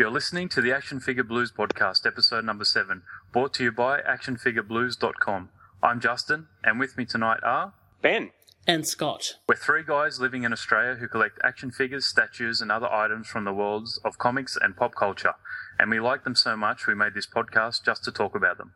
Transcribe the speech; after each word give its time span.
You're 0.00 0.10
listening 0.10 0.48
to 0.48 0.62
the 0.62 0.72
Action 0.72 0.98
Figure 0.98 1.22
Blues 1.22 1.52
podcast, 1.52 2.06
episode 2.06 2.42
number 2.42 2.64
seven, 2.64 3.02
brought 3.34 3.52
to 3.52 3.64
you 3.64 3.70
by 3.70 4.00
actionfigureblues.com. 4.00 5.50
I'm 5.82 6.00
Justin, 6.00 6.46
and 6.64 6.80
with 6.80 6.96
me 6.96 7.04
tonight 7.04 7.40
are 7.42 7.74
Ben. 8.00 8.30
And 8.66 8.86
Scott. 8.86 9.34
we're 9.46 9.56
three 9.56 9.82
guys 9.86 10.18
living 10.18 10.44
in 10.44 10.54
Australia 10.54 10.94
who 10.94 11.06
collect 11.06 11.38
action 11.44 11.70
figures, 11.70 12.06
statues, 12.06 12.62
and 12.62 12.72
other 12.72 12.90
items 12.90 13.26
from 13.26 13.44
the 13.44 13.52
worlds 13.52 14.00
of 14.02 14.16
comics 14.16 14.56
and 14.58 14.74
pop 14.74 14.94
culture. 14.94 15.34
And 15.78 15.90
we 15.90 16.00
like 16.00 16.24
them 16.24 16.34
so 16.34 16.56
much 16.56 16.86
we 16.86 16.94
made 16.94 17.12
this 17.12 17.26
podcast 17.26 17.84
just 17.84 18.02
to 18.04 18.10
talk 18.10 18.34
about 18.34 18.56
them. 18.56 18.72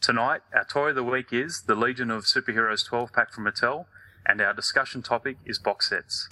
Tonight, 0.00 0.42
our 0.54 0.64
toy 0.64 0.90
of 0.90 0.94
the 0.94 1.02
week 1.02 1.32
is 1.32 1.64
the 1.66 1.74
Legion 1.74 2.12
of 2.12 2.26
Superheroes 2.26 2.86
12 2.86 3.12
pack 3.12 3.32
from 3.32 3.44
Mattel, 3.44 3.86
and 4.24 4.40
our 4.40 4.54
discussion 4.54 5.02
topic 5.02 5.38
is 5.44 5.58
box 5.58 5.88
sets. 5.88 6.28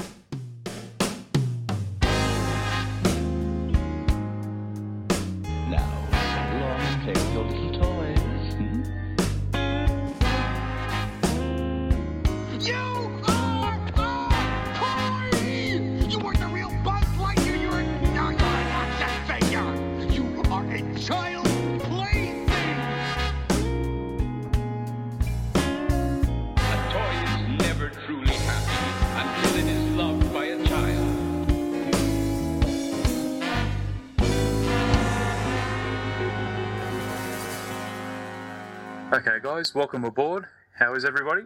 Welcome 39.76 40.04
aboard. 40.04 40.46
How 40.78 40.94
is 40.94 41.04
everybody? 41.04 41.42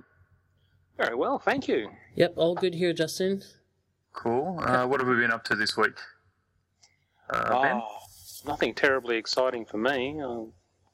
Very 0.97 1.17
well, 1.17 1.41
thank 1.41 1.67
you. 1.67 1.91
Yep, 2.15 2.35
all 2.37 2.55
good 2.55 2.75
here, 2.75 2.93
Justin. 2.93 3.43
Cool. 4.13 4.61
Uh, 4.61 4.87
what 4.87 5.01
have 5.01 5.09
we 5.09 5.17
been 5.17 5.33
up 5.33 5.43
to 5.47 5.57
this 5.57 5.77
week? 5.77 5.99
Uh, 7.29 7.61
ben? 7.61 7.83
Oh, 7.83 7.99
nothing 8.47 8.73
terribly 8.73 9.17
exciting 9.17 9.65
for 9.65 9.79
me. 9.79 10.21
Uh, 10.23 10.43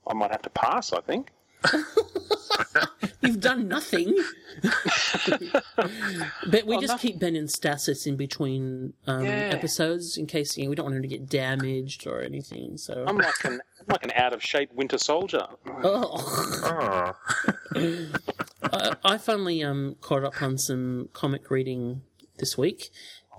I 0.06 0.14
might 0.14 0.30
have 0.30 0.40
to 0.42 0.50
pass, 0.50 0.94
I 0.94 1.00
think. 1.02 1.28
You've 3.22 3.40
done 3.40 3.66
nothing. 3.68 4.16
but 6.46 6.64
we 6.66 6.76
Oh, 6.76 6.80
just 6.80 6.92
nothing. 6.92 7.12
keep 7.12 7.20
Ben 7.20 7.36
in 7.36 7.48
stasis 7.48 8.06
in 8.06 8.16
between 8.16 8.92
um, 9.06 9.24
Yeah. 9.26 9.48
episodes 9.50 10.16
in 10.16 10.26
case 10.26 10.56
you 10.56 10.64
know, 10.64 10.70
we 10.70 10.76
don't 10.76 10.84
want 10.86 10.96
him 10.96 11.02
to 11.02 11.08
get 11.08 11.28
damaged 11.28 12.06
or 12.06 12.20
anything. 12.22 12.76
So, 12.78 13.04
I'm 13.06 13.16
like 13.18 13.44
an 13.44 13.60
I'm 13.80 13.86
like 13.88 14.04
an 14.04 14.12
out 14.14 14.32
of 14.32 14.42
shape 14.42 14.72
Winter 14.72 14.98
Soldier. 14.98 15.46
oh. 15.82 17.14
Oh, 17.74 17.74
I, 18.72 18.96
I 19.04 19.18
finally 19.18 19.62
um, 19.62 19.96
caught 20.00 20.24
up 20.24 20.40
on 20.42 20.58
some 20.58 21.08
comic 21.12 21.50
reading 21.50 22.02
this 22.38 22.56
week. 22.58 22.90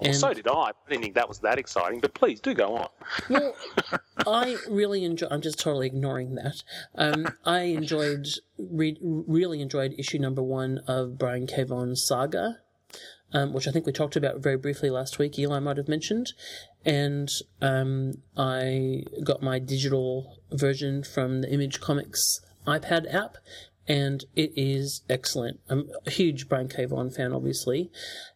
Well, 0.02 0.14
so 0.14 0.34
did 0.34 0.48
I. 0.48 0.54
I 0.54 0.72
didn't 0.90 1.04
think 1.04 1.16
that 1.16 1.28
was 1.28 1.40
that 1.40 1.58
exciting, 1.58 2.00
but 2.00 2.14
please 2.14 2.40
do 2.40 2.54
go 2.54 2.76
on. 2.78 2.90
Well, 3.30 3.56
I 4.28 4.58
really 4.70 5.04
enjoy. 5.04 5.28
I'm 5.32 5.42
just 5.42 5.60
totally 5.60 5.88
ignoring 5.88 6.36
that. 6.36 6.64
Um, 6.96 7.28
I 7.46 7.62
enjoyed, 7.62 8.28
re- 8.58 8.98
really 9.02 9.62
enjoyed 9.62 9.96
issue 9.98 10.20
number 10.20 10.44
one 10.44 10.80
of 10.88 11.18
Brian 11.18 11.48
K. 11.48 11.64
Vaughan's 11.64 12.06
Saga, 12.06 12.60
um, 13.34 13.54
which 13.54 13.68
I 13.68 13.72
think 13.72 13.86
we 13.86 13.92
talked 13.92 14.16
about 14.16 14.40
very 14.40 14.58
briefly 14.58 14.90
last 14.90 15.20
week. 15.20 15.38
Eli 15.40 15.60
might 15.60 15.78
have 15.78 15.88
mentioned, 15.88 16.34
and 16.86 17.30
um, 17.62 18.14
I 18.38 19.04
got 19.24 19.42
my 19.42 19.60
digital 19.60 20.38
version 20.52 21.04
from 21.04 21.42
the 21.42 21.52
Image 21.52 21.82
Comics 21.82 22.42
iPad 22.66 23.14
app. 23.14 23.38
And 23.88 24.26
it 24.36 24.52
is 24.56 25.02
excellent. 25.10 25.60
I'm 25.70 25.90
a 26.06 26.10
huge 26.12 26.50
Brian 26.50 26.68
K. 26.68 26.86
Vaughan 26.86 27.10
fan, 27.10 27.32
obviously, 27.34 27.90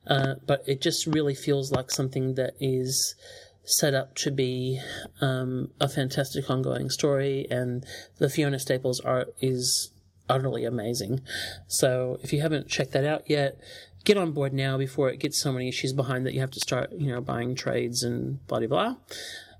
uh, 0.07 0.35
but 0.47 0.63
it 0.65 0.79
just 0.81 1.05
really 1.05 1.35
feels 1.35 1.71
like 1.71 1.91
something 1.91 2.35
that 2.35 2.53
is 2.59 3.15
set 3.63 3.93
up 3.93 4.15
to 4.15 4.31
be 4.31 4.79
um, 5.19 5.69
a 5.79 5.87
fantastic 5.87 6.49
ongoing 6.49 6.89
story, 6.89 7.47
and 7.51 7.85
the 8.17 8.29
Fiona 8.29 8.59
Staples 8.59 9.01
art 9.01 9.33
is 9.41 9.91
utterly 10.29 10.63
amazing. 10.65 11.21
So 11.67 12.17
if 12.23 12.31
you 12.31 12.41
haven't 12.41 12.69
checked 12.69 12.93
that 12.93 13.05
out 13.05 13.29
yet, 13.29 13.59
get 14.05 14.17
on 14.17 14.31
board 14.31 14.53
now 14.53 14.77
before 14.77 15.09
it 15.09 15.19
gets 15.19 15.41
so 15.41 15.51
many 15.51 15.67
issues 15.67 15.93
behind 15.93 16.25
that 16.25 16.33
you 16.33 16.39
have 16.39 16.51
to 16.51 16.59
start, 16.59 16.91
you 16.93 17.11
know, 17.11 17.21
buying 17.21 17.55
trades 17.55 18.03
and 18.03 18.45
blah 18.47 18.59
blah 18.59 18.67
blah. 18.67 18.95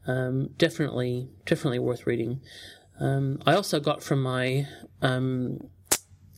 Um, 0.07 0.50
definitely, 0.57 1.30
definitely 1.46 1.80
worth 1.80 2.07
reading. 2.07 2.41
Um, 3.00 3.41
I 3.46 3.56
also 3.56 3.80
got 3.80 4.01
from 4.01 4.24
my 4.24 4.68
um, 5.01 5.69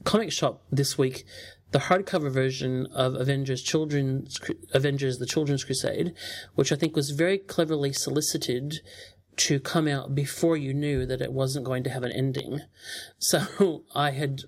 comic 0.03 0.31
shop 0.31 0.62
this 0.72 0.97
week 0.97 1.25
the 1.74 1.80
hardcover 1.80 2.31
version 2.31 2.88
of 2.94 3.16
Avengers 3.16 3.62
Children's 3.62 4.40
Avengers 4.74 5.18
the 5.18 5.25
Children's 5.25 5.64
Crusade, 5.64 6.14
which 6.56 6.72
I 6.72 6.75
think 6.75 6.96
was 6.96 7.09
very 7.09 7.40
cleverly 7.40 7.91
solicited 7.91 8.81
to 9.38 9.59
come 9.59 9.88
out 9.88 10.13
before 10.13 10.56
you 10.56 10.74
knew 10.74 11.06
that 11.08 11.22
it 11.22 11.34
wasn't 11.34 11.66
going 11.66 11.84
to 11.84 11.90
have 11.90 12.03
an 12.03 12.12
ending. 12.12 12.62
So 13.18 13.84
I 13.96 14.12
had 14.12 14.42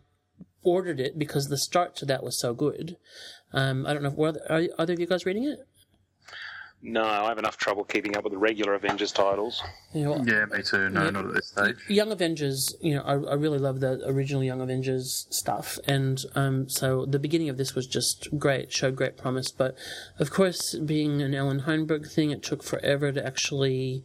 ordered 0.62 1.00
it 1.00 1.18
because 1.18 1.48
the 1.48 1.58
start 1.58 1.96
to 1.98 2.06
that 2.06 2.24
was 2.24 2.38
so 2.38 2.54
good. 2.54 2.98
Um, 3.54 3.86
I 3.88 3.94
don't 3.94 4.04
know. 4.04 4.10
Were 4.10 4.30
other, 4.30 4.42
are 4.50 4.68
either 4.78 4.94
of 4.94 5.00
you 5.00 5.08
guys 5.08 5.26
reading 5.26 5.46
it? 5.46 5.60
No, 6.88 7.03
I 7.03 7.29
have 7.29 7.40
enough 7.40 7.57
trouble 7.57 7.84
keeping 7.84 8.16
up 8.16 8.23
with 8.23 8.31
the 8.31 8.38
regular 8.38 8.75
Avengers 8.75 9.12
titles. 9.12 9.63
You 9.91 10.03
know, 10.03 10.23
yeah, 10.23 10.46
me 10.46 10.62
too. 10.62 10.88
No, 10.90 11.09
not 11.09 11.25
at 11.25 11.34
this 11.34 11.47
stage. 11.47 11.78
Young 11.90 12.12
Avengers, 12.12 12.75
you 12.79 12.94
know, 12.94 13.01
I, 13.01 13.13
I 13.13 13.34
really 13.34 13.57
love 13.57 13.79
the 13.79 14.01
original 14.06 14.44
Young 14.44 14.62
Avengers 14.62 15.25
stuff, 15.31 15.79
and 15.88 16.23
um, 16.35 16.69
so 16.69 17.07
the 17.07 17.18
beginning 17.18 17.50
of 17.50 17.57
this 17.57 17.73
was 17.73 17.88
just 17.88 18.38
great, 18.38 18.72
showed 18.72 18.96
great 18.96 19.18
promise. 19.18 19.50
But 19.50 19.75
of 20.19 20.29
course, 20.29 20.75
being 20.75 21.23
an 21.23 21.34
Allan 21.34 21.62
Heinberg 21.62 22.07
thing, 22.07 22.29
it 22.29 22.44
took 22.44 22.62
forever 22.62 23.12
to 23.12 23.25
actually 23.25 24.03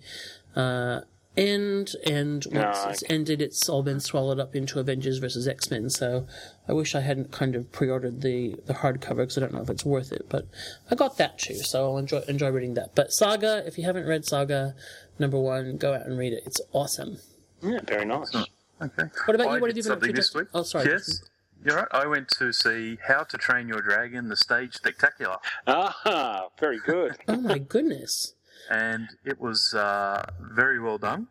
uh, 0.57 1.03
end, 1.41 1.95
and 2.07 2.45
once 2.45 2.55
No, 2.55 2.61
I- 2.61 2.91
it's 2.91 3.05
ended, 3.09 3.41
it's 3.43 3.69
all 3.69 3.83
been 3.83 4.01
swallowed 4.01 4.39
up 4.39 4.55
into 4.55 4.79
Avengers 4.79 5.19
versus 5.19 5.49
X 5.49 5.71
Men. 5.71 5.89
So 5.91 6.27
I 6.69 6.73
wish 6.73 6.95
I 6.95 7.01
hadn't 7.01 7.33
kind 7.33 7.57
of 7.57 7.73
pre-ordered 7.73 8.21
the 8.21 8.57
the 8.67 8.75
hardcover 8.75 9.17
because 9.19 9.39
I 9.39 9.41
don't 9.41 9.55
know 9.55 9.63
if 9.63 9.71
it's 9.71 9.85
worth 9.85 10.13
it, 10.13 10.27
but 10.29 10.47
I 10.91 10.95
got 10.95 11.17
that 11.19 11.39
too, 11.39 11.57
so 11.57 11.85
I'll 11.93 11.99
enjoy 11.99 12.21
enjoy 12.29 12.51
reading 12.51 12.75
that. 12.75 12.95
But 12.95 13.13
Saga, 13.13 13.65
if 13.67 13.79
you 13.79 13.85
haven't 13.85 14.07
read 14.07 14.25
Saga 14.25 14.75
number 15.19 15.39
one, 15.39 15.77
go 15.79 15.95
out 15.95 16.07
and 16.07 16.19
read 16.19 16.33
it. 16.33 16.43
It's 16.47 16.61
awesome. 16.73 17.19
Yeah, 17.63 17.81
very 17.87 18.05
nice. 18.05 18.35
Okay. 18.83 19.05
What 19.27 19.35
about 19.35 19.49
I 19.49 19.55
you? 19.57 19.61
What 19.61 19.67
did 19.67 19.77
have 19.77 19.77
you 19.77 19.83
been 19.83 19.93
up 19.93 20.01
to, 20.03 20.13
this 20.13 20.35
week? 20.35 20.49
Oh, 20.55 20.63
sorry. 20.63 20.87
Yes. 20.87 21.23
You're 21.63 21.77
right. 21.77 21.89
I 21.91 22.07
went 22.07 22.29
to 22.39 22.53
see 22.55 22.97
How 23.07 23.23
to 23.25 23.37
Train 23.37 23.69
Your 23.69 23.83
Dragon, 23.83 24.29
the 24.31 24.37
stage 24.37 24.75
spectacular, 24.75 25.37
Ah, 25.67 26.47
very 26.59 26.79
good. 26.79 27.17
Oh 27.29 27.37
my 27.37 27.59
goodness. 27.59 28.35
And 28.71 29.09
it 29.25 29.41
was 29.41 29.75
uh, 29.75 30.25
very 30.41 30.79
well 30.81 30.99
done. 30.99 31.29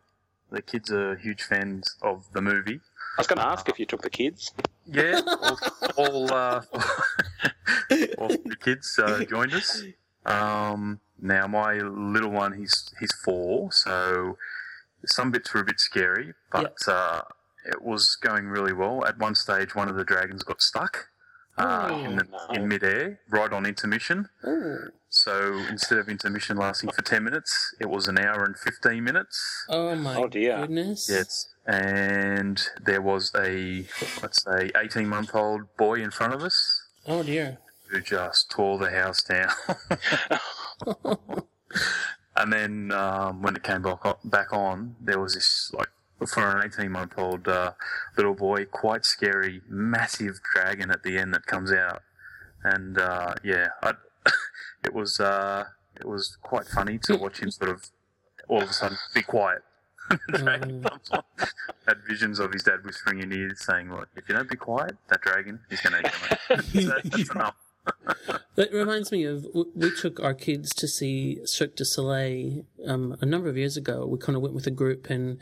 The 0.52 0.62
kids 0.62 0.92
are 0.92 1.16
huge 1.16 1.44
fans 1.44 1.96
of 2.02 2.26
the 2.34 2.42
movie. 2.42 2.80
I 3.18 3.22
was 3.22 3.28
going 3.28 3.38
to 3.40 3.46
ask 3.46 3.68
if 3.70 3.78
you 3.80 3.86
took 3.86 4.02
the 4.02 4.10
kids. 4.10 4.52
Yeah, 4.86 5.22
all, 5.26 5.60
all, 5.98 6.34
uh, 6.34 6.62
all 8.18 8.30
the 8.30 8.58
kids 8.60 8.98
uh, 9.02 9.24
joined 9.26 9.54
us. 9.54 9.84
Um, 10.26 11.00
now 11.22 11.48
my 11.48 11.74
little 11.80 12.32
one, 12.32 12.54
he's 12.54 12.90
he's 13.00 13.14
four, 13.24 13.72
so 13.72 14.38
some 15.06 15.32
bits 15.32 15.54
were 15.54 15.62
a 15.62 15.66
bit 15.66 15.80
scary, 15.80 16.34
but 16.52 16.76
uh, 16.88 17.22
it 17.66 17.82
was 17.82 18.16
going 18.22 18.48
really 18.48 18.74
well. 18.74 19.06
At 19.06 19.18
one 19.20 19.36
stage, 19.36 19.76
one 19.76 19.90
of 19.90 19.96
the 19.96 20.04
dragons 20.04 20.44
got 20.44 20.62
stuck 20.62 21.08
uh, 21.58 21.90
Oh, 21.92 22.04
in 22.04 22.16
the 22.16 22.24
no. 22.24 22.48
in 22.54 22.68
midair, 22.68 23.20
right 23.30 23.52
on 23.52 23.66
intermission. 23.66 24.30
Oh, 24.44 24.78
So 25.12 25.58
instead 25.70 25.98
of 25.98 26.08
intermission 26.08 26.56
lasting 26.58 26.92
for 26.92 27.02
ten 27.02 27.24
minutes, 27.24 27.74
it 27.80 27.90
was 27.90 28.08
an 28.08 28.20
hour 28.20 28.44
and 28.44 28.58
fifteen 28.58 29.04
minutes. 29.04 29.66
oh 29.70 29.96
my 29.96 30.16
Oh, 30.16 30.28
dear. 30.28 30.60
goodness. 30.60 31.10
Yes. 31.10 31.48
And 31.66 32.62
there 32.82 33.02
was 33.02 33.32
a, 33.36 33.86
let's 34.24 34.44
say, 34.44 34.72
18 34.76 35.08
month 35.08 35.36
old 35.36 35.76
boy 35.78 35.96
in 36.02 36.10
front 36.10 36.34
of 36.34 36.42
us 36.42 36.88
Oh 37.06 37.22
dear. 37.22 37.60
who 37.92 38.02
just 38.02 38.50
tore 38.50 38.80
the 38.80 38.90
house 38.90 39.22
down. 39.22 39.50
and 42.36 42.52
then 42.54 42.92
um, 42.92 43.42
when 43.44 43.56
it 43.56 43.62
came 43.64 43.82
back 43.84 44.04
on, 44.06 44.16
back 44.24 44.52
on, 44.52 44.96
there 45.00 45.20
was 45.20 45.36
this, 45.36 45.72
like, 45.78 45.90
for 46.28 46.58
an 46.58 46.66
18 46.66 46.92
month 46.92 47.14
old 47.18 47.48
uh, 47.48 47.72
little 48.18 48.34
boy, 48.36 48.66
quite 48.66 49.06
scary, 49.06 49.62
massive 49.70 50.40
dragon 50.54 50.90
at 50.92 51.04
the 51.04 51.18
end 51.18 51.34
that 51.34 51.46
comes 51.46 51.72
out. 51.72 52.02
And 52.64 52.98
uh, 52.98 53.36
yeah, 53.44 53.68
I, 53.84 53.94
it 54.84 54.94
was 54.94 55.20
uh, 55.20 55.66
it 55.96 56.08
was 56.08 56.38
quite 56.42 56.66
funny 56.68 56.98
to 57.04 57.18
watch 57.18 57.40
him 57.40 57.52
sort 57.52 57.72
of 57.72 57.90
all 58.48 58.62
of 58.62 58.70
a 58.70 58.74
sudden 58.74 58.98
be 59.14 59.22
quiet. 59.22 59.62
dragon 60.30 60.84
comes 60.84 61.10
on. 61.12 61.24
Had 61.88 61.98
visions 62.08 62.40
of 62.40 62.52
his 62.52 62.64
dad 62.64 62.84
whispering 62.84 63.22
in 63.22 63.30
his 63.30 63.40
ear, 63.40 63.56
saying, 63.56 63.90
"Like, 63.90 64.08
if 64.16 64.28
you 64.28 64.36
don't 64.36 64.50
be 64.50 64.56
quiet, 64.56 64.98
that 65.10 65.22
dragon 65.22 65.60
is 65.70 65.82
going 65.82 66.04
to 66.04 66.10
eat 66.10 66.74
you." 66.74 66.88
mate." 66.88 67.04
That's 67.04 67.30
enough. 67.30 67.56
That 68.56 68.74
reminds 68.74 69.10
me 69.10 69.24
of 69.24 69.48
we 69.54 69.90
took 69.96 70.20
our 70.20 70.34
kids 70.34 70.76
to 70.76 70.88
see 70.88 71.40
Cirque 71.46 71.78
du 71.78 71.86
Soleil 71.86 72.66
um, 72.86 73.16
a 73.22 73.26
number 73.26 73.48
of 73.48 73.56
years 73.58 73.78
ago. 73.78 74.06
We 74.06 74.18
kind 74.18 74.36
of 74.36 74.42
went 74.42 74.54
with 74.54 74.68
a 74.68 74.72
group, 74.72 75.10
and 75.10 75.38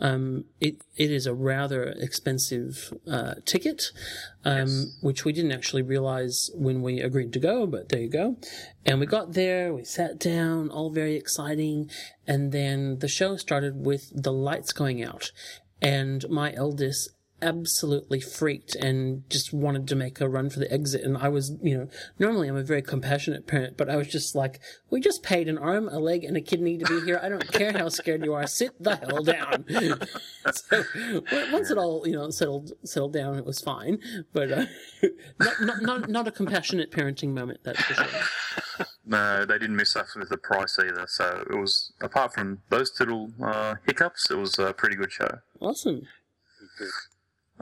um, 0.00 0.44
it 0.60 0.82
it 0.96 1.10
is 1.10 1.26
a 1.26 1.34
rather 1.34 1.84
expensive 1.84 2.92
uh, 3.10 3.34
ticket, 3.44 3.92
um, 4.44 4.92
which 5.00 5.24
we 5.24 5.32
didn't 5.32 5.52
actually 5.52 5.82
realize 5.82 6.50
when 6.54 6.82
we 6.82 7.00
agreed 7.00 7.32
to 7.34 7.38
go. 7.38 7.66
But 7.66 7.90
there 7.90 8.00
you 8.00 8.08
go. 8.08 8.36
And 8.86 8.98
we 8.98 9.06
got 9.06 9.34
there, 9.34 9.74
we 9.74 9.84
sat 9.84 10.18
down, 10.18 10.70
all 10.70 10.90
very 10.90 11.16
exciting, 11.16 11.90
and 12.26 12.50
then 12.50 12.98
the 13.00 13.08
show 13.08 13.36
started 13.36 13.84
with 13.84 14.10
the 14.14 14.32
lights 14.32 14.72
going 14.72 15.04
out, 15.04 15.32
and 15.82 16.28
my 16.30 16.52
eldest 16.54 17.10
absolutely 17.42 18.20
freaked 18.20 18.74
and 18.74 19.28
just 19.30 19.52
wanted 19.52 19.88
to 19.88 19.96
make 19.96 20.20
a 20.20 20.28
run 20.28 20.50
for 20.50 20.58
the 20.58 20.72
exit. 20.72 21.02
And 21.02 21.16
I 21.16 21.28
was, 21.28 21.52
you 21.62 21.76
know, 21.76 21.88
normally 22.18 22.48
I'm 22.48 22.56
a 22.56 22.62
very 22.62 22.82
compassionate 22.82 23.46
parent, 23.46 23.76
but 23.76 23.88
I 23.88 23.96
was 23.96 24.08
just 24.08 24.34
like, 24.34 24.60
we 24.90 25.00
just 25.00 25.22
paid 25.22 25.48
an 25.48 25.58
arm, 25.58 25.88
a 25.88 25.98
leg, 25.98 26.24
and 26.24 26.36
a 26.36 26.40
kidney 26.40 26.78
to 26.78 26.84
be 26.86 27.04
here. 27.04 27.20
I 27.22 27.28
don't 27.28 27.50
care 27.52 27.72
how 27.72 27.88
scared 27.88 28.24
you 28.24 28.34
are. 28.34 28.46
Sit 28.46 28.82
the 28.82 28.96
hell 28.96 29.22
down. 29.22 29.64
so 30.52 30.84
once 31.52 31.70
it 31.70 31.78
all, 31.78 32.06
you 32.06 32.12
know, 32.12 32.30
settled 32.30 32.72
settled 32.84 33.12
down, 33.12 33.38
it 33.38 33.44
was 33.44 33.60
fine. 33.60 33.98
But 34.32 34.52
uh, 34.52 34.64
not, 35.38 35.60
not 35.60 35.82
not 35.82 36.08
not 36.08 36.28
a 36.28 36.30
compassionate 36.30 36.90
parenting 36.90 37.30
moment. 37.30 37.60
That's 37.64 37.80
for 37.82 37.94
sure. 37.94 38.06
No, 39.04 39.44
they 39.44 39.58
didn't 39.58 39.74
miss 39.74 39.96
us 39.96 40.14
with 40.14 40.28
the 40.28 40.36
price 40.36 40.78
either. 40.78 41.04
So 41.08 41.44
it 41.50 41.56
was, 41.56 41.92
apart 42.00 42.32
from 42.32 42.62
those 42.68 42.92
little 43.00 43.32
uh, 43.42 43.74
hiccups, 43.84 44.30
it 44.30 44.36
was 44.36 44.56
a 44.58 44.72
pretty 44.72 44.94
good 44.94 45.10
show. 45.10 45.40
Awesome. 45.58 46.02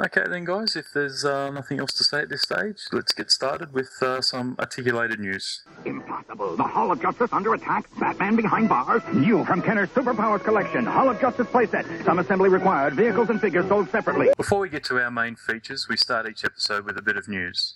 Okay, 0.01 0.23
then, 0.31 0.45
guys, 0.45 0.77
if 0.77 0.93
there's 0.95 1.25
uh, 1.25 1.51
nothing 1.51 1.81
else 1.81 1.93
to 1.95 2.05
say 2.05 2.21
at 2.21 2.29
this 2.29 2.43
stage, 2.43 2.77
let's 2.93 3.13
get 3.13 3.33
started 3.33 3.73
with 3.73 3.91
uh, 4.01 4.21
some 4.21 4.55
articulated 4.61 5.19
news. 5.19 5.65
Impossible. 5.85 6.57
The 6.57 6.63
Hall 6.63 6.93
of 6.93 7.03
Justice 7.03 7.33
under 7.33 7.55
attack. 7.55 7.89
Batman 7.99 8.37
behind 8.37 8.69
bars. 8.69 9.03
New 9.13 9.45
from 9.45 9.61
Kenner's 9.61 9.89
Superpowers 9.89 10.45
collection. 10.45 10.87
Hall 10.87 11.11
of 11.11 11.21
Justice 11.21 11.49
playset. 11.49 12.05
Some 12.05 12.21
assembly 12.21 12.49
required. 12.49 12.95
Vehicles 12.95 13.29
and 13.31 13.41
figures 13.41 13.67
sold 13.67 13.91
separately. 13.91 14.29
Before 14.37 14.61
we 14.61 14.69
get 14.69 14.85
to 14.85 15.03
our 15.03 15.11
main 15.11 15.35
features, 15.35 15.89
we 15.89 15.97
start 15.97 16.29
each 16.29 16.45
episode 16.45 16.85
with 16.85 16.97
a 16.97 17.03
bit 17.03 17.17
of 17.17 17.27
news. 17.27 17.75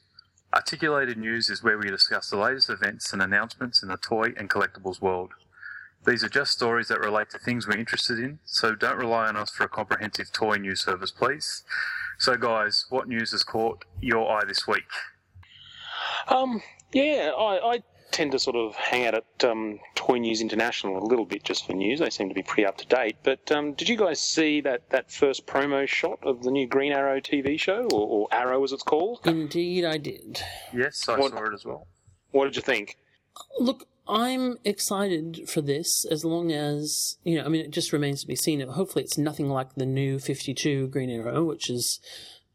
Articulated 0.54 1.18
news 1.18 1.48
is 1.48 1.64
where 1.64 1.76
we 1.76 1.88
discuss 1.88 2.30
the 2.30 2.36
latest 2.36 2.70
events 2.70 3.12
and 3.12 3.20
announcements 3.20 3.82
in 3.82 3.88
the 3.88 3.96
toy 3.96 4.32
and 4.36 4.48
collectibles 4.48 5.00
world. 5.00 5.30
These 6.04 6.22
are 6.25 6.28
just 6.28 6.52
stories 6.52 6.88
that 6.88 7.00
relate 7.00 7.30
to 7.30 7.38
things 7.38 7.66
we're 7.66 7.78
interested 7.78 8.18
in, 8.18 8.40
so 8.44 8.75
don't 8.75 8.98
rely 8.98 9.28
on 9.28 9.36
us 9.36 9.50
for 9.50 9.64
a 9.64 9.68
comprehensive 9.68 10.32
toy 10.32 10.56
news 10.56 10.80
service, 10.80 11.12
please. 11.12 11.62
So, 12.19 12.37
guys, 12.37 12.87
what 12.91 13.09
news 13.09 13.32
has 13.32 13.43
caught 13.43 13.85
your 14.00 14.31
eye 14.31 14.44
this 14.47 14.67
week? 14.67 14.85
Um, 16.29 16.62
yeah, 16.93 17.32
I, 17.37 17.75
I 17.75 17.82
tend 18.12 18.32
to 18.32 18.38
sort 18.38 18.55
of 18.56 18.75
hang 18.76 19.06
out 19.06 19.14
at 19.14 19.44
um, 19.44 19.81
Toy 19.94 20.19
News 20.19 20.41
International 20.41 21.03
a 21.03 21.06
little 21.06 21.25
bit 21.25 21.43
just 21.43 21.67
for 21.67 21.73
news. 21.73 21.99
They 22.00 22.11
seem 22.11 22.29
to 22.29 22.35
be 22.35 22.43
pretty 22.43 22.67
up 22.67 22.76
to 22.79 22.87
date. 22.87 23.17
But 23.23 23.50
um, 23.50 23.73
did 23.73 23.88
you 23.88 23.97
guys 23.97 24.20
see 24.20 24.61
that, 24.61 24.88
that 24.91 25.11
first 25.11 25.47
promo 25.47 25.88
shot 25.88 26.19
of 26.23 26.43
the 26.43 26.50
new 26.50 26.67
Green 26.67 26.93
Arrow 26.93 27.20
TV 27.20 27.59
show, 27.59 27.88
or, 27.93 28.06
or 28.06 28.29
Arrow 28.31 28.62
as 28.62 28.73
it's 28.73 28.82
called? 28.82 29.20
Indeed, 29.25 29.85
I 29.85 29.99
did. 29.99 30.41
Yes, 30.75 31.09
I 31.09 31.19
What- 31.19 31.32
saw 31.32 31.44
it 31.44 31.55
as 31.55 31.64
well. 31.64 31.88
What 32.31 32.44
did 32.44 32.56
you 32.56 32.62
think? 32.62 32.97
Look, 33.59 33.87
I'm 34.08 34.58
excited 34.64 35.49
for 35.49 35.60
this 35.60 36.04
as 36.04 36.25
long 36.25 36.50
as, 36.50 37.19
you 37.25 37.38
know, 37.38 37.44
I 37.44 37.49
mean, 37.49 37.60
it 37.64 37.70
just 37.70 37.93
remains 37.93 38.20
to 38.22 38.26
be 38.26 38.37
seen. 38.37 38.60
Hopefully, 38.60 39.04
it's 39.04 39.16
nothing 39.19 39.49
like 39.49 39.75
the 39.75 39.87
new 39.87 40.19
52 40.19 40.88
Green 40.88 41.10
Arrow, 41.10 41.44
which 41.44 41.70
is 41.70 42.00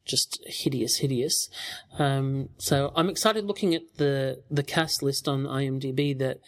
just 0.05 0.39
hideous, 0.45 0.97
hideous. 0.97 1.49
Um, 1.97 2.49
so 2.57 2.91
I'm 2.95 3.09
excited 3.09 3.45
looking 3.45 3.73
at 3.75 3.97
the, 3.97 4.41
the 4.51 4.63
cast 4.63 5.01
list 5.01 5.27
on 5.27 5.44
IMDb 5.44 6.17
that, 6.19 6.39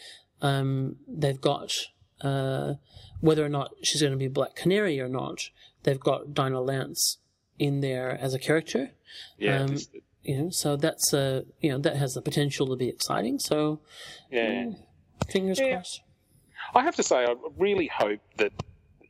um, 0.42 0.98
they've 1.08 1.40
got, 1.40 1.74
uh, 2.22 2.76
whether 3.22 3.46
or 3.46 3.50
not 3.50 3.72
she's 3.82 4.02
going 4.02 4.14
to 4.14 4.18
be 4.18 4.28
Black 4.28 4.56
Canary 4.56 5.00
or 5.00 5.10
not, 5.10 5.50
they've 5.84 6.00
got 6.00 6.34
Dinah 6.34 6.62
Lance 6.62 7.18
in 7.58 7.82
there 7.82 8.18
as 8.22 8.34
a 8.34 8.40
character. 8.40 8.92
Yeah, 9.38 9.64
Um, 9.64 9.78
You 10.24 10.38
know, 10.44 10.50
so 10.50 10.76
that's, 10.76 11.14
uh, 11.14 11.44
you 11.62 11.72
know, 11.72 11.78
that 11.80 11.96
has 11.96 12.14
the 12.14 12.22
potential 12.22 12.68
to 12.68 12.76
be 12.76 12.90
exciting. 12.90 13.40
So, 13.40 13.80
yeah. 14.30 14.72
Fingers 15.28 15.60
Yeah. 15.60 15.76
crossed. 15.76 16.02
I 16.76 16.84
have 16.84 16.96
to 16.98 17.04
say, 17.04 17.26
I 17.26 17.36
really 17.58 17.88
hope 17.88 18.20
that 18.38 18.52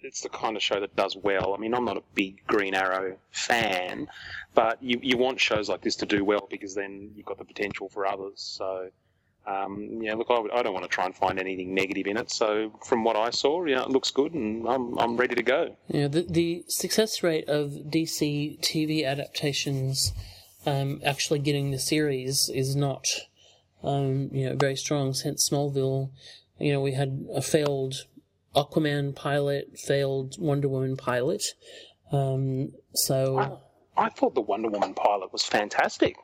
it's 0.01 0.21
the 0.21 0.29
kind 0.29 0.55
of 0.55 0.63
show 0.63 0.79
that 0.79 0.95
does 0.95 1.17
well. 1.17 1.53
I 1.53 1.57
mean, 1.57 1.73
I'm 1.73 1.83
not 1.83 1.97
a 1.97 2.03
big 2.15 2.45
Green 2.47 2.73
Arrow 2.73 3.17
fan, 3.31 4.07
but 4.53 4.81
you, 4.81 4.97
you 5.01 5.17
want 5.17 5.41
shows 5.41 5.67
like 5.67 5.81
this 5.81 5.97
to 5.97 6.05
do 6.05 6.23
well 6.23 6.47
because 6.49 6.73
then 6.73 7.11
you've 7.15 7.25
got 7.25 7.37
the 7.37 7.43
potential 7.43 7.89
for 7.89 8.05
others. 8.05 8.35
So, 8.39 8.89
um, 9.45 9.99
yeah, 10.01 10.13
look, 10.13 10.27
I, 10.29 10.39
would- 10.39 10.51
I 10.51 10.61
don't 10.63 10.73
want 10.73 10.85
to 10.85 10.89
try 10.89 11.05
and 11.05 11.13
find 11.13 11.37
anything 11.37 11.73
negative 11.73 12.07
in 12.07 12.15
it. 12.15 12.31
So, 12.31 12.71
from 12.85 13.03
what 13.03 13.17
I 13.17 13.29
saw, 13.29 13.65
yeah, 13.65 13.81
it 13.81 13.89
looks 13.89 14.11
good, 14.11 14.33
and 14.33 14.65
I'm 14.67 14.97
I'm 14.97 15.17
ready 15.17 15.35
to 15.35 15.43
go. 15.43 15.75
Yeah, 15.89 16.07
the 16.07 16.21
the 16.29 16.63
success 16.67 17.21
rate 17.23 17.49
of 17.49 17.71
DC 17.71 18.59
TV 18.61 19.05
adaptations 19.05 20.13
um, 20.65 21.01
actually 21.03 21.39
getting 21.39 21.71
the 21.71 21.79
series 21.79 22.49
is 22.53 22.75
not 22.75 23.05
um, 23.83 24.29
you 24.31 24.49
know 24.49 24.55
very 24.55 24.75
strong. 24.75 25.13
Since 25.13 25.49
Smallville, 25.49 26.09
you 26.59 26.73
know 26.73 26.81
we 26.81 26.93
had 26.93 27.25
a 27.33 27.41
failed 27.41 28.05
Aquaman 28.55 29.15
pilot, 29.15 29.77
failed 29.77 30.35
Wonder 30.39 30.67
Woman 30.67 30.97
pilot. 30.97 31.43
Um, 32.11 32.71
so 32.93 33.61
I 33.97 34.09
thought 34.09 34.35
the 34.35 34.41
Wonder 34.41 34.69
Woman 34.69 34.93
pilot 34.93 35.31
was 35.31 35.43
fantastic. 35.43 36.15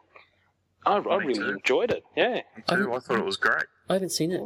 I, 0.86 0.98
I 0.98 1.18
really 1.18 1.34
too. 1.34 1.50
enjoyed 1.50 1.92
it. 1.92 2.04
Yeah. 2.16 2.42
Me 2.56 2.64
too. 2.68 2.94
I 2.94 3.00
thought 3.00 3.20
it 3.20 3.26
was 3.26 3.38
great. 3.38 3.66
I 3.90 3.94
haven't 3.94 4.12
seen 4.12 4.32
it. 4.32 4.42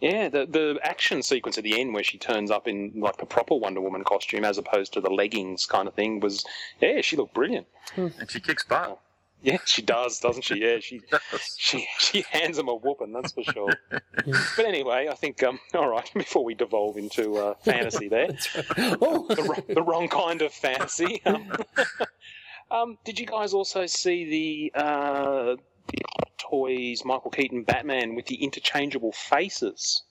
Yeah, 0.00 0.28
the 0.28 0.46
the 0.46 0.80
action 0.82 1.22
sequence 1.22 1.58
at 1.58 1.64
the 1.64 1.80
end 1.80 1.94
where 1.94 2.02
she 2.02 2.18
turns 2.18 2.50
up 2.50 2.66
in 2.66 2.92
like 2.96 3.18
the 3.18 3.26
proper 3.26 3.54
Wonder 3.54 3.80
Woman 3.80 4.02
costume 4.02 4.44
as 4.44 4.58
opposed 4.58 4.92
to 4.94 5.00
the 5.00 5.10
leggings 5.10 5.64
kind 5.64 5.86
of 5.86 5.94
thing 5.94 6.18
was 6.18 6.44
yeah, 6.80 7.00
she 7.02 7.16
looked 7.16 7.34
brilliant. 7.34 7.68
And 7.96 8.12
she 8.28 8.40
kicks 8.40 8.64
butt. 8.64 9.00
Yeah, 9.44 9.58
she 9.64 9.82
does, 9.82 10.20
doesn't 10.20 10.42
she? 10.42 10.60
Yeah, 10.60 10.78
she 10.80 11.00
she 11.56 11.88
she 11.98 12.24
hands 12.30 12.58
him 12.58 12.68
a 12.68 12.74
whooping, 12.74 13.12
that's 13.12 13.32
for 13.32 13.42
sure. 13.42 13.72
But 14.56 14.66
anyway, 14.66 15.08
I 15.10 15.14
think 15.14 15.42
um 15.42 15.58
all 15.74 15.88
right, 15.88 16.08
before 16.14 16.44
we 16.44 16.54
devolve 16.54 16.96
into 16.96 17.36
uh, 17.36 17.54
fantasy 17.64 18.08
there, 18.08 18.28
oh, 19.00 19.26
the, 19.28 19.42
wrong- 19.42 19.64
the 19.68 19.82
wrong 19.82 20.08
kind 20.08 20.42
of 20.42 20.52
fantasy. 20.52 21.20
Um, 21.26 21.50
um, 22.70 22.98
did 23.04 23.18
you 23.18 23.26
guys 23.26 23.52
also 23.52 23.86
see 23.86 24.70
the 24.74 24.80
uh, 24.80 25.56
the 25.88 25.98
toys 26.38 27.04
Michael 27.04 27.30
Keaton 27.32 27.64
Batman 27.64 28.14
with 28.14 28.26
the 28.26 28.36
interchangeable 28.36 29.12
faces? 29.12 30.02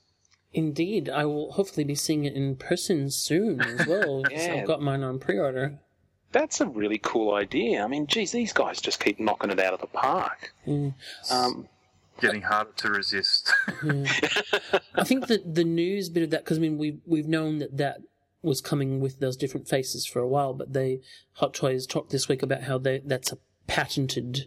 indeed, 0.53 1.09
I 1.09 1.25
will 1.25 1.53
hopefully 1.53 1.83
be 1.85 1.95
seeing 1.95 2.25
it 2.25 2.33
in 2.33 2.55
person 2.55 3.09
soon 3.09 3.61
as 3.61 3.87
well. 3.87 4.23
Yeah. 4.29 4.55
I've 4.59 4.67
got 4.67 4.81
mine 4.81 5.03
on 5.03 5.17
pre-order. 5.19 5.79
That's 6.31 6.61
a 6.61 6.65
really 6.65 6.97
cool 6.97 7.33
idea. 7.33 7.83
I 7.83 7.87
mean, 7.87 8.07
geez, 8.07 8.31
these 8.31 8.53
guys 8.53 8.79
just 8.79 9.03
keep 9.03 9.19
knocking 9.19 9.49
it 9.49 9.59
out 9.59 9.73
of 9.73 9.81
the 9.81 9.87
park. 9.87 10.53
Mm. 10.65 10.93
Um, 11.29 11.67
Getting 12.19 12.43
harder 12.43 12.71
to 12.77 12.89
resist. 12.89 13.51
I 14.95 15.03
think 15.03 15.27
that 15.27 15.55
the 15.55 15.63
news 15.63 16.09
bit 16.09 16.23
of 16.23 16.29
that, 16.29 16.43
because 16.43 16.57
I 16.57 16.61
mean, 16.61 16.77
we've 16.77 16.99
we've 17.05 17.27
known 17.27 17.59
that 17.59 17.77
that 17.77 18.01
was 18.43 18.61
coming 18.61 18.99
with 18.99 19.19
those 19.19 19.35
different 19.35 19.67
faces 19.67 20.05
for 20.05 20.19
a 20.19 20.27
while, 20.27 20.53
but 20.53 20.73
they 20.73 21.01
Hot 21.33 21.53
Toys 21.53 21.87
talked 21.87 22.11
this 22.11 22.27
week 22.27 22.43
about 22.43 22.63
how 22.63 22.77
they 22.77 22.99
that's 22.99 23.31
a 23.31 23.37
patented 23.67 24.45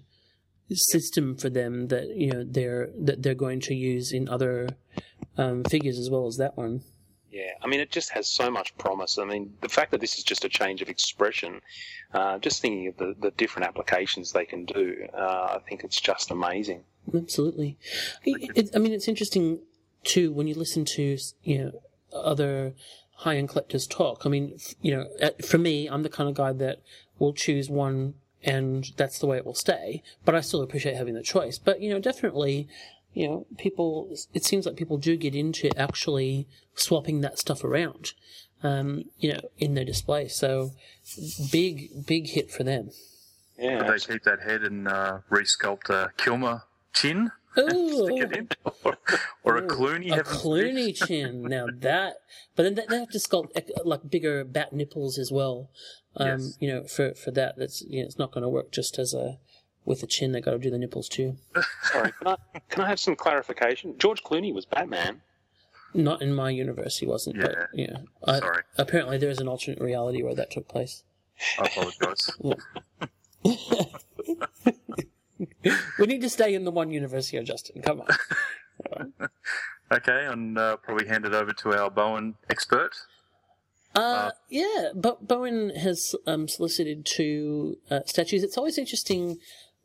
system 0.72 1.36
for 1.36 1.50
them 1.50 1.88
that 1.88 2.08
you 2.16 2.32
know 2.32 2.44
they're 2.44 2.90
that 2.98 3.22
they're 3.22 3.34
going 3.34 3.60
to 3.60 3.74
use 3.74 4.12
in 4.12 4.28
other 4.28 4.68
um, 5.36 5.64
figures 5.64 5.98
as 5.98 6.10
well 6.10 6.26
as 6.26 6.36
that 6.36 6.56
one. 6.56 6.82
Yeah, 7.34 7.50
I 7.60 7.66
mean, 7.66 7.80
it 7.80 7.90
just 7.90 8.10
has 8.10 8.28
so 8.28 8.48
much 8.48 8.76
promise. 8.78 9.18
I 9.18 9.24
mean, 9.24 9.52
the 9.60 9.68
fact 9.68 9.90
that 9.90 10.00
this 10.00 10.18
is 10.18 10.22
just 10.22 10.44
a 10.44 10.48
change 10.48 10.82
of 10.82 10.88
expression, 10.88 11.60
uh, 12.12 12.38
just 12.38 12.62
thinking 12.62 12.86
of 12.86 12.96
the, 12.96 13.16
the 13.20 13.32
different 13.32 13.66
applications 13.66 14.30
they 14.30 14.44
can 14.44 14.64
do, 14.64 15.08
uh, 15.12 15.56
I 15.56 15.58
think 15.68 15.82
it's 15.82 16.00
just 16.00 16.30
amazing. 16.30 16.84
Absolutely. 17.12 17.76
It, 18.24 18.70
I 18.72 18.78
mean, 18.78 18.92
it's 18.92 19.08
interesting 19.08 19.58
too 20.04 20.32
when 20.32 20.46
you 20.46 20.54
listen 20.54 20.84
to 20.84 21.18
you 21.42 21.58
know 21.58 21.72
other 22.14 22.74
high-end 23.16 23.48
collectors 23.48 23.88
talk. 23.88 24.24
I 24.24 24.28
mean, 24.28 24.56
you 24.80 24.94
know, 24.94 25.32
for 25.44 25.58
me, 25.58 25.88
I'm 25.88 26.04
the 26.04 26.08
kind 26.08 26.28
of 26.28 26.36
guy 26.36 26.52
that 26.52 26.82
will 27.18 27.32
choose 27.32 27.68
one, 27.68 28.14
and 28.44 28.92
that's 28.96 29.18
the 29.18 29.26
way 29.26 29.38
it 29.38 29.44
will 29.44 29.54
stay. 29.54 30.04
But 30.24 30.36
I 30.36 30.40
still 30.40 30.62
appreciate 30.62 30.94
having 30.94 31.14
the 31.14 31.22
choice. 31.22 31.58
But 31.58 31.80
you 31.80 31.90
know, 31.90 31.98
definitely, 31.98 32.68
you 33.14 33.28
know, 33.28 33.46
people. 33.56 34.14
It 34.34 34.44
seems 34.44 34.66
like 34.66 34.76
people 34.76 34.98
do 34.98 35.16
get 35.16 35.34
into 35.34 35.70
actually 35.78 36.46
swapping 36.74 37.20
that 37.22 37.38
stuff 37.38 37.64
around. 37.64 38.12
Um, 38.62 39.04
you 39.18 39.32
know, 39.32 39.40
in 39.58 39.74
their 39.74 39.84
display. 39.84 40.26
So, 40.28 40.72
big, 41.52 42.06
big 42.06 42.28
hit 42.30 42.50
for 42.50 42.64
them. 42.64 42.90
Yeah, 43.58 43.78
Would 43.78 43.88
they 44.00 44.12
keep 44.14 44.22
that 44.24 44.40
head 44.40 44.62
and 44.62 44.88
uh, 44.88 45.18
resculpt 45.30 45.90
a 45.90 46.12
Kilmer 46.16 46.62
chin? 46.94 47.30
Stick 47.52 47.68
it 47.68 47.74
Ooh. 47.74 48.16
in? 48.34 48.48
Or, 48.82 48.98
or 49.44 49.56
a 49.58 49.62
Clooney? 49.62 50.10
a 50.10 50.16
heaven 50.16 50.32
Clooney 50.32 50.96
forbid? 50.96 50.96
chin. 51.08 51.42
Now 51.42 51.66
that, 51.80 52.14
but 52.56 52.62
then 52.62 52.74
they- 52.74 52.86
they 52.88 52.98
have 52.98 53.10
to 53.10 53.18
sculpt 53.18 53.50
like 53.84 54.08
bigger 54.10 54.44
bat 54.44 54.72
nipples 54.72 55.18
as 55.18 55.30
well. 55.30 55.68
Um, 56.16 56.28
Yes. 56.28 56.56
you 56.58 56.68
know, 56.68 56.84
for 56.84 57.14
for 57.14 57.30
that, 57.32 57.56
that's 57.58 57.82
you 57.82 58.00
know, 58.00 58.06
it's 58.06 58.18
not 58.18 58.32
going 58.32 58.42
to 58.42 58.48
work 58.48 58.72
just 58.72 58.98
as 58.98 59.12
a 59.14 59.38
with 59.84 60.02
a 60.02 60.06
chin, 60.06 60.32
they 60.32 60.40
got 60.40 60.52
to 60.52 60.58
do 60.58 60.70
the 60.70 60.78
nipples 60.78 61.08
too. 61.08 61.36
Sorry, 61.82 62.12
can 62.12 62.28
I, 62.28 62.36
can 62.68 62.82
I 62.82 62.88
have 62.88 63.00
some 63.00 63.16
clarification? 63.16 63.96
George 63.98 64.22
Clooney 64.22 64.52
was 64.52 64.64
Batman. 64.64 65.22
Not 65.92 66.22
in 66.22 66.34
my 66.34 66.50
universe, 66.50 66.98
he 66.98 67.06
wasn't. 67.06 67.40
But 67.40 67.54
yeah, 67.72 67.98
I, 68.24 68.40
Sorry. 68.40 68.62
apparently 68.76 69.18
there 69.18 69.30
is 69.30 69.38
an 69.38 69.46
alternate 69.46 69.80
reality 69.80 70.22
where 70.22 70.34
that 70.34 70.50
took 70.50 70.66
place. 70.66 71.04
I 71.58 71.66
apologise. 71.66 72.30
We 75.98 76.06
need 76.06 76.20
to 76.22 76.30
stay 76.30 76.54
in 76.54 76.64
the 76.64 76.70
one 76.70 76.90
universe 76.90 77.28
here, 77.28 77.42
Justin. 77.42 77.82
Come 77.82 78.02
on. 78.02 79.12
okay, 79.92 80.26
and 80.26 80.58
uh, 80.58 80.76
probably 80.76 81.06
hand 81.06 81.24
it 81.24 81.34
over 81.34 81.52
to 81.52 81.72
our 81.72 81.90
Bowen 81.90 82.34
expert. 82.50 82.92
Uh, 83.94 84.32
yeah, 84.48 84.88
but 84.94 85.26
Bowen 85.26 85.70
has 85.70 86.14
um, 86.26 86.48
solicited 86.48 87.06
two 87.06 87.78
uh, 87.90 88.00
statues. 88.06 88.42
It's 88.42 88.58
always 88.58 88.76
interesting 88.76 89.38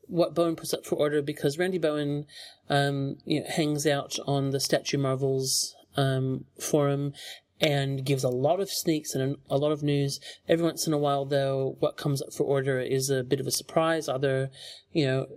what 0.10 0.34
Bowen 0.34 0.56
puts 0.56 0.74
up 0.74 0.86
for 0.86 0.96
order 0.96 1.22
because 1.22 1.58
Randy 1.58 1.78
Bowen, 1.78 2.26
um, 2.70 3.18
you 3.26 3.42
know, 3.42 3.46
hangs 3.48 3.86
out 3.86 4.18
on 4.26 4.50
the 4.50 4.60
Statue 4.60 4.98
Marvels 4.98 5.76
um, 5.96 6.46
forum 6.60 7.14
and 7.62 8.06
gives 8.06 8.24
a 8.24 8.30
lot 8.30 8.60
of 8.60 8.70
sneaks 8.70 9.14
and 9.14 9.38
a 9.50 9.58
lot 9.58 9.72
of 9.72 9.84
news. 9.84 10.20
Every 10.48 10.66
once 10.66 10.88
in 10.88 10.94
a 10.94 10.98
while, 10.98 11.26
though, 11.26 11.76
what 11.80 11.98
comes 11.98 12.22
up 12.22 12.34
for 12.34 12.44
order 12.44 12.80
is 12.80 13.10
a 13.10 13.24
bit 13.24 13.40
of 13.40 13.48
a 13.48 13.52
surprise. 13.52 14.08
Either, 14.08 14.50
you 14.94 15.06
know, 15.06 15.28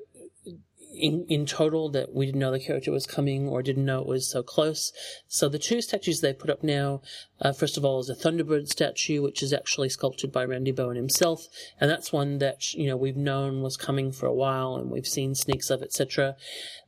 in, 0.94 1.26
in 1.28 1.46
total 1.46 1.88
that 1.90 2.14
we 2.14 2.26
didn't 2.26 2.40
know 2.40 2.50
the 2.50 2.60
character 2.60 2.90
was 2.90 3.06
coming 3.06 3.48
or 3.48 3.62
didn't 3.62 3.84
know 3.84 4.00
it 4.00 4.06
was 4.06 4.30
so 4.30 4.42
close. 4.42 4.92
So 5.28 5.48
the 5.48 5.58
two 5.58 5.80
statues 5.80 6.20
they 6.20 6.32
put 6.32 6.50
up 6.50 6.62
now, 6.62 7.02
uh, 7.40 7.52
first 7.52 7.76
of 7.76 7.84
all, 7.84 8.00
is 8.00 8.08
a 8.08 8.14
Thunderbird 8.14 8.68
statue, 8.68 9.22
which 9.22 9.42
is 9.42 9.52
actually 9.52 9.88
sculpted 9.88 10.32
by 10.32 10.44
Randy 10.44 10.72
Bowen 10.72 10.96
himself, 10.96 11.46
and 11.80 11.90
that's 11.90 12.12
one 12.12 12.38
that 12.38 12.72
you 12.74 12.86
know 12.86 12.96
we've 12.96 13.16
known 13.16 13.62
was 13.62 13.76
coming 13.76 14.12
for 14.12 14.26
a 14.26 14.34
while, 14.34 14.76
and 14.76 14.90
we've 14.90 15.06
seen 15.06 15.34
sneaks 15.34 15.70
of, 15.70 15.82
etc. 15.82 16.36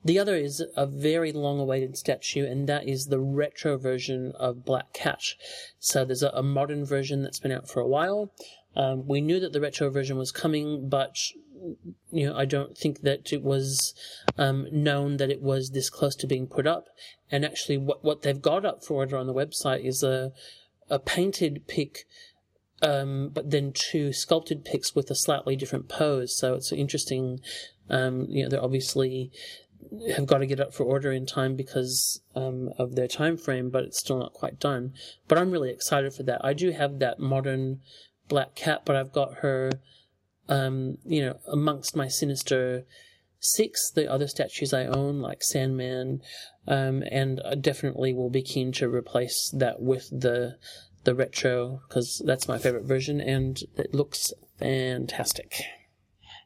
The 0.05 0.19
other 0.19 0.37
is 0.37 0.63
a 0.77 0.87
very 0.87 1.33
long-awaited 1.33 1.97
statue, 1.97 2.47
and 2.47 2.69
that 2.69 2.87
is 2.87 3.07
the 3.07 3.21
retro 3.21 3.79
version 3.79 4.33
of 4.39 4.65
Black 4.65 4.93
Cat. 4.93 5.23
So 5.79 6.05
there's 6.05 6.23
a, 6.23 6.31
a 6.31 6.43
modern 6.43 6.85
version 6.85 7.23
that's 7.23 7.41
been 7.41 7.53
out 7.53 7.69
for 7.69 7.81
a 7.81 7.89
while. 7.89 8.33
Um, 8.77 9.07
we 9.07 9.21
knew 9.21 9.41
that 9.41 9.53
the 9.53 9.61
retro 9.61 9.91
version 9.91 10.17
was 10.17 10.33
coming, 10.33 10.89
but 10.89 11.17
you 12.11 12.27
know, 12.27 12.37
I 12.37 12.45
don't 12.45 12.77
think 12.77 13.03
that 13.03 13.33
it 13.33 13.43
was 13.43 13.95
um, 14.37 14.67
known 14.71 15.17
that 15.17 15.31
it 15.31 15.41
was 15.41 15.71
this 15.71 15.91
close 15.91 16.15
to 16.17 16.27
being 16.27 16.47
put 16.47 16.67
up. 16.67 16.87
And 17.31 17.45
actually, 17.45 17.79
what 17.79 18.05
what 18.05 18.23
they've 18.23 18.41
got 18.41 18.65
up 18.65 18.85
for 18.85 18.95
order 18.95 19.17
on 19.17 19.27
the 19.27 19.35
website 19.35 19.85
is 19.85 20.03
a 20.03 20.33
a 20.91 20.99
painted 20.99 21.67
pic, 21.67 22.07
um, 22.83 23.31
but 23.33 23.51
then 23.51 23.73
two 23.73 24.13
sculpted 24.13 24.65
pics 24.65 24.95
with 24.95 25.11
a 25.11 25.15
slightly 25.15 25.57
different 25.57 25.89
pose. 25.89 26.37
So 26.37 26.55
it's 26.55 26.73
interesting. 26.73 27.41
Um, 27.91 28.27
you 28.31 28.43
know, 28.43 28.49
they're 28.49 28.65
obviously 28.65 29.31
have 30.17 30.27
got 30.27 30.39
to 30.39 30.47
get 30.47 30.61
up 30.61 30.73
for 30.73 30.85
order 30.85 31.13
in 31.13 31.27
time 31.27 31.57
because 31.57 32.21
um, 32.35 32.71
of 32.79 32.95
their 32.95 33.09
time 33.09 33.37
frame, 33.37 33.71
but 33.71 33.85
it's 33.85 33.99
still 33.99 34.19
not 34.19 34.33
quite 34.33 34.59
done. 34.59 34.93
But 35.29 35.39
I'm 35.39 35.51
really 35.51 35.71
excited 35.71 36.15
for 36.15 36.23
that. 36.25 36.45
I 36.45 36.53
do 36.53 36.73
have 36.73 36.99
that 36.99 37.21
modern 37.21 37.81
black 38.29 38.55
cat, 38.55 38.83
but 38.85 38.97
I've 38.97 39.13
got 39.13 39.39
her 39.39 39.71
um, 40.49 40.99
you 41.05 41.25
know, 41.25 41.39
amongst 41.51 41.97
my 41.97 42.09
sinister 42.09 42.85
six, 43.41 43.91
the 43.91 44.11
other 44.11 44.27
statues 44.27 44.73
I 44.73 44.87
own, 44.87 45.21
like 45.21 45.43
Sandman, 45.43 46.23
um, 46.67 47.03
and 47.11 47.41
I 47.45 47.55
definitely 47.55 48.13
will 48.13 48.31
be 48.31 48.43
keen 48.43 48.73
to 48.73 48.89
replace 48.89 49.51
that 49.55 49.81
with 49.81 50.09
the 50.11 50.57
the 51.05 51.15
retro 51.15 51.83
because 51.87 52.23
that's 52.25 52.49
my 52.49 52.59
favorite 52.59 52.85
version, 52.85 53.21
and 53.21 53.61
it 53.77 53.95
looks 53.95 54.33
fantastic. 54.59 55.63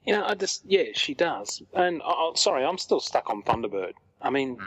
You 0.05 0.15
know, 0.15 0.25
I 0.25 0.35
just 0.35 0.63
yeah, 0.65 0.85
she 0.95 1.15
does. 1.15 1.63
And 1.75 2.03
oh, 2.05 2.33
sorry, 2.35 2.65
I'm 2.65 2.79
still 2.79 3.01
stuck 3.01 3.31
on 3.31 3.43
Thunderbird. 3.43 3.93
I 4.21 4.31
mean, 4.31 4.59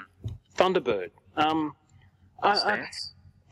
Thunderbird. 0.58 1.12
Um, 1.36 1.76
I, 2.42 2.50
I, 2.50 2.86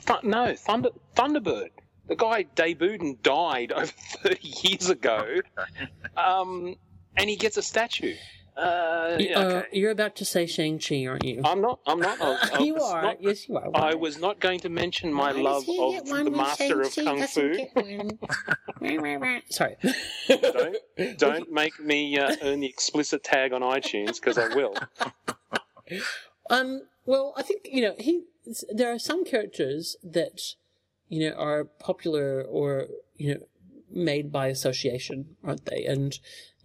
Th- 0.05 0.23
no, 0.23 0.55
Thunder 0.55 0.89
Thunderbird. 1.15 1.71
The 2.09 2.15
guy 2.17 2.43
debuted 2.55 3.01
and 3.01 3.21
died 3.23 3.71
over 3.75 3.85
30 4.23 4.47
years 4.67 4.89
ago, 4.89 5.35
um, 6.17 6.75
and 7.15 7.29
he 7.29 7.35
gets 7.37 7.55
a 7.57 7.61
statue. 7.61 8.15
Uh, 8.57 9.15
You- 9.17 9.27
yeah, 9.29 9.39
uh, 9.39 9.43
okay. 9.43 9.67
you're 9.71 9.91
about 9.91 10.17
to 10.17 10.25
say 10.25 10.45
Shang 10.45 10.79
Chi, 10.79 11.05
aren't 11.05 11.23
you? 11.23 11.41
I'm 11.45 11.61
not. 11.61 11.79
I'm 11.87 11.99
not. 11.99 12.19
I 12.21 12.29
was- 12.29 12.49
I 12.51 12.59
you 12.59 12.73
was 12.73 12.83
are. 12.83 13.01
not- 13.03 13.23
yes, 13.23 13.47
you 13.47 13.55
are. 13.57 13.69
I 13.73 13.93
was 13.93 14.19
not 14.19 14.39
going 14.41 14.59
to 14.61 14.69
mention 14.69 15.13
my 15.13 15.31
love 15.31 15.63
of 15.69 16.05
the 16.05 16.29
master 16.29 16.81
of 16.81 16.93
kung 16.93 17.21
fu. 17.27 17.55
Sorry. 19.49 19.75
Don't, 20.27 20.77
don't 21.17 21.51
make 21.51 21.79
me 21.79 22.17
uh, 22.17 22.35
earn 22.41 22.59
the 22.59 22.67
explicit 22.67 23.23
tag 23.23 23.53
on 23.53 23.61
iTunes 23.61 24.15
because 24.15 24.37
I 24.37 24.47
will. 24.53 24.73
Um. 26.49 26.81
Well, 27.05 27.33
I 27.37 27.43
think 27.43 27.61
you 27.71 27.81
know 27.81 27.95
he. 27.97 28.23
There 28.69 28.91
are 28.91 28.99
some 28.99 29.23
characters 29.25 29.95
that 30.03 30.41
you 31.09 31.29
know 31.29 31.35
are 31.35 31.65
popular 31.65 32.43
or 32.43 32.87
you 33.17 33.33
know 33.33 33.41
made 33.91 34.31
by 34.31 34.47
association, 34.47 35.35
aren't 35.43 35.65
they? 35.65 35.85
And 35.85 36.17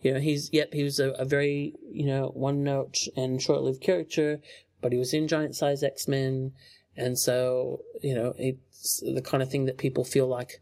you 0.03 0.13
know 0.13 0.21
he's 0.21 0.51
yep 0.53 0.73
he 0.73 0.85
was 0.85 1.01
a, 1.01 1.11
a 1.13 1.25
very 1.25 1.75
you 1.91 2.07
know 2.07 2.31
one 2.35 2.63
note 2.63 2.99
and 3.17 3.43
short 3.43 3.63
lived 3.63 3.81
character, 3.81 4.41
but 4.81 4.93
he 4.93 4.99
was 4.99 5.15
in 5.15 5.27
Giant 5.27 5.57
Size 5.57 5.83
X 5.83 6.07
Men, 6.07 6.53
and 6.97 7.19
so 7.19 7.81
you 8.03 8.15
know 8.15 8.35
it's 8.39 9.01
the 9.01 9.23
kind 9.23 9.43
of 9.43 9.51
thing 9.51 9.65
that 9.65 9.79
people 9.79 10.05
feel 10.05 10.27
like 10.27 10.61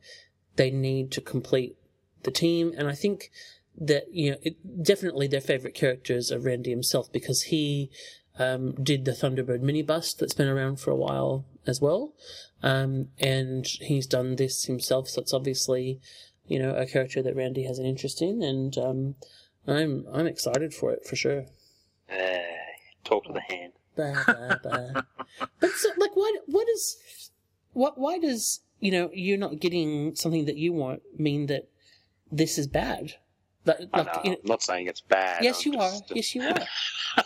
they 0.57 0.71
need 0.71 1.11
to 1.13 1.21
complete 1.21 1.77
the 2.23 2.31
team, 2.31 2.73
and 2.77 2.89
I 2.89 2.95
think 2.95 3.31
that 3.79 4.13
you 4.13 4.31
know 4.31 4.37
it, 4.43 4.83
definitely 4.83 5.27
their 5.27 5.41
favorite 5.41 5.75
characters 5.75 6.31
are 6.31 6.39
Randy 6.39 6.71
himself 6.71 7.13
because 7.13 7.45
he 7.45 7.91
um, 8.39 8.73
did 8.83 9.05
the 9.05 9.13
Thunderbird 9.13 9.61
mini 9.61 9.83
bust 9.83 10.19
that's 10.19 10.35
been 10.35 10.49
around 10.49 10.81
for 10.81 10.91
a 10.91 10.97
while 10.97 11.45
as 11.67 11.81
well, 11.81 12.13
um, 12.63 13.09
and 13.19 13.67
he's 13.67 14.07
done 14.07 14.37
this 14.37 14.65
himself. 14.65 15.09
So 15.09 15.21
it's 15.21 15.35
obviously 15.35 16.01
you 16.47 16.59
know 16.59 16.75
a 16.75 16.87
character 16.87 17.23
that 17.23 17.37
Randy 17.37 17.65
has 17.65 17.79
an 17.79 17.87
interest 17.87 18.23
in, 18.23 18.43
and 18.43 18.77
um, 18.79 19.15
I'm 19.67 20.07
I'm 20.13 20.27
excited 20.27 20.75
for 20.75 20.93
it 20.93 21.07
for 21.07 21.17
sure. 21.17 21.47
Uh, 22.11 22.39
talk 23.05 23.25
to 23.25 23.33
the 23.33 23.41
hand. 23.41 23.73
Bah, 23.97 24.25
bah, 24.27 24.57
bah. 24.63 25.03
but 25.61 25.71
so, 25.73 25.91
like, 25.99 26.17
what 26.17 26.35
what 26.47 26.69
is 26.69 27.31
what? 27.73 27.99
Why 27.99 28.19
does 28.19 28.61
you 28.81 28.91
know 28.91 29.11
you're 29.13 29.39
not 29.39 29.61
getting 29.61 30.15
something 30.15 30.47
that 30.47 30.57
you 30.57 30.73
want 30.73 31.03
mean 31.19 31.47
that 31.47 31.69
this 32.31 32.59
is 32.59 32.67
bad? 32.67 33.15
Like, 33.65 33.79
I 33.93 33.99
like, 33.99 34.07
know, 34.07 34.21
you 34.25 34.31
know- 34.31 34.37
I'm 34.43 34.49
not 34.49 34.63
saying 34.63 34.87
it's 34.89 35.01
bad. 35.01 35.45
yes, 35.45 35.65
you 35.65 35.79
are. 35.79 35.93
Yes, 36.13 36.35
you 36.35 36.43
are. 36.43 36.67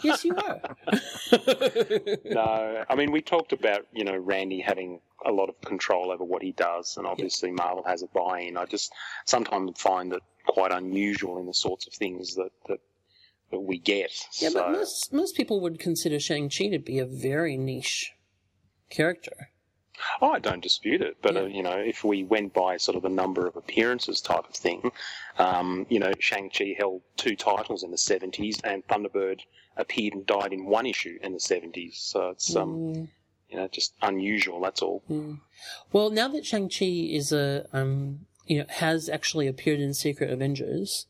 yes, 0.02 0.24
you 0.24 0.36
are. 0.36 0.60
No, 2.24 2.84
I 2.88 2.94
mean 2.94 3.10
we 3.12 3.20
talked 3.22 3.52
about 3.52 3.86
you 3.92 4.04
know 4.04 4.16
Randy 4.16 4.60
having 4.60 5.00
a 5.24 5.32
lot 5.32 5.48
of 5.48 5.60
control 5.62 6.10
over 6.12 6.24
what 6.24 6.42
he 6.42 6.52
does, 6.52 6.96
and 6.96 7.06
obviously 7.06 7.50
Marvel 7.50 7.82
has 7.84 8.02
a 8.02 8.06
buy-in. 8.08 8.56
I 8.56 8.66
just 8.66 8.92
sometimes 9.24 9.80
find 9.80 10.12
it 10.12 10.22
quite 10.46 10.72
unusual 10.72 11.38
in 11.38 11.46
the 11.46 11.54
sorts 11.54 11.86
of 11.86 11.92
things 11.94 12.34
that 12.34 12.50
that, 12.68 12.80
that 13.50 13.60
we 13.60 13.78
get. 13.78 14.12
Yeah, 14.38 14.50
so, 14.50 14.60
but 14.60 14.72
most 14.72 15.12
most 15.12 15.36
people 15.36 15.60
would 15.60 15.78
consider 15.78 16.20
Shang 16.20 16.50
Chi 16.50 16.68
to 16.68 16.78
be 16.78 16.98
a 16.98 17.06
very 17.06 17.56
niche 17.56 18.12
character. 18.90 19.50
Oh, 20.20 20.30
I 20.32 20.38
don't 20.38 20.62
dispute 20.62 21.02
it, 21.02 21.16
but 21.22 21.34
Yeah. 21.34 21.42
uh, 21.42 21.46
you 21.46 21.62
know 21.62 21.76
if 21.78 22.04
we 22.04 22.24
went 22.24 22.52
by 22.54 22.76
sort 22.76 22.96
of 22.96 23.02
the 23.02 23.08
number 23.08 23.46
of 23.46 23.56
appearances 23.56 24.20
type 24.20 24.48
of 24.48 24.54
thing, 24.54 24.90
um, 25.38 25.86
you 25.88 25.98
know 25.98 26.12
Shang 26.18 26.50
Chi 26.50 26.74
held 26.78 27.02
two 27.16 27.36
titles 27.36 27.82
in 27.82 27.90
the 27.90 27.98
seventies, 27.98 28.60
and 28.64 28.86
Thunderbird 28.86 29.40
appeared 29.76 30.14
and 30.14 30.26
died 30.26 30.52
in 30.52 30.64
one 30.66 30.86
issue 30.86 31.18
in 31.22 31.32
the 31.32 31.40
seventies. 31.40 31.98
So 31.98 32.30
it's 32.30 32.54
um, 32.56 32.68
Mm, 32.76 33.08
you 33.50 33.56
know 33.56 33.68
just 33.68 33.94
unusual. 34.02 34.60
That's 34.60 34.82
all. 34.82 35.02
mm. 35.10 35.40
Well, 35.92 36.10
now 36.10 36.28
that 36.28 36.44
Shang 36.46 36.68
Chi 36.68 36.84
is 36.84 37.32
a 37.32 37.66
um, 37.72 38.26
you 38.46 38.58
know, 38.58 38.66
has 38.68 39.08
actually 39.08 39.46
appeared 39.48 39.80
in 39.80 39.92
Secret 39.92 40.30
Avengers, 40.30 41.06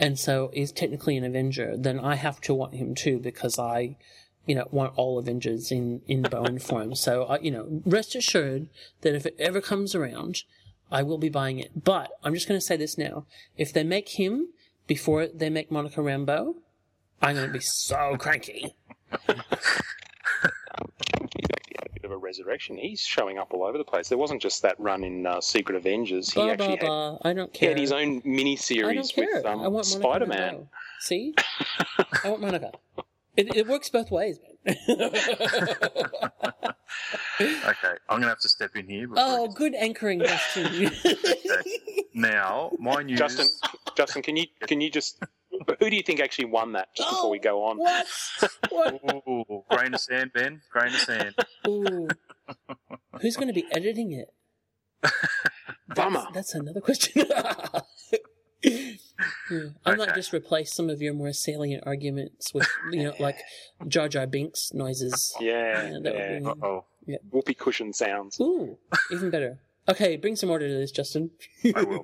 and 0.00 0.18
so 0.18 0.50
is 0.54 0.72
technically 0.72 1.16
an 1.18 1.24
Avenger, 1.24 1.76
then 1.76 2.00
I 2.00 2.14
have 2.16 2.40
to 2.42 2.54
want 2.54 2.74
him 2.74 2.94
too 2.94 3.18
because 3.18 3.58
I, 3.58 3.96
you 4.46 4.54
know, 4.54 4.66
want 4.70 4.92
all 4.96 5.18
Avengers 5.18 5.70
in 5.70 6.00
in 6.06 6.22
Bowen 6.22 6.58
form. 6.58 6.94
So 6.94 7.24
I, 7.24 7.38
you 7.40 7.50
know, 7.50 7.82
rest 7.84 8.14
assured 8.14 8.68
that 9.02 9.14
if 9.14 9.26
it 9.26 9.36
ever 9.38 9.60
comes 9.60 9.94
around, 9.94 10.42
I 10.90 11.02
will 11.02 11.18
be 11.18 11.28
buying 11.28 11.58
it. 11.58 11.84
But 11.84 12.10
I'm 12.24 12.34
just 12.34 12.48
going 12.48 12.58
to 12.58 12.64
say 12.66 12.76
this 12.76 12.98
now: 12.98 13.26
if 13.56 13.72
they 13.72 13.84
make 13.84 14.18
him 14.20 14.48
before 14.86 15.26
they 15.26 15.48
make 15.50 15.70
Monica 15.70 16.00
Rambeau, 16.00 16.56
I'm 17.20 17.36
going 17.36 17.46
to 17.46 17.52
be 17.52 17.60
so 17.60 18.16
cranky. 18.18 18.74
He's 19.26 19.36
a 20.42 21.88
bit 21.94 22.04
of 22.04 22.10
a 22.10 22.16
resurrection. 22.16 22.76
He's 22.76 23.00
showing 23.00 23.38
up 23.38 23.52
all 23.54 23.64
over 23.64 23.78
the 23.78 23.84
place. 23.84 24.08
There 24.08 24.18
wasn't 24.18 24.42
just 24.42 24.62
that 24.62 24.78
run 24.80 25.04
in 25.04 25.26
uh, 25.26 25.40
Secret 25.40 25.76
Avengers. 25.76 26.30
He 26.32 26.40
Blah 26.40 26.50
actually 26.50 26.76
blah 26.78 27.10
had, 27.12 27.18
blah. 27.20 27.30
I 27.30 27.32
don't 27.32 27.52
care. 27.52 27.68
he 27.68 27.72
had 27.74 27.78
his 27.78 27.92
own 27.92 28.22
mini 28.24 28.56
series 28.56 29.12
with 29.16 29.44
um, 29.46 29.60
I 29.60 29.68
want 29.68 29.72
Monica 29.72 29.84
Spider 29.86 30.26
Man. 30.26 30.68
See, 31.00 31.34
I 32.24 32.28
want 32.30 32.40
Monica. 32.40 32.72
It, 33.36 33.56
it 33.56 33.66
works 33.66 33.88
both 33.88 34.10
ways, 34.10 34.38
man. 34.66 34.76
Okay, 37.40 37.94
I'm 38.08 38.20
going 38.20 38.22
to 38.22 38.28
have 38.28 38.38
to 38.40 38.48
step 38.48 38.76
in 38.76 38.86
here. 38.88 39.08
oh, 39.16 39.46
it- 39.46 39.54
good 39.54 39.74
anchoring, 39.74 40.20
Justin. 40.20 40.90
Now, 42.14 42.70
my 42.78 43.02
news. 43.02 43.18
Justin, 43.18 43.46
Justin, 43.96 44.20
can 44.22 44.36
you 44.36 44.44
can 44.66 44.82
you 44.82 44.90
just 44.90 45.18
Who 45.80 45.88
do 45.88 45.96
you 45.96 46.02
think 46.02 46.20
actually 46.20 46.44
won 46.44 46.72
that? 46.72 46.88
Just 46.94 47.08
before 47.08 47.30
we 47.30 47.38
go 47.38 47.64
on. 47.64 47.78
Oh, 47.80 48.04
what? 48.70 49.00
What? 49.02 49.24
Ooh, 49.26 49.64
grain 49.70 49.94
of 49.94 50.00
sand, 50.00 50.30
Ben. 50.34 50.60
Grain 50.70 50.88
of 50.88 51.00
sand. 51.00 51.34
Ooh. 51.66 52.08
Who's 53.22 53.36
going 53.36 53.48
to 53.48 53.54
be 53.54 53.64
editing 53.72 54.12
it? 54.12 54.28
Bummer. 55.96 56.20
That's, 56.34 56.52
that's 56.52 56.54
another 56.54 56.82
question. 56.82 57.24
Yeah. 59.50 59.58
I 59.84 59.94
might 59.94 60.08
Okay. 60.10 60.14
just 60.16 60.32
replace 60.32 60.72
some 60.72 60.88
of 60.90 61.00
your 61.02 61.14
more 61.14 61.32
salient 61.32 61.82
arguments 61.86 62.52
with, 62.54 62.68
you 62.90 63.04
know, 63.04 63.14
like 63.18 63.38
Jar 63.88 64.08
Jar 64.08 64.26
Binks 64.26 64.72
noises. 64.72 65.34
Yeah, 65.40 65.90
Yeah, 65.92 65.98
that 66.02 66.14
yeah. 66.14 66.40
would 66.40 66.54
be- 66.54 66.60
Oh, 66.62 66.84
Whoopee 67.30 67.54
cushion 67.54 67.92
sounds. 67.92 68.38
Ooh, 68.40 68.78
even 69.10 69.30
better. 69.30 69.58
Okay, 69.88 70.16
bring 70.16 70.36
some 70.36 70.50
order 70.50 70.68
to 70.68 70.74
this, 70.74 70.92
Justin. 70.92 71.30
I 71.74 71.82
will. 71.82 72.02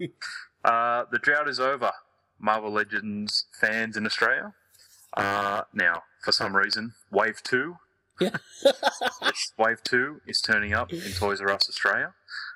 Uh, 0.65 1.05
the 1.13 1.19
drought 1.21 1.49
is 1.49 1.61
over. 1.61 1.93
Marvel 2.41 2.71
Legends 2.73 3.47
fans 3.61 3.97
in 3.97 4.05
Australia. 4.07 4.55
Uh, 5.17 5.63
now, 5.73 6.03
for 6.25 6.33
some 6.33 6.55
reason, 6.57 6.95
Wave 7.13 7.43
2. 7.45 7.77
Yeah. 8.21 8.37
Wave 9.59 9.83
2 9.85 10.23
is 10.27 10.41
turning 10.41 10.73
up 10.75 10.93
in 10.93 11.13
Toys 11.13 11.41
R 11.41 11.51
Us 11.51 11.69
Australia. 11.69 12.13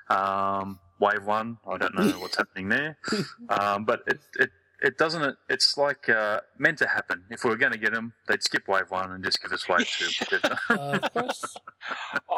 Um, 0.09 0.79
Wave 1.03 1.25
1, 1.25 1.57
I 1.67 1.77
don't 1.77 1.95
know 1.95 2.07
what's 2.19 2.37
happening 2.37 2.69
there. 2.69 2.97
Um, 3.49 3.83
but 3.85 4.01
it, 4.07 4.19
it, 4.39 4.49
it 4.81 4.97
doesn't, 4.97 5.37
it's 5.49 5.77
like 5.77 6.07
uh, 6.09 6.39
meant 6.57 6.77
to 6.79 6.87
happen. 6.87 7.23
If 7.29 7.43
we 7.43 7.49
were 7.49 7.55
going 7.57 7.71
to 7.73 7.77
get 7.77 7.93
them, 7.93 8.13
they'd 8.27 8.41
skip 8.43 8.67
Wave 8.67 8.89
1 8.89 9.11
and 9.11 9.23
just 9.23 9.41
give 9.41 9.51
us 9.51 9.67
Wave 9.69 9.87
2. 9.87 10.39
Uh, 10.69 10.99
of 11.01 11.13
course. 11.13 11.55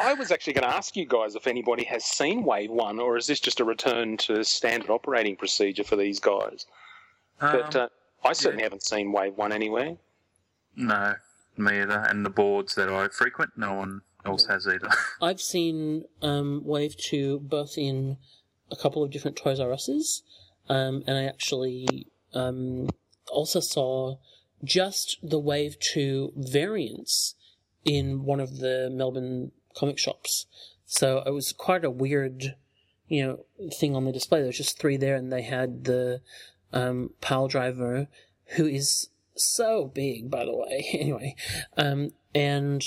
I 0.00 0.14
was 0.14 0.30
actually 0.30 0.52
going 0.54 0.68
to 0.68 0.74
ask 0.76 0.96
you 0.96 1.06
guys 1.06 1.34
if 1.36 1.46
anybody 1.46 1.84
has 1.84 2.04
seen 2.04 2.44
Wave 2.44 2.70
1, 2.70 2.98
or 2.98 3.16
is 3.16 3.26
this 3.26 3.40
just 3.40 3.60
a 3.60 3.64
return 3.64 4.16
to 4.18 4.42
standard 4.44 4.90
operating 4.90 5.36
procedure 5.36 5.84
for 5.84 5.96
these 5.96 6.18
guys? 6.20 6.66
But 7.40 7.74
Um, 7.76 7.82
uh, 7.82 8.28
I 8.28 8.32
certainly 8.32 8.62
haven't 8.64 8.82
seen 8.82 9.12
Wave 9.12 9.36
1 9.36 9.52
anywhere. 9.52 9.96
no, 10.74 11.14
me 11.56 11.80
either. 11.82 12.04
And 12.08 12.24
the 12.26 12.30
boards 12.30 12.74
that 12.74 12.88
I 12.88 13.08
frequent, 13.08 13.52
no 13.56 13.72
one 13.74 14.02
else 14.24 14.46
has 14.46 14.66
either. 14.66 14.88
I've 15.22 15.40
seen 15.40 16.04
um, 16.20 16.62
Wave 16.64 16.96
2 16.96 17.40
both 17.40 17.78
in 17.78 18.18
a 18.70 18.76
couple 18.76 19.02
of 19.02 19.10
different 19.10 19.36
Toys 19.36 19.60
R 19.60 19.72
Us's, 19.72 20.22
um, 20.68 21.02
and 21.06 21.16
I 21.16 21.24
actually 21.24 22.08
um, 22.34 22.88
also 23.30 23.60
saw 23.60 24.16
just 24.64 25.18
the 25.22 25.38
Wave 25.38 25.78
2 25.78 26.32
variants 26.36 27.34
in 27.84 28.24
one 28.24 28.40
of 28.40 28.58
the 28.58 28.90
Melbourne 28.92 29.52
comic 29.74 29.98
shops. 29.98 30.46
So 30.86 31.22
it 31.24 31.30
was 31.30 31.52
quite 31.52 31.84
a 31.84 31.90
weird, 31.90 32.56
you 33.08 33.26
know, 33.26 33.70
thing 33.70 33.94
on 33.94 34.04
the 34.04 34.12
display. 34.12 34.40
There 34.40 34.48
was 34.48 34.56
just 34.56 34.78
three 34.78 34.96
there, 34.96 35.16
and 35.16 35.32
they 35.32 35.42
had 35.42 35.84
the 35.84 36.20
um, 36.72 37.10
Pile 37.20 37.48
Driver, 37.48 38.08
who 38.56 38.66
is 38.66 39.08
so 39.34 39.86
big, 39.86 40.30
by 40.30 40.44
the 40.44 40.56
way. 40.56 40.86
anyway, 40.92 41.34
um, 41.76 42.12
and 42.34 42.82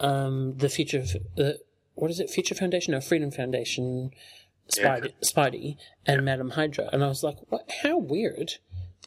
um, 0.00 0.56
the 0.56 0.68
Future, 0.68 1.04
uh, 1.38 1.52
what 1.94 2.10
is 2.10 2.20
it? 2.20 2.30
Future 2.30 2.54
Foundation? 2.54 2.94
or 2.94 3.00
Freedom 3.00 3.30
Foundation. 3.30 4.10
Spidey, 4.70 5.12
Spidey 5.22 5.76
and 6.06 6.24
Madam 6.24 6.50
Hydra, 6.50 6.88
and 6.92 7.04
I 7.04 7.08
was 7.08 7.22
like, 7.22 7.36
"What? 7.48 7.70
How 7.82 7.98
weird 7.98 8.54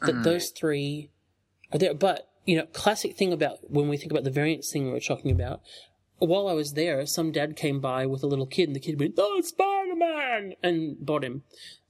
that 0.02 0.22
those 0.22 0.50
three 0.50 1.10
are 1.72 1.78
there." 1.78 1.94
But 1.94 2.28
you 2.44 2.56
know, 2.56 2.66
classic 2.66 3.16
thing 3.16 3.32
about 3.32 3.70
when 3.70 3.88
we 3.88 3.96
think 3.96 4.12
about 4.12 4.24
the 4.24 4.30
variants 4.30 4.72
thing 4.72 4.86
we 4.86 4.92
were 4.92 5.00
talking 5.00 5.30
about. 5.30 5.60
While 6.18 6.48
I 6.48 6.52
was 6.52 6.72
there, 6.72 7.06
some 7.06 7.30
dad 7.30 7.56
came 7.56 7.80
by 7.80 8.06
with 8.06 8.22
a 8.22 8.26
little 8.26 8.46
kid, 8.46 8.68
and 8.68 8.76
the 8.76 8.80
kid 8.80 8.98
went, 8.98 9.14
"Oh, 9.18 9.40
Spider 9.40 9.94
Man!" 9.96 10.54
and 10.62 10.96
bought 11.04 11.24
him. 11.24 11.42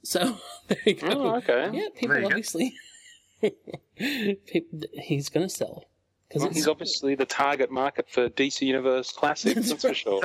So 0.02 0.38
there 0.68 0.78
you 0.84 0.94
go. 0.94 1.08
Oh, 1.10 1.36
okay. 1.36 1.70
Yeah, 1.72 1.88
people 1.94 2.24
obviously. 2.24 2.74
people, 3.40 4.80
he's 4.94 5.28
going 5.28 5.46
to 5.46 5.54
sell 5.54 5.84
because 6.28 6.54
he's 6.54 6.68
obviously 6.68 7.14
the 7.14 7.24
target 7.24 7.70
market 7.70 8.08
for 8.10 8.28
DC 8.28 8.62
Universe 8.62 9.12
Classics, 9.12 9.70
that's 9.70 9.82
for 9.82 9.94
sure. 9.94 10.22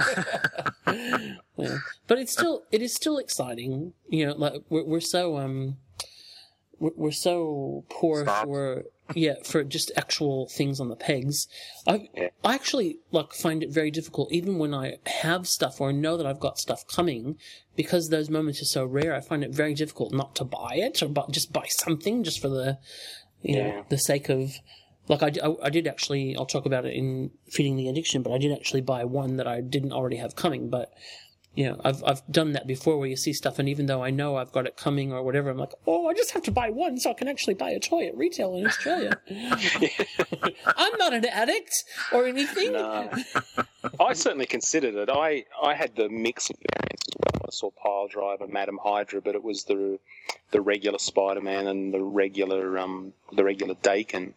Yeah. 1.55 1.77
But 2.07 2.17
it's 2.17 2.31
still 2.33 2.63
it 2.71 2.81
is 2.81 2.93
still 2.95 3.17
exciting. 3.19 3.93
You 4.09 4.25
know, 4.27 4.33
like 4.33 4.53
we're 4.69 4.83
we're 4.83 4.99
so 4.99 5.37
um 5.37 5.77
we're, 6.79 6.91
we're 6.95 7.11
so 7.11 7.85
poor 7.89 8.23
Stop. 8.23 8.45
for 8.45 8.83
yeah 9.13 9.35
for 9.43 9.63
just 9.63 9.91
actual 9.95 10.47
things 10.49 10.79
on 10.79 10.89
the 10.89 10.95
pegs. 10.95 11.47
I 11.87 12.09
Yeah. 12.15 12.29
I 12.43 12.55
actually 12.55 12.97
like 13.11 13.33
find 13.33 13.61
it 13.63 13.69
very 13.69 13.91
difficult 13.91 14.31
even 14.33 14.57
when 14.57 14.73
I 14.73 14.97
have 15.05 15.47
stuff 15.47 15.79
or 15.79 15.93
know 15.93 16.17
that 16.17 16.25
I've 16.25 16.39
got 16.39 16.57
stuff 16.57 16.87
coming 16.87 17.37
because 17.75 18.09
those 18.09 18.29
moments 18.31 18.59
are 18.61 18.65
so 18.65 18.83
rare. 18.83 19.13
I 19.15 19.21
find 19.21 19.43
it 19.43 19.51
very 19.51 19.75
difficult 19.75 20.11
not 20.11 20.35
to 20.37 20.43
buy 20.43 20.73
it 20.73 21.03
or 21.03 21.07
bu- 21.07 21.31
just 21.31 21.53
buy 21.53 21.67
something 21.69 22.23
just 22.23 22.41
for 22.41 22.49
the 22.49 22.79
you 23.43 23.57
know 23.57 23.85
the 23.89 23.97
sake 23.97 24.27
of. 24.29 24.55
Like 25.07 25.21
I, 25.21 25.31
I, 25.43 25.55
I 25.63 25.69
did 25.69 25.87
actually, 25.87 26.35
I'll 26.37 26.45
talk 26.45 26.65
about 26.65 26.85
it 26.85 26.93
in 26.93 27.31
feeding 27.49 27.75
the 27.75 27.89
addiction, 27.89 28.23
but 28.23 28.31
I 28.31 28.37
did 28.37 28.51
actually 28.51 28.81
buy 28.81 29.03
one 29.03 29.37
that 29.37 29.47
I 29.47 29.61
didn't 29.61 29.91
already 29.91 30.17
have 30.17 30.35
coming. 30.35 30.69
But 30.69 30.93
you 31.55 31.65
know, 31.65 31.79
I've 31.83 32.03
I've 32.03 32.21
done 32.31 32.53
that 32.53 32.65
before 32.65 32.97
where 32.97 33.07
you 33.07 33.15
see 33.15 33.31
stuff 33.31 33.59
and 33.59 33.69
even 33.69 33.85
though 33.85 34.03
I 34.03 34.09
know 34.09 34.37
I've 34.37 34.51
got 34.51 34.65
it 34.65 34.75
coming 34.75 35.13
or 35.13 35.21
whatever, 35.21 35.51
I'm 35.51 35.57
like, 35.57 35.73
oh, 35.85 36.07
I 36.07 36.13
just 36.13 36.31
have 36.31 36.41
to 36.43 36.51
buy 36.51 36.69
one 36.69 36.97
so 36.97 37.11
I 37.11 37.13
can 37.13 37.27
actually 37.27 37.53
buy 37.53 37.69
a 37.69 37.79
toy 37.79 38.07
at 38.07 38.17
retail 38.17 38.55
in 38.55 38.65
Australia. 38.65 39.19
I'm 40.65 40.97
not 40.97 41.13
an 41.13 41.25
addict 41.25 41.83
or 42.11 42.25
anything. 42.25 42.73
No. 42.73 43.11
I 43.99 44.13
certainly 44.13 44.47
considered 44.47 44.95
it. 44.95 45.09
I, 45.11 45.45
I 45.61 45.75
had 45.75 45.95
the 45.95 46.09
mix 46.09 46.49
of 46.49 46.55
variants 46.55 47.07
as 47.09 47.13
well. 47.19 47.45
I 47.45 47.51
saw 47.51 47.69
Pile 47.71 48.07
Driver, 48.07 48.47
Madam 48.47 48.79
Hydra, 48.83 49.21
but 49.21 49.35
it 49.35 49.43
was 49.43 49.65
the 49.65 49.99
the 50.51 50.61
regular 50.61 50.99
Spider 50.99 51.41
Man 51.41 51.67
and 51.67 51.93
the 51.93 52.01
regular 52.01 52.79
um 52.79 53.13
the 53.31 53.43
regular 53.43 53.75
Daken. 53.75 54.33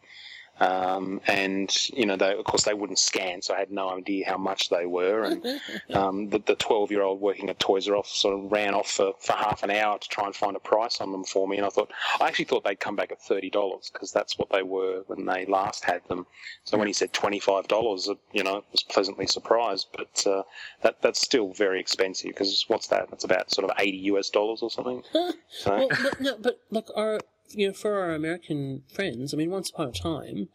Um, 0.59 1.21
and 1.27 1.71
you 1.93 2.07
know, 2.07 2.17
they, 2.17 2.33
of 2.33 2.45
course, 2.45 2.65
they 2.65 2.75
wouldn't 2.75 2.99
scan, 2.99 3.43
so 3.43 3.55
I 3.55 3.59
had 3.59 3.71
no 3.71 3.91
idea 3.91 4.27
how 4.27 4.39
much 4.39 4.71
they 4.71 4.87
were. 4.87 5.25
And 5.25 5.45
um, 5.95 6.31
the 6.31 6.57
twelve-year-old 6.59 7.21
working 7.21 7.51
at 7.51 7.59
Toys 7.59 7.89
R 7.89 7.97
Us 7.97 8.09
sort 8.09 8.39
of 8.39 8.51
ran 8.51 8.75
off 8.75 8.91
for, 8.91 9.13
for 9.19 9.33
half 9.35 9.63
an 9.63 9.71
hour 9.71 9.99
to 9.99 10.09
try 10.09 10.25
and 10.25 10.35
find 10.35 10.57
a 10.57 10.61
price 10.61 11.01
on 11.01 11.13
them 11.13 11.25
for 11.25 11.47
me. 11.47 11.59
And 11.59 11.67
I 11.67 11.69
thought, 11.69 11.93
I 12.21 12.29
actually 12.29 12.47
thought 12.47 12.65
they'd 12.65 12.81
come 12.81 12.97
back 12.97 13.13
at 13.13 13.21
thirty 13.21 13.51
dollars 13.51 13.91
because 13.93 14.13
that's 14.13 14.39
what 14.39 14.51
they 14.51 14.63
were 14.63 15.03
when 15.07 15.27
they 15.27 15.45
last 15.47 15.85
had 15.85 16.03
them. 16.09 16.27
So 16.65 16.79
when 16.79 16.87
he 16.87 16.93
said 16.95 17.13
twenty-five 17.13 17.69
dollars, 17.69 18.09
you 18.33 18.43
know, 18.43 18.57
I 18.57 18.63
was 18.73 18.83
pleasantly 18.83 19.27
surprised. 19.27 19.89
But 19.95 20.27
uh, 20.27 20.43
that 20.83 21.03
that's 21.03 21.21
still 21.21 21.53
very 21.53 21.81
expensive 21.81 22.31
because 22.31 22.65
what's 22.69 22.87
that? 22.89 23.11
That's 23.11 23.25
about 23.25 23.51
sort 23.51 23.71
of 23.71 23.77
eighty 23.79 23.99
US 23.99 24.31
dollars 24.31 24.63
or 24.63 24.71
something. 24.71 25.03
So, 25.49 25.77
Well, 25.77 25.89
but, 25.89 26.21
no, 26.21 26.37
but 26.39 26.61
look, 26.71 26.91
our 26.97 27.21
you 27.51 27.69
know, 27.69 27.73
for 27.73 27.99
our 27.99 28.13
American 28.13 28.83
friends, 28.93 29.33
I 29.33 29.37
mean, 29.37 29.51
once 29.51 29.71
upon 29.71 29.89
a 29.89 29.93
time, 29.93 30.49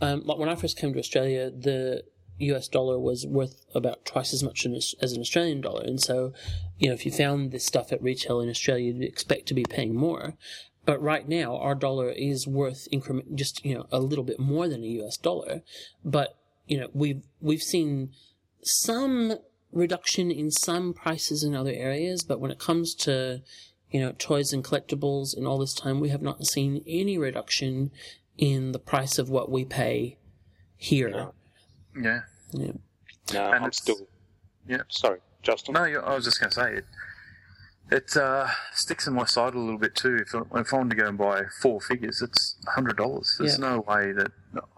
um, 0.00 0.22
like 0.24 0.38
when 0.38 0.48
I 0.48 0.54
first 0.54 0.76
came 0.76 0.92
to 0.92 0.98
Australia, 0.98 1.50
the 1.50 2.04
US 2.38 2.68
dollar 2.68 2.98
was 2.98 3.26
worth 3.26 3.64
about 3.74 4.04
twice 4.04 4.32
as 4.32 4.42
much 4.42 4.64
as 4.64 5.12
an 5.12 5.20
Australian 5.20 5.60
dollar, 5.60 5.82
and 5.82 6.00
so, 6.00 6.32
you 6.78 6.88
know, 6.88 6.94
if 6.94 7.04
you 7.04 7.12
found 7.12 7.50
this 7.50 7.66
stuff 7.66 7.92
at 7.92 8.02
retail 8.02 8.40
in 8.40 8.48
Australia, 8.48 8.92
you'd 8.92 9.02
expect 9.02 9.46
to 9.48 9.54
be 9.54 9.64
paying 9.64 9.94
more. 9.94 10.34
But 10.84 11.02
right 11.02 11.28
now, 11.28 11.56
our 11.58 11.74
dollar 11.74 12.10
is 12.10 12.46
worth 12.46 12.88
increment 12.90 13.36
just 13.36 13.64
you 13.64 13.74
know 13.74 13.86
a 13.92 14.00
little 14.00 14.24
bit 14.24 14.40
more 14.40 14.68
than 14.68 14.82
a 14.82 14.86
US 15.02 15.16
dollar. 15.16 15.62
But 16.04 16.38
you 16.66 16.78
know, 16.78 16.88
we've 16.94 17.24
we've 17.40 17.62
seen 17.62 18.12
some 18.62 19.34
reduction 19.72 20.30
in 20.30 20.50
some 20.50 20.94
prices 20.94 21.42
in 21.44 21.54
other 21.54 21.72
areas, 21.72 22.24
but 22.24 22.40
when 22.40 22.50
it 22.50 22.58
comes 22.58 22.94
to 22.94 23.42
you 23.90 24.00
know, 24.00 24.12
toys 24.18 24.52
and 24.52 24.62
collectibles 24.64 25.36
and 25.36 25.46
all 25.46 25.58
this 25.58 25.74
time, 25.74 26.00
we 26.00 26.08
have 26.10 26.22
not 26.22 26.46
seen 26.46 26.82
any 26.86 27.16
reduction 27.18 27.90
in 28.36 28.72
the 28.72 28.78
price 28.78 29.18
of 29.18 29.30
what 29.30 29.50
we 29.50 29.64
pay 29.64 30.16
here. 30.76 31.08
yeah. 32.00 32.20
Yeah. 32.52 32.72
no, 33.32 33.46
And 33.46 33.54
I'm 33.54 33.54
it's- 33.64 33.78
still. 33.78 34.06
yeah. 34.68 34.82
Sorry, 34.88 35.18
Justin. 35.42 35.74
No, 35.74 35.84
you- 35.84 36.00
I 36.00 36.14
was 36.14 36.24
just 36.24 36.38
going 36.40 36.50
to 36.50 36.54
say 36.54 36.74
it. 36.76 36.84
It 37.90 38.16
uh, 38.16 38.48
sticks 38.72 39.06
in 39.06 39.14
my 39.14 39.24
side 39.24 39.54
a 39.54 39.58
little 39.58 39.78
bit 39.78 39.94
too. 39.94 40.16
If, 40.16 40.34
I- 40.34 40.60
if 40.60 40.72
I 40.72 40.76
want 40.76 40.90
to 40.90 40.96
go 40.96 41.06
and 41.08 41.16
buy 41.18 41.44
four 41.60 41.80
figures, 41.80 42.20
it's 42.22 42.56
hundred 42.74 42.96
dollars. 42.98 43.36
There's 43.38 43.58
Yeah. 43.58 43.70
no 43.70 43.80
way 43.80 44.12
that 44.12 44.30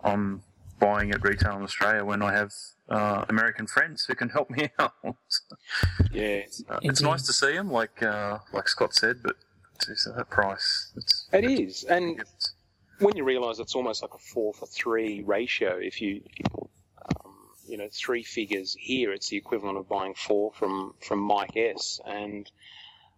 I'm 0.05 0.43
buying 0.81 1.13
at 1.13 1.23
retail 1.23 1.57
in 1.57 1.63
Australia 1.63 2.05
when 2.05 2.23
I 2.23 2.33
have 2.33 2.53
uh, 2.89 3.25
American 3.29 3.67
friends 3.67 4.05
who 4.07 4.15
can 4.15 4.29
help 4.31 4.51
me 4.51 4.71
out. 4.79 4.93
Uh, 5.05 5.13
Yeah. 6.11 6.43
it's 6.83 7.01
nice 7.03 7.23
to 7.27 7.33
see 7.33 7.53
them, 7.53 7.71
like 7.71 8.03
uh, 8.03 8.39
like 8.53 8.69
Scott 8.69 8.95
said, 8.95 9.23
but 9.23 9.37
it's 9.89 10.05
that 10.05 10.29
price, 10.31 10.93
it's, 10.97 11.29
It 11.33 11.45
is, 11.45 11.85
and 11.85 12.23
when 12.99 13.17
you 13.17 13.25
realise 13.25 13.59
it's 13.59 13.75
almost 13.75 14.03
like 14.03 14.13
a 14.15 14.19
four 14.19 14.53
for 14.53 14.67
three 14.67 15.23
ratio, 15.23 15.79
if 15.81 16.01
you, 16.03 16.21
if 16.27 16.39
you 16.41 16.69
um, 17.25 17.35
you 17.67 17.77
know, 17.79 17.89
three 17.93 18.23
figures 18.23 18.77
here, 18.79 19.13
it's 19.13 19.29
the 19.31 19.37
equivalent 19.39 19.79
of 19.79 19.89
buying 19.89 20.15
four 20.15 20.53
from 20.53 20.95
from 21.01 21.21
Mike 21.21 21.57
S. 21.57 22.01
And 22.07 22.51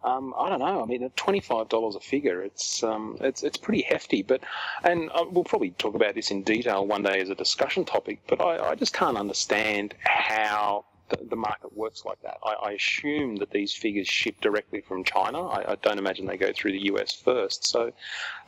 um, 0.04 0.34
I 0.38 0.48
don't 0.48 0.58
know. 0.58 0.82
I 0.82 0.86
mean, 0.86 1.02
at 1.02 1.16
twenty 1.16 1.40
five 1.40 1.68
dollars 1.68 1.94
a 1.94 2.00
figure, 2.00 2.42
it's 2.42 2.82
um, 2.82 3.16
it's 3.20 3.42
it's 3.42 3.56
pretty 3.56 3.82
hefty. 3.82 4.22
But 4.22 4.42
and 4.84 5.10
uh, 5.14 5.24
we'll 5.30 5.44
probably 5.44 5.70
talk 5.70 5.94
about 5.94 6.14
this 6.14 6.30
in 6.30 6.42
detail 6.42 6.86
one 6.86 7.02
day 7.02 7.20
as 7.20 7.30
a 7.30 7.34
discussion 7.34 7.84
topic. 7.84 8.20
But 8.26 8.40
I, 8.40 8.70
I 8.70 8.74
just 8.74 8.92
can't 8.92 9.16
understand 9.16 9.94
how 10.00 10.84
the, 11.08 11.24
the 11.24 11.36
market 11.36 11.76
works 11.76 12.04
like 12.04 12.20
that. 12.22 12.38
I, 12.44 12.52
I 12.52 12.70
assume 12.72 13.36
that 13.36 13.50
these 13.50 13.72
figures 13.72 14.08
ship 14.08 14.40
directly 14.40 14.80
from 14.80 15.04
China. 15.04 15.46
I, 15.46 15.72
I 15.72 15.74
don't 15.76 15.98
imagine 15.98 16.26
they 16.26 16.36
go 16.36 16.52
through 16.52 16.72
the 16.72 16.92
US 16.92 17.12
first. 17.12 17.66
So, 17.66 17.92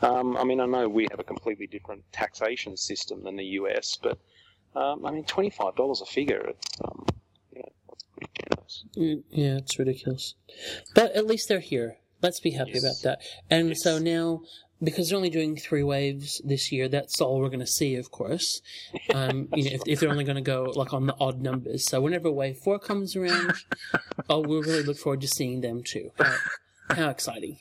um, 0.02 0.36
I 0.36 0.44
mean, 0.44 0.60
I 0.60 0.66
know 0.66 0.88
we 0.88 1.06
have 1.10 1.20
a 1.20 1.24
completely 1.24 1.66
different 1.66 2.02
taxation 2.12 2.76
system 2.76 3.22
than 3.24 3.36
the 3.36 3.44
US, 3.60 3.98
but 4.02 4.18
um, 4.74 5.06
I 5.06 5.10
mean, 5.12 5.24
twenty-five 5.24 5.76
dollars 5.76 6.00
a 6.00 6.06
figure. 6.06 6.48
It's, 6.48 6.80
um, 6.84 7.06
you 7.52 7.60
know, 7.60 7.72
that's 7.88 8.04
pretty 8.12 8.13
generous. 8.13 8.13
Mm, 8.13 8.13
Yeah, 8.94 9.56
it's 9.58 9.78
ridiculous. 9.78 10.34
But 10.94 11.12
at 11.12 11.26
least 11.26 11.48
they're 11.48 11.60
here. 11.60 11.98
Let's 12.22 12.40
be 12.40 12.52
happy 12.52 12.72
Yes. 12.74 12.84
about 12.84 13.02
that. 13.02 13.22
And 13.50 13.68
Yes. 13.70 13.82
so 13.82 13.98
now, 13.98 14.42
because 14.82 15.08
they're 15.08 15.16
only 15.16 15.30
doing 15.30 15.56
three 15.56 15.82
waves 15.82 16.40
this 16.44 16.72
year, 16.72 16.88
that's 16.88 17.20
all 17.20 17.40
we're 17.40 17.48
going 17.48 17.60
to 17.60 17.66
see, 17.66 17.96
of 17.96 18.10
course. 18.10 18.60
Um, 19.12 19.48
you 19.54 19.64
know, 19.64 19.70
if, 19.72 19.82
if 19.86 20.00
they're 20.00 20.10
only 20.10 20.24
going 20.24 20.36
to 20.36 20.42
go 20.42 20.72
like 20.74 20.92
on 20.92 21.06
the 21.06 21.14
odd 21.20 21.40
numbers. 21.40 21.84
So 21.84 22.00
whenever 22.00 22.30
wave 22.30 22.58
four 22.58 22.78
comes 22.78 23.14
around, 23.16 23.52
oh, 24.28 24.40
we'll 24.40 24.62
really 24.62 24.82
look 24.82 24.98
forward 24.98 25.20
to 25.22 25.28
seeing 25.28 25.60
them 25.60 25.82
too. 25.82 26.10
How, 26.18 26.36
how 26.90 27.08
exciting! 27.10 27.58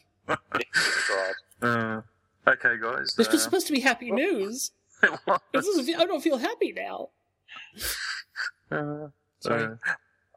Uh, 1.61 2.01
okay, 2.47 2.75
guys. 2.81 3.13
This 3.17 3.27
was 3.31 3.41
uh, 3.41 3.43
supposed 3.43 3.67
to 3.67 3.73
be 3.73 3.79
happy 3.81 4.11
news. 4.11 4.71
Doesn't 5.53 5.85
feel, 5.85 5.99
I 5.99 6.05
don't 6.05 6.21
feel 6.21 6.37
happy 6.37 6.71
now. 6.73 7.09
uh, 8.71 9.07
Sorry. 9.39 9.77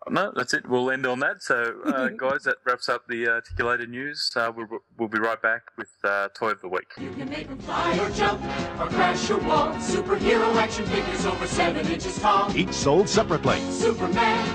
Uh, 0.06 0.10
no, 0.10 0.32
that's 0.34 0.54
it. 0.54 0.68
We'll 0.68 0.90
end 0.90 1.06
on 1.06 1.20
that. 1.20 1.42
So, 1.42 1.74
uh, 1.84 2.08
guys, 2.16 2.44
that 2.44 2.56
wraps 2.64 2.88
up 2.88 3.06
the 3.08 3.28
articulated 3.28 3.90
news. 3.90 4.30
Uh, 4.36 4.52
we'll, 4.56 4.66
we'll 4.98 5.08
be 5.08 5.18
right 5.18 5.40
back 5.40 5.62
with 5.76 5.88
uh, 6.04 6.28
Toy 6.34 6.50
of 6.50 6.60
the 6.60 6.68
Week. 6.68 6.86
You 6.98 7.10
can 7.12 7.28
make 7.28 7.48
'em 7.48 7.58
fly 7.58 7.98
or 7.98 8.10
jump 8.10 8.40
or 8.80 8.86
crash 8.88 9.30
or 9.30 9.38
walk. 9.38 9.74
Superhero 9.76 10.54
action 10.56 10.86
figures 10.86 11.26
over 11.26 11.46
seven 11.46 11.86
inches 11.88 12.18
tall. 12.18 12.54
Each 12.56 12.72
sold 12.72 13.08
separately. 13.08 13.60
Superman, 13.70 14.46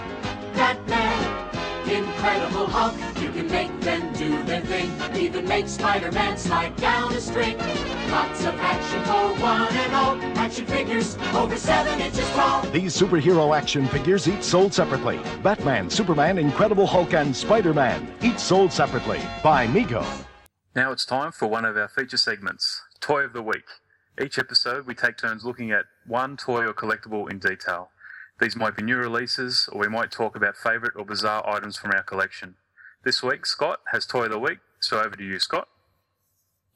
Batman, 0.54 1.50
Incredible 1.90 2.68
Hulk. 2.68 2.96
You 3.22 3.30
can 3.32 3.48
make 3.52 3.82
them 3.82 4.01
do 4.60 4.68
their. 4.68 5.18
Even 5.18 5.48
make 5.48 5.68
Spider-Man 5.68 6.38
slide 6.38 6.76
down 6.78 7.14
a 7.14 7.22
string. 7.22 7.58
Lots 8.10 8.42
of 8.46 8.56
action 8.60 9.04
for 9.04 9.42
one 9.42 9.74
and 9.74 9.94
all. 9.96 10.22
Action 10.38 10.66
figures 10.66 11.18
over 11.34 11.56
seven 11.56 12.00
inches 12.02 12.30
tall. 12.32 12.64
These 12.72 12.96
superhero 12.96 13.56
action 13.58 13.88
figures 13.88 14.28
each 14.28 14.44
sold 14.44 14.74
separately. 14.74 15.20
Batman, 15.44 15.90
Superman, 15.90 16.38
Incredible 16.38 16.86
Hulk, 16.86 17.14
and 17.14 17.36
Spider-Man. 17.36 18.14
Each 18.22 18.40
sold 18.40 18.72
separately. 18.74 19.20
By 19.44 19.68
Mego. 19.68 20.06
Now 20.76 20.92
it's 20.92 21.06
time 21.06 21.32
for 21.32 21.48
one 21.48 21.66
of 21.66 21.78
our 21.78 21.90
feature 21.90 22.18
segments, 22.18 22.82
Toy 23.00 23.22
of 23.22 23.34
the 23.34 23.42
Week. 23.42 23.66
Each 24.22 24.38
episode, 24.38 24.86
we 24.86 24.96
take 24.96 25.18
turns 25.18 25.44
looking 25.44 25.72
at 25.72 25.86
one 26.06 26.38
toy 26.38 26.66
or 26.66 26.74
collectible 26.74 27.30
in 27.30 27.40
detail. 27.40 27.90
These 28.40 28.56
might 28.56 28.76
be 28.76 28.84
new 28.84 28.98
releases, 28.98 29.70
or 29.72 29.82
we 29.82 29.88
might 29.88 30.12
talk 30.12 30.36
about 30.36 30.58
favourite 30.58 30.94
or 30.96 31.06
bizarre 31.06 31.48
items 31.48 31.78
from 31.78 31.92
our 31.92 32.04
collection. 32.04 32.56
This 33.04 33.24
week, 33.24 33.48
Scott 33.48 33.80
has 33.92 34.06
Toy 34.06 34.26
of 34.26 34.32
the 34.32 34.38
Week, 34.38 34.60
so 34.80 35.00
over 35.00 35.16
to 35.16 35.24
you, 35.24 35.40
Scott. 35.40 35.68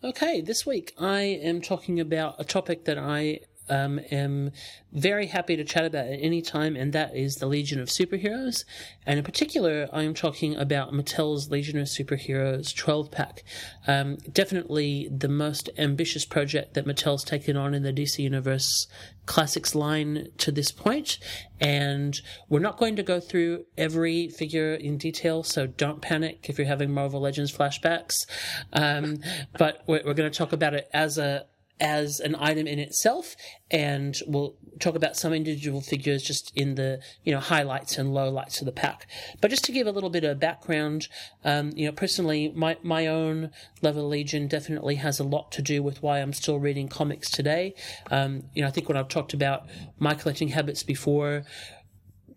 Okay, 0.04 0.42
this 0.42 0.66
week 0.66 0.94
I 1.00 1.22
am 1.22 1.62
talking 1.62 2.00
about 2.00 2.36
a 2.40 2.44
topic 2.44 2.86
that 2.86 2.98
I 2.98 3.42
um, 3.70 4.00
am 4.12 4.52
very 4.92 5.28
happy 5.28 5.56
to 5.56 5.64
chat 5.64 5.86
about 5.86 6.08
at 6.08 6.20
any 6.22 6.42
time, 6.42 6.76
and 6.76 6.94
that 6.94 7.16
is 7.16 7.36
the 7.36 7.48
Legion 7.48 7.80
of 7.80 7.90
Superheroes. 7.90 8.64
And 9.06 9.18
in 9.18 9.26
particular, 9.26 9.90
I 9.92 10.04
am 10.04 10.14
talking 10.14 10.56
about 10.56 10.94
Mattel's 10.94 11.50
Legion 11.50 11.80
of 11.80 11.88
Superheroes 11.88 12.76
12 12.76 13.12
pack. 13.12 13.44
Um, 13.88 14.18
definitely 14.32 15.10
the 15.16 15.28
most 15.28 15.70
ambitious 15.78 16.26
project 16.26 16.74
that 16.76 16.86
Mattel's 16.86 17.24
taken 17.24 17.58
on 17.58 17.74
in 17.74 17.84
the 17.84 17.94
DC 17.94 18.20
Universe 18.20 18.88
classics 19.26 19.74
line 19.76 20.28
to 20.38 20.52
this 20.52 20.72
point. 20.72 21.18
and 21.60 22.22
we're 22.50 22.60
not 22.60 22.78
going 22.78 22.96
to 22.98 23.04
go 23.04 23.20
through 23.20 23.66
every 23.78 24.28
figure 24.28 24.74
in 24.74 24.98
detail 24.98 25.42
so 25.42 25.66
don't 25.66 26.02
panic 26.02 26.50
if 26.50 26.58
you're 26.58 26.68
having 26.68 26.92
marvel 26.92 27.22
legends 27.22 27.56
flashbacks 27.56 28.26
um, 28.74 29.18
but 29.58 29.82
we're, 29.88 30.02
we're 30.06 30.14
going 30.14 30.30
to 30.30 30.38
talk 30.38 30.52
about 30.52 30.74
it 30.74 30.90
as 30.94 31.18
a 31.18 31.46
as 31.80 32.20
an 32.20 32.36
item 32.40 32.68
in 32.68 32.80
itself 32.80 33.36
and 33.70 34.18
we'll 34.28 34.56
talk 34.80 34.96
about 34.96 35.18
some 35.18 35.34
individual 35.34 35.82
figures 35.82 36.24
just 36.24 36.52
in 36.56 36.76
the 36.76 37.02
you 37.24 37.34
know 37.34 37.40
highlights 37.40 37.98
and 37.98 38.10
lowlights 38.10 38.60
of 38.62 38.66
the 38.66 38.72
pack. 38.72 39.08
But 39.42 39.50
just 39.50 39.66
to 39.66 39.72
give 39.72 39.88
a 39.88 39.92
little 39.92 40.10
bit 40.10 40.24
of 40.24 40.40
background 40.40 41.08
um, 41.44 41.72
you 41.76 41.86
know 41.86 41.92
personally 41.92 42.52
my 42.56 42.78
my 42.82 43.08
own 43.08 43.52
love 43.82 43.98
of 43.98 44.06
legion 44.06 44.48
definitely 44.48 44.96
has 44.96 45.20
a 45.20 45.24
lot 45.24 45.52
to 45.54 45.62
do 45.62 45.84
with 45.84 46.02
why 46.02 46.20
i'm 46.20 46.34
still 46.34 46.60
reading 46.60 46.88
comics 46.88 47.30
today. 47.30 47.74
Um, 48.10 48.44
you 48.54 48.62
know 48.62 48.68
i 48.68 48.72
think 48.72 48.88
when 48.88 48.98
i've 48.98 49.10
talked 49.10 49.34
about 49.34 49.66
my 50.00 50.14
collecting 50.14 50.50
habits 50.50 50.84
before 50.84 51.44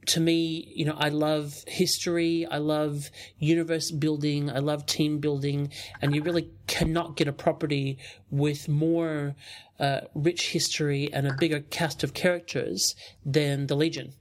to 0.09 0.21
me, 0.21 0.73
you 0.75 0.85
know, 0.85 0.97
I 0.97 1.11
love 1.11 1.65
history, 1.67 2.47
I 2.51 2.59
love 2.59 3.11
universe 3.39 3.91
building, 3.91 4.51
I 4.51 4.59
love 4.59 4.87
team 4.87 5.19
building, 5.19 5.71
and 6.01 6.15
you 6.15 6.23
really 6.23 6.51
cannot 6.67 7.17
get 7.17 7.29
a 7.29 7.33
property 7.33 7.99
with 8.31 8.69
more 8.69 9.37
uh, 9.79 10.01
rich 10.15 10.51
history 10.51 11.09
and 11.13 11.27
a 11.27 11.35
bigger 11.39 11.61
cast 11.61 12.03
of 12.03 12.15
characters 12.15 12.97
than 13.25 13.69
the 13.69 13.77
Legion. 13.77 14.13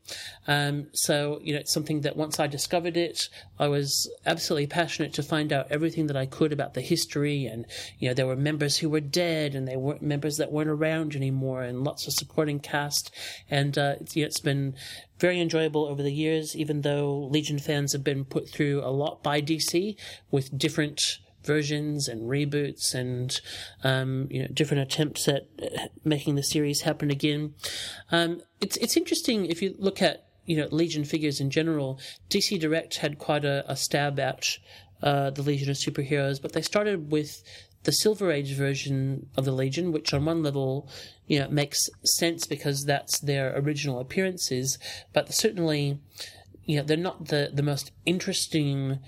Um, 0.47 0.87
so, 0.93 1.39
you 1.41 1.53
know, 1.53 1.59
it's 1.59 1.73
something 1.73 2.01
that 2.01 2.15
once 2.15 2.39
I 2.39 2.47
discovered 2.47 2.95
it, 2.95 3.29
I 3.57 3.67
was 3.67 4.09
absolutely 4.25 4.67
passionate 4.67 5.13
to 5.13 5.23
find 5.23 5.51
out 5.51 5.67
everything 5.71 6.07
that 6.07 6.17
I 6.17 6.25
could 6.25 6.53
about 6.53 6.73
the 6.73 6.81
history. 6.81 7.45
And, 7.45 7.65
you 7.97 8.07
know, 8.07 8.13
there 8.13 8.27
were 8.27 8.35
members 8.35 8.77
who 8.77 8.89
were 8.89 8.99
dead 8.99 9.55
and 9.55 9.67
there 9.67 9.79
weren't 9.79 10.01
members 10.01 10.37
that 10.37 10.51
weren't 10.51 10.69
around 10.69 11.15
anymore 11.15 11.63
and 11.63 11.83
lots 11.83 12.05
of 12.07 12.13
supporting 12.13 12.59
cast. 12.59 13.11
And, 13.49 13.77
uh, 13.77 13.95
it's, 13.99 14.15
you 14.15 14.23
know, 14.23 14.27
it's 14.27 14.39
been 14.39 14.75
very 15.19 15.41
enjoyable 15.41 15.85
over 15.85 16.03
the 16.03 16.13
years, 16.13 16.55
even 16.55 16.81
though 16.81 17.27
Legion 17.31 17.57
fans 17.57 17.93
have 17.93 18.03
been 18.03 18.25
put 18.25 18.47
through 18.47 18.81
a 18.83 18.91
lot 18.91 19.23
by 19.23 19.41
DC 19.41 19.95
with 20.29 20.55
different 20.55 21.17
versions 21.47 22.07
and 22.07 22.29
reboots 22.29 22.93
and 22.93 23.41
um, 23.83 24.27
you 24.29 24.41
know 24.41 24.47
different 24.53 24.83
attempts 24.83 25.27
at 25.27 25.47
uh, 25.61 25.87
making 26.03 26.35
the 26.35 26.43
series 26.43 26.81
happen 26.81 27.09
again. 27.09 27.55
Um, 28.11 28.41
it's 28.61 28.77
it's 28.77 28.97
interesting 28.97 29.47
if 29.47 29.61
you 29.61 29.73
look 29.79 30.01
at 30.01 30.27
you 30.45 30.57
know 30.57 30.67
Legion 30.69 31.05
figures 31.05 31.39
in 31.39 31.49
general. 31.49 31.99
DC 32.29 32.59
Direct 32.59 32.97
had 32.97 33.17
quite 33.17 33.45
a, 33.45 33.63
a 33.67 33.75
stab 33.75 34.19
at 34.19 34.57
uh, 35.01 35.29
the 35.31 35.41
Legion 35.41 35.69
of 35.69 35.77
Superheroes, 35.77 36.41
but 36.41 36.53
they 36.53 36.61
started 36.61 37.11
with 37.11 37.43
the 37.83 37.91
Silver 37.93 38.31
Age 38.31 38.53
version 38.53 39.29
of 39.37 39.45
the 39.45 39.51
Legion, 39.51 39.93
which 39.93 40.13
on 40.13 40.25
one 40.25 40.43
level, 40.43 40.89
you 41.25 41.39
know, 41.39 41.47
makes 41.47 41.89
sense 42.03 42.45
because 42.45 42.83
that's 42.83 43.19
their 43.19 43.57
original 43.57 43.99
appearances, 43.99 44.77
but 45.13 45.33
certainly, 45.33 45.99
you 46.65 46.77
know, 46.77 46.83
they're 46.83 46.97
not 46.97 47.27
the, 47.27 47.49
the 47.53 47.63
most 47.63 47.91
interesting 48.05 48.99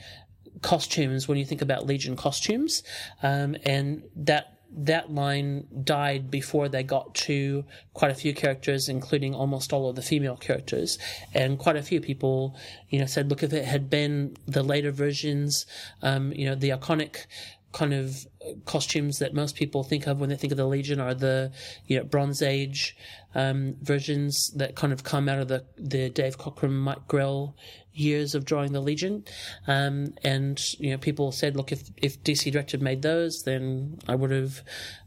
costumes 0.61 1.27
when 1.27 1.37
you 1.37 1.45
think 1.45 1.61
about 1.61 1.85
Legion 1.85 2.15
costumes, 2.15 2.83
um, 3.23 3.55
and 3.63 4.03
that 4.15 4.59
that 4.71 5.11
line 5.11 5.65
died 5.83 6.29
before 6.29 6.69
they 6.69 6.83
got 6.83 7.15
to 7.15 7.65
quite 7.93 8.11
a 8.11 8.15
few 8.15 8.33
characters, 8.33 8.87
including 8.87 9.33
almost 9.33 9.73
all 9.73 9.89
of 9.89 9.95
the 9.95 10.01
female 10.01 10.37
characters, 10.37 10.99
and 11.33 11.57
quite 11.57 11.75
a 11.75 11.81
few 11.81 11.99
people, 11.99 12.55
you 12.89 12.99
know, 12.99 13.05
said, 13.05 13.29
look, 13.29 13.41
if 13.41 13.51
it 13.51 13.65
had 13.65 13.89
been 13.89 14.37
the 14.45 14.61
later 14.61 14.91
versions, 14.91 15.65
um, 16.03 16.31
you 16.33 16.45
know, 16.45 16.55
the 16.55 16.69
iconic 16.69 17.25
kind 17.71 17.93
of 17.93 18.27
costumes 18.65 19.19
that 19.19 19.33
most 19.33 19.55
people 19.55 19.83
think 19.83 20.07
of 20.07 20.19
when 20.19 20.29
they 20.29 20.35
think 20.35 20.51
of 20.51 20.57
the 20.57 20.65
Legion 20.65 20.99
are 20.99 21.13
the 21.13 21.51
you 21.85 21.97
know 21.97 22.03
Bronze 22.03 22.41
Age 22.41 22.97
um, 23.35 23.75
versions 23.81 24.51
that 24.55 24.75
kind 24.75 24.91
of 24.91 25.03
come 25.03 25.29
out 25.29 25.39
of 25.39 25.47
the 25.47 25.65
the 25.77 26.09
Dave 26.09 26.37
Cockrum, 26.37 26.71
Mike 26.71 27.07
Grell 27.07 27.55
years 27.93 28.35
of 28.35 28.45
drawing 28.45 28.71
the 28.71 28.81
Legion, 28.81 29.23
um, 29.67 30.13
and 30.23 30.59
you 30.79 30.91
know 30.91 30.97
people 30.97 31.31
said, 31.31 31.55
look, 31.55 31.71
if 31.71 31.89
if 31.97 32.21
DC 32.23 32.51
Direct 32.51 32.71
had 32.71 32.81
made 32.81 33.01
those, 33.01 33.43
then 33.43 33.99
I 34.07 34.15
would 34.15 34.31
have 34.31 34.61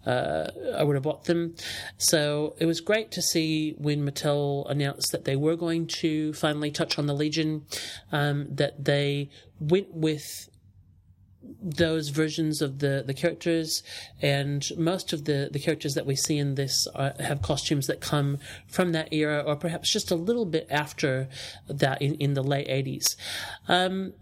uh, 0.07 0.49
I 0.77 0.85
would 0.85 0.97
have 0.97 1.05
bought 1.05 1.25
them. 1.25 1.55
So 1.97 2.55
it 2.59 2.67
was 2.67 2.81
great 2.81 3.11
to 3.13 3.23
see 3.23 3.75
when 3.79 4.07
Mattel 4.07 4.69
announced 4.71 5.13
that 5.13 5.25
they 5.25 5.37
were 5.37 5.57
going 5.57 5.87
to 5.87 6.33
finally 6.35 6.71
touch 6.71 6.99
on 6.99 7.07
the 7.07 7.15
Legion, 7.15 7.67
um, 8.11 8.47
that 8.51 8.85
they 8.85 9.31
went 9.61 9.95
with 9.95 10.49
those 11.63 12.09
versions 12.09 12.63
of 12.63 12.79
the, 12.79 13.03
the 13.07 13.15
characters, 13.15 13.83
and 14.21 14.69
most 14.77 15.13
of 15.13 15.25
the, 15.25 15.49
the 15.53 15.59
characters 15.59 15.95
that 15.95 16.07
we 16.07 16.17
see 16.17 16.39
in 16.39 16.55
this 16.55 16.87
are, 16.95 17.15
have 17.21 17.43
costumes 17.43 17.87
that 17.87 18.01
come 18.01 18.39
from 18.67 18.93
that 18.93 19.13
era, 19.13 19.43
or 19.45 19.57
perhaps 19.57 19.93
just 19.93 20.11
a 20.11 20.17
little 20.17 20.47
bit 20.47 20.67
after 20.71 21.29
that 21.69 22.01
in, 22.03 22.15
in 22.17 22.35
the 22.35 22.43
late 22.43 22.69
80s. 22.69 23.17
Um, 23.69 24.13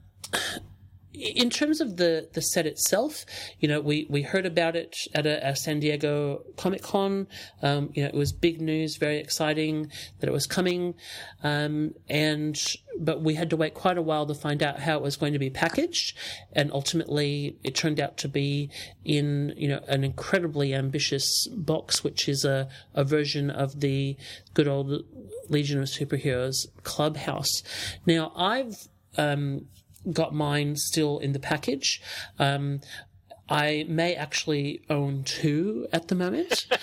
in 1.13 1.51
terms 1.51 1.81
of 1.81 1.97
the, 1.97 2.29
the 2.33 2.41
set 2.41 2.67
itself, 2.67 3.25
you 3.59 3.67
know, 3.67 3.81
we, 3.81 4.07
we 4.09 4.23
heard 4.23 4.47
about 4.47 4.77
it 4.77 4.97
at 5.13 5.27
a, 5.27 5.49
a 5.49 5.57
San 5.57 5.81
Diego 5.81 6.45
Comic 6.57 6.83
Con. 6.83 7.27
Um, 7.63 7.91
you 7.95 8.03
know, 8.03 8.09
it 8.09 8.15
was 8.15 8.33
big 8.33 8.61
news, 8.61 8.97
very 8.97 9.19
exciting 9.19 9.91
that 10.21 10.29
it 10.29 10.33
was 10.33 10.47
coming. 10.47 10.95
Um, 11.43 11.95
and, 12.09 12.57
but 12.99 13.23
we 13.23 13.35
had 13.35 13.51
to 13.51 13.57
wait 13.57 13.75
quite 13.75 13.99
a 13.99 14.03
while 14.03 14.25
to 14.27 14.35
find 14.35 14.63
out 14.63 14.79
how 14.81 14.97
it 14.97 15.03
was 15.03 15.17
going 15.17 15.33
to 15.33 15.39
be 15.39 15.51
packaged. 15.51 16.17
And 16.53 16.71
ultimately 16.73 17.57
it 17.65 17.75
turned 17.75 17.99
out 17.99 18.17
to 18.19 18.29
be 18.29 18.71
in, 19.05 19.53
you 19.57 19.67
know, 19.67 19.81
an 19.89 20.05
incredibly 20.05 20.75
ambitious 20.75 21.49
box, 21.49 22.05
which 22.05 22.29
is 22.29 22.45
a, 22.45 22.69
a 22.95 23.03
version 23.03 23.51
of 23.51 23.81
the 23.81 24.17
good 24.55 24.69
old 24.69 25.05
Legion 25.49 25.81
of 25.81 25.89
Superheroes 25.89 26.69
Clubhouse. 26.85 27.65
Now 28.07 28.33
I've, 28.37 28.77
um, 29.19 29.67
got 30.13 30.35
mine 30.35 30.77
still 30.77 31.19
in 31.19 31.33
the 31.33 31.39
package. 31.39 32.01
Um, 32.39 32.81
I 33.51 33.85
may 33.89 34.15
actually 34.15 34.81
own 34.89 35.25
two 35.25 35.89
at 35.93 36.09
the 36.09 36.15
moment. 36.15 36.67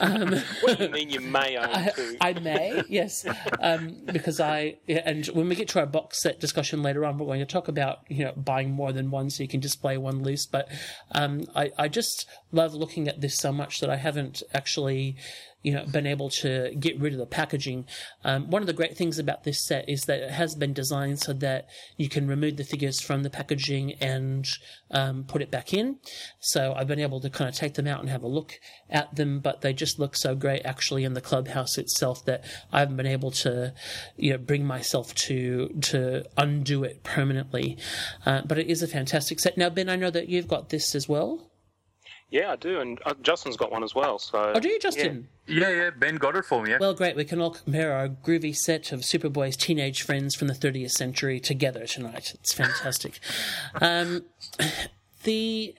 Um, 0.00 0.34
What 0.60 0.76
do 0.76 0.84
you 0.84 0.90
mean 0.90 1.08
you 1.08 1.20
may 1.20 1.56
own 1.56 1.64
I, 1.64 1.88
two? 1.88 2.16
I 2.20 2.32
may, 2.34 2.82
yes, 2.90 3.26
um, 3.58 3.96
because 4.04 4.38
I 4.38 4.76
yeah, 4.86 5.00
and 5.06 5.24
when 5.28 5.48
we 5.48 5.54
get 5.54 5.66
to 5.70 5.80
our 5.80 5.86
box 5.86 6.22
set 6.22 6.38
discussion 6.38 6.82
later 6.82 7.06
on, 7.06 7.16
we're 7.18 7.24
going 7.24 7.40
to 7.40 7.46
talk 7.46 7.68
about 7.68 8.00
you 8.06 8.26
know 8.26 8.32
buying 8.36 8.70
more 8.70 8.92
than 8.92 9.10
one 9.10 9.30
so 9.30 9.42
you 9.42 9.48
can 9.48 9.60
display 9.60 9.96
one 9.96 10.22
loose. 10.22 10.44
But 10.44 10.68
um, 11.12 11.46
I 11.56 11.70
I 11.78 11.88
just 11.88 12.26
love 12.52 12.74
looking 12.74 13.08
at 13.08 13.22
this 13.22 13.36
so 13.38 13.50
much 13.50 13.80
that 13.80 13.88
I 13.88 13.96
haven't 13.96 14.42
actually 14.52 15.16
you 15.62 15.72
know 15.72 15.84
been 15.86 16.06
able 16.06 16.30
to 16.30 16.74
get 16.78 16.98
rid 16.98 17.12
of 17.12 17.18
the 17.18 17.26
packaging. 17.26 17.84
Um, 18.24 18.50
one 18.50 18.62
of 18.62 18.66
the 18.66 18.72
great 18.72 18.96
things 18.96 19.18
about 19.18 19.44
this 19.44 19.64
set 19.66 19.88
is 19.88 20.04
that 20.04 20.20
it 20.20 20.30
has 20.30 20.54
been 20.54 20.72
designed 20.72 21.20
so 21.20 21.32
that 21.34 21.68
you 21.96 22.08
can 22.08 22.28
remove 22.28 22.56
the 22.56 22.64
figures 22.64 23.00
from 23.00 23.22
the 23.22 23.30
packaging 23.30 23.94
and 23.94 24.48
um, 24.90 25.24
put 25.24 25.42
it 25.42 25.50
back 25.50 25.72
in. 25.72 25.98
So 26.38 26.74
I've 26.74 26.86
been 26.86 27.00
able 27.00 27.20
to 27.20 27.30
kind 27.30 27.48
of 27.48 27.56
take 27.56 27.74
them 27.74 27.86
out 27.86 28.00
and 28.00 28.08
have 28.08 28.22
a 28.22 28.28
look 28.28 28.60
at 28.88 29.16
them, 29.16 29.40
but 29.40 29.60
they 29.60 29.72
just 29.72 29.98
look 29.98 30.16
so 30.16 30.34
great 30.34 30.62
actually 30.64 31.04
in 31.04 31.14
the 31.14 31.20
clubhouse 31.20 31.76
itself 31.76 32.24
that 32.26 32.44
I 32.72 32.80
haven't 32.80 32.96
been 32.96 33.06
able 33.06 33.30
to, 33.32 33.74
you 34.16 34.32
know, 34.32 34.38
bring 34.38 34.64
myself 34.64 35.14
to 35.14 35.68
to 35.68 36.24
undo 36.36 36.84
it 36.84 37.02
permanently. 37.02 37.78
Uh, 38.24 38.42
but 38.42 38.58
it 38.58 38.68
is 38.68 38.82
a 38.82 38.88
fantastic 38.88 39.40
set. 39.40 39.58
Now, 39.58 39.70
Ben, 39.70 39.88
I 39.88 39.96
know 39.96 40.10
that 40.10 40.28
you've 40.28 40.48
got 40.48 40.68
this 40.68 40.94
as 40.94 41.08
well. 41.08 41.47
Yeah, 42.30 42.52
I 42.52 42.56
do, 42.56 42.80
and 42.80 43.00
uh, 43.06 43.14
Justin's 43.22 43.56
got 43.56 43.72
one 43.72 43.82
as 43.82 43.94
well. 43.94 44.18
So 44.18 44.52
Oh, 44.54 44.60
do 44.60 44.68
you, 44.68 44.78
Justin? 44.78 45.28
Yeah, 45.46 45.70
yeah. 45.70 45.90
Ben 45.90 46.16
got 46.16 46.36
it 46.36 46.44
for 46.44 46.62
me. 46.62 46.70
Yeah. 46.70 46.78
Well, 46.78 46.92
great. 46.92 47.16
We 47.16 47.24
can 47.24 47.40
all 47.40 47.52
compare 47.52 47.92
our 47.92 48.08
groovy 48.08 48.54
set 48.54 48.92
of 48.92 49.00
Superboy's 49.00 49.56
teenage 49.56 50.02
friends 50.02 50.34
from 50.34 50.48
the 50.48 50.54
30th 50.54 50.90
century 50.90 51.40
together 51.40 51.86
tonight. 51.86 52.34
It's 52.34 52.52
fantastic. 52.52 53.18
um, 53.80 54.24
the, 55.24 55.74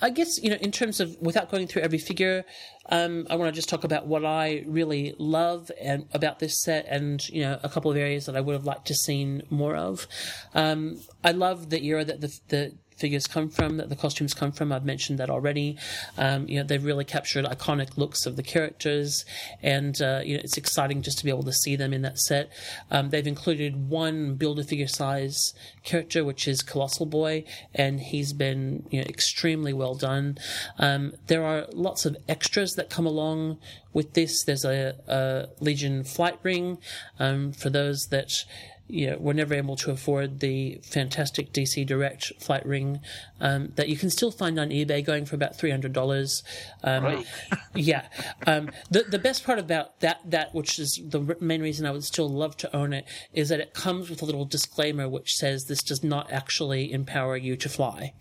I 0.00 0.10
guess, 0.10 0.38
you 0.40 0.50
know, 0.50 0.56
in 0.56 0.70
terms 0.70 1.00
of, 1.00 1.16
without 1.20 1.50
going 1.50 1.66
through 1.66 1.82
every 1.82 1.98
figure, 1.98 2.44
um, 2.88 3.26
I 3.28 3.34
want 3.34 3.52
to 3.52 3.56
just 3.56 3.68
talk 3.68 3.82
about 3.82 4.06
what 4.06 4.24
I 4.24 4.64
really 4.66 5.14
love 5.18 5.72
and 5.80 6.06
about 6.12 6.38
this 6.38 6.62
set 6.62 6.86
and, 6.88 7.26
you 7.28 7.42
know, 7.42 7.58
a 7.64 7.68
couple 7.68 7.90
of 7.90 7.96
areas 7.96 8.26
that 8.26 8.36
I 8.36 8.40
would 8.40 8.52
have 8.52 8.64
liked 8.64 8.86
to 8.86 8.94
seen 8.94 9.42
more 9.50 9.74
of. 9.74 10.06
Um, 10.54 11.00
I 11.24 11.32
love 11.32 11.70
the 11.70 11.84
era 11.84 12.04
that 12.04 12.20
the, 12.20 12.38
the, 12.48 12.74
figures 13.00 13.26
come 13.26 13.48
from, 13.48 13.78
that 13.78 13.88
the 13.88 13.96
costumes 13.96 14.34
come 14.34 14.52
from. 14.52 14.70
I've 14.72 14.84
mentioned 14.84 15.18
that 15.18 15.30
already. 15.30 15.78
Um, 16.18 16.46
you 16.48 16.58
know, 16.58 16.66
they've 16.66 16.84
really 16.84 17.04
captured 17.04 17.44
iconic 17.46 17.96
looks 17.96 18.26
of 18.26 18.36
the 18.36 18.42
characters, 18.42 19.24
and 19.62 20.00
uh, 20.00 20.20
you 20.24 20.36
know, 20.36 20.42
it's 20.44 20.56
exciting 20.56 21.02
just 21.02 21.18
to 21.18 21.24
be 21.24 21.30
able 21.30 21.42
to 21.44 21.52
see 21.52 21.76
them 21.76 21.92
in 21.92 22.02
that 22.02 22.18
set. 22.18 22.50
Um, 22.90 23.10
they've 23.10 23.26
included 23.26 23.88
one 23.88 24.34
build-a-figure 24.34 24.88
size 24.88 25.54
character, 25.82 26.24
which 26.24 26.46
is 26.46 26.62
Colossal 26.62 27.06
Boy, 27.06 27.44
and 27.74 28.00
he's 28.00 28.32
been 28.32 28.86
you 28.90 29.00
know 29.00 29.06
extremely 29.08 29.72
well 29.72 29.94
done. 29.94 30.38
Um, 30.78 31.14
there 31.26 31.44
are 31.44 31.66
lots 31.72 32.04
of 32.04 32.16
extras 32.28 32.74
that 32.74 32.90
come 32.90 33.06
along 33.06 33.58
with 33.92 34.14
this. 34.14 34.44
There's 34.44 34.64
a, 34.64 34.94
a 35.08 35.48
Legion 35.60 36.04
flight 36.04 36.38
ring 36.42 36.78
um, 37.18 37.52
for 37.52 37.70
those 37.70 38.08
that 38.10 38.44
you 38.90 39.10
know, 39.10 39.16
we're 39.18 39.32
never 39.32 39.54
able 39.54 39.76
to 39.76 39.90
afford 39.90 40.40
the 40.40 40.80
fantastic 40.82 41.52
DC 41.52 41.86
Direct 41.86 42.32
flight 42.40 42.64
ring 42.66 43.00
um, 43.40 43.72
that 43.76 43.88
you 43.88 43.96
can 43.96 44.10
still 44.10 44.30
find 44.30 44.58
on 44.58 44.70
eBay, 44.70 45.04
going 45.04 45.24
for 45.24 45.34
about 45.34 45.56
three 45.56 45.70
hundred 45.70 45.92
dollars. 45.92 46.42
Um, 46.82 47.24
yeah, 47.74 48.06
um, 48.46 48.70
the 48.90 49.04
the 49.04 49.18
best 49.18 49.44
part 49.44 49.58
about 49.58 50.00
that 50.00 50.20
that 50.24 50.54
which 50.54 50.78
is 50.78 51.00
the 51.02 51.36
main 51.40 51.62
reason 51.62 51.86
I 51.86 51.90
would 51.90 52.04
still 52.04 52.28
love 52.28 52.56
to 52.58 52.76
own 52.76 52.92
it 52.92 53.06
is 53.32 53.48
that 53.48 53.60
it 53.60 53.74
comes 53.74 54.10
with 54.10 54.22
a 54.22 54.24
little 54.24 54.44
disclaimer 54.44 55.08
which 55.08 55.34
says 55.34 55.66
this 55.66 55.82
does 55.82 56.02
not 56.02 56.30
actually 56.32 56.92
empower 56.92 57.36
you 57.36 57.56
to 57.56 57.68
fly. 57.68 58.12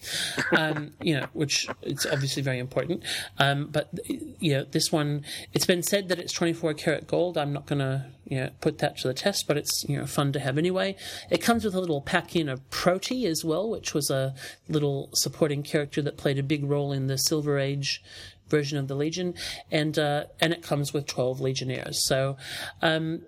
Um, 0.52 0.94
you 1.02 1.20
know, 1.20 1.28
which 1.34 1.68
it's 1.82 2.06
obviously 2.06 2.42
very 2.42 2.60
important. 2.60 3.04
Um, 3.38 3.68
but 3.68 3.90
you 4.08 4.54
know, 4.54 4.64
this 4.64 4.92
one, 4.92 5.26
it's 5.54 5.66
been 5.66 5.84
said 5.84 6.10
that 6.10 6.20
it's 6.20 6.34
twenty 6.34 6.54
four 6.54 6.74
karat 6.74 7.08
gold. 7.08 7.38
I'm 7.38 7.54
not 7.54 7.66
gonna 7.66 8.12
you 8.30 8.40
know 8.40 8.50
put 8.62 8.78
that 8.78 8.98
to 8.98 9.08
the 9.08 9.14
test, 9.14 9.48
but 9.48 9.58
it's 9.58 9.84
you 9.90 9.98
know 9.98 10.06
fun 10.06 10.32
to 10.34 10.40
have 10.40 10.58
anyway. 10.58 10.96
It 11.30 11.42
comes 11.42 11.66
with 11.66 11.76
a 11.76 11.80
little 11.80 12.02
pack 12.02 12.36
in 12.36 12.48
of 12.48 12.68
Proty 12.70 13.26
as 13.26 13.44
well, 13.44 13.70
which 13.70 13.94
was 13.94 14.10
a 14.10 14.34
little 14.68 15.10
supporting 15.14 15.64
character 15.64 16.02
that 16.04 16.18
played 16.18 16.38
a 16.38 16.44
big 16.44 16.64
role 16.64 16.92
in 16.92 17.08
the 17.08 17.18
Silver 17.18 17.60
Age 17.60 18.02
version 18.48 18.78
of 18.78 18.88
the 18.88 18.96
Legion, 18.96 19.34
and 19.72 19.98
uh, 19.98 20.26
and 20.40 20.54
it 20.54 20.62
comes 20.62 20.94
with 20.94 21.08
twelve 21.08 21.42
Legionnaires. 21.42 22.06
So, 22.08 22.38
um, 22.82 23.24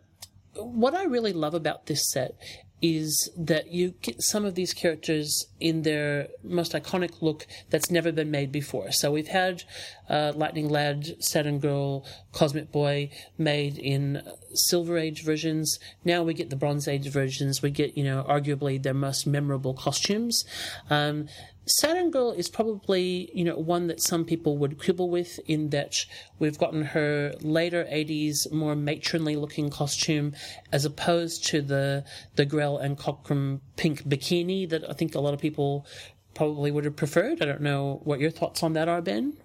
what 0.55 0.93
I 0.93 1.03
really 1.03 1.33
love 1.33 1.53
about 1.53 1.87
this 1.87 2.09
set 2.11 2.35
is 2.81 3.29
that 3.37 3.71
you 3.71 3.93
get 4.01 4.21
some 4.21 4.43
of 4.43 4.55
these 4.55 4.73
characters 4.73 5.45
in 5.59 5.83
their 5.83 6.27
most 6.43 6.73
iconic 6.73 7.21
look 7.21 7.45
that's 7.69 7.91
never 7.91 8.11
been 8.11 8.31
made 8.31 8.51
before. 8.51 8.91
So 8.91 9.11
we've 9.11 9.27
had 9.27 9.63
uh, 10.09 10.33
Lightning 10.35 10.67
Lad, 10.67 11.15
Saturn 11.19 11.59
Girl, 11.59 12.05
Cosmic 12.31 12.71
Boy 12.71 13.11
made 13.37 13.77
in 13.77 14.23
Silver 14.53 14.97
Age 14.97 15.23
versions. 15.23 15.79
Now 16.03 16.23
we 16.23 16.33
get 16.33 16.49
the 16.49 16.55
Bronze 16.55 16.87
Age 16.87 17.07
versions. 17.07 17.61
We 17.61 17.69
get, 17.69 17.97
you 17.97 18.03
know, 18.03 18.25
arguably 18.27 18.81
their 18.81 18.93
most 18.93 19.27
memorable 19.27 19.73
costumes. 19.73 20.43
Um, 20.89 21.27
Saturn 21.65 22.09
Girl 22.09 22.31
is 22.31 22.49
probably, 22.49 23.29
you 23.33 23.43
know, 23.43 23.55
one 23.55 23.87
that 23.87 24.01
some 24.01 24.25
people 24.25 24.57
would 24.57 24.79
quibble 24.79 25.09
with 25.09 25.39
in 25.45 25.69
that 25.69 26.05
we've 26.39 26.57
gotten 26.57 26.83
her 26.85 27.33
later 27.41 27.85
80s, 27.85 28.51
more 28.51 28.75
matronly 28.75 29.35
looking 29.35 29.69
costume 29.69 30.33
as 30.71 30.85
opposed 30.85 31.45
to 31.47 31.61
the, 31.61 32.03
the 32.35 32.45
Grell 32.45 32.77
and 32.77 32.97
Cockrum 32.97 33.61
pink 33.77 34.03
bikini 34.03 34.67
that 34.69 34.89
I 34.89 34.93
think 34.93 35.13
a 35.13 35.19
lot 35.19 35.33
of 35.33 35.39
people 35.39 35.85
probably 36.33 36.71
would 36.71 36.85
have 36.85 36.95
preferred. 36.95 37.41
I 37.41 37.45
don't 37.45 37.61
know 37.61 38.01
what 38.03 38.19
your 38.19 38.31
thoughts 38.31 38.63
on 38.63 38.73
that 38.73 38.87
are, 38.87 39.01
Ben. 39.01 39.37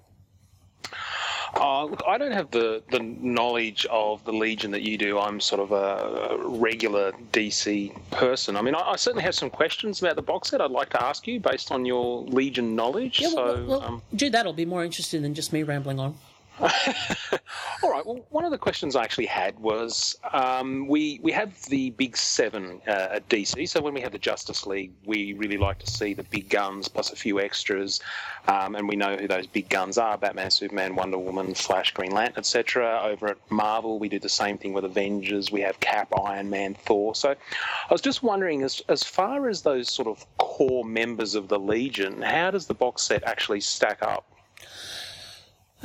Uh, 1.58 1.84
look, 1.84 2.02
I 2.06 2.18
don't 2.18 2.32
have 2.32 2.50
the, 2.50 2.82
the 2.90 2.98
knowledge 3.00 3.86
of 3.90 4.24
the 4.24 4.32
Legion 4.32 4.70
that 4.72 4.82
you 4.82 4.98
do. 4.98 5.18
I'm 5.18 5.40
sort 5.40 5.60
of 5.60 5.72
a, 5.72 6.36
regular 6.38 7.12
DC 7.32 7.94
person. 8.10 8.56
I 8.56 8.62
mean, 8.62 8.74
I, 8.74 8.92
I 8.92 8.96
certainly 8.96 9.24
have 9.24 9.34
some 9.34 9.50
questions 9.50 10.00
about 10.02 10.16
the 10.16 10.22
box 10.22 10.50
set 10.50 10.60
I'd 10.60 10.70
like 10.70 10.90
to 10.90 11.02
ask 11.02 11.26
you 11.26 11.40
based 11.40 11.72
on 11.72 11.84
your 11.84 12.22
Legion 12.24 12.76
knowledge. 12.76 13.20
Yeah, 13.20 13.32
well, 13.34 13.54
so, 13.54 13.64
well, 13.64 13.82
um, 13.82 14.02
do 14.14 14.30
that. 14.30 14.46
I'll 14.46 14.52
be 14.52 14.66
more 14.66 14.84
interesting 14.84 15.22
than 15.22 15.34
just 15.34 15.52
me 15.52 15.62
rambling 15.62 15.98
on. 15.98 16.16
all 17.82 17.90
right. 17.90 18.06
Well, 18.06 18.24
one 18.30 18.46
of 18.46 18.50
the 18.50 18.56
questions 18.56 18.96
I 18.96 19.02
actually 19.02 19.26
had 19.26 19.58
was 19.58 20.16
um, 20.32 20.88
we 20.88 21.20
we 21.22 21.30
have 21.32 21.60
the 21.64 21.90
big 21.90 22.16
seven 22.16 22.80
uh, 22.88 23.08
at 23.16 23.28
DC. 23.28 23.68
So 23.68 23.82
when 23.82 23.92
we 23.92 24.00
have 24.00 24.12
the 24.12 24.18
Justice 24.18 24.64
League, 24.66 24.92
we 25.04 25.34
really 25.34 25.58
like 25.58 25.78
to 25.80 25.90
see 25.90 26.14
the 26.14 26.22
big 26.24 26.48
guns 26.48 26.88
plus 26.88 27.12
a 27.12 27.16
few 27.16 27.40
extras, 27.40 28.00
um, 28.48 28.74
and 28.74 28.88
we 28.88 28.96
know 28.96 29.16
who 29.16 29.28
those 29.28 29.46
big 29.46 29.68
guns 29.68 29.98
are: 29.98 30.16
Batman, 30.16 30.50
Superman, 30.50 30.96
Wonder 30.96 31.18
Woman, 31.18 31.52
Flash, 31.52 31.92
Green 31.92 32.12
Lantern, 32.12 32.38
etc. 32.38 33.02
Over 33.04 33.28
at 33.28 33.50
Marvel, 33.50 33.98
we 33.98 34.08
do 34.08 34.18
the 34.18 34.28
same 34.30 34.56
thing 34.56 34.72
with 34.72 34.86
Avengers. 34.86 35.52
We 35.52 35.60
have 35.60 35.78
Cap, 35.80 36.08
Iron 36.24 36.48
Man, 36.48 36.74
Thor. 36.74 37.14
So 37.14 37.32
I 37.32 37.92
was 37.92 38.00
just 38.00 38.22
wondering, 38.22 38.62
as 38.62 38.82
as 38.88 39.02
far 39.02 39.50
as 39.50 39.60
those 39.60 39.92
sort 39.92 40.08
of 40.08 40.24
core 40.38 40.86
members 40.86 41.34
of 41.34 41.48
the 41.48 41.58
Legion, 41.58 42.22
how 42.22 42.50
does 42.50 42.66
the 42.66 42.74
box 42.74 43.02
set 43.02 43.22
actually 43.24 43.60
stack 43.60 44.02
up? 44.02 44.24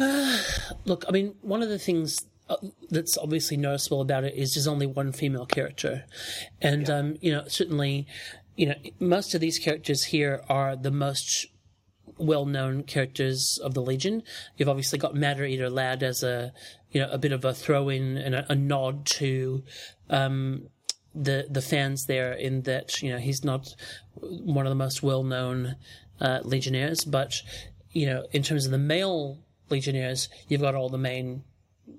Look, 0.85 1.05
I 1.07 1.11
mean, 1.11 1.35
one 1.41 1.61
of 1.61 1.69
the 1.69 1.79
things 1.79 2.17
uh, 2.49 2.57
that's 2.89 3.17
obviously 3.17 3.57
noticeable 3.57 4.01
about 4.01 4.23
it 4.23 4.35
is 4.35 4.53
there's 4.53 4.67
only 4.67 4.87
one 4.87 5.11
female 5.11 5.45
character, 5.45 6.05
and 6.61 6.89
um, 6.89 7.17
you 7.21 7.31
know, 7.31 7.43
certainly, 7.47 8.07
you 8.55 8.67
know, 8.67 8.75
most 8.99 9.33
of 9.33 9.41
these 9.41 9.59
characters 9.59 10.05
here 10.05 10.43
are 10.49 10.75
the 10.75 10.91
most 10.91 11.47
well-known 12.17 12.83
characters 12.83 13.59
of 13.63 13.73
the 13.73 13.81
Legion. 13.81 14.23
You've 14.57 14.69
obviously 14.69 14.99
got 14.99 15.15
Matter 15.15 15.45
Eater 15.45 15.69
Lad 15.69 16.03
as 16.03 16.23
a 16.23 16.53
you 16.91 17.01
know 17.01 17.09
a 17.11 17.17
bit 17.17 17.31
of 17.31 17.45
a 17.45 17.53
throw-in 17.53 18.17
and 18.17 18.35
a, 18.35 18.51
a 18.51 18.55
nod 18.55 19.05
to 19.05 19.63
um, 20.09 20.67
the 21.13 21.47
the 21.49 21.61
fans 21.61 22.05
there 22.05 22.33
in 22.33 22.63
that 22.63 23.01
you 23.01 23.11
know 23.11 23.17
he's 23.17 23.43
not 23.43 23.75
one 24.15 24.65
of 24.65 24.71
the 24.71 24.75
most 24.75 25.01
well-known 25.03 25.75
uh, 26.19 26.39
Legionnaires, 26.43 27.05
but 27.05 27.41
you 27.91 28.05
know 28.05 28.25
in 28.31 28.43
terms 28.43 28.65
of 28.65 28.71
the 28.71 28.77
male 28.77 29.39
Legionnaires, 29.71 30.29
you've 30.47 30.61
got 30.61 30.75
all 30.75 30.89
the 30.89 30.97
main 30.97 31.43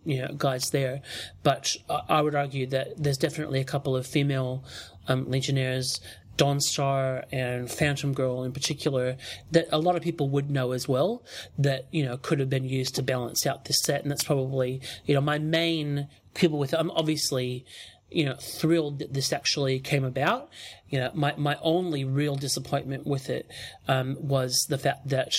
you 0.04 0.22
know 0.22 0.32
guys 0.36 0.70
there. 0.70 1.02
But 1.42 1.76
I 2.08 2.22
would 2.22 2.34
argue 2.34 2.66
that 2.68 3.02
there's 3.02 3.18
definitely 3.18 3.60
a 3.60 3.64
couple 3.64 3.96
of 3.96 4.06
female 4.06 4.64
um, 5.08 5.30
Legionnaires. 5.30 6.00
Dawnstar 6.38 7.26
and 7.30 7.70
Phantom 7.70 8.14
Girl 8.14 8.42
in 8.42 8.52
particular 8.52 9.18
that 9.50 9.68
a 9.70 9.78
lot 9.78 9.96
of 9.96 10.02
people 10.02 10.30
would 10.30 10.50
know 10.50 10.72
as 10.72 10.88
well 10.88 11.22
that 11.58 11.86
you 11.90 12.04
know 12.04 12.16
could 12.16 12.40
have 12.40 12.48
been 12.48 12.64
used 12.64 12.94
to 12.94 13.02
balance 13.02 13.46
out 13.46 13.66
this 13.66 13.82
set, 13.82 14.00
and 14.02 14.10
that's 14.10 14.24
probably 14.24 14.80
you 15.04 15.14
know 15.14 15.20
my 15.20 15.38
main 15.38 16.08
quibble 16.34 16.58
with 16.58 16.72
it. 16.72 16.78
I'm 16.80 16.90
obviously 16.92 17.66
you 18.10 18.24
know 18.24 18.36
thrilled 18.36 19.00
that 19.00 19.12
this 19.12 19.30
actually 19.30 19.78
came 19.78 20.04
about. 20.04 20.48
You 20.88 21.00
know 21.00 21.10
my 21.12 21.34
my 21.36 21.58
only 21.60 22.04
real 22.04 22.36
disappointment 22.36 23.06
with 23.06 23.28
it 23.28 23.46
um, 23.86 24.16
was 24.18 24.66
the 24.70 24.78
fact 24.78 25.08
that 25.08 25.36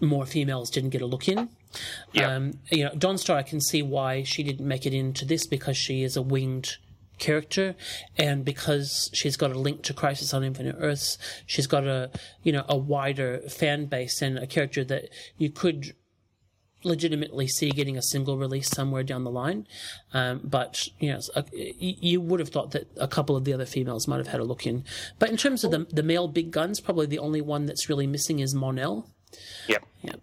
more 0.00 0.26
females 0.26 0.70
didn't 0.70 0.90
get 0.90 1.02
a 1.02 1.06
look 1.06 1.28
in. 1.28 1.48
Um, 2.22 2.54
you 2.70 2.84
know, 2.84 2.90
Dawnstar, 2.90 3.34
I 3.34 3.42
can 3.42 3.60
see 3.60 3.82
why 3.82 4.22
she 4.22 4.42
didn't 4.42 4.66
make 4.66 4.86
it 4.86 4.94
into 4.94 5.24
this 5.24 5.46
because 5.46 5.76
she 5.76 6.02
is 6.02 6.16
a 6.16 6.22
winged 6.22 6.76
character, 7.18 7.74
and 8.18 8.44
because 8.44 9.10
she's 9.12 9.36
got 9.36 9.50
a 9.50 9.58
link 9.58 9.82
to 9.84 9.94
Crisis 9.94 10.34
on 10.34 10.44
Infinite 10.44 10.76
Earths, 10.78 11.18
she's 11.46 11.66
got 11.66 11.86
a 11.86 12.10
you 12.42 12.52
know 12.52 12.64
a 12.68 12.76
wider 12.76 13.40
fan 13.48 13.86
base 13.86 14.20
and 14.22 14.38
a 14.38 14.46
character 14.46 14.84
that 14.84 15.08
you 15.38 15.50
could 15.50 15.94
legitimately 16.84 17.48
see 17.48 17.70
getting 17.70 17.96
a 17.96 18.02
single 18.02 18.36
release 18.36 18.68
somewhere 18.68 19.02
down 19.02 19.24
the 19.24 19.30
line. 19.30 19.66
Um, 20.12 20.40
but 20.44 20.88
you 21.00 21.10
know, 21.12 21.20
a, 21.34 21.44
you 21.52 22.20
would 22.20 22.40
have 22.40 22.50
thought 22.50 22.70
that 22.72 22.88
a 22.96 23.08
couple 23.08 23.36
of 23.36 23.44
the 23.44 23.52
other 23.52 23.66
females 23.66 24.06
might 24.06 24.18
have 24.18 24.28
had 24.28 24.40
a 24.40 24.44
look 24.44 24.66
in. 24.66 24.84
But 25.18 25.30
in 25.30 25.36
terms 25.36 25.64
of 25.64 25.70
the 25.70 25.86
the 25.90 26.02
male 26.02 26.28
big 26.28 26.50
guns, 26.50 26.80
probably 26.80 27.06
the 27.06 27.18
only 27.18 27.40
one 27.40 27.66
that's 27.66 27.88
really 27.88 28.06
missing 28.06 28.38
is 28.38 28.54
Mon-El. 28.54 29.10
Yep. 29.68 29.84
Yep. 30.02 30.20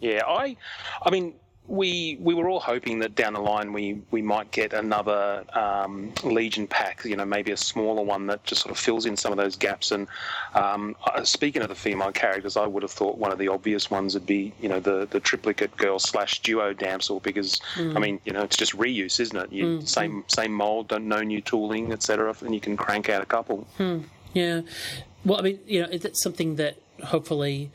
Yeah, 0.00 0.20
I, 0.26 0.56
I 1.02 1.10
mean, 1.10 1.34
we 1.66 2.18
we 2.20 2.34
were 2.34 2.46
all 2.50 2.60
hoping 2.60 2.98
that 2.98 3.14
down 3.14 3.32
the 3.32 3.40
line 3.40 3.72
we 3.72 4.02
we 4.10 4.20
might 4.20 4.50
get 4.50 4.74
another 4.74 5.44
um, 5.54 6.12
Legion 6.22 6.66
pack, 6.66 7.04
you 7.06 7.16
know, 7.16 7.24
maybe 7.24 7.52
a 7.52 7.56
smaller 7.56 8.02
one 8.02 8.26
that 8.26 8.44
just 8.44 8.60
sort 8.60 8.70
of 8.70 8.78
fills 8.78 9.06
in 9.06 9.16
some 9.16 9.32
of 9.32 9.38
those 9.38 9.56
gaps. 9.56 9.90
And 9.90 10.06
um, 10.54 10.94
uh, 11.06 11.24
speaking 11.24 11.62
of 11.62 11.68
the 11.68 11.74
female 11.74 12.12
characters, 12.12 12.58
I 12.58 12.66
would 12.66 12.82
have 12.82 12.92
thought 12.92 13.16
one 13.16 13.32
of 13.32 13.38
the 13.38 13.48
obvious 13.48 13.90
ones 13.90 14.12
would 14.12 14.26
be, 14.26 14.52
you 14.60 14.68
know, 14.68 14.78
the 14.78 15.08
the 15.10 15.20
triplicate 15.20 15.74
girl 15.76 15.98
slash 15.98 16.40
duo 16.40 16.74
damsel, 16.74 17.20
because 17.20 17.58
I 17.78 17.98
mean, 17.98 18.20
you 18.26 18.32
know, 18.32 18.42
it's 18.42 18.56
just 18.56 18.76
reuse, 18.76 19.18
isn't 19.18 19.36
it? 19.36 19.50
You, 19.50 19.80
Same 19.86 20.24
same 20.28 20.52
mold, 20.52 20.88
don't 20.88 21.08
no 21.08 21.22
new 21.22 21.40
tooling, 21.40 21.92
etc., 21.92 22.34
and 22.42 22.54
you 22.54 22.60
can 22.60 22.76
crank 22.76 23.08
out 23.08 23.22
a 23.22 23.26
couple. 23.26 23.66
Yeah. 24.34 24.60
Well, 25.24 25.38
I 25.38 25.42
mean, 25.42 25.60
you 25.66 25.80
know, 25.80 25.88
it's 25.90 26.22
something 26.22 26.56
that 26.56 26.76
hopefully 27.04 27.70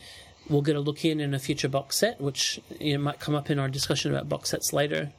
we'll 0.50 0.62
get 0.62 0.76
a 0.76 0.80
look 0.80 1.06
in 1.06 1.20
in 1.20 1.34
a 1.34 1.40
future 1.40 1.68
box 1.70 1.98
set, 1.98 2.20
which 2.20 2.60
you 2.80 2.98
know, 2.98 3.04
might 3.04 3.20
come 3.20 3.36
up 3.36 3.50
in 3.50 3.60
our 3.60 3.70
discussion 3.70 4.12
about 4.14 4.28
box 4.30 4.50
sets 4.50 4.74
later. 4.74 5.12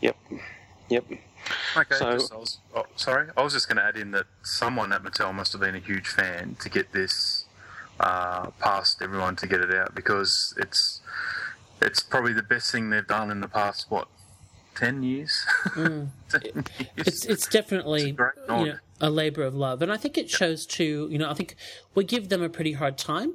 Yep, 0.00 0.16
yep. 0.88 1.04
Okay, 1.76 1.96
So- 1.96 2.12
just, 2.12 2.32
I 2.32 2.36
was, 2.36 2.58
oh, 2.74 2.86
sorry. 2.96 3.28
I 3.36 3.42
was 3.42 3.52
just 3.52 3.68
going 3.68 3.76
to 3.76 3.82
add 3.84 3.96
in 3.96 4.10
that 4.12 4.26
someone 4.42 4.92
at 4.92 5.02
Mattel 5.02 5.34
must 5.34 5.52
have 5.52 5.60
been 5.60 5.74
a 5.74 5.78
huge 5.80 6.08
fan 6.08 6.56
to 6.60 6.68
get 6.68 6.92
this 6.92 7.44
uh, 8.00 8.46
past 8.60 9.02
everyone 9.02 9.36
to 9.36 9.46
get 9.46 9.60
it 9.60 9.72
out 9.74 9.94
because 9.94 10.54
it's 10.56 11.00
it's 11.80 12.02
probably 12.02 12.32
the 12.32 12.42
best 12.42 12.72
thing 12.72 12.90
they've 12.90 13.06
done 13.06 13.30
in 13.30 13.40
the 13.40 13.48
past 13.48 13.86
what 13.90 14.08
ten 14.74 15.02
years. 15.02 15.44
10 15.74 16.10
years. 16.32 16.64
It's 16.96 17.24
it's 17.26 17.46
definitely 17.46 18.02
It's 18.02 18.10
a 18.10 18.12
great 18.12 18.32
you 18.48 18.66
know, 18.66 18.78
a 19.00 19.10
labor 19.10 19.42
of 19.42 19.54
love, 19.54 19.82
and 19.82 19.92
I 19.92 19.96
think 19.96 20.16
it 20.18 20.30
shows 20.30 20.64
too. 20.66 21.08
You 21.10 21.18
know, 21.18 21.30
I 21.30 21.34
think 21.34 21.56
we 21.94 22.04
give 22.04 22.28
them 22.30 22.42
a 22.42 22.48
pretty 22.48 22.72
hard 22.72 22.96
time, 22.98 23.34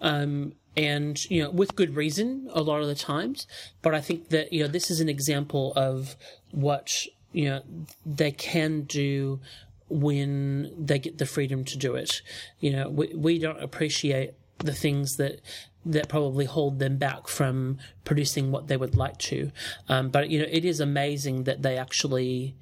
um, 0.00 0.52
and 0.76 1.24
you 1.30 1.42
know, 1.42 1.50
with 1.50 1.74
good 1.74 1.96
reason 1.96 2.48
a 2.52 2.62
lot 2.62 2.82
of 2.82 2.88
the 2.88 2.94
times. 2.94 3.46
But 3.82 3.94
I 3.94 4.00
think 4.00 4.28
that 4.28 4.52
you 4.52 4.62
know 4.62 4.68
this 4.68 4.90
is 4.90 5.00
an 5.00 5.08
example 5.08 5.72
of 5.74 6.16
what 6.50 7.06
you 7.32 7.46
know 7.46 7.62
they 8.04 8.30
can 8.30 8.82
do 8.82 9.40
when 9.88 10.72
they 10.84 10.98
get 10.98 11.18
the 11.18 11.26
freedom 11.26 11.64
to 11.64 11.78
do 11.78 11.94
it. 11.94 12.22
You 12.60 12.72
know, 12.72 12.88
we 12.88 13.14
we 13.14 13.38
don't 13.38 13.62
appreciate 13.62 14.34
the 14.58 14.74
things 14.74 15.16
that 15.16 15.40
that 15.84 16.08
probably 16.08 16.44
hold 16.44 16.78
them 16.80 16.96
back 16.96 17.28
from 17.28 17.78
producing 18.04 18.50
what 18.50 18.66
they 18.66 18.76
would 18.76 18.96
like 18.96 19.18
to. 19.18 19.52
Um, 19.88 20.08
but 20.08 20.28
you 20.30 20.40
know, 20.40 20.48
it 20.50 20.64
is 20.64 20.80
amazing 20.80 21.44
that 21.44 21.62
they 21.62 21.78
actually 21.78 22.56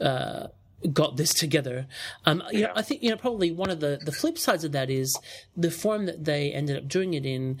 uh, 0.00 0.48
got 0.92 1.16
this 1.16 1.34
together. 1.34 1.86
Um, 2.24 2.42
you 2.50 2.62
know, 2.62 2.72
I 2.74 2.82
think 2.82 3.02
you 3.02 3.10
know 3.10 3.16
probably 3.16 3.50
one 3.50 3.70
of 3.70 3.80
the 3.80 4.00
the 4.02 4.12
flip 4.12 4.38
sides 4.38 4.64
of 4.64 4.72
that 4.72 4.90
is 4.90 5.18
the 5.56 5.70
form 5.70 6.06
that 6.06 6.24
they 6.24 6.52
ended 6.52 6.76
up 6.76 6.88
doing 6.88 7.14
it 7.14 7.26
in 7.26 7.60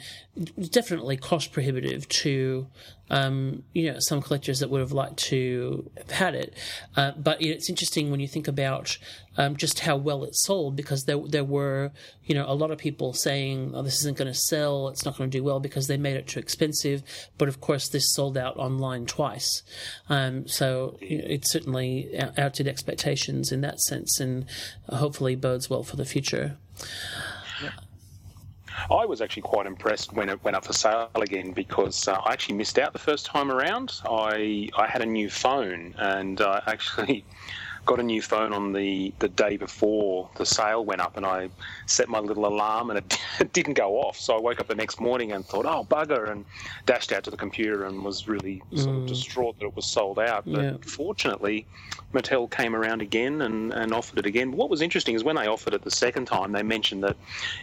definitely 0.70 1.16
cost 1.16 1.52
prohibitive 1.52 2.08
to 2.08 2.66
um, 3.12 3.62
you 3.74 3.92
know 3.92 3.98
some 4.00 4.22
collectors 4.22 4.58
that 4.60 4.70
would 4.70 4.80
have 4.80 4.92
liked 4.92 5.18
to 5.18 5.88
have 5.98 6.10
had 6.10 6.34
it. 6.34 6.54
Uh, 6.96 7.12
but 7.16 7.40
you 7.40 7.50
know, 7.50 7.54
it's 7.54 7.68
interesting 7.68 8.10
when 8.10 8.20
you 8.20 8.26
think 8.26 8.48
about 8.48 8.98
um, 9.36 9.56
just 9.56 9.80
how 9.80 9.96
well 9.96 10.24
it 10.24 10.34
sold 10.34 10.74
because 10.74 11.04
there 11.04 11.18
there 11.28 11.44
were 11.44 11.92
you 12.24 12.34
know 12.34 12.46
a 12.48 12.54
lot 12.54 12.70
of 12.70 12.78
people 12.78 13.12
saying 13.12 13.72
oh, 13.74 13.82
this 13.82 14.00
isn't 14.00 14.16
going 14.16 14.32
to 14.32 14.38
sell, 14.38 14.88
it's 14.88 15.04
not 15.04 15.16
going 15.18 15.30
to 15.30 15.38
do 15.38 15.44
well 15.44 15.60
because 15.60 15.86
they 15.86 15.98
made 15.98 16.16
it 16.16 16.26
too 16.26 16.40
expensive. 16.40 17.02
But 17.36 17.48
of 17.48 17.60
course, 17.60 17.88
this 17.88 18.12
sold 18.12 18.38
out 18.38 18.56
online 18.56 19.04
twice, 19.04 19.62
um, 20.08 20.48
so 20.48 20.96
it 21.00 21.46
certainly 21.46 22.18
outdid 22.38 22.66
expectations 22.66 23.52
in 23.52 23.60
that 23.60 23.80
sense, 23.80 24.18
and 24.18 24.46
hopefully 24.88 25.36
bodes 25.36 25.68
well 25.68 25.82
for 25.82 25.96
the 25.96 26.06
future. 26.06 26.56
I 28.90 29.04
was 29.06 29.20
actually 29.20 29.42
quite 29.42 29.66
impressed 29.66 30.12
when 30.12 30.28
it 30.28 30.42
went 30.44 30.56
up 30.56 30.64
for 30.64 30.72
sale 30.72 31.10
again 31.14 31.52
because 31.52 32.08
uh, 32.08 32.18
I 32.24 32.32
actually 32.32 32.56
missed 32.56 32.78
out 32.78 32.92
the 32.92 32.98
first 32.98 33.26
time 33.26 33.50
around. 33.50 33.92
I 34.04 34.68
I 34.76 34.86
had 34.86 35.02
a 35.02 35.06
new 35.06 35.30
phone 35.30 35.94
and 35.98 36.40
I 36.40 36.62
actually 36.66 37.24
got 37.84 37.98
a 37.98 38.02
new 38.02 38.22
phone 38.22 38.52
on 38.52 38.72
the, 38.72 39.12
the 39.18 39.28
day 39.28 39.56
before 39.56 40.30
the 40.36 40.46
sale 40.46 40.84
went 40.84 41.00
up 41.00 41.16
and 41.16 41.26
I 41.26 41.48
set 41.86 42.08
my 42.08 42.20
little 42.20 42.46
alarm 42.46 42.90
and 42.90 42.98
it, 42.98 43.18
it 43.40 43.52
didn't 43.52 43.74
go 43.74 43.98
off. 44.00 44.18
So 44.18 44.36
I 44.36 44.40
woke 44.40 44.60
up 44.60 44.68
the 44.68 44.74
next 44.74 45.00
morning 45.00 45.32
and 45.32 45.44
thought, 45.44 45.66
oh, 45.66 45.84
bugger, 45.90 46.30
and 46.30 46.44
dashed 46.86 47.12
out 47.12 47.24
to 47.24 47.30
the 47.30 47.36
computer 47.36 47.84
and 47.84 48.04
was 48.04 48.28
really 48.28 48.62
sort 48.74 48.96
of 48.96 49.02
mm. 49.02 49.08
distraught 49.08 49.58
that 49.58 49.66
it 49.66 49.76
was 49.76 49.86
sold 49.86 50.18
out. 50.18 50.44
But 50.46 50.62
Yeah. 50.62 50.76
fortunately, 50.82 51.66
Mattel 52.12 52.50
came 52.50 52.76
around 52.76 53.02
again 53.02 53.42
and, 53.42 53.72
and 53.72 53.92
offered 53.92 54.18
it 54.18 54.26
again. 54.26 54.52
What 54.52 54.70
was 54.70 54.80
interesting 54.80 55.14
is 55.14 55.24
when 55.24 55.36
they 55.36 55.46
offered 55.46 55.74
it 55.74 55.82
the 55.82 55.90
second 55.90 56.26
time, 56.26 56.52
they 56.52 56.62
mentioned 56.62 57.02
that 57.04 57.16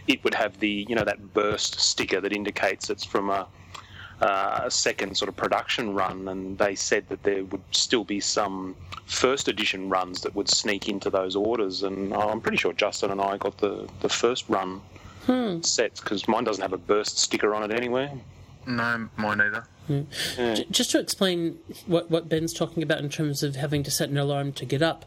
it 0.06 0.22
would 0.24 0.34
have 0.34 0.58
the 0.60 0.86
you 0.88 0.94
know 0.94 1.04
that 1.04 1.32
burst 1.32 1.80
sticker 1.80 2.20
that 2.20 2.32
indicates 2.32 2.90
it's 2.90 3.04
from 3.04 3.30
a, 3.30 3.46
uh, 4.20 4.60
a 4.64 4.70
second 4.70 5.16
sort 5.16 5.28
of 5.28 5.36
production 5.36 5.94
run, 5.94 6.28
and 6.28 6.58
they 6.58 6.74
said 6.74 7.08
that 7.08 7.22
there 7.22 7.44
would 7.44 7.62
still 7.72 8.04
be 8.04 8.20
some 8.20 8.76
first 9.06 9.48
edition 9.48 9.88
runs 9.88 10.20
that 10.20 10.34
would 10.34 10.48
sneak 10.48 10.88
into 10.88 11.10
those 11.10 11.34
orders. 11.34 11.82
And 11.82 12.12
I'm 12.14 12.40
pretty 12.40 12.58
sure 12.58 12.72
Justin 12.72 13.10
and 13.10 13.20
I 13.20 13.36
got 13.38 13.58
the 13.58 13.88
the 14.00 14.08
first 14.08 14.48
run 14.48 14.80
sets 15.62 16.00
because 16.00 16.26
mine 16.26 16.44
doesn't 16.44 16.62
have 16.62 16.72
a 16.72 16.78
burst 16.78 17.18
sticker 17.18 17.54
on 17.54 17.62
it 17.62 17.72
anywhere. 17.74 18.10
no, 18.66 19.08
mine 19.16 19.40
either. 19.40 19.64
J- 20.36 20.66
just 20.70 20.90
to 20.92 20.98
explain 20.98 21.58
what, 21.86 22.10
what 22.10 22.28
Ben's 22.28 22.52
talking 22.52 22.82
about 22.82 22.98
in 23.00 23.08
terms 23.08 23.42
of 23.42 23.56
having 23.56 23.82
to 23.82 23.90
set 23.90 24.08
an 24.08 24.18
alarm 24.18 24.52
to 24.54 24.64
get 24.64 24.82
up, 24.82 25.04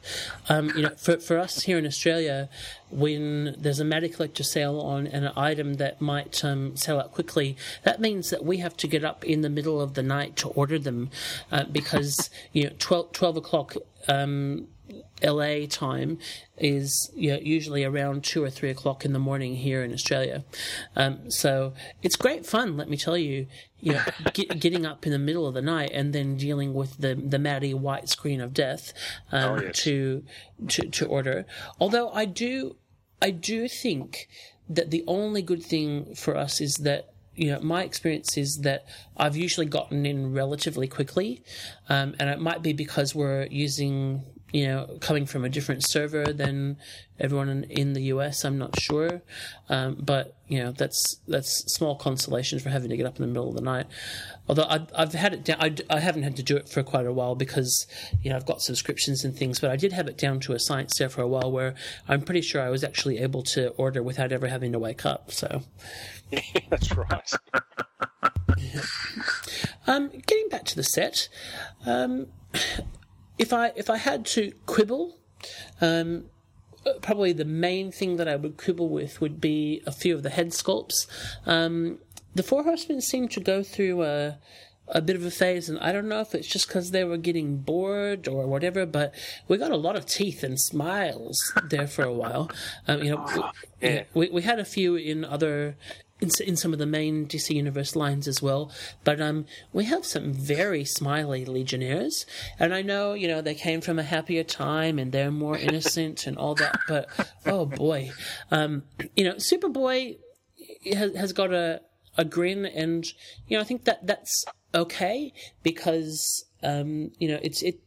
um, 0.49 0.71
you 0.75 0.83
know, 0.83 0.89
for, 0.97 1.17
for 1.17 1.39
us 1.39 1.63
here 1.63 1.77
in 1.77 1.85
Australia, 1.85 2.49
when 2.89 3.55
there's 3.57 3.79
a 3.79 3.85
Matty 3.85 4.09
Collector 4.09 4.43
sale 4.43 4.79
on 4.79 5.07
an 5.07 5.31
item 5.35 5.75
that 5.75 6.01
might 6.01 6.43
um, 6.43 6.75
sell 6.75 6.99
out 6.99 7.11
quickly, 7.11 7.57
that 7.83 7.99
means 7.99 8.29
that 8.29 8.45
we 8.45 8.57
have 8.57 8.77
to 8.77 8.87
get 8.87 9.03
up 9.03 9.23
in 9.25 9.41
the 9.41 9.49
middle 9.49 9.81
of 9.81 9.93
the 9.93 10.03
night 10.03 10.35
to 10.37 10.49
order 10.49 10.77
them 10.77 11.09
uh, 11.51 11.63
because, 11.65 12.29
you 12.51 12.65
know, 12.65 12.71
12, 12.79 13.11
12 13.13 13.37
o'clock 13.37 13.75
um, 14.07 14.67
LA 15.23 15.65
time 15.67 16.17
is 16.57 17.11
you 17.15 17.31
know, 17.31 17.39
usually 17.41 17.83
around 17.83 18.23
two 18.23 18.43
or 18.43 18.49
three 18.49 18.69
o'clock 18.69 19.05
in 19.05 19.13
the 19.13 19.19
morning 19.19 19.55
here 19.55 19.83
in 19.83 19.93
Australia. 19.93 20.43
Um, 20.95 21.29
so 21.31 21.73
it's 22.01 22.15
great 22.15 22.45
fun, 22.45 22.77
let 22.77 22.89
me 22.89 22.97
tell 22.97 23.17
you. 23.17 23.47
You 23.79 23.93
know, 23.93 24.03
get, 24.33 24.59
getting 24.59 24.85
up 24.85 25.05
in 25.05 25.11
the 25.11 25.19
middle 25.19 25.45
of 25.45 25.53
the 25.53 25.61
night 25.61 25.91
and 25.93 26.13
then 26.13 26.37
dealing 26.37 26.73
with 26.73 26.97
the 26.97 27.15
the 27.15 27.39
matty 27.39 27.73
white 27.73 28.07
screen 28.09 28.39
of 28.41 28.53
death 28.53 28.93
um, 29.31 29.43
Oh, 29.43 29.61
yes. 29.61 29.83
to 29.83 30.23
to 30.69 30.89
to 30.89 31.05
order. 31.05 31.45
Although 31.79 32.09
I 32.11 32.25
do 32.25 32.75
I 33.21 33.31
do 33.31 33.67
think 33.67 34.27
that 34.69 34.91
the 34.91 35.03
only 35.07 35.41
good 35.41 35.63
thing 35.63 36.15
for 36.15 36.35
us 36.37 36.61
is 36.61 36.75
that 36.75 37.09
you 37.35 37.51
know 37.51 37.59
my 37.61 37.83
experience 37.83 38.37
is 38.37 38.59
that 38.59 38.85
I've 39.17 39.35
usually 39.35 39.65
gotten 39.65 40.05
in 40.05 40.33
relatively 40.33 40.87
quickly, 40.87 41.43
um, 41.89 42.15
and 42.19 42.29
it 42.29 42.39
might 42.39 42.61
be 42.61 42.73
because 42.73 43.15
we're 43.15 43.47
using 43.47 44.23
you 44.53 44.67
know 44.67 44.97
coming 45.01 45.25
from 45.25 45.43
a 45.43 45.49
different 45.49 45.83
server 45.85 46.31
than 46.31 46.77
everyone 47.19 47.49
in, 47.49 47.63
in 47.65 47.93
the 47.93 48.03
US. 48.03 48.45
I'm 48.45 48.57
not 48.57 48.79
sure, 48.79 49.21
um, 49.67 49.97
but 49.99 50.37
you 50.47 50.63
know 50.63 50.71
that's 50.71 51.19
that's 51.27 51.73
small 51.73 51.95
consolation 51.95 52.59
for 52.59 52.69
having 52.69 52.89
to 52.91 52.97
get 52.97 53.05
up 53.05 53.17
in 53.17 53.23
the 53.23 53.27
middle 53.27 53.49
of 53.49 53.55
the 53.55 53.61
night. 53.61 53.87
Although 54.47 54.67
I've, 54.69 54.87
I've 54.95 55.13
had 55.13 55.33
it 55.33 55.43
down, 55.43 55.57
I, 55.59 55.75
I 55.89 55.99
haven't 55.99 56.23
had 56.23 56.35
to 56.37 56.43
do 56.43 56.55
it 56.55 56.69
for 56.69 56.83
quite 56.83 57.07
a 57.07 57.11
while 57.11 57.35
because 57.35 57.87
you 58.21 58.29
know 58.29 58.35
I've 58.35 58.45
got 58.45 58.61
subscriptions 58.61 59.25
and 59.25 59.35
things. 59.35 59.59
But 59.59 59.71
I 59.71 59.75
did 59.75 59.91
have 59.91 60.07
it 60.07 60.17
down 60.17 60.39
to 60.41 60.53
a 60.53 60.59
science 60.59 60.97
there 60.99 61.09
for 61.09 61.21
a 61.21 61.27
while 61.27 61.51
where 61.51 61.73
I'm 62.07 62.21
pretty 62.21 62.41
sure 62.41 62.61
I 62.61 62.69
was 62.69 62.83
actually 62.83 63.17
able 63.19 63.41
to 63.43 63.69
order 63.71 64.03
without 64.03 64.31
ever 64.31 64.47
having 64.47 64.71
to 64.71 64.79
wake 64.79 65.05
up. 65.05 65.31
So. 65.31 65.63
That's 66.69 66.95
right. 66.95 67.31
Um, 69.85 70.09
getting 70.25 70.47
back 70.49 70.63
to 70.65 70.75
the 70.75 70.83
set, 70.83 71.27
um, 71.85 72.27
if 73.37 73.53
I 73.53 73.71
if 73.75 73.89
I 73.89 73.97
had 73.97 74.25
to 74.27 74.53
quibble, 74.65 75.17
um, 75.81 76.25
probably 77.01 77.33
the 77.33 77.45
main 77.45 77.91
thing 77.91 78.17
that 78.17 78.27
I 78.27 78.35
would 78.35 78.57
quibble 78.57 78.89
with 78.89 79.21
would 79.21 79.39
be 79.39 79.81
a 79.85 79.91
few 79.91 80.15
of 80.15 80.23
the 80.23 80.29
head 80.29 80.49
sculpts. 80.49 81.07
Um, 81.45 81.99
the 82.35 82.43
Four 82.43 82.63
Horsemen 82.63 83.01
seem 83.01 83.27
to 83.29 83.39
go 83.39 83.63
through 83.63 84.03
a 84.03 84.39
a 84.87 85.01
bit 85.01 85.15
of 85.15 85.25
a 85.25 85.31
phase, 85.31 85.69
and 85.69 85.79
I 85.79 85.91
don't 85.91 86.09
know 86.09 86.19
if 86.19 86.35
it's 86.35 86.47
just 86.47 86.67
because 86.67 86.91
they 86.91 87.03
were 87.03 87.17
getting 87.17 87.57
bored 87.57 88.27
or 88.27 88.45
whatever, 88.47 88.85
but 88.85 89.13
we 89.47 89.57
got 89.57 89.71
a 89.71 89.77
lot 89.77 89.95
of 89.95 90.05
teeth 90.05 90.43
and 90.43 90.59
smiles 90.59 91.39
there 91.69 91.87
for 91.87 92.03
a 92.03 92.13
while. 92.13 92.51
Um, 92.87 93.01
you 93.01 93.15
know, 93.15 93.51
yeah. 93.81 94.03
we 94.13 94.29
we 94.29 94.41
had 94.41 94.59
a 94.59 94.65
few 94.65 94.95
in 94.95 95.23
other. 95.25 95.75
In, 96.23 96.29
in 96.47 96.55
some 96.55 96.71
of 96.71 96.79
the 96.79 96.85
main 96.85 97.27
DC 97.27 97.53
Universe 97.53 97.97
lines 97.97 98.27
as 98.29 98.41
well, 98.41 98.71
but 99.03 99.19
um, 99.19 99.45
we 99.73 99.83
have 99.85 100.05
some 100.05 100.31
very 100.31 100.85
smiley 100.85 101.43
Legionnaires, 101.43 102.25
and 102.57 102.73
I 102.73 102.81
know 102.81 103.13
you 103.13 103.27
know 103.27 103.41
they 103.41 103.55
came 103.55 103.81
from 103.81 103.99
a 103.99 104.03
happier 104.03 104.43
time 104.43 104.99
and 104.99 105.11
they're 105.11 105.31
more 105.31 105.57
innocent 105.57 106.25
and 106.25 106.37
all 106.37 106.55
that, 106.55 106.79
but 106.87 107.09
oh 107.45 107.65
boy, 107.65 108.11
um, 108.51 108.83
you 109.17 109.25
know 109.25 109.33
Superboy 109.33 110.17
has, 110.93 111.15
has 111.15 111.33
got 111.33 111.53
a 111.53 111.81
a 112.17 112.25
grin, 112.25 112.65
and 112.65 113.05
you 113.47 113.57
know 113.57 113.61
I 113.61 113.65
think 113.65 113.83
that 113.85 114.05
that's 114.07 114.45
okay 114.73 115.33
because 115.61 116.45
um, 116.63 117.11
you 117.17 117.27
know 117.27 117.39
it's 117.41 117.61
it 117.61 117.79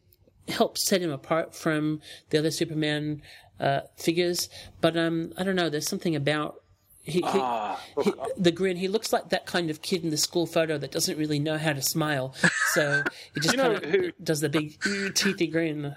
helps 0.49 0.87
set 0.87 1.03
him 1.03 1.11
apart 1.11 1.55
from 1.55 2.01
the 2.31 2.39
other 2.39 2.51
Superman 2.51 3.23
uh, 3.59 3.81
figures. 3.97 4.49
But 4.81 4.97
um, 4.97 5.33
I 5.37 5.45
don't 5.45 5.57
know. 5.57 5.71
There's 5.71 5.89
something 5.89 6.17
about. 6.17 6.63
He, 7.07 7.13
he, 7.21 7.23
Ah, 7.25 7.81
he, 8.03 8.13
the 8.37 8.51
grin. 8.51 8.77
He 8.77 8.89
looks 8.89 9.13
like 9.13 9.29
that 9.29 9.47
kind 9.47 9.71
of 9.71 9.81
kid 9.81 10.03
in 10.05 10.11
the 10.11 10.17
school 10.17 10.45
photo 10.47 10.77
that 10.79 10.91
doesn't 10.91 11.17
really 11.17 11.39
know 11.39 11.57
how 11.57 11.73
to 11.73 11.81
smile, 11.81 12.35
so 12.75 13.03
he 13.33 13.41
just 13.41 13.55
You 13.57 13.63
know 13.63 13.73
kind 13.75 13.85
of 13.85 13.91
who- 13.91 14.13
does 14.23 14.41
the 14.41 14.49
big 14.49 14.79
teethy 14.81 15.51
grin. 15.51 15.95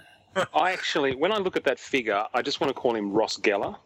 I 0.54 0.70
actually, 0.72 1.16
when 1.16 1.32
I 1.32 1.38
look 1.38 1.56
at 1.56 1.64
that 1.64 1.80
figure, 1.80 2.24
I 2.32 2.42
just 2.42 2.60
want 2.60 2.68
to 2.74 2.80
call 2.80 2.94
him 2.94 3.10
Ross 3.10 3.36
Geller. 3.36 3.76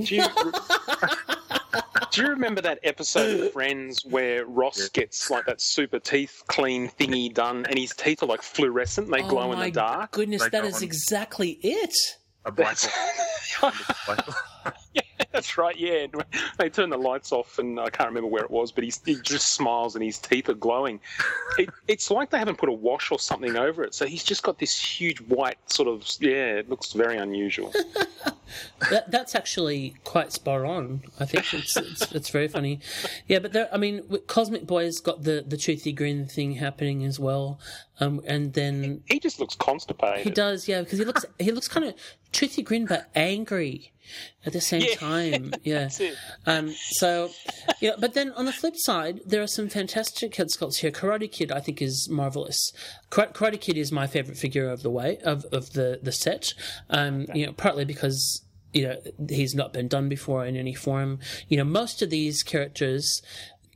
Do 0.00 0.14
you, 0.14 0.22
do 2.12 2.22
you 2.22 2.28
remember 2.28 2.60
that 2.60 2.78
episode 2.84 3.40
of 3.40 3.52
Friends 3.52 4.04
where 4.04 4.46
Ross 4.46 4.88
gets 4.90 5.28
like 5.30 5.46
that 5.46 5.60
super 5.60 5.98
teeth 5.98 6.42
clean 6.46 6.88
thingy 6.88 7.34
done, 7.34 7.66
and 7.68 7.76
his 7.76 7.92
teeth 7.94 8.22
are 8.22 8.26
like 8.26 8.42
fluorescent; 8.42 9.10
they 9.10 9.22
glow 9.22 9.48
oh 9.48 9.52
in 9.52 9.58
the 9.58 9.70
dark? 9.72 10.12
goodness, 10.12 10.42
They 10.44 10.50
that 10.50 10.62
go 10.62 10.68
is 10.68 10.76
on- 10.76 10.82
exactly 10.84 11.58
it. 11.62 11.94
A 12.44 12.52
black 12.52 12.78
black- 14.06 14.24
That's 15.32 15.58
right. 15.58 15.76
Yeah, 15.76 16.06
they 16.58 16.68
turn 16.68 16.90
the 16.90 16.96
lights 16.96 17.32
off, 17.32 17.58
and 17.58 17.78
I 17.78 17.90
can't 17.90 18.08
remember 18.08 18.28
where 18.28 18.42
it 18.42 18.50
was, 18.50 18.72
but 18.72 18.84
he 18.84 18.90
just 19.22 19.54
smiles 19.54 19.94
and 19.94 20.04
his 20.04 20.18
teeth 20.18 20.48
are 20.48 20.54
glowing. 20.54 21.00
It, 21.58 21.70
it's 21.86 22.10
like 22.10 22.30
they 22.30 22.38
haven't 22.38 22.58
put 22.58 22.68
a 22.68 22.72
wash 22.72 23.10
or 23.10 23.18
something 23.18 23.56
over 23.56 23.82
it, 23.84 23.94
so 23.94 24.06
he's 24.06 24.24
just 24.24 24.42
got 24.42 24.58
this 24.58 24.78
huge 24.78 25.20
white 25.22 25.58
sort 25.70 25.88
of. 25.88 26.08
Yeah, 26.20 26.56
it 26.56 26.68
looks 26.68 26.92
very 26.92 27.16
unusual. 27.16 27.72
That, 28.90 29.10
that's 29.10 29.34
actually 29.34 29.94
quite 30.04 30.32
spot 30.32 30.64
on. 30.64 31.02
I 31.20 31.26
think 31.26 31.52
it's, 31.52 31.76
it's 31.76 32.12
it's 32.12 32.30
very 32.30 32.48
funny. 32.48 32.80
Yeah, 33.26 33.40
but 33.40 33.52
there, 33.52 33.68
I 33.72 33.76
mean, 33.76 34.02
Cosmic 34.26 34.66
Boy's 34.66 35.00
got 35.00 35.24
the 35.24 35.44
the 35.46 35.56
toothy 35.56 35.92
grin 35.92 36.26
thing 36.26 36.52
happening 36.52 37.04
as 37.04 37.20
well, 37.20 37.60
um, 38.00 38.22
and 38.26 38.54
then 38.54 39.02
he 39.06 39.20
just 39.20 39.38
looks 39.38 39.54
constipated. 39.54 40.24
he 40.24 40.30
does, 40.30 40.66
yeah, 40.66 40.80
because 40.80 40.98
he 40.98 41.04
looks 41.04 41.26
he 41.38 41.52
looks 41.52 41.68
kind 41.68 41.86
of 41.86 41.94
toothy 42.32 42.62
grin 42.62 42.86
but 42.86 43.10
angry 43.14 43.92
at 44.46 44.52
the 44.52 44.60
same 44.60 44.82
Yeah. 44.82 44.94
time. 44.94 45.52
Yeah. 45.64 45.88
Um, 46.46 46.74
so, 46.90 47.30
know, 47.82 47.94
but 47.98 48.14
then 48.14 48.32
on 48.32 48.44
the 48.46 48.52
flip 48.52 48.74
side, 48.76 49.20
there 49.26 49.42
are 49.42 49.46
some 49.46 49.68
fantastic 49.68 50.34
head 50.36 50.48
sculpts 50.48 50.76
here. 50.78 50.90
Karate 50.90 51.30
Kid, 51.30 51.50
I 51.52 51.60
think, 51.60 51.82
is 51.82 52.08
marvelous. 52.10 52.72
Kar- 53.10 53.28
Karate 53.28 53.60
Kid 53.60 53.76
is 53.76 53.92
my 53.92 54.06
favorite 54.06 54.38
figure 54.38 54.68
of 54.68 54.82
the 54.82 54.90
way 54.90 55.18
of, 55.24 55.44
of 55.52 55.72
the 55.72 55.98
the 56.02 56.12
set. 56.12 56.54
Um, 56.90 57.26
you 57.34 57.46
know, 57.46 57.52
partly 57.52 57.84
because 57.84 58.42
you 58.72 58.86
know 58.86 58.96
he's 59.28 59.54
not 59.54 59.72
been 59.72 59.88
done 59.88 60.08
before 60.08 60.44
in 60.46 60.56
any 60.56 60.74
form. 60.74 61.18
You 61.48 61.56
know, 61.58 61.64
most 61.64 62.02
of 62.02 62.10
these 62.10 62.42
characters 62.42 63.22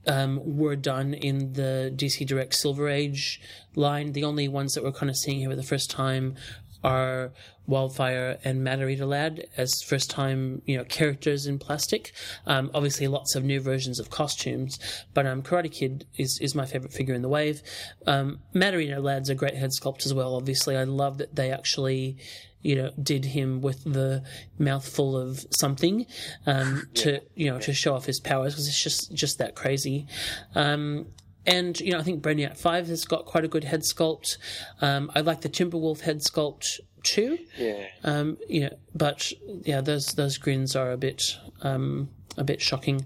um, 0.07 0.41
were 0.45 0.77
done 0.77 1.15
in 1.15 1.53
the 1.55 1.93
DC 1.95 2.27
Direct 2.27 2.55
Silver 2.55 2.89
Age 2.89 3.41
line. 3.75 4.13
The 4.13 4.25
only 4.25 4.49
ones 4.49 4.75
that 4.75 4.83
we're 4.85 4.93
kind 4.93 5.11
of 5.11 5.17
seeing 5.17 5.39
here 5.41 5.51
for 5.51 5.57
the 5.57 5.63
first 5.63 5.91
time 5.91 6.37
are 6.85 7.33
Wildfire 7.67 8.39
and 8.45 8.65
Eater 8.89 9.07
Lad 9.07 9.47
as 9.57 9.83
first 9.83 10.11
time, 10.11 10.63
you 10.67 10.77
know, 10.77 10.85
characters 10.85 11.47
in 11.47 11.59
plastic. 11.59 12.13
Um, 12.47 12.71
obviously 12.75 13.07
lots 13.09 13.35
of 13.35 13.45
new 13.45 13.61
versions 13.61 14.01
of 14.01 14.11
costumes, 14.11 14.79
but, 15.15 15.27
um, 15.27 15.43
Karate 15.43 15.71
Kid 15.73 16.07
is, 16.17 16.39
is 16.41 16.55
my 16.55 16.67
favorite 16.67 16.93
figure 16.93 17.15
in 17.15 17.23
the 17.23 17.29
wave. 17.29 17.63
Um, 18.07 18.41
Lad's 18.55 19.31
a 19.31 19.35
great 19.35 19.55
head 19.55 19.71
sculpt 19.71 20.05
as 20.07 20.13
well. 20.13 20.35
Obviously, 20.35 20.77
I 20.77 20.85
love 20.85 21.19
that 21.19 21.37
they 21.37 21.51
actually, 21.51 22.17
you 22.63 22.75
know, 22.77 22.91
did 23.01 23.27
him 23.27 23.61
with 23.61 23.85
the 23.85 24.23
mouthful 24.59 25.17
of 25.17 25.47
something, 25.51 26.07
um, 26.47 26.89
to, 26.95 27.21
you 27.35 27.51
know, 27.51 27.59
to 27.61 27.73
show 27.73 27.95
off 27.95 28.07
his 28.07 28.21
powers 28.21 28.55
because 28.55 28.69
it's 28.69 28.83
just, 28.83 29.13
just 29.15 29.39
that 29.39 29.55
crazy. 29.55 30.07
Um, 30.55 31.07
and 31.47 31.79
you 31.81 31.93
know, 31.93 31.99
I 31.99 32.03
think 32.03 32.23
Brainiac 32.23 32.57
Five 32.57 32.89
has 32.89 33.05
got 33.05 33.25
quite 33.27 33.45
a 33.45 33.49
good 33.49 33.65
head 33.65 33.83
sculpt. 33.83 34.37
Um, 34.81 35.11
I 35.15 35.21
like 35.21 35.41
the 35.41 35.49
Timberwolf 35.49 36.01
head 36.01 36.21
sculpt 36.21 36.81
too. 37.03 37.39
Yeah. 37.59 37.87
Um, 38.05 38.39
you 38.49 38.63
know, 38.63 38.77
but 38.95 39.33
yeah, 39.65 39.81
those 39.81 40.13
those 40.15 40.39
grins 40.39 40.77
are 40.77 40.93
a 40.93 40.97
bit 40.97 41.39
um, 41.63 42.11
a 42.37 42.45
bit 42.45 42.61
shocking. 42.61 43.05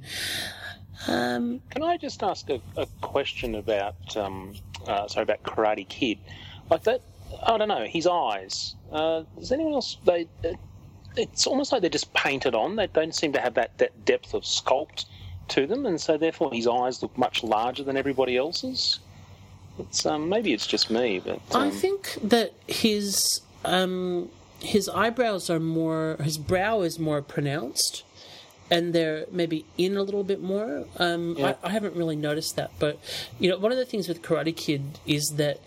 Um, 1.09 1.61
Can 1.71 1.83
I 1.83 1.97
just 1.97 2.23
ask 2.23 2.49
a, 2.51 2.61
a 2.77 2.87
question 3.01 3.55
about 3.55 4.17
um, 4.17 4.55
uh, 4.87 5.09
sorry 5.09 5.25
about 5.25 5.43
Karate 5.43 5.89
Kid? 5.89 6.19
Like 6.71 6.85
that, 6.85 7.03
I 7.43 7.57
don't 7.57 7.69
know. 7.69 7.85
His 7.85 8.07
eyes. 8.07 8.75
Uh, 8.91 9.23
does 9.39 9.53
anyone 9.53 9.75
else? 9.75 9.97
They. 10.05 10.29
It's 11.17 11.47
almost 11.47 11.73
like 11.73 11.81
they're 11.81 11.89
just 11.89 12.13
painted 12.13 12.55
on. 12.55 12.77
They 12.77 12.89
don't 12.89 13.15
seem 13.15 13.33
to 13.33 13.41
have 13.41 13.55
that, 13.55 13.79
that 13.79 14.05
depth 14.05 14.35
of 14.35 14.43
sculpt 14.43 15.07
to 15.49 15.67
them, 15.67 15.87
and 15.87 16.01
so 16.01 16.17
therefore 16.17 16.53
his 16.53 16.67
eyes 16.67 17.03
look 17.03 17.17
much 17.17 17.43
larger 17.43 17.83
than 17.83 17.97
everybody 17.97 18.37
else's. 18.37 19.01
It's 19.79 20.07
um, 20.07 20.29
maybe 20.29 20.53
it's 20.53 20.67
just 20.67 20.91
me, 20.91 21.21
but 21.25 21.41
I 21.55 21.67
um, 21.67 21.71
think 21.71 22.17
that 22.23 22.53
his 22.67 23.43
um, 23.65 24.31
his 24.61 24.89
eyebrows 24.89 25.51
are 25.51 25.61
more. 25.61 26.17
His 26.23 26.39
brow 26.39 26.81
is 26.81 26.99
more 26.99 27.23
pronounced. 27.23 28.03
And 28.69 28.93
they're 28.93 29.27
maybe 29.31 29.65
in 29.79 29.97
a 29.97 30.03
little 30.03 30.25
bit 30.25 30.43
more. 30.43 30.87
Um, 30.99 31.37
Yeah. 31.39 31.55
I, 31.63 31.69
I 31.69 31.71
haven't 31.71 31.95
really 31.95 32.17
noticed 32.17 32.57
that, 32.57 32.73
but 32.81 32.99
you 33.39 33.49
know, 33.49 33.59
one 33.59 33.71
of 33.71 33.79
the 33.79 33.85
things 33.85 34.09
with 34.09 34.23
Karate 34.23 34.57
Kid 34.57 34.99
is 35.07 35.35
that 35.37 35.61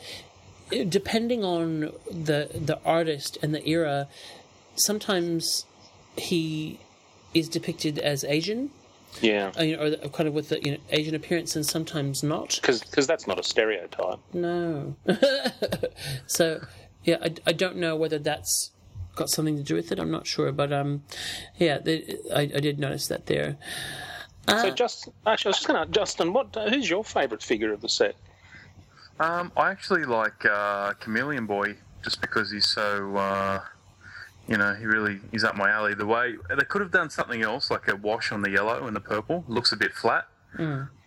uh, 0.73 0.84
depending 0.84 1.41
on 1.41 1.93
the 2.11 2.49
the 2.53 2.77
artist 2.84 3.38
and 3.41 3.55
the 3.55 3.65
era, 3.65 4.09
sometimes 4.75 5.65
he 6.17 6.80
is 7.34 7.47
depicted 7.47 7.99
as 7.99 8.25
Asian, 8.25 8.71
yeah, 9.22 9.51
uh, 9.57 9.64
you 9.64 9.78
know, 9.78 9.97
or 10.03 10.10
kind 10.10 10.28
of 10.28 10.34
with 10.34 10.49
the 10.49 10.64
you 10.64 10.72
know, 10.72 10.78
Asian 10.91 11.16
appearance, 11.16 11.55
and 11.55 11.66
sometimes 11.66 12.24
not. 12.24 12.60
because 12.62 13.07
that's 13.07 13.28
not 13.28 13.39
a 13.39 13.43
stereotype. 13.43 14.20
No. 14.34 14.95
so, 16.28 16.62
yeah, 17.03 17.18
I, 17.22 17.34
I 17.47 17.53
don't 17.53 17.78
know 17.78 17.95
whether 17.95 18.20
that's 18.20 18.72
got 19.16 19.30
something 19.30 19.57
to 19.57 19.64
do 19.64 19.76
with 19.76 19.91
it. 19.91 19.99
I'm 19.99 20.12
not 20.12 20.28
sure, 20.28 20.51
but 20.51 20.72
um, 20.72 21.03
yeah, 21.57 21.80
the, 21.80 22.18
I, 22.34 22.41
I 22.41 22.60
did 22.60 22.80
notice 22.80 23.07
that 23.07 23.26
there. 23.26 23.57
So 24.47 24.72
just 24.72 25.10
actually, 25.28 25.49
I 25.49 25.51
was 25.51 25.57
just 25.57 25.68
going 25.68 25.76
to 25.76 25.82
ask 25.82 25.91
Justin. 25.91 26.34
What? 26.34 26.55
Uh, 26.57 26.70
who's 26.70 26.89
your 26.89 27.03
favourite 27.03 27.43
figure 27.43 27.72
of 27.72 27.82
the 27.82 27.89
set? 27.89 28.16
Um, 29.20 29.51
I 29.57 29.70
actually 29.70 30.05
like 30.05 30.45
uh, 30.45 30.93
Chameleon 30.93 31.45
Boy 31.45 31.76
just 32.03 32.22
because 32.22 32.49
he's 32.51 32.68
so, 32.68 33.16
uh, 33.16 33.60
you 34.50 34.58
know, 34.58 34.74
he 34.74 34.86
really 34.86 35.20
is 35.32 35.43
up 35.43 35.56
my 35.56 35.70
alley. 35.70 35.93
The 35.93 36.06
way 36.06 36.36
they 36.50 36.66
could 36.66 36.82
have 36.82 36.91
done 36.91 37.10
something 37.10 37.41
else, 37.43 37.70
like 37.70 37.88
a 37.88 37.95
wash 37.95 38.32
on 38.32 38.41
the 38.41 38.50
yellow 38.50 38.88
and 38.88 38.95
the 38.95 39.00
purple, 39.00 39.45
looks 39.47 39.72
a 39.72 39.78
bit 39.78 39.93
flat. 39.93 40.26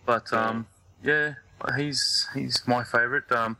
But 0.05 0.31
um, 0.33 0.67
yeah, 1.03 1.33
he's 1.75 2.27
he's 2.33 2.63
my 2.67 2.83
favourite. 2.83 3.29
Um, 3.31 3.57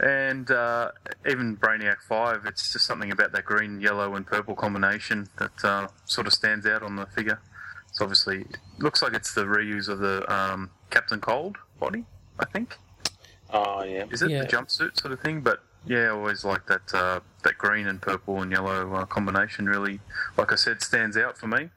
and 0.00 0.50
uh, 0.50 0.90
even 1.28 1.56
Brainiac 1.58 1.98
Five, 2.08 2.46
it's 2.46 2.72
just 2.72 2.86
something 2.86 3.12
about 3.12 3.32
that 3.32 3.44
green, 3.44 3.80
yellow, 3.80 4.14
and 4.14 4.26
purple 4.26 4.54
combination 4.54 5.28
that 5.38 5.64
uh, 5.64 5.88
sort 6.06 6.26
of 6.26 6.32
stands 6.32 6.66
out 6.66 6.82
on 6.82 6.96
the 6.96 7.06
figure. 7.06 7.38
It's 7.90 8.00
obviously 8.00 8.46
looks 8.78 9.02
like 9.02 9.12
it's 9.12 9.34
the 9.34 9.44
reuse 9.44 9.88
of 9.88 9.98
the 9.98 10.24
um, 10.32 10.70
Captain 10.88 11.20
Cold 11.20 11.58
body, 11.78 12.06
I 12.38 12.46
think. 12.46 12.76
Oh 13.50 13.82
yeah, 13.84 14.06
Is 14.10 14.22
it 14.22 14.30
Yeah. 14.30 14.44
the 14.44 14.48
jumpsuit 14.48 14.98
sort 14.98 15.12
of 15.12 15.20
thing? 15.20 15.42
But 15.42 15.62
yeah, 15.86 16.04
I 16.04 16.08
always 16.08 16.44
like 16.44 16.66
that 16.66 16.94
uh, 16.94 17.20
that 17.42 17.58
green 17.58 17.86
and 17.86 18.00
purple 18.00 18.42
and 18.42 18.50
yellow 18.50 18.94
uh, 18.94 19.04
combination. 19.06 19.66
Really, 19.66 20.00
like 20.36 20.52
I 20.52 20.56
said, 20.56 20.82
stands 20.82 21.16
out 21.16 21.36
for 21.36 21.46
me. 21.46 21.70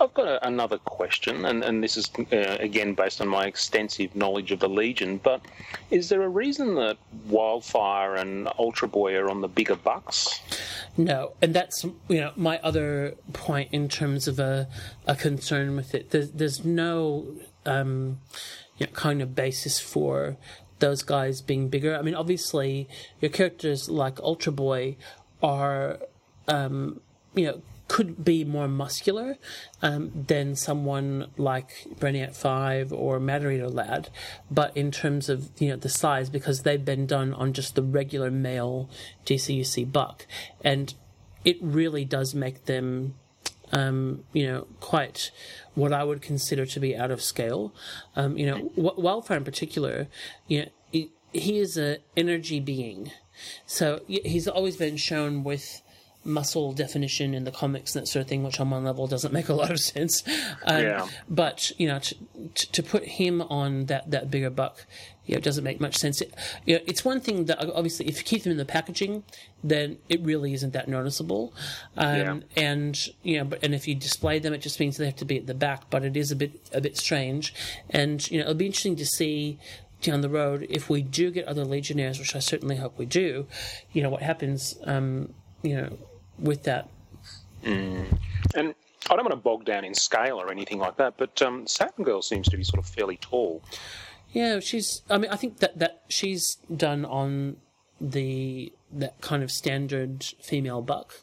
I've 0.00 0.14
got 0.14 0.26
a, 0.26 0.46
another 0.46 0.78
question, 0.78 1.44
and, 1.44 1.62
and 1.62 1.82
this 1.84 1.96
is 1.96 2.10
uh, 2.32 2.56
again 2.58 2.94
based 2.94 3.20
on 3.20 3.28
my 3.28 3.46
extensive 3.46 4.16
knowledge 4.16 4.50
of 4.50 4.60
the 4.60 4.68
Legion. 4.68 5.18
But 5.18 5.42
is 5.90 6.08
there 6.08 6.22
a 6.22 6.28
reason 6.28 6.74
that 6.76 6.96
Wildfire 7.26 8.14
and 8.16 8.48
Ultra 8.58 8.88
Boy 8.88 9.14
are 9.16 9.28
on 9.28 9.42
the 9.42 9.48
bigger 9.48 9.76
bucks? 9.76 10.40
No, 10.96 11.32
and 11.42 11.54
that's 11.54 11.84
you 12.08 12.20
know 12.20 12.32
my 12.34 12.58
other 12.60 13.14
point 13.32 13.70
in 13.72 13.88
terms 13.88 14.26
of 14.26 14.38
a 14.38 14.68
a 15.06 15.14
concern 15.14 15.76
with 15.76 15.94
it. 15.94 16.10
There's 16.10 16.30
there's 16.30 16.64
no 16.64 17.26
um, 17.66 18.20
you 18.78 18.86
know, 18.86 18.92
kind 18.92 19.20
of 19.20 19.34
basis 19.34 19.78
for 19.78 20.36
those 20.80 21.02
guys 21.02 21.40
being 21.40 21.68
bigger. 21.68 21.96
I 21.96 22.02
mean, 22.02 22.14
obviously, 22.14 22.88
your 23.20 23.30
characters 23.30 23.88
like 23.88 24.20
Ultra 24.20 24.52
Boy 24.52 24.96
are 25.42 25.98
um, 26.48 27.00
you 27.34 27.46
know, 27.46 27.62
could 27.88 28.24
be 28.24 28.44
more 28.44 28.68
muscular 28.68 29.36
um, 29.82 30.12
than 30.28 30.54
someone 30.54 31.26
like 31.36 31.86
Brainiac 31.98 32.36
5 32.36 32.92
or 32.92 33.18
Eater 33.18 33.68
Lad, 33.68 34.10
but 34.50 34.76
in 34.76 34.90
terms 34.90 35.28
of 35.28 35.50
you 35.58 35.70
know 35.70 35.76
the 35.76 35.88
size, 35.88 36.30
because 36.30 36.62
they've 36.62 36.84
been 36.84 37.06
done 37.06 37.34
on 37.34 37.52
just 37.52 37.74
the 37.74 37.82
regular 37.82 38.30
male 38.30 38.88
DCUC 39.26 39.90
buck, 39.90 40.26
and 40.62 40.94
it 41.44 41.56
really 41.60 42.04
does 42.04 42.34
make 42.34 42.66
them 42.66 43.14
um, 43.72 44.24
you 44.32 44.46
know, 44.46 44.66
quite 44.80 45.30
what 45.74 45.92
I 45.92 46.04
would 46.04 46.22
consider 46.22 46.66
to 46.66 46.80
be 46.80 46.96
out 46.96 47.10
of 47.10 47.22
scale. 47.22 47.72
Um, 48.16 48.36
you 48.36 48.46
know, 48.46 48.70
w- 48.76 49.00
Wildfire 49.00 49.36
in 49.38 49.44
particular, 49.44 50.08
you 50.48 50.62
know, 50.62 50.68
he, 50.90 51.10
he 51.32 51.58
is 51.58 51.76
an 51.76 51.98
energy 52.16 52.60
being. 52.60 53.12
So 53.66 54.00
he's 54.06 54.48
always 54.48 54.76
been 54.76 54.96
shown 54.96 55.44
with 55.44 55.82
muscle 56.24 56.72
definition 56.72 57.32
in 57.32 57.44
the 57.44 57.50
comics 57.50 57.94
and 57.94 58.02
that 58.02 58.06
sort 58.08 58.22
of 58.22 58.28
thing, 58.28 58.42
which 58.42 58.60
on 58.60 58.68
one 58.70 58.84
level 58.84 59.06
doesn't 59.06 59.32
make 59.32 59.48
a 59.48 59.54
lot 59.54 59.70
of 59.70 59.80
sense. 59.80 60.22
Um, 60.66 60.82
Yeah. 60.82 61.08
But 61.28 61.72
you 61.78 61.88
know, 61.88 61.98
to, 61.98 62.14
to 62.54 62.72
to 62.72 62.82
put 62.82 63.04
him 63.04 63.40
on 63.42 63.86
that 63.86 64.10
that 64.10 64.30
bigger 64.30 64.50
buck, 64.50 64.86
you 65.26 65.34
know, 65.34 65.38
it 65.38 65.44
doesn't 65.44 65.64
make 65.64 65.80
much 65.80 65.96
sense. 65.96 66.20
It, 66.20 66.34
you 66.66 66.76
know, 66.76 66.82
it's 66.86 67.04
one 67.04 67.20
thing 67.20 67.46
that 67.46 67.58
obviously, 67.58 68.06
if 68.08 68.18
you 68.18 68.24
keep 68.24 68.42
them 68.42 68.52
in 68.52 68.58
the 68.58 68.64
packaging, 68.64 69.22
then 69.64 69.98
it 70.08 70.20
really 70.22 70.52
isn't 70.52 70.72
that 70.72 70.88
noticeable. 70.88 71.54
Um, 71.96 72.16
Yeah. 72.16 72.38
And 72.56 72.98
you 73.22 73.38
know, 73.38 73.44
but 73.44 73.62
and 73.62 73.74
if 73.74 73.88
you 73.88 73.94
display 73.94 74.38
them, 74.38 74.52
it 74.52 74.58
just 74.60 74.78
means 74.78 74.96
they 74.96 75.06
have 75.06 75.16
to 75.16 75.24
be 75.24 75.38
at 75.38 75.46
the 75.46 75.54
back. 75.54 75.88
But 75.88 76.04
it 76.04 76.16
is 76.16 76.30
a 76.30 76.36
bit 76.36 76.68
a 76.72 76.80
bit 76.80 76.96
strange, 76.98 77.54
and 77.88 78.30
you 78.30 78.38
know, 78.38 78.42
it'll 78.44 78.54
be 78.54 78.66
interesting 78.66 78.96
to 78.96 79.06
see 79.06 79.58
down 80.02 80.22
the 80.22 80.30
road 80.30 80.66
if 80.70 80.88
we 80.88 81.02
do 81.02 81.30
get 81.30 81.46
other 81.46 81.64
legionnaires, 81.64 82.18
which 82.18 82.34
I 82.34 82.38
certainly 82.38 82.76
hope 82.76 82.98
we 82.98 83.06
do. 83.06 83.46
You 83.92 84.02
know, 84.02 84.10
what 84.10 84.22
happens? 84.22 84.78
Um, 84.84 85.34
you 85.62 85.76
know, 85.76 85.98
with 86.40 86.64
that. 86.64 86.88
And 87.62 88.18
I 88.54 89.16
don't 89.16 89.24
want 89.24 89.30
to 89.30 89.36
bog 89.36 89.64
down 89.64 89.84
in 89.84 89.94
scale 89.94 90.40
or 90.40 90.50
anything 90.50 90.78
like 90.78 90.96
that, 90.96 91.14
but 91.16 91.40
um, 91.42 91.66
Saturn 91.66 92.04
Girl 92.04 92.22
seems 92.22 92.48
to 92.48 92.56
be 92.56 92.64
sort 92.64 92.78
of 92.78 92.86
fairly 92.86 93.16
tall. 93.16 93.62
Yeah, 94.32 94.60
she's. 94.60 95.02
I 95.10 95.18
mean, 95.18 95.30
I 95.30 95.36
think 95.36 95.58
that 95.58 95.78
that 95.78 96.02
she's 96.08 96.56
done 96.74 97.04
on 97.04 97.56
the 98.00 98.72
that 98.92 99.20
kind 99.20 99.42
of 99.42 99.50
standard 99.50 100.24
female 100.42 100.82
buck, 100.82 101.14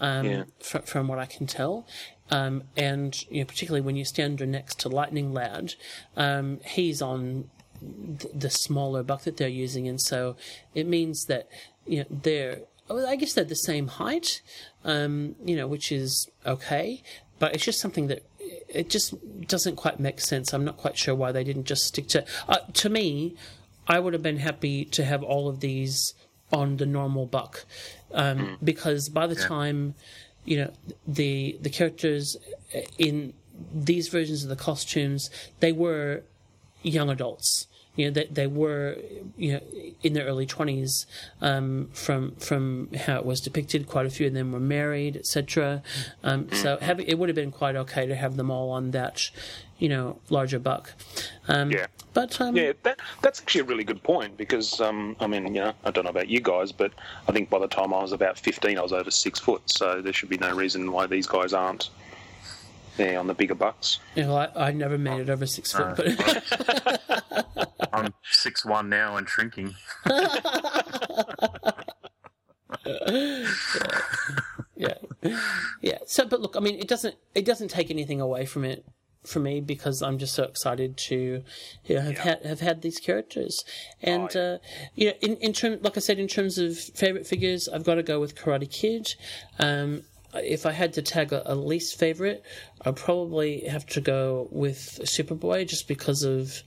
um, 0.00 0.26
Yeah. 0.26 0.44
fr- 0.60 0.78
from 0.78 1.08
what 1.08 1.18
I 1.18 1.26
can 1.26 1.46
tell. 1.46 1.86
Um, 2.30 2.62
and 2.76 3.20
you 3.30 3.40
know, 3.40 3.44
particularly 3.46 3.80
when 3.82 3.96
you 3.96 4.04
stand 4.04 4.40
her 4.40 4.46
next 4.46 4.78
to 4.80 4.88
Lightning 4.88 5.32
Lad, 5.34 5.74
um, 6.16 6.60
he's 6.64 7.02
on 7.02 7.50
th- 7.80 8.32
the 8.32 8.50
smaller 8.50 9.02
buck 9.02 9.22
that 9.24 9.36
they're 9.36 9.48
using, 9.48 9.86
and 9.88 10.00
so 10.00 10.36
it 10.74 10.86
means 10.86 11.26
that 11.26 11.48
you 11.86 11.98
know 12.00 12.06
they're. 12.10 12.60
I 12.98 13.16
guess 13.16 13.32
they're 13.34 13.44
the 13.44 13.54
same 13.54 13.88
height, 13.88 14.42
um, 14.84 15.36
you 15.44 15.56
know, 15.56 15.66
which 15.66 15.90
is 15.90 16.28
okay, 16.46 17.02
but 17.38 17.54
it's 17.54 17.64
just 17.64 17.80
something 17.80 18.06
that 18.08 18.22
it 18.68 18.90
just 18.90 19.14
doesn't 19.46 19.76
quite 19.76 20.00
make 20.00 20.20
sense. 20.20 20.52
I'm 20.52 20.64
not 20.64 20.76
quite 20.76 20.96
sure 20.96 21.14
why 21.14 21.32
they 21.32 21.44
didn't 21.44 21.64
just 21.64 21.84
stick 21.84 22.08
to. 22.08 22.24
Uh, 22.48 22.58
to 22.74 22.88
me, 22.88 23.36
I 23.86 23.98
would 23.98 24.12
have 24.12 24.22
been 24.22 24.38
happy 24.38 24.84
to 24.86 25.04
have 25.04 25.22
all 25.22 25.48
of 25.48 25.60
these 25.60 26.14
on 26.52 26.76
the 26.76 26.86
normal 26.86 27.26
buck, 27.26 27.64
um, 28.12 28.56
because 28.62 29.08
by 29.08 29.26
the 29.26 29.34
time 29.34 29.94
you 30.44 30.56
know 30.58 30.72
the 31.06 31.58
the 31.60 31.70
characters 31.70 32.36
in 32.98 33.32
these 33.72 34.08
versions 34.08 34.42
of 34.42 34.48
the 34.48 34.56
costumes, 34.56 35.30
they 35.60 35.72
were 35.72 36.22
young 36.82 37.10
adults. 37.10 37.66
You 37.96 38.06
know, 38.06 38.10
they, 38.12 38.26
they 38.26 38.46
were, 38.46 38.96
you 39.36 39.54
know, 39.54 39.60
in 40.02 40.12
their 40.12 40.26
early 40.26 40.46
twenties. 40.46 41.06
Um, 41.40 41.90
from 41.92 42.32
from 42.36 42.88
how 42.94 43.16
it 43.16 43.26
was 43.26 43.40
depicted, 43.40 43.86
quite 43.86 44.06
a 44.06 44.10
few 44.10 44.26
of 44.26 44.34
them 44.34 44.52
were 44.52 44.60
married, 44.60 45.16
etc. 45.16 45.82
Um, 46.22 46.48
so 46.52 46.78
having 46.80 47.06
it 47.06 47.18
would 47.18 47.28
have 47.28 47.36
been 47.36 47.52
quite 47.52 47.76
okay 47.76 48.06
to 48.06 48.14
have 48.14 48.36
them 48.36 48.50
all 48.50 48.70
on 48.70 48.90
that, 48.92 49.30
you 49.78 49.88
know, 49.88 50.18
larger 50.30 50.58
buck. 50.58 50.92
Um, 51.48 51.70
Yeah. 51.70 51.86
But 52.14 52.40
um, 52.40 52.56
Yeah, 52.56 52.72
that 52.84 53.00
that's 53.22 53.40
actually 53.40 53.62
a 53.62 53.64
really 53.64 53.84
good 53.84 54.02
point 54.02 54.36
because 54.36 54.80
um, 54.80 55.16
I 55.20 55.26
mean, 55.26 55.46
you 55.54 55.60
know, 55.60 55.72
I 55.84 55.90
don't 55.90 56.04
know 56.04 56.10
about 56.10 56.28
you 56.28 56.40
guys, 56.40 56.70
but 56.72 56.92
I 57.28 57.32
think 57.32 57.50
by 57.50 57.58
the 57.58 57.68
time 57.68 57.92
I 57.92 58.00
was 58.00 58.12
about 58.12 58.38
fifteen, 58.38 58.78
I 58.78 58.82
was 58.82 58.92
over 58.92 59.10
six 59.10 59.40
foot, 59.40 59.62
so 59.66 60.00
there 60.00 60.12
should 60.12 60.28
be 60.28 60.38
no 60.38 60.54
reason 60.54 60.92
why 60.92 61.06
these 61.06 61.26
guys 61.26 61.52
aren't 61.52 61.90
there 62.96 63.18
on 63.18 63.26
the 63.26 63.34
bigger 63.34 63.54
bucks. 63.54 63.98
you 64.14 64.24
know, 64.24 64.36
I, 64.36 64.68
I 64.68 64.72
never 64.72 64.98
made 64.98 65.20
it 65.20 65.30
over 65.30 65.46
six 65.46 65.72
foot, 65.72 65.96
but 65.96 67.68
I'm 67.92 68.14
six 68.30 68.64
one 68.64 68.88
now 68.88 69.16
and 69.16 69.28
shrinking. 69.28 69.74
yeah, 74.76 74.94
yeah. 75.80 75.98
So, 76.06 76.26
but 76.26 76.40
look, 76.40 76.56
I 76.56 76.60
mean, 76.60 76.76
it 76.76 76.88
doesn't 76.88 77.16
it 77.34 77.44
doesn't 77.44 77.68
take 77.68 77.90
anything 77.90 78.20
away 78.20 78.46
from 78.46 78.64
it 78.64 78.84
for 79.24 79.40
me 79.40 79.60
because 79.60 80.02
I'm 80.02 80.18
just 80.18 80.34
so 80.34 80.44
excited 80.44 80.96
to 80.98 81.42
you 81.86 81.94
know, 81.94 82.02
have 82.02 82.18
had 82.18 82.44
have 82.44 82.60
had 82.60 82.82
these 82.82 82.98
characters, 82.98 83.64
and 84.02 84.34
uh, 84.36 84.58
you 84.94 85.06
know, 85.06 85.14
in 85.20 85.36
in 85.38 85.52
term, 85.52 85.78
like 85.82 85.96
I 85.96 86.00
said, 86.00 86.18
in 86.18 86.28
terms 86.28 86.58
of 86.58 86.76
favorite 86.78 87.26
figures, 87.26 87.68
I've 87.68 87.84
got 87.84 87.94
to 87.96 88.02
go 88.02 88.20
with 88.20 88.34
Karate 88.34 88.70
Kid. 88.70 89.14
Um, 89.58 90.02
if 90.36 90.66
I 90.66 90.72
had 90.72 90.94
to 90.94 91.02
tag 91.02 91.32
a, 91.32 91.42
a 91.52 91.54
least 91.54 91.98
favorite, 91.98 92.42
I'd 92.84 92.96
probably 92.96 93.60
have 93.60 93.86
to 93.86 94.00
go 94.00 94.48
with 94.50 95.00
Superboy 95.04 95.66
just 95.68 95.88
because 95.88 96.22
of 96.22 96.62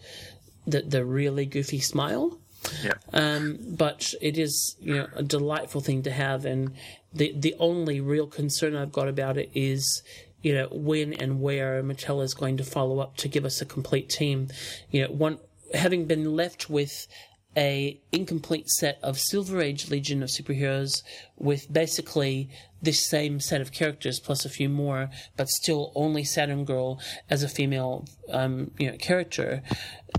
the 0.65 0.81
the 0.81 1.05
really 1.05 1.45
goofy 1.45 1.79
smile. 1.79 2.37
Yeah. 2.83 2.93
Um, 3.13 3.59
but 3.61 4.13
it 4.21 4.37
is, 4.37 4.75
you 4.79 4.95
know, 4.95 5.07
a 5.15 5.23
delightful 5.23 5.81
thing 5.81 6.03
to 6.03 6.11
have, 6.11 6.45
and 6.45 6.73
the 7.13 7.33
the 7.35 7.55
only 7.59 8.01
real 8.01 8.27
concern 8.27 8.75
I've 8.75 8.91
got 8.91 9.07
about 9.07 9.37
it 9.37 9.49
is, 9.53 10.01
you 10.41 10.53
know, 10.53 10.67
when 10.71 11.13
and 11.13 11.41
where 11.41 11.81
Mattel 11.83 12.23
is 12.23 12.33
going 12.33 12.57
to 12.57 12.63
follow 12.63 12.99
up 12.99 13.15
to 13.17 13.27
give 13.27 13.45
us 13.45 13.61
a 13.61 13.65
complete 13.65 14.09
team. 14.09 14.49
You 14.91 15.03
know, 15.03 15.11
one 15.11 15.39
having 15.73 16.05
been 16.05 16.35
left 16.35 16.69
with 16.69 17.07
a 17.55 17.99
incomplete 18.11 18.69
set 18.69 18.99
of 19.01 19.17
Silver 19.17 19.61
Age 19.61 19.89
Legion 19.89 20.21
of 20.21 20.29
superheroes 20.29 21.01
with 21.37 21.71
basically 21.71 22.49
this 22.81 23.07
same 23.07 23.39
set 23.39 23.61
of 23.61 23.71
characters 23.71 24.19
plus 24.19 24.45
a 24.45 24.49
few 24.49 24.69
more, 24.69 25.09
but 25.35 25.49
still 25.49 25.91
only 25.95 26.23
Saturn 26.23 26.65
Girl 26.65 26.99
as 27.29 27.43
a 27.43 27.49
female, 27.49 28.05
um, 28.31 28.71
you 28.77 28.91
know, 28.91 28.97
character. 28.97 29.61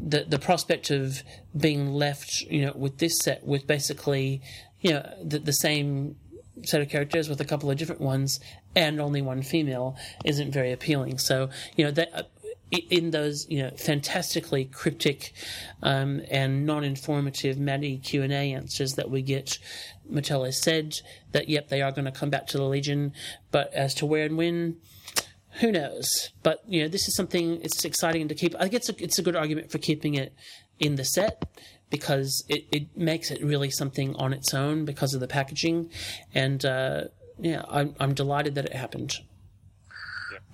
The 0.00 0.24
the 0.24 0.38
prospect 0.38 0.90
of 0.90 1.22
being 1.56 1.92
left, 1.92 2.42
you 2.42 2.66
know, 2.66 2.72
with 2.74 2.98
this 2.98 3.18
set 3.18 3.44
with 3.44 3.66
basically, 3.66 4.42
you 4.80 4.92
know, 4.92 5.14
the, 5.22 5.38
the 5.38 5.52
same 5.52 6.16
set 6.64 6.80
of 6.80 6.88
characters 6.88 7.28
with 7.28 7.40
a 7.40 7.44
couple 7.44 7.70
of 7.70 7.76
different 7.76 8.00
ones 8.00 8.40
and 8.74 9.00
only 9.00 9.22
one 9.22 9.42
female 9.42 9.96
isn't 10.24 10.52
very 10.52 10.72
appealing. 10.72 11.18
So, 11.18 11.50
you 11.76 11.84
know, 11.84 11.90
that. 11.92 12.30
In 12.70 13.12
those 13.12 13.46
you 13.48 13.62
know 13.62 13.70
fantastically 13.70 14.66
cryptic 14.66 15.32
um, 15.82 16.20
and 16.30 16.66
non-informative 16.66 17.58
Matty 17.58 17.96
Q 17.96 18.22
and 18.22 18.32
A 18.32 18.52
answers 18.52 18.92
that 18.94 19.10
we 19.10 19.22
get, 19.22 19.58
Mattel 20.10 20.44
has 20.44 20.62
said 20.62 20.94
that 21.32 21.48
yep 21.48 21.68
they 21.68 21.80
are 21.80 21.92
going 21.92 22.04
to 22.04 22.12
come 22.12 22.28
back 22.28 22.46
to 22.48 22.58
the 22.58 22.64
Legion, 22.64 23.12
but 23.50 23.72
as 23.72 23.94
to 23.94 24.06
where 24.06 24.26
and 24.26 24.36
when, 24.36 24.76
who 25.60 25.72
knows? 25.72 26.30
But 26.42 26.62
you 26.68 26.82
know 26.82 26.88
this 26.88 27.08
is 27.08 27.16
something 27.16 27.62
it's 27.62 27.84
exciting 27.86 28.28
to 28.28 28.34
keep. 28.34 28.54
I 28.56 28.64
think 28.64 28.74
it's 28.74 28.90
a, 28.90 29.02
it's 29.02 29.18
a 29.18 29.22
good 29.22 29.36
argument 29.36 29.70
for 29.70 29.78
keeping 29.78 30.14
it 30.14 30.34
in 30.78 30.96
the 30.96 31.04
set 31.04 31.42
because 31.90 32.44
it, 32.48 32.66
it 32.70 32.96
makes 32.96 33.30
it 33.30 33.42
really 33.42 33.70
something 33.70 34.14
on 34.16 34.32
its 34.32 34.52
own 34.52 34.84
because 34.84 35.14
of 35.14 35.20
the 35.20 35.28
packaging, 35.28 35.90
and 36.34 36.64
uh, 36.64 37.04
yeah 37.38 37.62
I'm 37.68 37.94
I'm 37.98 38.14
delighted 38.14 38.54
that 38.56 38.66
it 38.66 38.74
happened. 38.74 39.16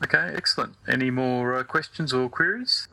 Okay, 0.03 0.33
excellent. 0.35 0.75
Any 0.89 1.11
more 1.11 1.55
uh, 1.55 1.63
questions 1.63 2.13
or 2.13 2.29
queries? 2.29 2.89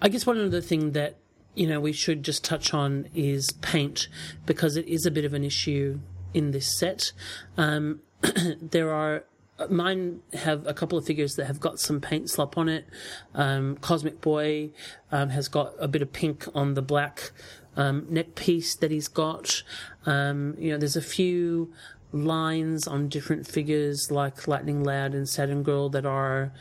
I 0.00 0.08
guess 0.08 0.26
one 0.26 0.40
other 0.40 0.60
thing 0.60 0.92
that 0.92 1.16
you 1.54 1.66
know 1.66 1.80
we 1.80 1.92
should 1.92 2.22
just 2.22 2.44
touch 2.44 2.72
on 2.72 3.08
is 3.14 3.50
paint 3.60 4.08
because 4.46 4.76
it 4.76 4.86
is 4.86 5.06
a 5.06 5.10
bit 5.10 5.24
of 5.24 5.34
an 5.34 5.44
issue 5.44 6.00
in 6.32 6.52
this 6.52 6.78
set. 6.78 7.12
Um, 7.56 8.00
there 8.60 8.92
are 8.92 9.24
mine 9.70 10.20
have 10.34 10.66
a 10.66 10.74
couple 10.74 10.98
of 10.98 11.04
figures 11.04 11.36
that 11.36 11.46
have 11.46 11.60
got 11.60 11.80
some 11.80 12.00
paint 12.00 12.30
slop 12.30 12.58
on 12.58 12.68
it. 12.68 12.86
Um, 13.34 13.76
Cosmic 13.76 14.20
Boy 14.20 14.70
um, 15.10 15.30
has 15.30 15.48
got 15.48 15.72
a 15.78 15.88
bit 15.88 16.02
of 16.02 16.12
pink 16.12 16.46
on 16.54 16.74
the 16.74 16.82
black 16.82 17.32
um, 17.76 18.06
neck 18.08 18.34
piece 18.34 18.74
that 18.76 18.90
he's 18.90 19.08
got. 19.08 19.62
Um, 20.04 20.54
you 20.58 20.72
know, 20.72 20.78
there's 20.78 20.96
a 20.96 21.02
few 21.02 21.72
lines 22.12 22.86
on 22.86 23.08
different 23.08 23.46
figures 23.46 24.10
like 24.10 24.48
Lightning 24.48 24.82
Lad 24.82 25.14
and 25.14 25.28
Saturn 25.28 25.62
Girl 25.62 25.88
that 25.90 26.06
are 26.06 26.52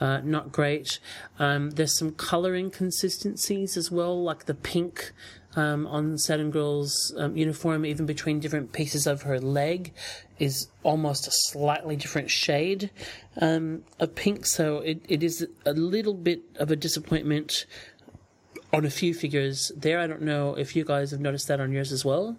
uh, 0.00 0.20
not 0.24 0.50
great. 0.50 0.98
Um, 1.38 1.70
there's 1.70 1.96
some 1.96 2.12
color 2.12 2.54
inconsistencies 2.54 3.76
as 3.76 3.90
well, 3.90 4.22
like 4.22 4.46
the 4.46 4.54
pink 4.54 5.12
um, 5.56 5.86
on 5.86 6.16
Saturn 6.16 6.50
Girl's 6.50 7.12
um, 7.18 7.36
uniform, 7.36 7.84
even 7.84 8.06
between 8.06 8.40
different 8.40 8.72
pieces 8.72 9.06
of 9.06 9.22
her 9.22 9.38
leg, 9.38 9.92
is 10.38 10.68
almost 10.82 11.26
a 11.26 11.30
slightly 11.32 11.96
different 11.96 12.30
shade 12.30 12.90
um, 13.40 13.82
of 13.98 14.14
pink. 14.14 14.46
So 14.46 14.78
it, 14.78 15.04
it 15.08 15.22
is 15.22 15.46
a 15.66 15.72
little 15.72 16.14
bit 16.14 16.42
of 16.56 16.70
a 16.70 16.76
disappointment 16.76 17.66
on 18.72 18.84
a 18.84 18.90
few 18.90 19.12
figures 19.12 19.72
there. 19.76 19.98
I 19.98 20.06
don't 20.06 20.22
know 20.22 20.54
if 20.54 20.76
you 20.76 20.84
guys 20.84 21.10
have 21.10 21.20
noticed 21.20 21.48
that 21.48 21.60
on 21.60 21.72
yours 21.72 21.92
as 21.92 22.04
well. 22.04 22.38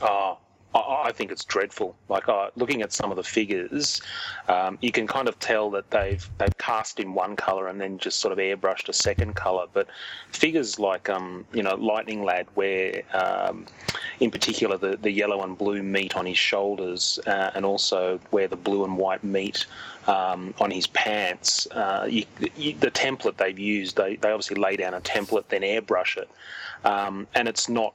Uh, 0.00 0.06
I, 0.06 0.36
I 0.74 0.92
I 1.04 1.12
think 1.12 1.30
it's 1.30 1.44
dreadful. 1.44 1.96
Like 2.08 2.28
uh, 2.28 2.50
looking 2.56 2.82
at 2.82 2.92
some 2.92 3.10
of 3.10 3.16
the 3.16 3.22
figures, 3.22 4.00
um, 4.48 4.78
you 4.80 4.92
can 4.92 5.06
kind 5.06 5.28
of 5.28 5.38
tell 5.38 5.70
that 5.72 5.90
they've 5.90 6.28
they've 6.38 6.56
cast 6.58 7.00
in 7.00 7.14
one 7.14 7.36
color 7.36 7.68
and 7.68 7.80
then 7.80 7.98
just 7.98 8.20
sort 8.20 8.32
of 8.32 8.38
airbrushed 8.38 8.88
a 8.88 8.92
second 8.92 9.34
color. 9.34 9.66
But 9.72 9.88
figures 10.30 10.78
like 10.78 11.08
um, 11.08 11.44
you 11.52 11.62
know 11.62 11.74
Lightning 11.74 12.24
Lad, 12.24 12.46
where 12.54 13.02
um, 13.12 13.66
in 14.20 14.30
particular 14.30 14.76
the, 14.76 14.96
the 14.96 15.10
yellow 15.10 15.42
and 15.42 15.56
blue 15.56 15.82
meet 15.82 16.16
on 16.16 16.26
his 16.26 16.38
shoulders, 16.38 17.18
uh, 17.26 17.50
and 17.54 17.64
also 17.64 18.20
where 18.30 18.48
the 18.48 18.56
blue 18.56 18.84
and 18.84 18.96
white 18.96 19.24
meet 19.24 19.66
um, 20.06 20.54
on 20.60 20.70
his 20.70 20.86
pants. 20.88 21.66
Uh, 21.70 22.06
you, 22.08 22.24
you, 22.56 22.74
the 22.74 22.90
template 22.90 23.36
they've 23.36 23.58
used, 23.58 23.96
they, 23.96 24.16
they 24.16 24.30
obviously 24.30 24.56
lay 24.56 24.76
down 24.76 24.94
a 24.94 25.00
template, 25.00 25.44
then 25.48 25.62
airbrush 25.62 26.16
it, 26.16 26.30
um, 26.84 27.26
and 27.34 27.48
it's 27.48 27.68
not 27.68 27.94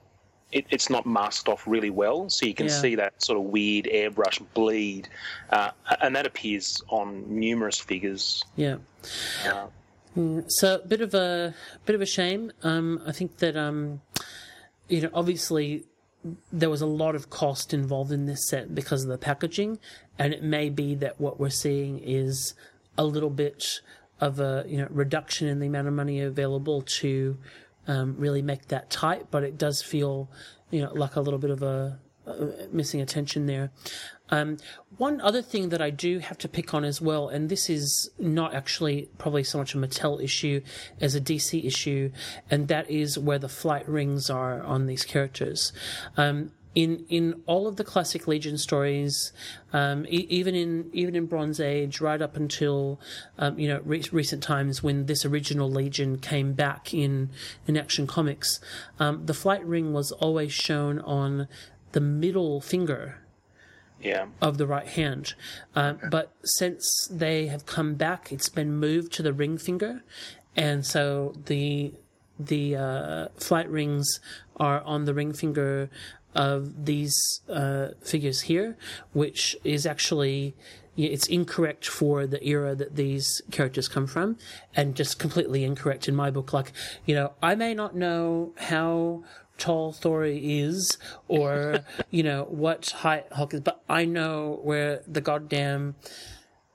it, 0.52 0.66
it's 0.70 0.90
not 0.90 1.06
masked 1.06 1.50
off 1.50 1.68
really 1.68 1.90
well, 1.90 2.30
so 2.30 2.46
you 2.46 2.54
can 2.54 2.68
Yeah. 2.68 2.82
see 2.82 2.96
that 2.96 3.22
sort 3.22 3.38
of 3.38 3.46
weird 3.46 3.86
airbrush 3.86 4.42
bleed, 4.54 5.10
uh, 5.52 5.72
and 6.02 6.16
that 6.16 6.26
appears 6.26 6.82
on 6.90 7.26
numerous 7.28 7.78
figures. 7.80 8.44
Yeah. 8.56 8.78
Uh, 9.46 9.68
So 10.48 10.76
a 10.84 10.88
bit 10.88 11.02
of 11.02 11.14
a 11.14 11.54
bit 11.86 11.96
of 11.96 12.02
a 12.02 12.06
shame. 12.08 12.52
Um, 12.64 13.02
I 13.06 13.12
think 13.12 13.38
that 13.38 13.56
um, 13.56 14.02
you 14.88 15.02
know, 15.02 15.10
obviously 15.14 15.84
there 16.52 16.70
was 16.70 16.82
a 16.82 16.88
lot 16.88 17.14
of 17.14 17.30
cost 17.30 17.74
involved 17.74 18.12
in 18.12 18.26
this 18.26 18.48
set 18.50 18.74
because 18.74 19.04
of 19.04 19.10
the 19.10 19.18
packaging, 19.20 19.78
and 20.18 20.34
it 20.34 20.42
may 20.44 20.70
be 20.70 20.96
that 20.96 21.22
what 21.22 21.40
we're 21.40 21.50
seeing 21.52 22.00
is 22.00 22.56
a 22.98 23.04
little 23.06 23.30
bit 23.30 23.82
of 24.20 24.40
a 24.40 24.66
you 24.68 24.78
know 24.78 24.88
reduction 24.90 25.48
in 25.48 25.60
the 25.60 25.68
amount 25.68 25.88
of 25.88 25.94
money 25.94 26.20
available 26.20 26.82
to 26.82 27.38
um, 27.88 28.16
really 28.18 28.42
make 28.42 28.68
that 28.68 28.90
tight. 28.90 29.28
But 29.32 29.44
it 29.44 29.58
does 29.58 29.82
feel 29.82 30.30
you 30.70 30.82
know 30.82 30.94
like 30.94 31.16
a 31.16 31.22
little 31.22 31.40
bit 31.40 31.52
of 31.52 31.64
a, 31.64 32.00
a 32.26 32.68
missing 32.72 33.02
attention 33.02 33.46
there. 33.46 33.72
Um, 34.30 34.58
one 34.98 35.22
other 35.22 35.42
thing 35.42 35.70
that 35.70 35.82
I 35.82 35.90
do 35.90 36.20
have 36.20 36.38
to 36.40 36.50
pick 36.50 36.74
on 36.74 36.84
as 36.84 37.00
well, 37.00 37.30
and 37.30 37.50
this 37.50 37.70
is 37.70 38.12
not 38.20 38.54
actually 38.54 39.10
probably 39.18 39.44
so 39.44 39.58
much 39.58 39.74
a 39.74 39.78
Mattel 39.78 40.22
issue 40.22 40.62
as 41.00 41.16
a 41.16 41.22
DC 41.22 41.64
issue, 41.64 42.12
and 42.52 42.68
that 42.68 42.90
is 42.90 43.18
where 43.18 43.40
the 43.40 43.50
flight 43.50 43.88
rings 43.88 44.30
are 44.30 44.62
on 44.64 44.86
these 44.86 45.06
characters. 45.06 45.72
Um, 46.18 46.52
in 46.78 47.04
in 47.10 47.42
all 47.48 47.66
of 47.68 47.76
the 47.78 47.84
classic 47.84 48.28
Legion 48.28 48.56
stories, 48.56 49.34
um, 49.74 50.06
e- 50.06 50.28
even 50.30 50.54
in 50.54 50.92
even 50.94 51.16
in 51.16 51.26
Bronze 51.26 51.60
Age, 51.60 52.00
right 52.00 52.22
up 52.22 52.36
until 52.38 53.00
um, 53.40 53.58
you 53.58 53.68
know 53.68 53.82
re- 53.84 54.06
recent 54.12 54.44
times 54.44 54.84
when 54.84 55.08
this 55.08 55.26
original 55.26 55.72
Legion 55.72 56.20
came 56.20 56.54
back 56.54 56.94
in 56.94 57.32
in 57.68 57.78
Action 57.78 58.06
Comics, 58.06 58.60
um, 59.00 59.26
the 59.26 59.34
flight 59.34 59.66
ring 59.66 59.92
was 59.92 60.12
always 60.12 60.54
shown 60.54 61.00
on 61.00 61.48
the 61.94 62.00
middle 62.00 62.62
finger 62.62 63.22
yeah, 64.00 64.28
of 64.40 64.60
the 64.60 64.68
right 64.68 64.88
hand. 64.88 65.34
Um, 65.76 65.98
But 66.12 66.32
since 66.44 67.08
they 67.10 67.48
have 67.48 67.66
come 67.66 67.96
back, 67.96 68.32
it's 68.32 68.50
been 68.50 68.74
moved 68.76 69.14
to 69.14 69.24
the 69.24 69.34
ring 69.34 69.58
finger, 69.58 70.04
and 70.56 70.86
so 70.86 71.34
the 71.48 71.94
the 72.40 72.76
uh, 72.76 73.28
flight 73.38 73.70
rings 73.70 74.20
are 74.58 74.82
on 74.82 75.06
the 75.06 75.14
ring 75.14 75.34
finger 75.34 75.90
of 76.36 76.86
these 76.86 77.42
uh, 77.50 77.90
figures 78.02 78.42
here, 78.42 78.78
which 79.14 79.56
is 79.64 79.86
actually 79.86 80.56
it's 80.96 81.28
incorrect 81.28 81.88
for 81.88 82.26
the 82.26 82.44
era 82.44 82.74
that 82.74 82.96
these 82.96 83.42
characters 83.52 83.88
come 83.88 84.08
from, 84.08 84.38
and 84.76 84.96
just 84.96 85.20
completely 85.20 85.64
incorrect 85.64 86.08
in 86.08 86.16
my 86.16 86.32
book. 86.32 86.54
Like, 86.54 86.74
you 87.06 87.14
know, 87.14 87.34
I 87.42 87.56
may 87.56 87.74
not 87.74 87.96
know 87.96 88.54
how 88.58 89.24
tall 89.58 89.92
Thor 89.92 90.26
is, 90.26 90.98
or 91.28 91.80
you 92.12 92.24
know 92.24 92.46
what 92.50 92.90
height 92.90 93.28
Hulk 93.32 93.54
is, 93.54 93.62
but 93.62 93.82
I 93.88 94.06
know 94.06 94.60
where 94.64 95.04
the 95.08 95.22
goddamn 95.22 95.96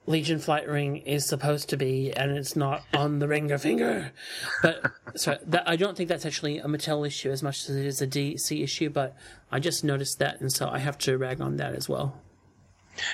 Legion 0.07 0.41
flight 0.41 0.69
ring 0.69 0.97
is 0.97 1.27
supposed 1.27 1.69
to 1.69 1.77
be, 1.77 2.13
and 2.13 2.33
it's 2.33 2.57
not 2.57 2.83
on 2.93 3.21
the 3.21 3.29
ringer 3.29 3.59
finger. 3.59 4.13
But 4.61 4.83
sorry, 5.15 5.39
that, 5.47 5.69
I 5.69 5.77
don't 5.77 5.97
think 5.97 6.09
that's 6.09 6.27
actually 6.27 6.59
a 6.59 6.65
Mattel 6.67 7.07
issue 7.07 7.31
as 7.31 7.43
much 7.43 7.69
as 7.69 7.77
it 7.77 7.87
is 7.87 8.03
a 8.03 8.07
DC 8.07 8.63
issue. 8.63 8.91
But 8.91 9.17
I 9.51 9.61
just 9.61 9.85
noticed 9.85 10.19
that, 10.19 10.41
and 10.41 10.53
so 10.53 10.69
I 10.69 10.79
have 10.79 10.99
to 10.99 11.17
rag 11.17 11.41
on 11.41 11.57
that 11.57 11.75
as 11.75 11.89
well. 11.89 12.21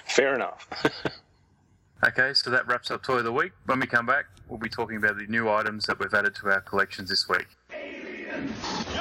fair 0.06 0.34
enough. 0.34 0.66
Okay, 2.06 2.32
so 2.32 2.50
that 2.50 2.64
wraps 2.68 2.92
up 2.92 3.02
Toy 3.02 3.16
of 3.16 3.24
the 3.24 3.32
Week. 3.32 3.50
When 3.66 3.80
we 3.80 3.86
come 3.88 4.06
back, 4.06 4.26
we'll 4.48 4.60
be 4.60 4.68
talking 4.68 4.98
about 4.98 5.18
the 5.18 5.26
new 5.26 5.50
items 5.50 5.84
that 5.86 5.98
we've 5.98 6.14
added 6.14 6.32
to 6.36 6.46
our 6.48 6.60
collections 6.60 7.10
this 7.10 7.28
week. 7.28 7.48
Yo, 8.94 8.97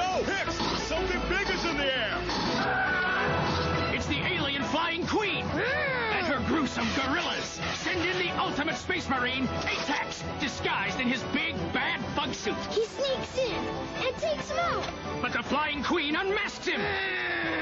ultimate 8.48 8.76
space 8.76 9.06
marine, 9.10 9.46
Atax, 9.46 10.22
disguised 10.40 10.98
in 11.00 11.06
his 11.06 11.22
big 11.34 11.54
bad 11.74 12.00
bug 12.16 12.32
suit. 12.32 12.56
He 12.70 12.84
sneaks 12.86 13.36
in 13.36 13.54
and 13.54 14.16
takes 14.16 14.48
him 14.48 14.58
out. 14.58 14.88
But 15.20 15.34
the 15.34 15.42
flying 15.42 15.82
queen 15.82 16.16
unmasks 16.16 16.66
him. 16.66 16.80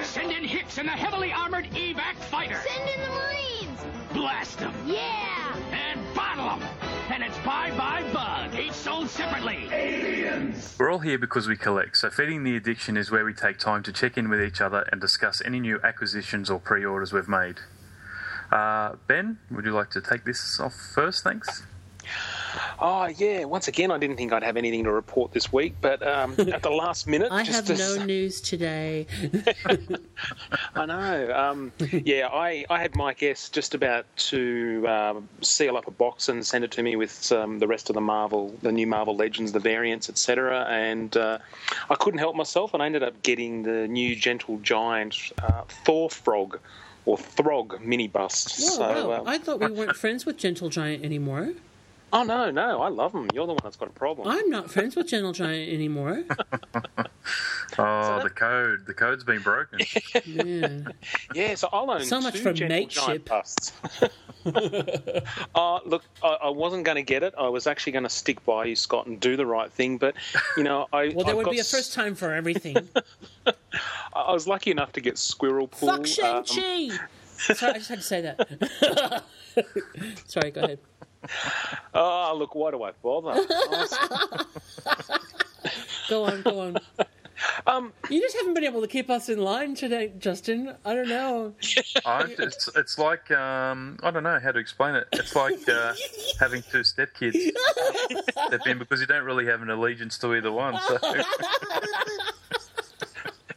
Send 0.05 0.31
in 0.31 0.45
Hicks 0.45 0.79
and 0.79 0.87
the 0.87 0.93
heavily 0.93 1.33
armored 1.33 1.65
evac 1.73 2.15
fighter. 2.31 2.61
Send 2.65 2.89
in 2.89 3.01
the 3.01 3.09
Marines. 3.09 3.81
Blast 4.13 4.59
them 4.59 4.73
Yeah. 4.87 5.57
and 5.73 6.01
bottle 6.15 6.57
them. 6.61 6.69
And 7.11 7.25
it's 7.25 7.39
bye 7.39 7.73
bye 7.77 8.05
bug, 8.13 8.57
each 8.59 8.73
sold 8.73 9.09
separately. 9.11 9.69
Aliens. 9.73 10.77
We're 10.79 10.91
all 10.93 11.01
here 11.01 11.19
because 11.19 11.49
we 11.49 11.57
collect, 11.57 11.97
so 11.97 12.11
Feeding 12.11 12.45
the 12.45 12.57
Addiction 12.57 12.97
is 12.97 13.11
where 13.11 13.25
we 13.25 13.35
take 13.35 13.59
time 13.59 13.83
to 13.83 13.93
check 13.93 14.17
in 14.17 14.29
with 14.29 14.41
each 14.41 14.61
other 14.61 14.87
and 14.93 15.01
discuss 15.01 15.43
any 15.45 15.59
new 15.59 15.81
acquisitions 15.83 16.49
or 16.49 16.61
pre 16.61 16.85
orders 16.85 17.13
we've 17.13 17.29
made. 17.29 17.59
Uh, 18.51 18.97
ben, 19.07 19.39
would 19.51 19.65
you 19.65 19.73
like 19.73 19.91
to 19.91 20.01
take 20.01 20.25
this 20.25 20.61
off 20.61 20.75
first? 20.95 21.25
Thanks. 21.25 21.65
Oh 22.79 23.07
yeah, 23.07 23.45
once 23.45 23.69
again, 23.69 23.91
I 23.91 23.99
didn't 23.99 24.17
think 24.17 24.33
I'd 24.33 24.43
have 24.43 24.57
anything 24.57 24.85
to 24.85 24.93
report 24.93 25.33
this 25.33 25.53
week, 25.53 25.75
but 25.81 26.07
um, 26.07 26.35
at 26.39 26.63
the 26.63 26.71
last 26.71 27.07
minute, 27.07 27.33
I 27.33 27.43
just 27.43 27.69
have 27.69 27.77
to 27.77 27.99
no 27.99 28.05
news 28.05 28.41
today. 28.41 29.07
I 30.75 30.87
know. 30.87 31.33
Um, 31.35 31.73
yeah, 31.91 32.29
I, 32.29 32.65
I 32.69 32.81
had 32.81 32.95
my 32.95 33.15
S 33.21 33.49
just 33.49 33.75
about 33.75 34.05
to 34.17 34.87
um, 34.89 35.29
seal 35.41 35.77
up 35.77 35.87
a 35.87 35.91
box 35.91 36.29
and 36.29 36.45
send 36.47 36.65
it 36.65 36.71
to 36.73 36.83
me 36.83 36.97
with 36.97 37.33
um, 37.33 37.59
the 37.59 37.67
rest 37.67 37.91
of 37.91 37.95
the 37.95 38.01
Marvel, 38.01 38.55
the 38.63 38.73
new 38.73 38.87
Marvel 38.87 39.17
Legends, 39.17 39.53
the 39.53 39.61
variants, 39.61 40.09
etc. 40.09 40.67
And 40.69 41.17
uh, 41.17 41.39
I 41.91 41.95
couldn't 41.97 42.19
help 42.19 42.37
myself, 42.37 42.75
and 42.75 42.83
I 42.83 42.87
ended 42.87 43.03
up 43.03 43.23
getting 43.23 43.63
the 43.63 43.89
new 43.89 44.15
Gentle 44.15 44.59
Giant 44.59 45.17
uh, 45.43 45.63
Thor 45.85 46.11
Frog 46.11 46.59
or 47.07 47.17
Throg 47.17 47.81
mini 47.81 48.09
bust. 48.09 48.61
Whoa, 48.61 48.77
so, 48.77 49.09
wow. 49.09 49.21
um, 49.21 49.29
I 49.29 49.39
thought 49.39 49.61
we 49.61 49.71
weren't 49.71 49.97
friends 49.97 50.27
with 50.27 50.37
Gentle 50.37 50.69
Giant 50.69 51.05
anymore. 51.05 51.53
Oh 52.13 52.23
no, 52.23 52.51
no, 52.51 52.83
I 52.83 52.89
love 52.89 53.13
them. 53.13 53.29
You're 53.35 53.47
the 53.47 53.53
one 53.53 53.61
that's 53.63 53.77
got 53.77 53.89
a 53.89 53.93
problem. 53.93 54.29
I'm 54.29 54.51
not 54.51 54.71
friends 54.71 54.97
with 54.97 55.09
Gentle 55.09 55.33
Giant 55.33 55.73
anymore. 55.73 56.25
Oh, 57.79 58.23
the 58.23 58.31
code. 58.31 58.87
The 58.87 58.95
code's 58.95 59.25
been 59.25 59.43
broken. 59.43 59.81
Yeah. 60.25 60.79
Yeah, 61.35 61.55
so 61.57 61.69
I'll 61.73 61.91
own 61.91 62.05
So 62.05 62.21
much 62.21 62.35
two 62.35 62.41
for 62.41 62.53
Gentle 62.53 62.79
mateship. 62.79 63.05
Giant 63.05 63.25
busts. 63.27 63.73
uh, 65.55 65.81
look, 65.85 66.05
I, 66.23 66.29
I 66.45 66.49
wasn't 66.51 66.85
going 66.85 66.97
to 66.97 67.03
get 67.03 67.23
it. 67.23 67.35
I 67.37 67.49
was 67.49 67.67
actually 67.67 67.93
going 67.93 68.05
to 68.05 68.09
stick 68.11 68.43
by 68.45 68.67
you, 68.67 68.77
Scott, 68.77 69.07
and 69.07 69.19
do 69.21 69.37
the 69.37 69.45
right 69.45 69.71
thing. 69.71 69.99
But 69.99 70.15
you 70.57 70.63
know, 70.63 70.87
I 70.93 71.09
Well, 71.09 71.25
there 71.25 71.33
I've 71.33 71.37
would 71.39 71.45
got 71.47 71.51
be 71.53 71.59
a 71.59 71.65
first 71.65 71.93
time 71.93 72.15
for 72.15 72.33
everything. 72.33 72.77
I 73.47 73.53
I 74.15 74.33
was 74.33 74.47
lucky 74.47 74.71
enough 74.71 74.93
to 74.93 75.01
get 75.01 75.19
Squirrel 75.19 75.69
Pool. 75.69 75.89
Fuck 75.89 75.99
um, 75.99 76.05
Shang-Chi! 76.05 76.97
Sorry, 77.37 77.73
I 77.73 77.79
just 77.79 77.89
had 77.89 77.99
to 77.99 78.05
say 78.05 78.21
that. 78.23 79.25
Sorry, 80.27 80.51
go 80.53 80.63
ahead. 80.63 80.79
Oh, 81.95 82.35
look, 82.39 82.55
why 82.55 82.71
do 82.71 82.83
I 82.83 82.93
bother? 83.03 83.47
Go 86.09 86.25
on, 86.25 86.43
go 86.43 86.61
on. 86.61 86.77
um, 87.67 87.93
You 88.09 88.21
just 88.21 88.37
haven't 88.37 88.55
been 88.55 88.65
able 88.65 88.81
to 88.81 88.87
keep 88.87 89.11
us 89.11 89.29
in 89.29 89.41
line 89.41 89.75
today, 89.75 90.13
Justin. 90.19 90.75
I 90.85 90.95
don't 90.95 91.09
know. 91.09 91.55
I, 92.05 92.35
it's, 92.39 92.69
it's 92.77 92.99
like 92.99 93.31
um, 93.31 93.99
I 94.03 94.11
don't 94.11 94.23
know 94.23 94.39
how 94.39 94.53
to 94.53 94.59
explain 94.59 94.95
it. 94.95 95.09
It's 95.13 95.35
like 95.35 95.69
uh, 95.69 95.95
having 96.39 96.63
two 96.63 96.81
stepkids 96.81 97.51
step 98.31 98.67
in 98.67 98.79
because 98.79 99.01
you 99.01 99.07
don't 99.07 99.25
really 99.25 99.47
have 99.47 99.63
an 99.63 99.71
allegiance 99.71 100.19
to 100.19 100.35
either 100.35 100.53
one. 100.53 100.79
So 100.87 100.99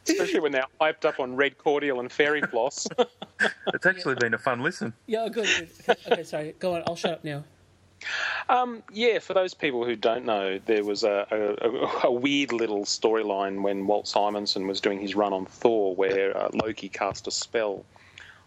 especially 0.08 0.40
when 0.40 0.52
they're 0.52 0.66
hyped 0.80 1.04
up 1.04 1.20
on 1.20 1.36
red 1.36 1.56
cordial 1.58 2.00
and 2.00 2.10
fairy 2.10 2.42
floss. 2.42 2.88
it's 3.68 3.86
actually 3.86 4.16
been 4.16 4.34
a 4.34 4.38
fun 4.38 4.60
listen. 4.60 4.92
Yeah, 5.06 5.28
good. 5.28 5.46
good. 5.86 5.96
Okay, 6.10 6.24
sorry. 6.24 6.54
Go 6.58 6.74
on. 6.74 6.82
I'll 6.86 6.96
shut 6.96 7.12
up 7.12 7.24
now. 7.24 7.44
Um, 8.48 8.82
yeah, 8.92 9.18
for 9.18 9.34
those 9.34 9.54
people 9.54 9.84
who 9.84 9.96
don't 9.96 10.24
know, 10.24 10.58
there 10.66 10.84
was 10.84 11.04
a, 11.04 11.26
a, 11.30 12.06
a 12.08 12.12
weird 12.12 12.52
little 12.52 12.84
storyline 12.84 13.62
when 13.62 13.86
Walt 13.86 14.08
Simonson 14.08 14.66
was 14.66 14.80
doing 14.80 15.00
his 15.00 15.14
run 15.14 15.32
on 15.32 15.46
Thor, 15.46 15.94
where 15.94 16.36
uh, 16.36 16.50
Loki 16.52 16.88
cast 16.88 17.26
a 17.26 17.30
spell 17.30 17.84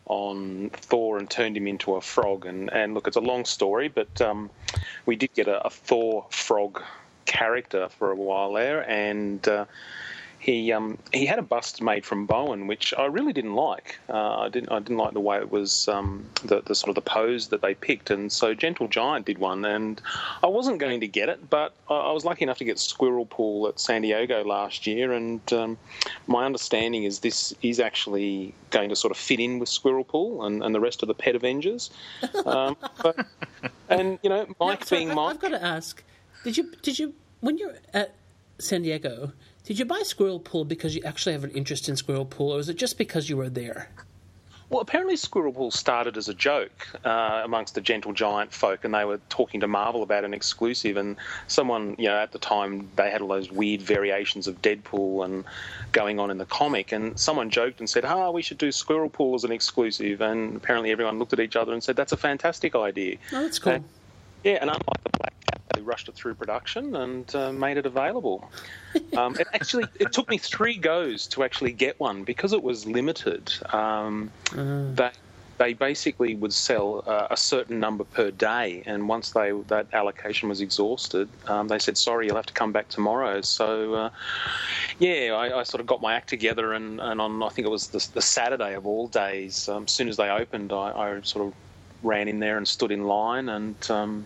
on 0.06 0.70
Thor 0.74 1.18
and 1.18 1.30
turned 1.30 1.56
him 1.56 1.68
into 1.68 1.96
a 1.96 2.02
frog. 2.02 2.46
And, 2.46 2.72
and 2.74 2.94
look, 2.94 3.08
it's 3.08 3.18
a 3.18 3.22
long 3.22 3.46
story, 3.46 3.88
but 3.88 4.22
um, 4.22 4.50
we 5.06 5.16
did 5.16 5.34
get 5.34 5.48
a, 5.48 5.66
a 5.66 5.70
Thor 5.70 6.26
frog 6.30 6.82
character 7.26 7.90
for 7.90 8.12
a 8.12 8.16
while 8.16 8.54
there, 8.54 8.90
and 8.90 9.48
uh, 9.48 9.66
he 10.44 10.74
um, 10.74 10.98
he 11.14 11.26
had 11.26 11.40
a 11.40 11.42
bust 11.42 11.82
made 11.82 12.06
from 12.06 12.26
Bowen, 12.26 12.68
which 12.68 12.94
I 12.98 13.06
really 13.06 13.32
didn't 13.32 13.56
like. 13.56 13.98
Uh, 14.10 14.40
I 14.40 14.50
didn't 14.50 14.74
I 14.74 14.80
didn't 14.80 14.98
like 14.98 15.14
the 15.14 15.22
way 15.22 15.38
it 15.38 15.50
was 15.50 15.88
um, 15.88 16.26
the 16.44 16.60
the 16.60 16.76
sort 16.76 16.90
of 16.90 16.96
the 16.96 17.10
pose 17.10 17.48
that 17.48 17.62
they 17.62 17.74
picked, 17.74 18.12
and 18.12 18.30
so 18.30 18.54
Gentle 18.54 18.90
Giant 18.90 19.26
did 19.26 19.38
one, 19.38 19.64
and 19.64 20.02
I 20.44 20.48
wasn't 20.48 20.80
going 20.80 21.00
to 21.00 21.08
get 21.08 21.30
it, 21.30 21.50
but 21.50 21.74
I, 21.90 21.94
I 21.94 22.12
was 22.12 22.26
lucky 22.26 22.44
enough 22.44 22.58
to 22.58 22.66
get 22.66 22.78
Squirrel 22.78 23.26
Pool 23.26 23.70
at 23.70 23.80
San 23.80 24.02
Diego 24.02 24.44
last 24.44 24.86
year, 24.86 25.14
and 25.14 25.42
um, 25.54 25.78
my 26.28 26.46
understanding 26.46 27.06
is 27.06 27.20
this 27.20 27.56
is 27.62 27.80
actually 27.80 28.54
going 28.70 28.90
to 28.90 28.98
sort 28.98 29.12
of 29.12 29.18
fit 29.18 29.40
in 29.40 29.60
with 29.60 29.70
Squirrel 29.70 30.04
Pool 30.04 30.46
and, 30.46 30.62
and 30.62 30.76
the 30.76 30.82
rest 30.82 31.02
of 31.04 31.08
the 31.08 31.16
Pet 31.16 31.36
Avengers. 31.36 31.90
Um, 32.46 32.76
but, 33.02 33.26
and 33.88 34.20
you 34.22 34.30
know, 34.30 34.46
Mike 34.60 34.82
Now, 34.82 34.86
so 34.88 34.96
being 34.98 35.16
Mike. 35.16 35.36
I've 35.36 35.40
got 35.40 35.50
to 35.50 35.64
ask: 35.64 36.04
Did 36.44 36.58
you 36.58 36.70
did 36.82 37.00
you 37.00 37.14
when 37.40 37.58
you're 37.58 37.76
at 37.94 38.14
San 38.60 38.82
Diego? 38.82 39.32
Did 39.66 39.80
you 39.80 39.86
buy 39.86 40.02
Squirrel 40.04 40.40
Pool 40.40 40.66
because 40.66 40.96
you 40.96 41.02
actually 41.06 41.34
have 41.34 41.44
an 41.44 41.52
interest 41.52 41.88
in 41.88 41.96
Squirrel 41.96 42.26
Pool, 42.26 42.52
or 42.52 42.58
was 42.58 42.68
it 42.70 42.78
just 42.78 42.98
because 42.98 43.30
you 43.30 43.38
were 43.38 43.50
there? 43.50 43.90
Well, 44.70 44.82
apparently 44.82 45.16
Squirrel 45.18 45.54
Pool 45.54 45.72
started 45.72 46.18
as 46.18 46.28
a 46.30 46.34
joke 46.34 46.88
uh, 47.06 47.42
amongst 47.46 47.76
the 47.76 47.82
Gentle 47.82 48.12
Giant 48.12 48.52
folk, 48.52 48.84
and 48.84 48.94
they 48.94 49.06
were 49.06 49.20
talking 49.30 49.60
to 49.60 49.68
Marvel 49.68 50.02
about 50.02 50.26
an 50.26 50.34
exclusive. 50.34 50.98
And 50.98 51.16
someone, 51.48 51.96
you 52.00 52.06
know, 52.10 52.18
at 52.18 52.32
the 52.32 52.40
time 52.40 52.90
they 52.96 53.12
had 53.12 53.22
all 53.22 53.28
those 53.28 53.52
weird 53.52 53.82
variations 53.82 54.48
of 54.48 54.62
Deadpool 54.62 55.26
and 55.26 55.46
going 55.92 56.20
on 56.20 56.32
in 56.32 56.40
the 56.40 56.46
comic, 56.46 56.92
and 56.92 57.18
someone 57.20 57.50
joked 57.52 57.80
and 57.80 57.90
said, 57.90 58.04
"Ah, 58.04 58.32
we 58.32 58.42
should 58.42 58.58
do 58.58 58.72
Squirrel 58.72 59.10
Pool 59.10 59.36
as 59.36 59.44
an 59.44 59.52
exclusive." 59.52 60.22
And 60.22 60.58
apparently 60.58 60.92
everyone 60.92 61.20
looked 61.20 61.34
at 61.34 61.40
each 61.40 61.56
other 61.56 61.72
and 61.72 61.84
said, 61.84 61.96
"That's 61.96 62.12
a 62.12 62.18
fantastic 62.18 62.76
idea." 62.76 63.18
Oh, 63.32 63.44
that's 63.44 63.60
cool. 63.60 63.74
And- 63.74 63.86
yeah, 64.44 64.58
and 64.62 64.70
unlike 64.70 65.04
the 65.04 65.18
Black 65.18 65.34
Cat, 65.46 65.62
they 65.74 65.82
rushed 65.82 66.10
it 66.10 66.16
through 66.16 66.36
production 66.36 66.96
and 66.96 67.36
uh, 67.36 67.52
made 67.52 67.78
it 67.78 67.86
available. 67.86 68.50
Um, 69.18 69.36
it 69.40 69.48
actually, 69.54 69.86
it 70.00 70.12
took 70.12 70.28
me 70.28 70.40
three 70.40 70.76
goes 70.76 71.28
to 71.28 71.44
actually 71.44 71.72
get 71.72 72.00
one 72.00 72.24
because 72.24 72.52
it 72.52 72.64
was 72.64 72.88
limited. 72.88 73.54
Um, 73.72 74.32
They 74.96 75.12
they 75.58 75.74
basically 75.74 76.36
would 76.36 76.54
sell 76.54 77.04
uh, 77.06 77.28
a 77.30 77.38
certain 77.38 77.80
number 77.80 78.04
per 78.04 78.32
day, 78.32 78.84
and 78.86 79.08
once 79.08 79.32
they 79.32 79.52
that 79.68 79.88
allocation 79.94 80.50
was 80.50 80.62
exhausted, 80.62 81.30
um, 81.48 81.68
they 81.68 81.80
said, 81.80 81.98
"Sorry, 81.98 82.26
you'll 82.28 82.36
have 82.36 82.48
to 82.48 82.54
come 82.54 82.72
back 82.72 82.90
tomorrow." 82.90 83.42
So, 83.42 83.94
uh, 83.94 84.10
yeah, 85.00 85.34
I, 85.34 85.60
I 85.60 85.64
sort 85.64 85.82
of 85.82 85.88
got 85.88 86.02
my 86.02 86.16
act 86.16 86.30
together, 86.30 86.74
and, 86.74 87.00
and 87.00 87.22
on 87.22 87.42
I 87.44 87.50
think 87.50 87.68
it 87.68 87.72
was 87.72 87.88
the, 87.88 88.06
the 88.14 88.22
Saturday 88.22 88.74
of 88.74 88.88
all 88.88 89.08
days, 89.08 89.70
um, 89.70 89.84
as 89.84 89.92
soon 89.92 90.10
as 90.10 90.18
they 90.18 90.30
opened, 90.30 90.74
I, 90.74 90.92
I 90.92 91.22
sort 91.22 91.48
of 91.48 91.54
ran 92.04 92.28
in 92.28 92.40
there 92.40 92.58
and 92.58 92.68
stood 92.68 92.92
in 92.92 93.06
line, 93.06 93.50
and 93.50 93.76
um, 93.90 94.26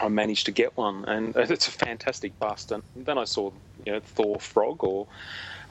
I 0.00 0.08
managed 0.08 0.46
to 0.46 0.52
get 0.52 0.76
one, 0.76 1.04
and 1.06 1.34
it's 1.36 1.68
a 1.68 1.70
fantastic 1.70 2.38
bust. 2.38 2.72
And 2.72 2.82
then 2.94 3.18
I 3.18 3.24
saw, 3.24 3.50
you 3.84 3.92
know, 3.92 4.00
Thor 4.00 4.38
Frog 4.40 4.84
or 4.84 5.06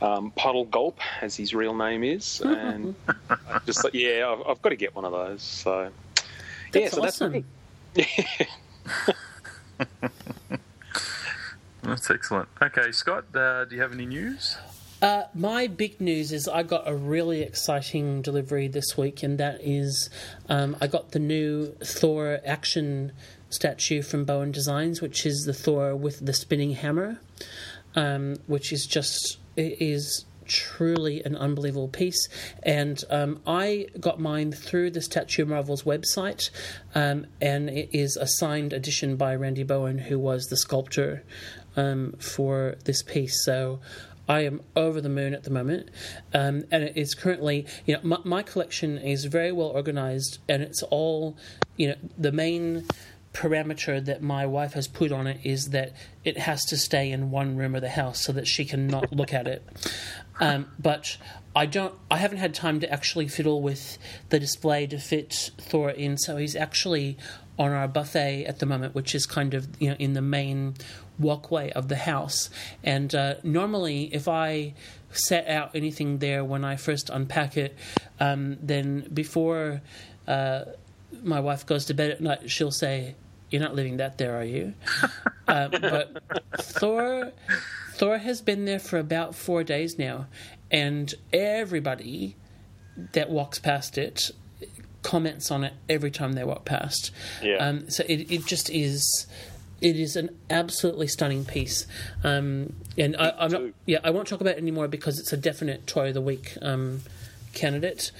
um, 0.02 0.32
Puddle 0.32 0.66
Gulp, 0.66 1.00
as 1.22 1.36
his 1.36 1.54
real 1.54 1.76
name 1.76 2.04
is, 2.04 2.42
and 2.46 2.96
I 3.30 3.60
just 3.66 3.82
thought, 3.82 3.96
yeah, 3.96 4.30
I've, 4.32 4.48
I've 4.48 4.62
got 4.62 4.70
to 4.70 4.76
get 4.76 4.96
one 4.96 5.06
of 5.06 5.12
those. 5.12 5.42
So, 5.42 5.92
yeah, 6.74 6.90
so 6.90 7.04
awesome. 7.04 7.46
that's 7.96 7.98
me. 7.98 8.48
That's 11.86 12.10
excellent. 12.10 12.50
Okay, 12.60 12.92
Scott, 12.92 13.26
uh, 13.36 13.66
do 13.66 13.76
you 13.76 13.82
have 13.82 13.94
any 13.94 14.08
news? 14.08 14.58
Uh, 15.06 15.28
my 15.36 15.68
big 15.68 16.02
news 16.02 16.32
is 16.32 16.48
I 16.48 16.64
got 16.64 16.88
a 16.88 16.96
really 16.96 17.44
exciting 17.44 18.24
delivery 18.24 18.68
this 18.68 18.98
week, 18.98 19.22
and 19.22 19.38
that 19.38 19.60
is 19.62 20.10
um, 20.50 20.76
I 20.82 20.88
got 20.88 21.12
the 21.12 21.20
new 21.20 21.76
Thor 21.84 22.40
action 22.44 23.12
statue 23.52 24.02
from 24.02 24.26
Bowen 24.26 24.52
Designs, 24.52 25.04
which 25.04 25.24
is 25.24 25.44
the 25.46 25.54
Thor 25.54 25.96
with 25.96 26.26
the 26.26 26.34
spinning 26.34 26.72
hammer, 26.72 27.20
um, 27.96 28.38
which 28.48 28.74
is 28.74 28.88
just 28.88 29.38
it 29.56 29.80
is 29.80 30.26
truly 30.48 31.24
an 31.24 31.36
unbelievable 31.36 31.88
piece. 31.88 32.28
And 32.64 33.04
um, 33.12 33.42
I 33.46 33.86
got 34.00 34.20
mine 34.20 34.54
through 34.54 34.90
the 34.90 35.02
Statue 35.02 35.46
Marvel's 35.46 35.84
website, 35.84 36.50
um, 36.96 37.28
and 37.40 37.70
it 37.70 37.90
is 37.94 38.18
a 38.18 38.26
signed 38.26 38.74
edition 38.74 39.18
by 39.18 39.36
Randy 39.36 39.62
Bowen, 39.62 40.00
who 40.00 40.18
was 40.18 40.48
the 40.48 40.58
sculptor 40.58 41.22
um, 41.76 42.16
for 42.18 42.76
this 42.86 43.04
piece. 43.04 43.44
So 43.46 43.82
I 44.28 44.42
am 44.42 44.62
over 44.76 45.02
the 45.02 45.10
moon 45.10 45.34
at 45.34 45.44
the 45.44 45.52
moment, 45.52 45.90
um, 46.34 46.64
and 46.72 46.84
it 46.84 46.98
is 46.98 47.14
currently, 47.14 47.66
you 47.86 47.96
know, 47.96 48.00
my, 48.04 48.18
my 48.24 48.44
collection 48.44 48.98
is 48.98 49.26
very 49.26 49.52
well 49.52 49.68
organized, 49.68 50.40
and 50.50 50.64
it's 50.64 50.82
all, 50.84 51.38
you 51.78 51.90
know, 51.90 51.96
the 52.18 52.32
main 52.32 52.86
parameter 53.34 54.04
that 54.04 54.22
my 54.22 54.46
wife 54.46 54.74
has 54.74 54.88
put 54.88 55.12
on 55.12 55.28
it 55.28 55.40
is 55.44 55.70
that 55.70 55.94
it 56.24 56.38
has 56.38 56.64
to 56.64 56.78
stay 56.78 57.12
in 57.12 57.30
one 57.30 57.58
room 57.58 57.76
of 57.76 57.82
the 57.82 57.90
house 57.90 58.24
so 58.24 58.32
that 58.32 58.48
she 58.48 58.64
cannot 58.64 59.12
look 59.12 59.34
at 59.34 59.46
it. 59.46 59.62
Um, 60.40 60.68
but 60.80 61.18
I 61.56 61.66
don't. 61.66 61.94
I 62.10 62.18
haven't 62.18 62.40
had 62.40 62.54
time 62.54 62.80
to 62.82 62.92
actually 62.92 63.28
fiddle 63.28 63.62
with 63.62 63.98
the 64.30 64.40
display 64.40 64.88
to 64.88 64.98
fit 64.98 65.52
Thor 65.58 65.90
in, 65.90 66.18
so 66.18 66.38
he's 66.38 66.56
actually 66.56 67.18
on 67.58 67.72
our 67.72 67.88
buffet 67.88 68.46
at 68.46 68.60
the 68.60 68.66
moment, 68.66 68.96
which 68.96 69.16
is 69.16 69.26
kind 69.26 69.54
of 69.54 69.68
you 69.80 69.90
know 69.90 69.96
in 69.98 70.14
the 70.14 70.22
main 70.22 70.76
walkway 71.20 71.72
of 71.72 71.88
the 71.88 71.96
house. 71.96 72.50
And 72.84 73.14
uh, 73.14 73.36
normally, 73.44 74.14
if 74.14 74.28
I 74.28 74.74
set 75.12 75.48
out 75.48 75.72
anything 75.76 76.20
there 76.20 76.44
when 76.44 76.64
I 76.64 76.76
first 76.76 77.10
unpack 77.10 77.58
it, 77.58 77.76
um, 78.20 78.58
then 78.62 79.08
before 79.14 79.82
uh, 80.28 80.66
my 81.24 81.40
wife 81.40 81.66
goes 81.66 81.86
to 81.86 81.94
bed 81.94 82.12
at 82.12 82.22
night, 82.22 82.50
she'll 82.50 82.72
say, 82.72 83.16
"You're 83.50 83.62
not 83.62 83.76
leaving 83.76 83.98
that 83.98 84.18
there, 84.18 84.38
are 84.38 84.44
you?" 84.44 84.74
uh, 85.48 85.70
but 85.70 86.24
Thor, 86.58 87.32
Thor 87.94 88.18
has 88.18 88.42
been 88.42 88.66
there 88.66 88.80
for 88.80 88.98
about 89.00 89.36
four 89.36 89.64
days 89.64 89.98
now, 89.98 90.28
and 90.72 91.14
everybody 91.32 92.36
that 93.14 93.30
walks 93.30 93.60
past 93.60 93.98
it 93.98 94.32
comments 95.06 95.52
on 95.52 95.64
it 95.64 95.74
every 95.88 96.10
time 96.10 96.34
they 96.34 96.44
walk 96.44 96.66
past. 96.66 97.12
Yeah. 97.42 97.58
Um, 97.58 97.90
so 97.90 98.04
it, 98.08 98.32
it 98.32 98.46
just 98.46 98.70
is. 98.70 99.28
It 99.82 99.98
is 99.98 100.16
an 100.16 100.30
absolutely 100.50 101.08
stunning 101.08 101.44
piece, 101.46 101.86
um, 102.24 102.74
and 102.98 103.16
I, 103.18 103.34
I'm 103.38 103.52
not. 103.52 103.62
Yeah, 103.86 104.00
I 104.04 104.10
won't 104.10 104.28
talk 104.28 104.42
about 104.42 104.54
it 104.56 104.58
anymore 104.60 104.88
because 104.88 105.20
it's 105.20 105.34
a 105.34 105.38
definite 105.38 105.86
toy 105.86 106.08
of 106.10 106.14
the 106.14 106.22
week 106.22 106.58
um, 106.62 107.02
candidate. 107.54 108.12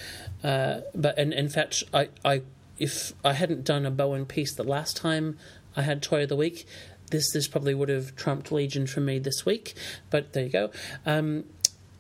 Uh, 0.44 0.82
but 0.94 1.18
and 1.18 1.34
in 1.34 1.50
fact, 1.50 1.84
I, 1.94 2.10
I 2.24 2.42
if 2.78 3.14
I 3.24 3.34
hadn't 3.34 3.64
done 3.64 3.86
a 3.86 3.92
Bowen 3.92 4.26
piece 4.26 4.54
the 4.54 4.64
last 4.64 4.98
time 4.98 5.38
I 5.78 5.84
had 5.84 6.04
toy 6.04 6.24
of 6.24 6.30
the 6.30 6.36
week, 6.36 6.68
this 7.12 7.32
this 7.32 7.48
probably 7.48 7.74
would 7.74 7.90
have 7.90 8.16
trumped 8.16 8.52
Legion 8.52 8.86
for 8.86 9.00
me 9.00 9.18
this 9.18 9.46
week. 9.46 9.74
But 10.10 10.34
there 10.34 10.44
you 10.44 10.50
go. 10.52 10.72
Um, 11.06 11.46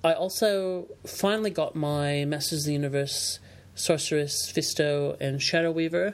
I 0.03 0.13
also 0.13 0.87
finally 1.07 1.49
got 1.49 1.75
my 1.75 2.25
Masters 2.25 2.59
of 2.59 2.65
the 2.65 2.73
Universe 2.73 3.39
Sorceress, 3.73 4.51
Fisto, 4.51 5.19
and 5.19 5.41
Shadow 5.41 5.71
Weaver, 5.71 6.13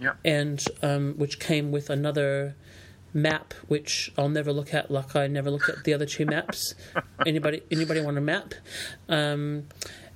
Yep. 0.00 0.18
and 0.24 0.64
um, 0.82 1.14
which 1.16 1.38
came 1.38 1.70
with 1.70 1.90
another 1.90 2.54
map, 3.12 3.54
which 3.66 4.12
I'll 4.16 4.28
never 4.28 4.52
look 4.52 4.74
at, 4.74 4.90
like 4.90 5.16
I 5.16 5.26
never 5.26 5.50
looked 5.50 5.68
at 5.68 5.84
the 5.84 5.94
other 5.94 6.06
two 6.06 6.26
maps. 6.26 6.74
anybody, 7.26 7.62
anybody 7.70 8.00
want 8.00 8.18
a 8.18 8.22
map? 8.22 8.54
Um, 9.08 9.64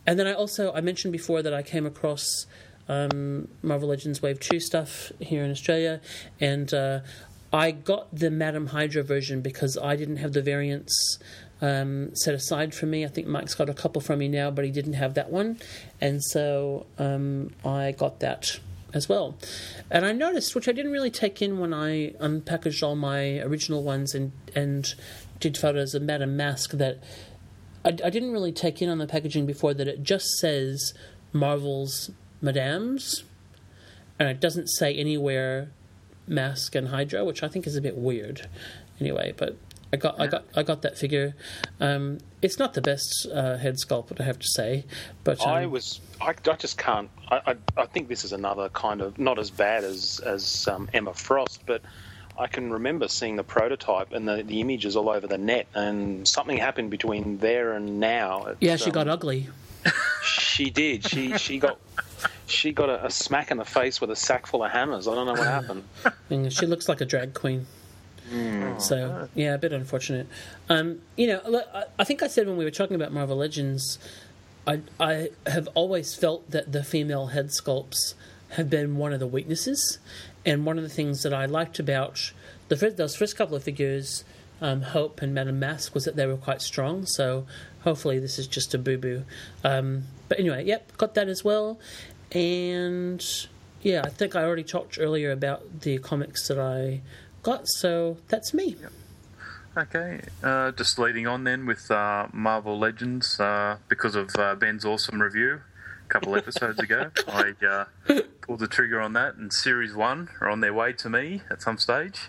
and 0.06 0.18
then 0.18 0.26
I 0.26 0.32
also 0.32 0.72
I 0.72 0.80
mentioned 0.80 1.12
before 1.12 1.42
that 1.42 1.54
I 1.54 1.62
came 1.62 1.86
across 1.86 2.46
um, 2.88 3.48
Marvel 3.62 3.88
Legends 3.88 4.20
Wave 4.20 4.40
Two 4.40 4.60
stuff 4.60 5.12
here 5.20 5.44
in 5.44 5.50
Australia, 5.50 6.00
and 6.40 6.72
uh, 6.74 7.00
I 7.52 7.70
got 7.70 8.14
the 8.14 8.30
Madame 8.30 8.68
Hydra 8.68 9.02
version 9.02 9.40
because 9.40 9.78
I 9.78 9.96
didn't 9.96 10.16
have 10.16 10.32
the 10.32 10.42
variants 10.42 11.18
um, 11.60 12.14
set 12.14 12.34
aside 12.34 12.74
for 12.74 12.86
me. 12.86 13.04
I 13.04 13.08
think 13.08 13.26
Mike's 13.28 13.54
got 13.54 13.68
a 13.68 13.74
couple 13.74 14.00
from 14.00 14.18
me 14.18 14.28
now, 14.28 14.50
but 14.50 14.64
he 14.64 14.70
didn't 14.70 14.94
have 14.94 15.14
that 15.14 15.30
one, 15.30 15.58
and 16.00 16.22
so 16.22 16.86
um, 16.98 17.50
I 17.64 17.92
got 17.92 18.20
that 18.20 18.58
as 18.94 19.08
well. 19.08 19.36
And 19.90 20.04
I 20.04 20.12
noticed, 20.12 20.54
which 20.54 20.68
I 20.68 20.72
didn't 20.72 20.92
really 20.92 21.10
take 21.10 21.40
in 21.40 21.58
when 21.58 21.72
I 21.72 22.10
unpackaged 22.20 22.82
all 22.82 22.96
my 22.96 23.38
original 23.40 23.82
ones 23.82 24.14
and 24.14 24.32
and 24.54 24.94
did 25.40 25.56
photos 25.56 25.94
of 25.94 26.02
Madame 26.02 26.36
Mask, 26.36 26.72
that 26.72 26.98
I, 27.84 27.88
I 27.88 28.10
didn't 28.10 28.32
really 28.32 28.52
take 28.52 28.80
in 28.80 28.88
on 28.88 28.98
the 28.98 29.06
packaging 29.06 29.46
before 29.46 29.74
that 29.74 29.88
it 29.88 30.02
just 30.02 30.26
says 30.38 30.94
Marvel's 31.32 32.10
Madames, 32.42 33.22
and 34.18 34.28
it 34.28 34.40
doesn't 34.40 34.68
say 34.68 34.94
anywhere 34.94 35.70
Mask 36.26 36.74
and 36.74 36.88
Hydra, 36.88 37.24
which 37.24 37.42
I 37.42 37.48
think 37.48 37.66
is 37.66 37.76
a 37.76 37.80
bit 37.80 37.96
weird. 37.96 38.48
Anyway, 39.00 39.34
but 39.36 39.56
I 39.92 39.96
got 39.96 40.18
I 40.18 40.26
got 40.26 40.44
I 40.56 40.62
got 40.62 40.82
that 40.82 40.96
figure. 40.96 41.34
Um, 41.78 42.18
it's 42.40 42.58
not 42.58 42.72
the 42.74 42.80
best 42.80 43.26
uh, 43.32 43.58
head 43.58 43.76
sculpt, 43.76 44.18
I 44.20 44.24
have 44.24 44.38
to 44.38 44.48
say, 44.48 44.86
but 45.22 45.40
um, 45.42 45.48
I 45.48 45.66
was, 45.66 46.00
I, 46.20 46.30
I 46.30 46.56
just 46.56 46.78
can't. 46.78 47.10
I, 47.28 47.40
I, 47.46 47.56
I 47.82 47.86
think 47.86 48.08
this 48.08 48.24
is 48.24 48.32
another 48.32 48.70
kind 48.70 49.02
of 49.02 49.18
not 49.18 49.38
as 49.38 49.50
bad 49.50 49.84
as 49.84 50.20
as 50.24 50.66
um, 50.66 50.88
Emma 50.94 51.12
Frost, 51.12 51.66
but 51.66 51.82
I 52.38 52.46
can 52.46 52.72
remember 52.72 53.06
seeing 53.08 53.36
the 53.36 53.44
prototype 53.44 54.12
and 54.12 54.26
the, 54.26 54.42
the 54.42 54.62
images 54.62 54.96
all 54.96 55.10
over 55.10 55.26
the 55.26 55.38
net, 55.38 55.66
and 55.74 56.26
something 56.26 56.56
happened 56.56 56.90
between 56.90 57.36
there 57.38 57.74
and 57.74 58.00
now. 58.00 58.46
It's, 58.46 58.62
yeah, 58.62 58.76
she 58.76 58.86
um, 58.86 58.92
got 58.92 59.08
ugly. 59.08 59.48
She 60.22 60.70
did. 60.70 61.04
She 61.06 61.36
she 61.36 61.58
got 61.58 61.78
she 62.46 62.72
got 62.72 62.88
a, 62.88 63.06
a 63.06 63.10
smack 63.10 63.50
in 63.50 63.58
the 63.58 63.64
face 63.64 64.00
with 64.00 64.10
a 64.10 64.16
sack 64.16 64.46
full 64.46 64.64
of 64.64 64.70
hammers. 64.70 65.06
I 65.06 65.14
don't 65.14 65.26
know 65.26 65.32
what 65.32 65.46
happened. 65.46 65.84
And 66.30 66.50
she 66.50 66.64
looks 66.64 66.88
like 66.88 67.02
a 67.02 67.04
drag 67.04 67.34
queen. 67.34 67.66
So 68.78 69.28
yeah, 69.34 69.54
a 69.54 69.58
bit 69.58 69.72
unfortunate. 69.72 70.26
Um, 70.68 71.00
you 71.16 71.26
know, 71.26 71.64
I, 71.74 71.84
I 71.98 72.04
think 72.04 72.22
I 72.22 72.26
said 72.26 72.46
when 72.46 72.56
we 72.56 72.64
were 72.64 72.70
talking 72.70 72.96
about 72.96 73.12
Marvel 73.12 73.36
Legends, 73.36 73.98
I 74.66 74.80
I 74.98 75.30
have 75.46 75.68
always 75.74 76.14
felt 76.14 76.50
that 76.50 76.72
the 76.72 76.82
female 76.82 77.28
head 77.28 77.48
sculpts 77.48 78.14
have 78.50 78.70
been 78.70 78.96
one 78.96 79.12
of 79.12 79.20
the 79.20 79.26
weaknesses, 79.26 79.98
and 80.44 80.64
one 80.64 80.78
of 80.78 80.84
the 80.84 80.90
things 80.90 81.22
that 81.22 81.34
I 81.34 81.46
liked 81.46 81.78
about 81.78 82.32
the 82.68 82.76
first, 82.76 82.96
those 82.96 83.16
first 83.16 83.36
couple 83.36 83.56
of 83.56 83.62
figures, 83.62 84.24
um, 84.60 84.82
Hope 84.82 85.20
and 85.22 85.34
Madame 85.34 85.58
Mask, 85.58 85.94
was 85.94 86.04
that 86.04 86.16
they 86.16 86.26
were 86.26 86.36
quite 86.36 86.62
strong. 86.62 87.06
So 87.06 87.46
hopefully 87.80 88.18
this 88.18 88.38
is 88.38 88.46
just 88.46 88.74
a 88.74 88.78
boo 88.78 88.98
boo. 88.98 89.24
Um, 89.64 90.04
but 90.28 90.38
anyway, 90.38 90.64
yep, 90.64 90.96
got 90.96 91.14
that 91.14 91.28
as 91.28 91.44
well, 91.44 91.78
and 92.32 93.22
yeah, 93.82 94.02
I 94.04 94.08
think 94.08 94.36
I 94.36 94.44
already 94.44 94.64
talked 94.64 94.98
earlier 94.98 95.32
about 95.32 95.80
the 95.80 95.98
comics 95.98 96.48
that 96.48 96.58
I 96.58 97.00
got. 97.42 97.68
So 97.68 98.18
that's 98.28 98.54
me. 98.54 98.76
Okay, 99.76 100.20
uh, 100.42 100.70
just 100.72 100.98
leading 100.98 101.26
on 101.26 101.44
then 101.44 101.64
with 101.64 101.90
uh, 101.90 102.26
Marvel 102.32 102.78
Legends 102.78 103.40
uh, 103.40 103.78
because 103.88 104.14
of 104.14 104.30
uh, 104.36 104.54
Ben's 104.54 104.84
awesome 104.84 105.22
review 105.22 105.62
a 106.04 106.08
couple 106.08 106.36
episodes 106.36 106.78
ago. 106.78 107.10
I 107.28 107.54
uh, 107.66 107.84
pulled 108.42 108.58
the 108.58 108.68
trigger 108.68 109.00
on 109.00 109.14
that, 109.14 109.36
and 109.36 109.50
Series 109.50 109.94
1 109.94 110.28
are 110.42 110.50
on 110.50 110.60
their 110.60 110.74
way 110.74 110.92
to 110.92 111.08
me 111.08 111.40
at 111.50 111.62
some 111.62 111.78
stage. 111.78 112.28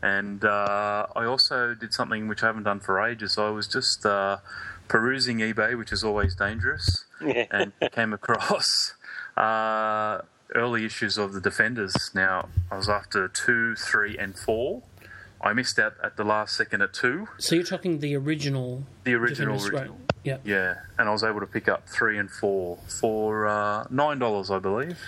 And 0.00 0.44
uh, 0.44 1.08
I 1.14 1.24
also 1.24 1.74
did 1.74 1.92
something 1.92 2.26
which 2.26 2.42
I 2.42 2.46
haven't 2.46 2.62
done 2.62 2.80
for 2.80 3.04
ages. 3.04 3.36
I 3.36 3.50
was 3.50 3.68
just 3.68 4.06
uh, 4.06 4.38
perusing 4.86 5.38
eBay, 5.40 5.76
which 5.76 5.92
is 5.92 6.02
always 6.02 6.34
dangerous, 6.34 7.04
and 7.20 7.72
came 7.92 8.14
across 8.14 8.94
uh, 9.36 10.22
early 10.54 10.84
issues 10.84 11.18
of 11.18 11.32
the 11.32 11.40
Defenders. 11.40 12.10
Now, 12.14 12.48
I 12.70 12.76
was 12.76 12.88
after 12.88 13.28
2, 13.28 13.76
3, 13.76 14.18
and 14.18 14.38
4. 14.38 14.82
I 15.40 15.52
missed 15.52 15.78
out 15.78 15.94
at 16.02 16.16
the 16.16 16.24
last 16.24 16.56
second 16.56 16.82
at 16.82 16.92
2. 16.92 17.28
So 17.38 17.54
you're 17.54 17.64
talking 17.64 18.00
the 18.00 18.16
original. 18.16 18.84
The 19.04 19.14
original, 19.14 19.56
Defenders, 19.56 19.88
right. 19.88 19.90
Yeah. 20.24 20.38
Yeah, 20.44 20.74
and 20.98 21.08
I 21.08 21.12
was 21.12 21.22
able 21.22 21.40
to 21.40 21.46
pick 21.46 21.68
up 21.68 21.88
3 21.88 22.18
and 22.18 22.30
4 22.30 22.78
for 23.00 23.46
uh, 23.46 23.84
$9, 23.84 24.50
I 24.50 24.58
believe. 24.58 24.98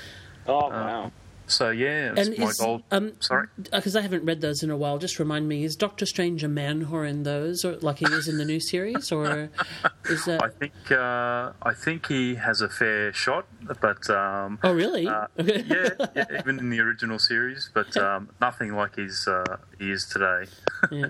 Oh 0.46 0.68
wow! 0.68 1.12
So, 1.50 1.70
yeah, 1.70 2.12
it's 2.16 2.28
And 2.28 2.38
my 2.38 2.46
is 2.46 2.58
gold. 2.58 2.82
um 2.90 3.12
Sorry? 3.20 3.48
because 3.72 3.96
I 3.96 4.00
haven't 4.02 4.24
read 4.24 4.40
those 4.40 4.62
in 4.62 4.70
a 4.70 4.76
while. 4.76 4.98
Just 4.98 5.18
remind 5.18 5.48
me: 5.48 5.64
is 5.64 5.74
Doctor 5.76 6.06
Strange 6.06 6.44
a 6.44 6.48
man 6.48 6.86
whore 6.86 7.08
in 7.08 7.24
those, 7.24 7.64
or 7.64 7.76
like 7.78 7.98
he 7.98 8.06
is 8.06 8.28
in 8.28 8.38
the 8.38 8.44
new 8.44 8.60
series, 8.60 9.10
or 9.12 9.50
is 10.08 10.24
that? 10.26 10.42
I 10.42 10.48
think 10.48 10.72
uh, 10.92 11.52
I 11.62 11.74
think 11.74 12.06
he 12.06 12.36
has 12.36 12.60
a 12.60 12.68
fair 12.68 13.12
shot, 13.12 13.46
but 13.80 14.08
um, 14.10 14.58
oh, 14.62 14.72
really? 14.72 15.06
uh, 15.08 15.26
okay. 15.38 15.64
yeah, 15.66 16.06
yeah, 16.14 16.38
even 16.38 16.58
in 16.60 16.70
the 16.70 16.80
original 16.80 17.18
series, 17.18 17.68
but 17.74 17.96
um, 18.06 18.28
nothing 18.40 18.74
like 18.74 18.94
he's 18.96 19.26
uh, 19.26 19.56
he 19.78 19.90
is 19.90 20.06
today. 20.06 20.44
Yeah. 20.90 21.06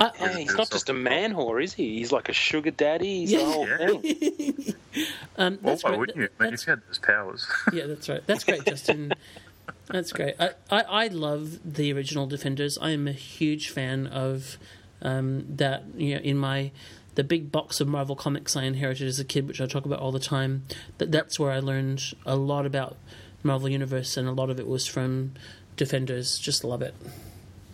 I, 0.00 0.10
Yeah, 0.20 0.38
he's 0.38 0.56
not 0.56 0.70
just 0.70 0.88
a 0.88 0.94
man 0.94 1.34
whore, 1.34 1.62
is 1.62 1.74
he? 1.74 1.98
He's 1.98 2.12
like 2.12 2.28
a 2.28 2.32
sugar 2.32 2.70
daddy. 2.70 3.20
He's 3.20 3.32
Yeah. 3.32 3.38
the 3.40 3.44
whole 3.44 3.66
Yeah. 3.68 3.76
thing. 3.76 4.74
um, 5.36 5.58
Well, 5.62 5.76
why 5.82 5.90
great. 5.90 5.98
wouldn't 5.98 6.16
you? 6.18 6.28
I 6.40 6.42
mean, 6.44 6.50
That's- 6.52 6.60
if 6.62 6.64
he 6.64 6.70
had 6.70 6.80
those 6.88 6.98
powers. 6.98 7.46
yeah, 7.72 7.86
that's 7.86 8.08
right. 8.08 8.22
That's 8.26 8.44
great, 8.44 8.64
Justin. 8.64 9.12
That's 9.88 10.12
great. 10.12 10.34
I, 10.40 10.50
I, 10.70 10.80
I 10.82 11.06
love 11.08 11.60
the 11.64 11.92
original 11.92 12.26
Defenders. 12.26 12.76
I 12.80 12.90
am 12.90 13.06
a 13.06 13.12
huge 13.12 13.70
fan 13.70 14.06
of 14.06 14.58
um, 15.02 15.44
that. 15.48 15.84
You 15.96 16.16
know, 16.16 16.20
in 16.22 16.38
my 16.38 16.72
the 17.14 17.24
big 17.24 17.50
box 17.50 17.80
of 17.80 17.88
Marvel 17.88 18.14
comics 18.16 18.56
I 18.56 18.64
inherited 18.64 19.08
as 19.08 19.18
a 19.18 19.24
kid, 19.24 19.48
which 19.48 19.60
I 19.60 19.66
talk 19.66 19.84
about 19.84 20.00
all 20.00 20.12
the 20.12 20.20
time. 20.20 20.64
That 20.98 21.12
that's 21.12 21.38
where 21.38 21.50
I 21.50 21.60
learned 21.60 22.14
a 22.24 22.36
lot 22.36 22.66
about 22.66 22.96
Marvel 23.42 23.68
Universe, 23.68 24.16
and 24.16 24.28
a 24.28 24.32
lot 24.32 24.50
of 24.50 24.60
it 24.60 24.66
was 24.66 24.86
from 24.86 25.32
Defenders. 25.76 26.38
Just 26.38 26.64
love 26.64 26.82
it. 26.82 26.94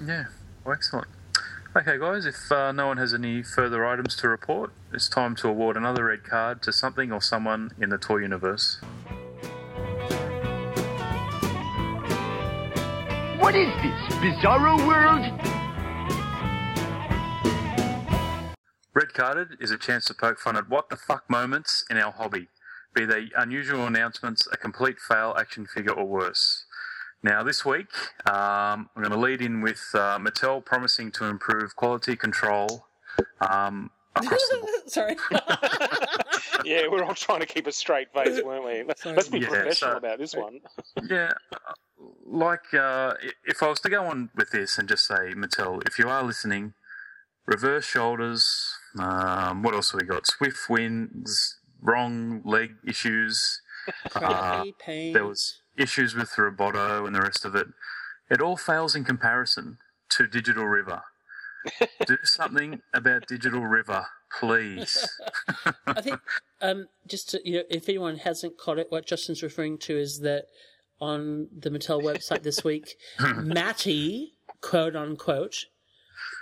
yeah, 0.04 0.26
well, 0.64 0.74
excellent. 0.74 1.08
Okay, 1.74 1.96
guys, 1.98 2.26
if 2.26 2.52
uh, 2.52 2.70
no 2.72 2.88
one 2.88 2.98
has 2.98 3.14
any 3.14 3.42
further 3.42 3.86
items 3.86 4.14
to 4.16 4.28
report, 4.28 4.72
it's 4.92 5.08
time 5.08 5.34
to 5.36 5.48
award 5.48 5.78
another 5.78 6.04
red 6.04 6.22
card 6.22 6.60
to 6.62 6.72
something 6.72 7.10
or 7.10 7.22
someone 7.22 7.72
in 7.80 7.88
the 7.88 7.96
toy 7.96 8.18
universe. 8.18 8.78
What 13.42 13.56
is 13.56 13.74
this, 13.82 14.14
Bizarro 14.20 14.86
World? 14.86 15.26
Red 18.94 19.12
carded 19.14 19.56
is 19.58 19.72
a 19.72 19.76
chance 19.76 20.04
to 20.04 20.14
poke 20.14 20.38
fun 20.38 20.56
at 20.56 20.68
what 20.68 20.90
the 20.90 20.96
fuck 20.96 21.28
moments 21.28 21.84
in 21.90 21.96
our 21.96 22.12
hobby, 22.12 22.46
be 22.94 23.04
they 23.04 23.30
unusual 23.36 23.84
announcements, 23.84 24.46
a 24.52 24.56
complete 24.56 25.00
fail 25.00 25.34
action 25.36 25.66
figure, 25.66 25.92
or 25.92 26.06
worse. 26.06 26.66
Now, 27.24 27.42
this 27.42 27.64
week, 27.64 27.88
um, 28.26 28.88
I'm 28.94 29.02
going 29.02 29.10
to 29.10 29.18
lead 29.18 29.42
in 29.42 29.60
with 29.60 29.82
uh, 29.92 30.20
Mattel 30.20 30.64
promising 30.64 31.10
to 31.10 31.24
improve 31.24 31.74
quality 31.74 32.14
control 32.14 32.86
um, 33.40 33.90
across 34.14 34.48
the 34.50 34.58
board. 34.58 34.70
Sorry. 34.86 35.16
Yeah, 36.64 36.86
we're 36.88 37.02
all 37.04 37.14
trying 37.14 37.40
to 37.40 37.46
keep 37.46 37.66
a 37.66 37.72
straight 37.72 38.12
face, 38.12 38.40
weren't 38.42 38.64
we? 38.64 38.82
Let's, 38.82 39.04
let's 39.04 39.28
be 39.28 39.38
Yeah, 39.40 39.48
professional 39.48 39.92
so- 39.92 39.96
about 39.98 40.18
this 40.18 40.34
one. 40.34 40.60
Yeah, 41.08 41.32
like 42.26 42.72
uh, 42.74 43.14
if 43.44 43.62
I 43.62 43.68
was 43.68 43.80
to 43.80 43.88
go 43.90 44.04
on 44.04 44.30
with 44.34 44.50
this 44.50 44.78
and 44.78 44.88
just 44.88 45.06
say, 45.06 45.34
Mattel, 45.34 45.86
if 45.86 45.98
you 45.98 46.08
are 46.08 46.22
listening, 46.22 46.74
reverse 47.46 47.84
shoulders. 47.84 48.46
Um, 48.98 49.62
what 49.62 49.74
else 49.74 49.92
have 49.92 50.00
we 50.00 50.06
got? 50.06 50.26
Swift 50.26 50.68
winds, 50.68 51.58
wrong 51.80 52.42
leg 52.44 52.70
issues. 52.86 53.60
Uh, 54.14 54.62
there 54.86 55.26
was 55.26 55.60
issues 55.76 56.14
with 56.14 56.30
Roboto 56.36 57.04
and 57.04 57.16
the 57.16 57.20
rest 57.20 57.44
of 57.44 57.56
it. 57.56 57.66
It 58.30 58.40
all 58.40 58.56
fails 58.56 58.94
in 58.94 59.02
comparison 59.04 59.78
to 60.10 60.28
Digital 60.28 60.66
River. 60.66 61.02
Do 62.06 62.18
something 62.22 62.80
about 62.94 63.26
Digital 63.26 63.62
River, 63.66 64.06
please. 64.40 65.08
I 65.86 66.00
think 66.00 66.20
um, 66.60 66.86
just 67.06 67.30
to, 67.30 67.40
you 67.44 67.58
know, 67.58 67.62
if 67.70 67.88
anyone 67.88 68.16
hasn't 68.18 68.58
caught 68.58 68.78
it, 68.78 68.86
what 68.90 69.06
Justin's 69.06 69.42
referring 69.42 69.78
to 69.78 69.96
is 69.98 70.20
that 70.20 70.44
on 71.00 71.48
the 71.56 71.70
Mattel 71.70 72.02
website 72.02 72.42
this 72.42 72.62
week, 72.64 72.96
Matty, 73.36 74.34
quote 74.60 74.94
unquote, 74.96 75.66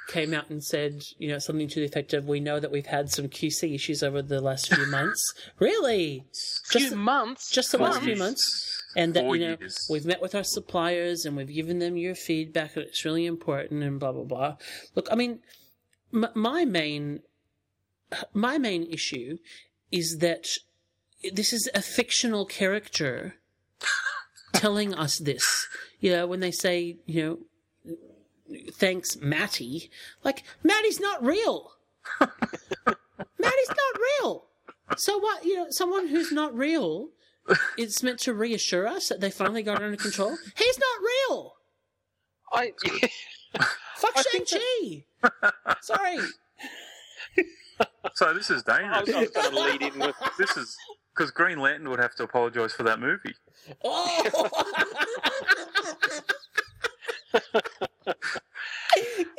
came 0.09 0.34
out 0.34 0.51
and 0.51 0.62
said, 0.62 1.03
you 1.18 1.28
know, 1.28 1.38
something 1.38 1.68
to 1.68 1.80
the 1.80 1.86
effect 1.86 2.12
of, 2.12 2.26
"We 2.26 2.41
know 2.41 2.61
that 2.61 2.70
we've 2.70 2.86
had 2.86 3.11
some 3.11 3.28
QC 3.28 3.74
issues 3.74 4.03
over 4.03 4.20
the 4.22 4.41
last 4.41 4.72
few 4.74 4.86
months. 4.91 5.22
really, 5.59 6.24
Few 6.66 6.95
months. 6.97 7.51
just 7.51 7.72
the 7.72 7.78
last 7.78 8.03
few 8.03 8.16
months." 8.16 8.76
And 8.97 9.14
that 9.14 9.20
Four 9.22 9.36
you 9.36 9.47
know 9.47 9.57
years. 9.61 9.86
we've 9.88 10.05
met 10.05 10.20
with 10.20 10.34
our 10.34 10.43
suppliers 10.43 11.24
and 11.24 11.36
we've 11.36 11.47
given 11.55 11.78
them 11.78 11.97
your 11.97 12.16
feedback 12.16 12.74
and 12.74 12.84
it's 12.84 13.05
really 13.05 13.24
important 13.24 13.84
and 13.84 14.01
blah 14.01 14.11
blah 14.11 14.24
blah. 14.24 14.57
Look, 14.97 15.07
I 15.12 15.14
mean, 15.14 15.38
m- 16.12 16.26
my 16.34 16.64
main 16.64 17.20
my 18.32 18.58
main 18.58 18.84
issue 18.90 19.38
is 19.90 20.18
that 20.18 20.46
this 21.32 21.52
is 21.52 21.68
a 21.74 21.82
fictional 21.82 22.46
character 22.46 23.34
telling 24.52 24.94
us 24.94 25.18
this. 25.18 25.68
You 26.00 26.12
know, 26.12 26.26
when 26.26 26.40
they 26.40 26.50
say, 26.50 26.96
you 27.06 27.22
know, 27.22 28.56
thanks, 28.72 29.16
Matty, 29.16 29.90
like, 30.24 30.44
Matty's 30.62 31.00
not 31.00 31.24
real. 31.24 31.72
Matty's 32.20 33.68
not 33.68 34.00
real. 34.20 34.46
So 34.96 35.18
what, 35.18 35.44
you 35.44 35.56
know, 35.56 35.66
someone 35.70 36.08
who's 36.08 36.32
not 36.32 36.56
real 36.56 37.11
is 37.78 38.02
meant 38.02 38.18
to 38.20 38.34
reassure 38.34 38.86
us 38.86 39.08
that 39.08 39.20
they 39.20 39.30
finally 39.30 39.62
got 39.62 39.80
it 39.80 39.84
under 39.84 39.96
control. 39.96 40.36
He's 40.56 40.78
not 40.78 41.00
real. 41.02 41.54
I, 42.52 42.72
Fuck 43.96 44.18
Shang-Chi. 44.32 45.04
Sorry. 45.82 46.18
so 48.14 48.35
this 48.35 48.51
is 48.51 48.62
I 48.66 49.01
was, 49.01 49.09
I 49.09 49.12
dangerous. 49.12 49.31
was 49.35 49.51
going 49.53 49.55
to 49.55 49.61
lead 49.61 49.83
in 49.95 49.99
with. 49.99 50.16
This 50.39 50.57
is 50.57 50.76
because 51.14 51.31
Green 51.31 51.59
Lantern 51.59 51.89
would 51.91 52.01
have 52.01 52.14
to 52.16 52.22
apologise 52.24 52.72
for 52.72 52.83
that 52.85 53.01
movie. 53.01 53.35
Oh. 53.85 54.49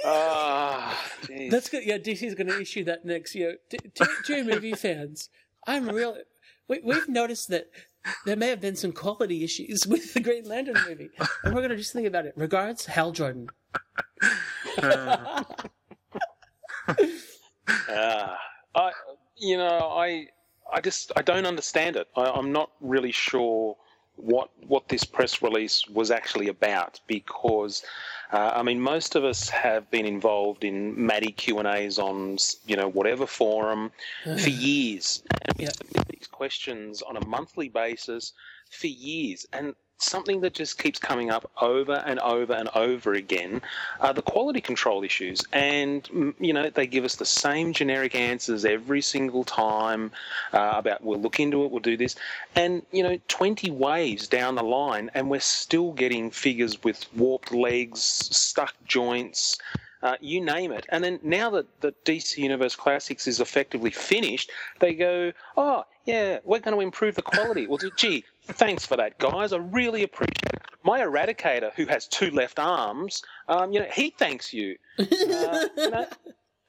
Ah, 0.03 0.99
jeez. 1.23 1.51
That's 1.51 1.69
good. 1.69 1.85
Yeah, 1.85 1.97
DC's 1.97 2.33
going 2.35 2.47
to 2.47 2.59
issue 2.59 2.83
that 2.85 3.05
next 3.05 3.35
year. 3.35 3.57
To, 3.69 3.77
to, 3.77 4.07
to 4.25 4.43
movie 4.43 4.73
fans, 4.73 5.29
I'm 5.67 5.87
real. 5.89 6.17
We, 6.67 6.79
we've 6.83 7.07
noticed 7.07 7.49
that 7.49 7.69
there 8.25 8.35
may 8.35 8.47
have 8.47 8.61
been 8.61 8.75
some 8.75 8.91
quality 8.91 9.43
issues 9.43 9.85
with 9.85 10.13
the 10.13 10.19
Green 10.21 10.45
Lantern 10.45 10.77
movie, 10.87 11.09
and 11.43 11.53
we're 11.53 11.61
going 11.61 11.69
to 11.69 11.77
just 11.77 11.93
think 11.93 12.07
about 12.07 12.25
it. 12.25 12.33
Regards, 12.35 12.87
Hal 12.87 13.11
Jordan. 13.11 13.49
Ah, 17.67 18.37
I, 18.75 18.91
you 19.37 19.57
know, 19.57 19.89
I, 19.91 20.27
I 20.71 20.81
just, 20.81 21.11
I 21.15 21.21
don't 21.21 21.45
understand 21.45 21.95
it. 21.95 22.07
I, 22.15 22.23
I'm 22.25 22.51
not 22.51 22.71
really 22.79 23.11
sure 23.11 23.75
what 24.17 24.49
what 24.67 24.87
this 24.89 25.03
press 25.03 25.41
release 25.41 25.87
was 25.87 26.11
actually 26.11 26.47
about 26.49 26.99
because, 27.07 27.83
uh, 28.31 28.51
I 28.53 28.61
mean, 28.61 28.79
most 28.79 29.15
of 29.15 29.23
us 29.23 29.49
have 29.49 29.89
been 29.89 30.05
involved 30.05 30.63
in 30.63 31.05
Matty 31.05 31.31
Q 31.31 31.57
and 31.59 31.67
A's 31.67 31.97
on, 31.97 32.37
you 32.67 32.75
know, 32.75 32.89
whatever 32.89 33.25
forum 33.25 33.91
for 34.23 34.49
years, 34.49 35.23
and 35.31 35.57
we 35.57 35.63
Yeah. 35.65 35.71
submit 35.71 36.07
these 36.09 36.27
questions 36.27 37.01
on 37.01 37.17
a 37.17 37.25
monthly 37.25 37.69
basis 37.69 38.33
for 38.69 38.87
years, 38.87 39.45
and 39.53 39.75
something 40.03 40.41
that 40.41 40.53
just 40.53 40.77
keeps 40.77 40.99
coming 40.99 41.29
up 41.29 41.49
over 41.61 42.03
and 42.05 42.19
over 42.19 42.53
and 42.53 42.69
over 42.75 43.13
again 43.13 43.61
are 43.99 44.13
the 44.13 44.21
quality 44.21 44.61
control 44.61 45.03
issues. 45.03 45.43
And, 45.53 46.03
mm, 46.03 46.33
you 46.39 46.53
know, 46.53 46.69
they 46.69 46.87
give 46.87 47.03
us 47.03 47.15
the 47.15 47.25
same 47.25 47.73
generic 47.73 48.15
answers 48.15 48.65
every 48.65 49.01
single 49.01 49.43
time 49.43 50.11
uh, 50.53 50.73
about 50.75 51.03
we'll 51.03 51.21
look 51.21 51.39
into 51.39 51.63
it, 51.63 51.71
we'll 51.71 51.79
do 51.79 51.97
this. 51.97 52.15
And, 52.55 52.83
you 52.91 53.03
know, 53.03 53.19
20 53.27 53.71
waves 53.71 54.27
down 54.27 54.55
the 54.55 54.63
line, 54.63 55.09
and 55.13 55.29
we're 55.29 55.39
still 55.39 55.91
getting 55.93 56.31
figures 56.31 56.83
with 56.83 57.05
warped 57.15 57.51
legs, 57.51 58.01
stuck 58.01 58.73
joints. 58.85 59.57
Uh, 60.03 60.15
you 60.19 60.41
name 60.41 60.71
it. 60.71 60.85
And 60.89 61.03
then 61.03 61.19
now 61.21 61.49
that 61.51 61.67
the 61.81 61.93
DC 62.05 62.37
Universe 62.37 62.75
Classics 62.75 63.27
is 63.27 63.39
effectively 63.39 63.91
finished, 63.91 64.49
they 64.79 64.93
go, 64.93 65.31
oh, 65.57 65.83
yeah, 66.05 66.39
we're 66.43 66.59
going 66.59 66.75
to 66.75 66.81
improve 66.81 67.15
the 67.15 67.21
quality. 67.21 67.67
well, 67.67 67.77
gee, 67.95 68.23
thanks 68.45 68.85
for 68.85 68.97
that, 68.97 69.19
guys. 69.19 69.53
I 69.53 69.57
really 69.57 70.03
appreciate 70.03 70.53
it. 70.53 70.61
My 70.83 71.01
Eradicator, 71.01 71.71
who 71.75 71.85
has 71.85 72.07
two 72.07 72.31
left 72.31 72.57
arms, 72.57 73.21
um, 73.47 73.71
you 73.71 73.79
know, 73.79 73.87
he 73.93 74.09
thanks 74.17 74.53
you. 74.53 74.75
Uh, 74.99 75.67
you 75.77 75.89
know, 75.89 76.07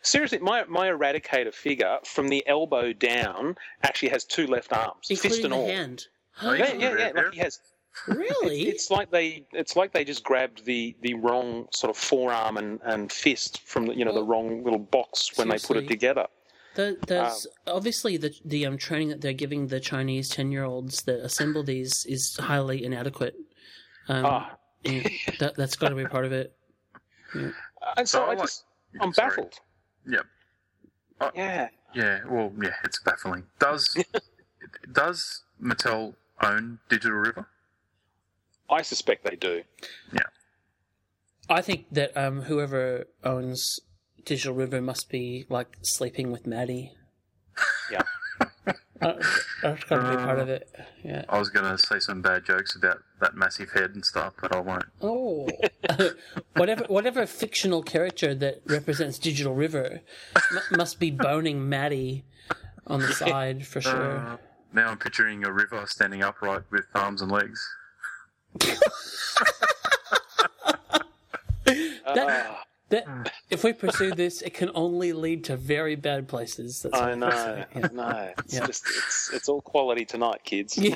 seriously, 0.03 0.39
my, 0.39 0.64
my 0.64 0.89
Eradicator 0.89 1.53
figure 1.55 1.99
from 2.05 2.28
the 2.28 2.47
elbow 2.47 2.93
down 2.93 3.57
actually 3.83 4.09
has 4.11 4.24
two 4.24 4.47
left 4.47 4.72
arms, 4.72 5.07
fist 5.07 5.43
and 5.43 5.53
the 5.53 5.57
all. 5.57 5.66
hand. 5.66 6.07
Oh, 6.43 6.53
Yeah, 6.53 6.72
yeah, 6.74 6.97
yeah. 6.99 7.11
Like 7.14 7.33
he 7.33 7.41
has 7.41 7.61
Really? 8.07 8.62
it's 8.68 8.90
like 8.90 9.11
they 9.11 9.45
it's 9.53 9.76
like 9.76 9.93
they 9.93 10.05
just 10.05 10.24
grabbed 10.24 10.64
the 10.64 10.97
the 11.03 11.14
wrong 11.14 11.68
sort 11.72 11.90
of 11.90 11.97
forearm 11.97 12.57
and, 12.57 12.80
and 12.84 13.12
fist 13.12 13.61
from 13.66 13.86
the 13.86 13.95
you 13.95 14.05
know 14.05 14.14
the 14.14 14.24
wrong 14.24 14.64
little 14.64 14.78
box 14.78 15.30
when 15.36 15.49
they 15.49 15.59
put 15.59 15.76
it 15.76 15.88
together. 15.88 16.26
The, 16.74 16.97
there's 17.07 17.47
Um, 17.66 17.76
obviously 17.76 18.16
the 18.16 18.34
the 18.47 18.64
um, 18.66 18.78
training 18.78 19.09
that 19.09 19.20
they're 19.20 19.34
giving 19.34 19.66
the 19.66 19.78
Chinese 19.78 20.30
ten 20.30 20.51
year 20.51 20.64
olds 20.64 21.03
that 21.03 21.20
assemble 21.20 21.62
these 21.62 22.07
is 22.07 22.36
highly 22.38 22.82
inadequate. 22.84 23.34
Um, 24.09 24.24
Ah. 24.24 24.57
yeah, 24.84 25.07
that 25.38 25.55
that's 25.57 25.76
got 25.76 25.90
to 25.90 25.95
be 25.95 26.07
part 26.07 26.24
of 26.24 26.32
it. 26.32 26.57
And 27.34 27.53
so 28.09 28.18
So 28.18 28.22
I 28.22 28.24
I 28.24 28.28
like- 28.30 28.38
just 28.38 28.64
I'm 29.01 29.12
Sorry. 29.12 29.28
baffled. 29.30 29.55
Yep. 30.09 30.26
Uh, 31.20 31.30
Yeah. 31.34 31.68
Yeah, 31.95 32.20
well, 32.26 32.51
yeah, 32.62 32.72
it's 32.84 33.01
baffling. 33.03 33.45
Does 33.59 34.03
does 34.93 35.43
Mattel 35.62 36.14
own 36.43 36.78
Digital 36.88 37.18
River? 37.18 37.47
I 38.73 38.83
suspect 38.83 39.25
they 39.25 39.37
do. 39.37 39.62
Yeah. 40.12 40.20
I 41.49 41.61
think 41.61 41.87
that 41.93 42.16
um, 42.16 42.43
whoever 42.43 43.07
owns 43.25 43.81
Digital 44.25 44.55
River 44.55 44.81
must 44.81 45.11
be 45.11 45.45
like 45.49 45.77
sleeping 45.83 46.31
with 46.33 46.47
Matty. 46.47 46.93
Yeah. 47.91 48.03
That's 49.01 49.85
got 49.85 49.97
to 49.97 50.16
be 50.16 50.25
part 50.25 50.39
of 50.39 50.49
it. 50.49 50.70
Yeah. 51.03 51.25
I 51.29 51.39
was 51.39 51.49
going 51.51 51.66
to 51.66 51.77
say 51.77 51.99
some 51.99 52.23
bad 52.23 52.45
jokes 52.45 52.77
about 52.77 52.99
that 53.20 53.35
massive 53.35 53.70
head 53.73 53.91
and 53.95 54.05
stuff, 54.05 54.35
but 54.41 54.55
I 54.55 54.61
won't. 54.61 54.85
Oh, 55.01 55.49
whatever 56.57 56.85
whatever 56.85 57.27
fictional 57.27 57.83
character 57.83 58.35
that 58.37 58.62
represents 58.66 59.18
Digital 59.18 59.55
River 59.55 60.01
m- 60.37 60.77
must 60.77 61.01
be 61.01 61.11
boning 61.11 61.68
Matty 61.68 62.25
on 62.87 63.01
the 63.01 63.12
side 63.12 63.66
for 63.66 63.81
sure. 63.81 64.18
Uh, 64.18 64.37
now 64.73 64.89
I'm 64.89 64.99
picturing 64.99 65.45
a 65.45 65.53
river 65.53 65.85
standing 65.87 66.23
upright 66.23 66.62
with 66.70 66.87
arms 66.95 67.23
and 67.23 67.31
legs. 67.31 67.61
That- 71.64 72.26
Ah, 72.26 72.64
That 72.90 73.32
if 73.48 73.64
we 73.64 73.72
pursue 73.72 74.11
this, 74.11 74.42
it 74.42 74.53
can 74.53 74.70
only 74.74 75.14
lead 75.14 75.44
to 75.44 75.57
very 75.57 75.94
bad 75.96 76.28
places. 76.28 76.82
That's 76.82 76.94
I 76.94 77.14
know. 77.14 77.64
I'm 77.74 77.84
I 77.84 77.88
know. 77.92 78.32
It's 78.44 78.55
Yeah. 78.55 78.66
just 78.66 78.84
it's 78.86 79.30
it's 79.32 79.48
all 79.48 79.62
quality 79.62 80.05
tonight, 80.05 80.42
kids. 80.44 80.78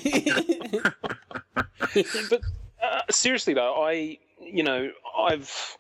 But 2.28 2.40
uh, 2.82 3.00
seriously 3.10 3.54
though, 3.54 3.82
I 3.82 4.18
you 4.40 4.62
know 4.62 4.90
I've 5.18 5.78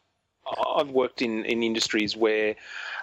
I've 0.76 0.90
worked 0.90 1.20
in, 1.20 1.44
in 1.44 1.62
industries 1.62 2.16
where 2.16 2.54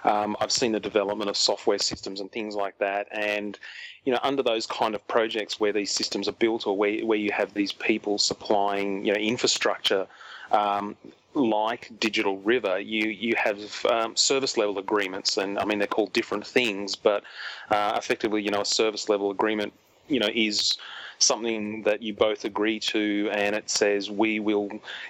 um, 0.02 0.36
I've 0.40 0.50
seen 0.50 0.72
the 0.72 0.80
development 0.80 1.30
of 1.30 1.36
software 1.36 1.78
systems 1.78 2.20
and 2.20 2.32
things 2.32 2.56
like 2.56 2.78
that, 2.78 3.06
and 3.12 3.56
you 4.04 4.12
know 4.12 4.20
under 4.22 4.42
those 4.42 4.66
kind 4.66 4.94
of 4.94 5.06
projects 5.08 5.58
where 5.58 5.72
these 5.72 5.90
systems 5.90 6.28
are 6.28 6.32
built 6.32 6.66
or 6.66 6.76
where 6.76 7.04
where 7.04 7.18
you 7.18 7.32
have 7.32 7.54
these 7.54 7.72
people 7.72 8.18
supplying 8.18 9.04
you 9.04 9.12
know 9.12 9.18
infrastructure. 9.18 10.06
Um, 10.50 10.96
like 11.36 11.90
Digital 11.98 12.38
River, 12.38 12.78
you 12.78 13.08
you 13.08 13.34
have 13.36 13.84
um, 13.86 14.14
service 14.14 14.56
level 14.56 14.78
agreements, 14.78 15.36
and 15.36 15.58
I 15.58 15.64
mean 15.64 15.78
they're 15.78 15.88
called 15.88 16.12
different 16.12 16.46
things, 16.46 16.94
but 16.94 17.24
uh, 17.70 17.94
effectively, 17.96 18.42
you 18.42 18.50
know, 18.50 18.60
a 18.60 18.64
service 18.64 19.08
level 19.08 19.32
agreement, 19.32 19.72
you 20.06 20.20
know, 20.20 20.28
is 20.32 20.78
something 21.18 21.82
that 21.82 22.02
you 22.02 22.14
both 22.14 22.44
agree 22.44 22.78
to, 22.78 23.30
and 23.32 23.56
it 23.56 23.68
says 23.68 24.10
we 24.10 24.38
will 24.40 24.68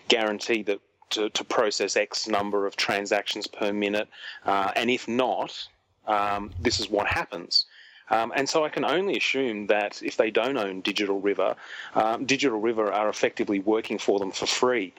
guarantee 0.08 0.62
that 0.62 0.80
to, 1.10 1.28
to 1.30 1.44
process 1.44 1.96
X 1.96 2.26
number 2.26 2.66
of 2.66 2.76
transactions 2.76 3.46
per 3.46 3.72
minute, 3.72 4.08
uh, 4.46 4.72
and 4.76 4.90
if 4.90 5.06
not, 5.06 5.68
um, 6.06 6.50
this 6.60 6.80
is 6.80 6.88
what 6.88 7.06
happens. 7.06 7.66
Um, 8.10 8.32
and 8.36 8.48
so 8.48 8.64
I 8.64 8.68
can 8.68 8.84
only 8.84 9.16
assume 9.16 9.66
that 9.68 10.02
if 10.02 10.16
they 10.16 10.30
don't 10.30 10.58
own 10.58 10.82
Digital 10.82 11.20
River, 11.20 11.56
um, 11.94 12.26
Digital 12.26 12.60
River 12.60 12.92
are 12.92 13.08
effectively 13.08 13.60
working 13.60 13.98
for 13.98 14.18
them 14.18 14.30
for 14.30 14.46
free. 14.46 14.92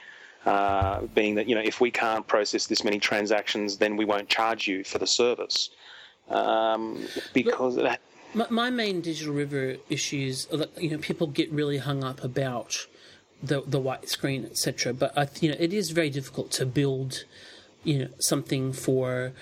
Uh, 0.45 1.01
being 1.16 1.34
that 1.34 1.49
you 1.49 1.56
know 1.56 1.62
if 1.62 1.82
we 1.82 1.89
can't 1.89 2.28
process 2.28 2.68
this 2.68 2.84
many 2.84 2.99
transactions, 2.99 3.78
then 3.78 3.97
we 3.97 4.06
won't 4.06 4.30
charge 4.30 4.68
you 4.68 4.84
for 4.84 4.99
the 4.99 5.08
service 5.08 5.72
um, 6.30 7.06
because 7.34 7.76
that, 7.76 7.99
my, 8.34 8.70
main 8.70 9.01
Digital 9.01 9.34
River 9.34 9.78
issues, 9.89 10.47
you 10.78 10.89
know, 10.91 10.97
people 10.97 11.28
get 11.28 11.51
really 11.51 11.78
hung 11.78 12.03
up 12.03 12.24
about 12.24 12.88
the 13.41 13.62
the 13.62 13.80
white 13.80 14.10
screen, 14.10 14.45
etc. 14.45 14.93
But 14.93 15.18
I, 15.18 15.28
you 15.39 15.49
know, 15.49 15.58
it 15.60 15.74
is 15.74 15.91
very 15.91 16.10
difficult 16.10 16.51
to 16.51 16.66
build, 16.66 17.26
you 17.84 17.99
know, 17.99 18.08
something 18.20 18.74
for 18.74 19.34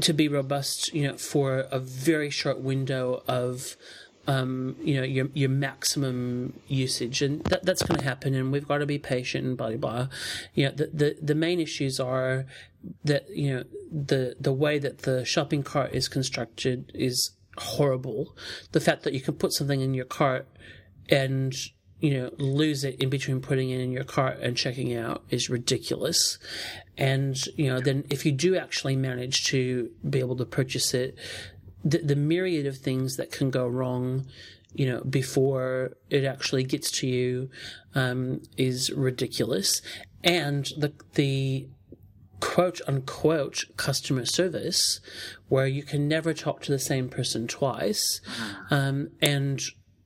to 0.00 0.12
be 0.12 0.28
robust, 0.28 0.94
you 0.94 1.08
know, 1.08 1.16
for 1.16 1.66
a 1.70 1.78
very 1.78 2.30
short 2.30 2.60
window 2.60 3.22
of, 3.26 3.76
um, 4.26 4.76
you 4.82 4.94
know, 4.94 5.02
your 5.02 5.28
your 5.34 5.48
maximum 5.48 6.60
usage, 6.68 7.22
and 7.22 7.42
that 7.44 7.64
that's 7.64 7.82
going 7.82 7.98
to 7.98 8.04
happen, 8.04 8.34
and 8.34 8.52
we've 8.52 8.68
got 8.68 8.78
to 8.78 8.86
be 8.86 8.98
patient, 8.98 9.44
and 9.44 9.56
blah 9.56 9.68
blah 9.68 9.76
blah. 9.76 10.08
You 10.54 10.66
know, 10.66 10.72
the, 10.72 10.86
the 10.92 11.16
the 11.20 11.34
main 11.34 11.60
issues 11.60 11.98
are 11.98 12.46
that 13.04 13.28
you 13.30 13.54
know 13.54 13.64
the 13.90 14.36
the 14.40 14.52
way 14.52 14.78
that 14.78 14.98
the 14.98 15.24
shopping 15.24 15.62
cart 15.62 15.92
is 15.92 16.08
constructed 16.08 16.92
is 16.94 17.32
horrible. 17.58 18.36
The 18.72 18.80
fact 18.80 19.02
that 19.02 19.12
you 19.12 19.20
can 19.20 19.34
put 19.34 19.52
something 19.52 19.80
in 19.80 19.94
your 19.94 20.04
cart 20.04 20.46
and 21.08 21.54
you 22.00 22.18
know 22.18 22.30
lose 22.38 22.84
it 22.84 23.00
in 23.00 23.08
between 23.08 23.40
putting 23.40 23.70
it 23.70 23.80
in 23.80 23.92
your 23.92 24.04
cart 24.04 24.38
and 24.40 24.56
checking 24.56 24.94
out 24.94 25.22
is 25.30 25.50
ridiculous. 25.50 26.38
And 26.96 27.36
you 27.56 27.68
know 27.68 27.80
then 27.80 28.04
if 28.10 28.26
you 28.26 28.32
do 28.32 28.56
actually 28.56 28.96
manage 28.96 29.44
to 29.46 29.90
be 30.08 30.18
able 30.20 30.36
to 30.36 30.44
purchase 30.44 30.94
it 30.94 31.16
the, 31.84 31.98
the 31.98 32.16
myriad 32.16 32.66
of 32.66 32.76
things 32.76 33.16
that 33.16 33.32
can 33.32 33.50
go 33.50 33.66
wrong 33.66 34.26
you 34.74 34.86
know 34.86 35.00
before 35.02 35.96
it 36.10 36.24
actually 36.24 36.62
gets 36.62 36.90
to 36.90 37.06
you 37.06 37.50
um, 37.94 38.42
is 38.56 38.90
ridiculous. 38.90 39.82
And 40.22 40.66
the 40.76 40.92
the 41.14 41.68
quote 42.40 42.80
unquote 42.86 43.64
customer 43.76 44.24
service 44.24 45.00
where 45.48 45.66
you 45.66 45.82
can 45.82 46.08
never 46.08 46.32
talk 46.32 46.62
to 46.62 46.72
the 46.72 46.78
same 46.78 47.08
person 47.08 47.46
twice 47.46 48.22
um, 48.70 49.10
and 49.20 49.60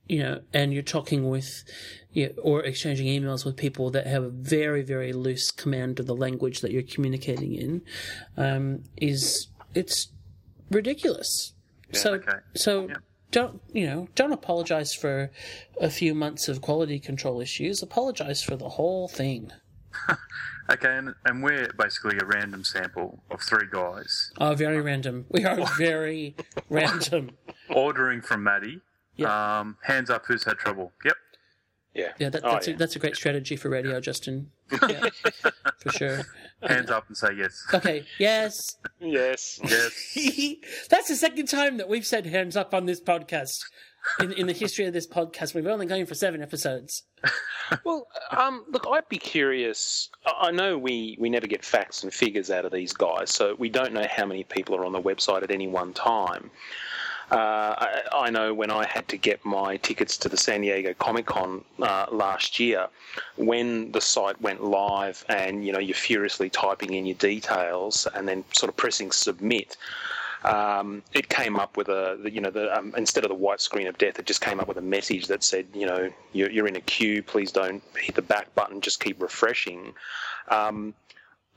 you 0.07 0.19
know 0.19 0.41
and 0.53 0.73
you're 0.73 0.83
talking 0.83 1.29
with 1.29 1.63
you 2.11 2.27
know, 2.27 2.33
or 2.43 2.63
exchanging 2.63 3.07
emails 3.07 3.43
with 3.45 3.55
people 3.57 3.89
that 3.91 4.05
have 4.07 4.23
a 4.23 4.29
very 4.29 4.81
very 4.81 5.13
loose 5.13 5.51
command 5.51 5.99
of 5.99 6.05
the 6.05 6.15
language 6.15 6.61
that 6.61 6.71
you're 6.71 6.83
communicating 6.83 7.53
in 7.55 7.81
um, 8.37 8.83
is 8.97 9.47
it's 9.73 10.09
ridiculous 10.71 11.53
so 11.91 12.13
okay. 12.15 12.37
so 12.55 12.87
Yeah. 12.87 12.95
don't 13.31 13.61
you 13.73 13.85
know 13.87 14.07
don't 14.15 14.31
apologize 14.33 14.93
for 14.93 15.31
a 15.81 15.89
few 15.89 16.13
months 16.15 16.47
of 16.47 16.61
quality 16.61 16.99
control 16.99 17.41
issues 17.41 17.81
apologize 17.81 18.41
for 18.43 18.55
the 18.55 18.69
whole 18.69 19.07
thing 19.07 19.51
Okay, 20.67 20.97
and, 20.97 21.13
and 21.25 21.43
we're 21.43 21.69
basically 21.77 22.17
a 22.17 22.25
random 22.25 22.63
sample 22.63 23.21
of 23.29 23.39
three 23.39 23.67
guys 23.71 24.31
Oh, 24.39 24.55
very 24.55 24.81
random. 24.81 25.25
We 25.29 25.45
are 25.45 25.63
very 25.77 26.35
random. 26.69 27.29
ordering 27.69 28.21
from 28.21 28.43
Matty. 28.43 28.81
Yeah. 29.15 29.59
Um, 29.59 29.77
hands 29.81 30.09
up, 30.09 30.25
who's 30.25 30.43
had 30.43 30.57
trouble? 30.57 30.91
Yep. 31.03 31.15
yeah, 31.93 32.11
Yeah, 32.19 32.29
that, 32.29 32.43
Oh, 32.43 32.51
that's, 32.51 32.67
yeah. 32.67 32.73
A, 32.73 32.77
that's 32.77 32.95
a 32.95 32.99
great 32.99 33.15
strategy 33.15 33.55
for 33.55 33.69
radio, 33.69 33.99
Justin. 33.99 34.51
Yeah, 34.89 35.09
for 35.79 35.91
sure. 35.91 36.21
Hands 36.63 36.89
up 36.89 37.07
and 37.07 37.15
say 37.15 37.29
yes. 37.37 37.63
Okay, 37.73 38.03
yes. 38.17 38.77
yes. 38.99 39.59
Yes. 39.63 40.55
that's 40.89 41.07
the 41.07 41.15
second 41.15 41.47
time 41.47 41.77
that 41.77 41.87
we've 41.87 42.05
said 42.05 42.25
hands 42.25 42.57
up 42.57 42.73
on 42.73 42.85
this 42.85 42.99
podcast. 42.99 43.59
In, 44.19 44.31
in 44.33 44.45
the 44.47 44.53
history 44.53 44.85
of 44.85 44.93
this 44.93 45.07
podcast, 45.07 45.55
we've 45.55 45.65
only 45.65 45.87
gone 45.87 46.05
for 46.05 46.13
seven 46.13 46.41
episodes. 46.43 47.03
Well, 47.83 48.07
um, 48.29 48.63
look, 48.69 48.85
I'd 48.87 49.09
be 49.09 49.17
curious. 49.17 50.09
I 50.25 50.47
I 50.47 50.51
know 50.51 50.77
we, 50.77 51.17
we 51.19 51.29
never 51.29 51.47
get 51.47 51.65
facts 51.65 52.03
and 52.03 52.13
figures 52.13 52.51
out 52.51 52.65
of 52.65 52.71
these 52.71 52.93
guys, 52.93 53.31
so 53.31 53.55
we 53.57 53.69
don't 53.69 53.93
know 53.93 54.05
how 54.07 54.25
many 54.27 54.43
people 54.43 54.75
are 54.75 54.85
on 54.85 54.91
the 54.91 55.01
website 55.01 55.41
at 55.41 55.49
any 55.49 55.67
one 55.67 55.91
time. 55.93 56.51
Uh, 57.31 57.73
I, 57.77 58.01
I 58.13 58.29
know 58.29 58.53
when 58.53 58.69
I 58.69 58.85
had 58.85 59.07
to 59.07 59.17
get 59.17 59.43
my 59.43 59.77
tickets 59.77 60.15
to 60.17 60.29
the 60.29 60.37
San 60.37 60.61
Diego 60.61 60.93
Comic 60.93 61.25
Con 61.25 61.63
uh, 61.81 62.05
last 62.11 62.59
year, 62.59 62.87
when 63.35 63.91
the 63.91 64.01
site 64.01 64.39
went 64.41 64.63
live 64.63 65.25
and 65.27 65.65
you 65.65 65.73
know 65.73 65.79
you're 65.79 65.95
furiously 65.95 66.49
typing 66.49 66.93
in 66.93 67.05
your 67.05 67.17
details 67.17 68.07
and 68.13 68.27
then 68.27 68.43
sort 68.53 68.69
of 68.69 68.77
pressing 68.77 69.11
submit. 69.11 69.75
Um, 70.43 71.01
it 71.13 71.29
came 71.29 71.55
up 71.55 71.75
with 71.75 71.89
a, 71.89 72.19
you 72.31 72.39
know, 72.39 72.51
the, 72.51 72.77
um, 72.77 72.93
instead 72.95 73.23
of 73.23 73.29
the 73.29 73.35
white 73.35 73.59
screen 73.59 73.87
of 73.87 73.97
death, 73.97 74.19
it 74.19 74.27
just 74.27 74.41
came 74.41 74.59
up 74.59 74.67
with 74.67 74.77
a 74.77 74.81
message 74.81 75.25
that 75.27 75.43
said, 75.43 75.65
you 75.73 75.87
know, 75.87 76.11
you're, 76.33 76.51
you're 76.51 76.67
in 76.67 76.75
a 76.75 76.81
queue. 76.81 77.23
Please 77.23 77.51
don't 77.51 77.81
hit 77.99 78.13
the 78.13 78.21
back 78.21 78.53
button. 78.53 78.79
Just 78.79 78.99
keep 78.99 79.19
refreshing. 79.19 79.95
Um, 80.49 80.93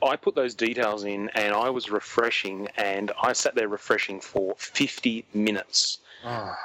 I 0.02 0.16
put 0.16 0.34
those 0.34 0.54
details 0.54 1.04
in 1.04 1.28
and 1.30 1.54
I 1.54 1.70
was 1.70 1.90
refreshing 1.90 2.68
and 2.76 3.10
I 3.20 3.32
sat 3.32 3.54
there 3.54 3.68
refreshing 3.68 4.20
for 4.20 4.54
50 4.58 5.24
minutes. 5.34 5.98
Ah. 6.24 6.56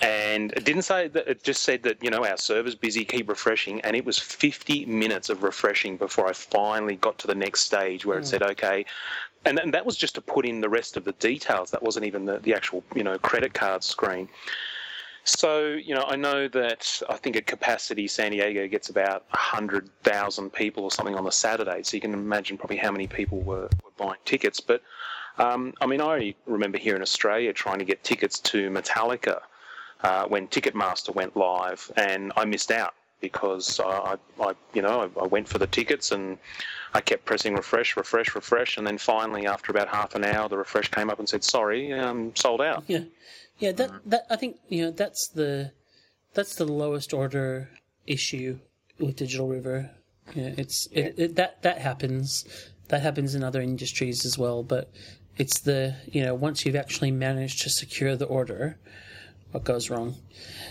And 0.00 0.52
it 0.52 0.64
didn't 0.64 0.82
say 0.82 1.08
that, 1.08 1.26
it 1.26 1.42
just 1.42 1.62
said 1.62 1.82
that, 1.82 2.02
you 2.02 2.10
know, 2.10 2.24
our 2.24 2.36
server's 2.36 2.74
busy, 2.74 3.04
keep 3.04 3.28
refreshing. 3.28 3.80
And 3.80 3.96
it 3.96 4.04
was 4.04 4.18
50 4.18 4.86
minutes 4.86 5.28
of 5.28 5.42
refreshing 5.42 5.96
before 5.96 6.28
I 6.28 6.32
finally 6.32 6.96
got 6.96 7.18
to 7.18 7.26
the 7.26 7.34
next 7.34 7.62
stage 7.62 8.06
where 8.06 8.18
it 8.18 8.22
hmm. 8.22 8.26
said, 8.26 8.42
okay. 8.42 8.84
And, 9.44 9.58
and 9.58 9.72
that 9.74 9.86
was 9.86 9.96
just 9.96 10.14
to 10.16 10.20
put 10.20 10.46
in 10.46 10.60
the 10.60 10.68
rest 10.68 10.96
of 10.96 11.04
the 11.04 11.12
details. 11.12 11.70
That 11.70 11.82
wasn't 11.82 12.06
even 12.06 12.26
the, 12.26 12.38
the 12.38 12.54
actual, 12.54 12.84
you 12.94 13.02
know, 13.02 13.18
credit 13.18 13.54
card 13.54 13.82
screen. 13.82 14.28
So, 15.28 15.66
you 15.66 15.94
know, 15.94 16.04
I 16.08 16.16
know 16.16 16.48
that 16.48 17.02
I 17.10 17.16
think 17.16 17.36
at 17.36 17.46
capacity, 17.46 18.08
San 18.08 18.32
Diego 18.32 18.66
gets 18.66 18.88
about 18.88 19.26
100,000 19.30 20.50
people 20.50 20.84
or 20.84 20.90
something 20.90 21.14
on 21.14 21.24
the 21.24 21.30
Saturday. 21.30 21.82
So 21.82 21.96
you 21.96 22.00
can 22.00 22.14
imagine 22.14 22.56
probably 22.56 22.78
how 22.78 22.90
many 22.90 23.06
people 23.06 23.40
were, 23.40 23.68
were 23.84 23.90
buying 23.98 24.18
tickets. 24.24 24.58
But, 24.58 24.82
um, 25.36 25.74
I 25.82 25.86
mean, 25.86 26.00
I 26.00 26.34
remember 26.46 26.78
here 26.78 26.96
in 26.96 27.02
Australia 27.02 27.52
trying 27.52 27.78
to 27.78 27.84
get 27.84 28.02
tickets 28.04 28.38
to 28.40 28.70
Metallica 28.70 29.40
uh, 30.02 30.24
when 30.26 30.48
Ticketmaster 30.48 31.14
went 31.14 31.36
live, 31.36 31.90
and 31.96 32.32
I 32.36 32.46
missed 32.46 32.70
out 32.70 32.94
because 33.20 33.80
I, 33.80 34.16
I 34.40 34.52
you 34.72 34.80
know, 34.80 35.10
I, 35.16 35.24
I 35.24 35.26
went 35.26 35.48
for 35.48 35.58
the 35.58 35.66
tickets 35.66 36.12
and 36.12 36.38
I 36.94 37.00
kept 37.00 37.24
pressing 37.24 37.54
refresh, 37.54 37.96
refresh, 37.96 38.34
refresh, 38.34 38.78
and 38.78 38.86
then 38.86 38.96
finally, 38.96 39.46
after 39.46 39.72
about 39.72 39.88
half 39.88 40.14
an 40.14 40.24
hour, 40.24 40.48
the 40.48 40.56
refresh 40.56 40.90
came 40.90 41.10
up 41.10 41.18
and 41.18 41.28
said, 41.28 41.44
"Sorry, 41.44 41.92
um, 41.92 42.34
sold 42.34 42.60
out." 42.60 42.84
Yeah, 42.86 43.00
yeah. 43.58 43.72
That 43.72 43.90
uh-huh. 43.90 43.98
that 44.06 44.26
I 44.30 44.36
think 44.36 44.56
you 44.68 44.84
know 44.84 44.90
that's 44.90 45.28
the 45.28 45.72
that's 46.34 46.56
the 46.56 46.64
lowest 46.64 47.12
order 47.12 47.68
issue 48.06 48.58
with 48.98 49.16
Digital 49.16 49.48
River. 49.48 49.90
Yeah, 50.34 50.54
it's 50.56 50.86
it, 50.92 51.14
it, 51.16 51.36
that 51.36 51.62
that 51.62 51.78
happens. 51.78 52.44
That 52.88 53.02
happens 53.02 53.34
in 53.34 53.44
other 53.44 53.60
industries 53.60 54.24
as 54.24 54.38
well. 54.38 54.62
But 54.62 54.90
it's 55.36 55.60
the 55.60 55.96
you 56.06 56.22
know 56.22 56.34
once 56.34 56.64
you've 56.64 56.76
actually 56.76 57.10
managed 57.10 57.62
to 57.62 57.70
secure 57.70 58.16
the 58.16 58.26
order, 58.26 58.78
what 59.52 59.64
goes 59.64 59.90
wrong? 59.90 60.16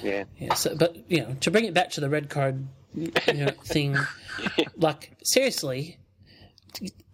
Yeah. 0.03 0.25
Yeah. 0.37 0.53
So, 0.53 0.75
but 0.75 0.97
you 1.09 1.21
know, 1.21 1.35
to 1.41 1.51
bring 1.51 1.65
it 1.65 1.73
back 1.73 1.89
to 1.91 2.01
the 2.01 2.09
red 2.09 2.29
card 2.29 2.67
you 2.93 3.11
know, 3.33 3.49
thing, 3.63 3.97
like 4.75 5.17
seriously, 5.23 5.97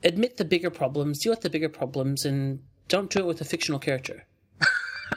admit 0.04 0.38
the 0.38 0.46
bigger 0.46 0.70
problems, 0.70 1.20
deal 1.20 1.32
with 1.32 1.42
the 1.42 1.50
bigger 1.50 1.70
problems, 1.70 2.26
and 2.26 2.60
don't 2.88 3.10
do 3.10 3.20
it 3.20 3.26
with 3.26 3.42
a 3.42 3.46
fictional 3.46 3.80
character. 3.80 4.26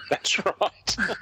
That's 0.10 0.44
right. 0.44 1.16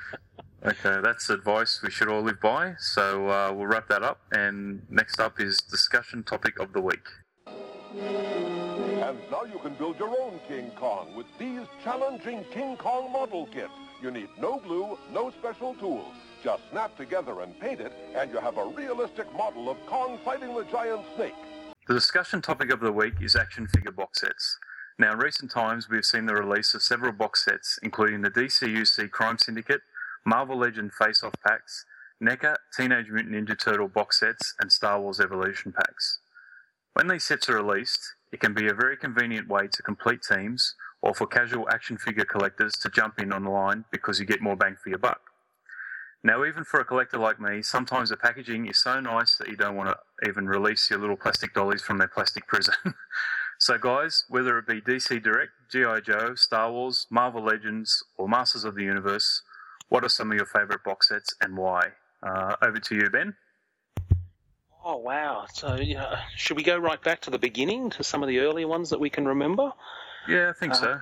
Okay, 0.66 0.98
that's 1.02 1.28
advice 1.28 1.82
we 1.82 1.90
should 1.90 2.08
all 2.08 2.22
live 2.22 2.40
by. 2.40 2.74
So 2.78 3.28
uh, 3.28 3.52
we'll 3.52 3.66
wrap 3.66 3.86
that 3.88 4.02
up. 4.02 4.20
And 4.32 4.80
next 4.88 5.20
up 5.20 5.38
is 5.38 5.58
discussion 5.58 6.22
topic 6.22 6.58
of 6.58 6.72
the 6.72 6.80
week. 6.80 7.06
And 7.94 9.18
now 9.30 9.44
you 9.44 9.58
can 9.62 9.74
build 9.74 9.98
your 9.98 10.08
own 10.08 10.40
King 10.48 10.70
Kong 10.74 11.14
with 11.14 11.26
these 11.38 11.66
challenging 11.82 12.44
King 12.50 12.78
Kong 12.78 13.12
model 13.12 13.46
kits. 13.52 13.72
You 14.00 14.10
need 14.10 14.28
no 14.40 14.58
glue, 14.58 14.98
no 15.12 15.30
special 15.30 15.74
tools. 15.74 16.14
Just 16.42 16.62
snap 16.70 16.96
together 16.96 17.40
and 17.40 17.58
paint 17.60 17.80
it, 17.80 17.92
and 18.14 18.30
you 18.30 18.38
have 18.38 18.56
a 18.56 18.64
realistic 18.64 19.30
model 19.34 19.68
of 19.68 19.76
Kong 19.86 20.18
fighting 20.24 20.54
the 20.54 20.64
giant 20.64 21.02
snake. 21.14 21.34
The 21.88 21.94
discussion 21.94 22.40
topic 22.40 22.72
of 22.72 22.80
the 22.80 22.92
week 22.92 23.14
is 23.20 23.36
action 23.36 23.66
figure 23.68 23.92
box 23.92 24.20
sets. 24.22 24.58
Now, 24.98 25.12
in 25.12 25.18
recent 25.18 25.50
times, 25.50 25.88
we've 25.88 26.04
seen 26.04 26.26
the 26.26 26.34
release 26.34 26.72
of 26.72 26.82
several 26.82 27.12
box 27.12 27.44
sets, 27.44 27.78
including 27.82 28.22
the 28.22 28.30
DCUC 28.30 29.10
Crime 29.10 29.38
Syndicate, 29.38 29.80
Marvel 30.24 30.56
Legend 30.56 30.92
Face 30.92 31.24
Off 31.24 31.34
packs, 31.44 31.84
NECA 32.22 32.56
Teenage 32.76 33.10
Mutant 33.10 33.34
Ninja 33.34 33.58
Turtle 33.58 33.88
box 33.88 34.20
sets, 34.20 34.54
and 34.60 34.70
Star 34.70 35.00
Wars 35.00 35.18
Evolution 35.18 35.72
packs. 35.72 36.20
When 36.92 37.08
these 37.08 37.24
sets 37.24 37.48
are 37.48 37.56
released, 37.56 38.14
it 38.30 38.38
can 38.38 38.54
be 38.54 38.68
a 38.68 38.74
very 38.74 38.96
convenient 38.96 39.48
way 39.48 39.66
to 39.66 39.82
complete 39.82 40.22
teams 40.22 40.76
or 41.02 41.12
for 41.12 41.26
casual 41.26 41.68
action 41.70 41.98
figure 41.98 42.24
collectors 42.24 42.74
to 42.74 42.88
jump 42.88 43.18
in 43.18 43.32
online 43.32 43.84
because 43.90 44.20
you 44.20 44.26
get 44.26 44.40
more 44.40 44.56
bang 44.56 44.76
for 44.80 44.90
your 44.90 44.98
buck. 44.98 45.20
Now, 46.22 46.44
even 46.44 46.64
for 46.64 46.80
a 46.80 46.84
collector 46.84 47.18
like 47.18 47.40
me, 47.40 47.62
sometimes 47.62 48.10
the 48.10 48.16
packaging 48.16 48.66
is 48.66 48.80
so 48.80 49.00
nice 49.00 49.36
that 49.36 49.48
you 49.48 49.56
don't 49.56 49.76
want 49.76 49.90
to 49.90 50.28
even 50.28 50.46
release 50.46 50.88
your 50.88 51.00
little 51.00 51.16
plastic 51.16 51.52
dollies 51.52 51.82
from 51.82 51.98
their 51.98 52.08
plastic 52.08 52.46
prison. 52.46 52.74
so, 53.58 53.78
guys, 53.78 54.24
whether 54.28 54.58
it 54.58 54.66
be 54.66 54.80
DC 54.80 55.22
Direct, 55.22 55.52
G.I. 55.70 56.00
Joe, 56.00 56.34
Star 56.34 56.70
Wars, 56.70 57.06
Marvel 57.10 57.42
Legends, 57.42 58.04
or 58.16 58.28
Masters 58.28 58.64
of 58.64 58.74
the 58.74 58.82
Universe, 58.82 59.42
what 59.88 60.04
are 60.04 60.08
some 60.08 60.30
of 60.30 60.36
your 60.36 60.46
favourite 60.46 60.82
box 60.84 61.08
sets 61.08 61.34
and 61.40 61.56
why? 61.56 61.88
Uh, 62.22 62.56
over 62.62 62.78
to 62.78 62.94
you, 62.94 63.10
Ben. 63.10 63.34
Oh 64.84 64.98
wow! 64.98 65.46
So 65.52 65.76
yeah, 65.76 66.20
should 66.36 66.58
we 66.58 66.62
go 66.62 66.76
right 66.76 67.02
back 67.02 67.20
to 67.22 67.30
the 67.30 67.38
beginning 67.38 67.88
to 67.90 68.04
some 68.04 68.22
of 68.22 68.28
the 68.28 68.40
earlier 68.40 68.68
ones 68.68 68.90
that 68.90 69.00
we 69.00 69.08
can 69.08 69.26
remember? 69.26 69.72
Yeah, 70.28 70.50
I 70.50 70.52
think 70.52 70.74
so. 70.74 71.00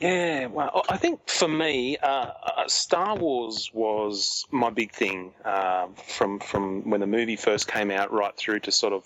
Yeah, 0.00 0.46
well, 0.46 0.82
I 0.88 0.96
think 0.96 1.28
for 1.28 1.46
me, 1.46 1.96
uh, 1.98 2.06
uh, 2.06 2.68
Star 2.68 3.16
Wars 3.16 3.70
was 3.72 4.44
my 4.50 4.70
big 4.70 4.92
thing 4.92 5.32
uh, 5.44 5.86
from 6.08 6.40
from 6.40 6.90
when 6.90 7.00
the 7.00 7.06
movie 7.06 7.36
first 7.36 7.68
came 7.68 7.90
out, 7.92 8.12
right 8.12 8.36
through 8.36 8.60
to 8.60 8.72
sort 8.72 8.92
of, 8.92 9.04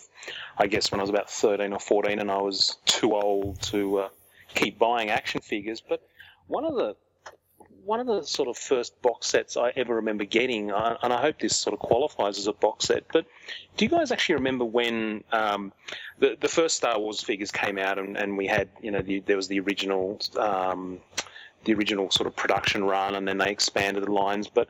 I 0.57 0.66
guess, 0.66 0.91
when 0.91 0.99
I 0.99 1.03
was 1.03 1.11
about 1.11 1.30
thirteen 1.30 1.74
or 1.74 1.78
fourteen, 1.78 2.18
and 2.18 2.30
I 2.30 2.39
was 2.39 2.78
too 2.86 3.14
old 3.14 3.61
to 3.64 3.99
uh, 3.99 4.09
keep 4.55 4.78
buying 4.78 5.11
action 5.11 5.43
figures. 5.43 5.82
But 5.86 6.03
one 6.47 6.64
of 6.64 6.74
the 6.74 6.97
one 7.85 8.01
of 8.01 8.07
the 8.07 8.22
sort 8.22 8.49
of 8.49 8.57
first 8.57 9.01
box 9.03 9.29
sets 9.29 9.57
I 9.57 9.72
ever 9.76 9.97
remember 9.97 10.24
getting, 10.24 10.70
uh, 10.70 10.97
and 11.03 11.12
I 11.12 11.20
hope 11.20 11.39
this 11.39 11.57
sort 11.57 11.74
of 11.74 11.81
qualifies 11.81 12.39
as 12.39 12.47
a 12.47 12.53
box 12.53 12.87
set, 12.87 13.05
but 13.12 13.26
do 13.76 13.85
you 13.85 13.91
guys 13.91 14.11
actually 14.11 14.37
remember 14.37 14.64
when 14.64 15.24
um, 15.33 15.72
the 16.18 16.37
the 16.41 16.49
first 16.49 16.76
Star 16.76 16.99
Wars 16.99 17.20
figures 17.20 17.51
came 17.51 17.79
out, 17.79 17.99
and, 17.99 18.16
and 18.16 18.37
we 18.37 18.47
had 18.47 18.68
you 18.81 18.91
know 18.91 19.03
the, 19.03 19.20
there 19.20 19.37
was 19.37 19.49
the 19.49 19.61
original 19.61 20.20
um, 20.39 20.99
the 21.64 21.74
original 21.74 22.11
sort 22.11 22.26
of 22.26 22.37
production 22.37 22.85
run, 22.85 23.14
and 23.14 23.26
then 23.26 23.39
they 23.39 23.51
expanded 23.51 24.05
the 24.05 24.12
lines, 24.12 24.49
but 24.49 24.68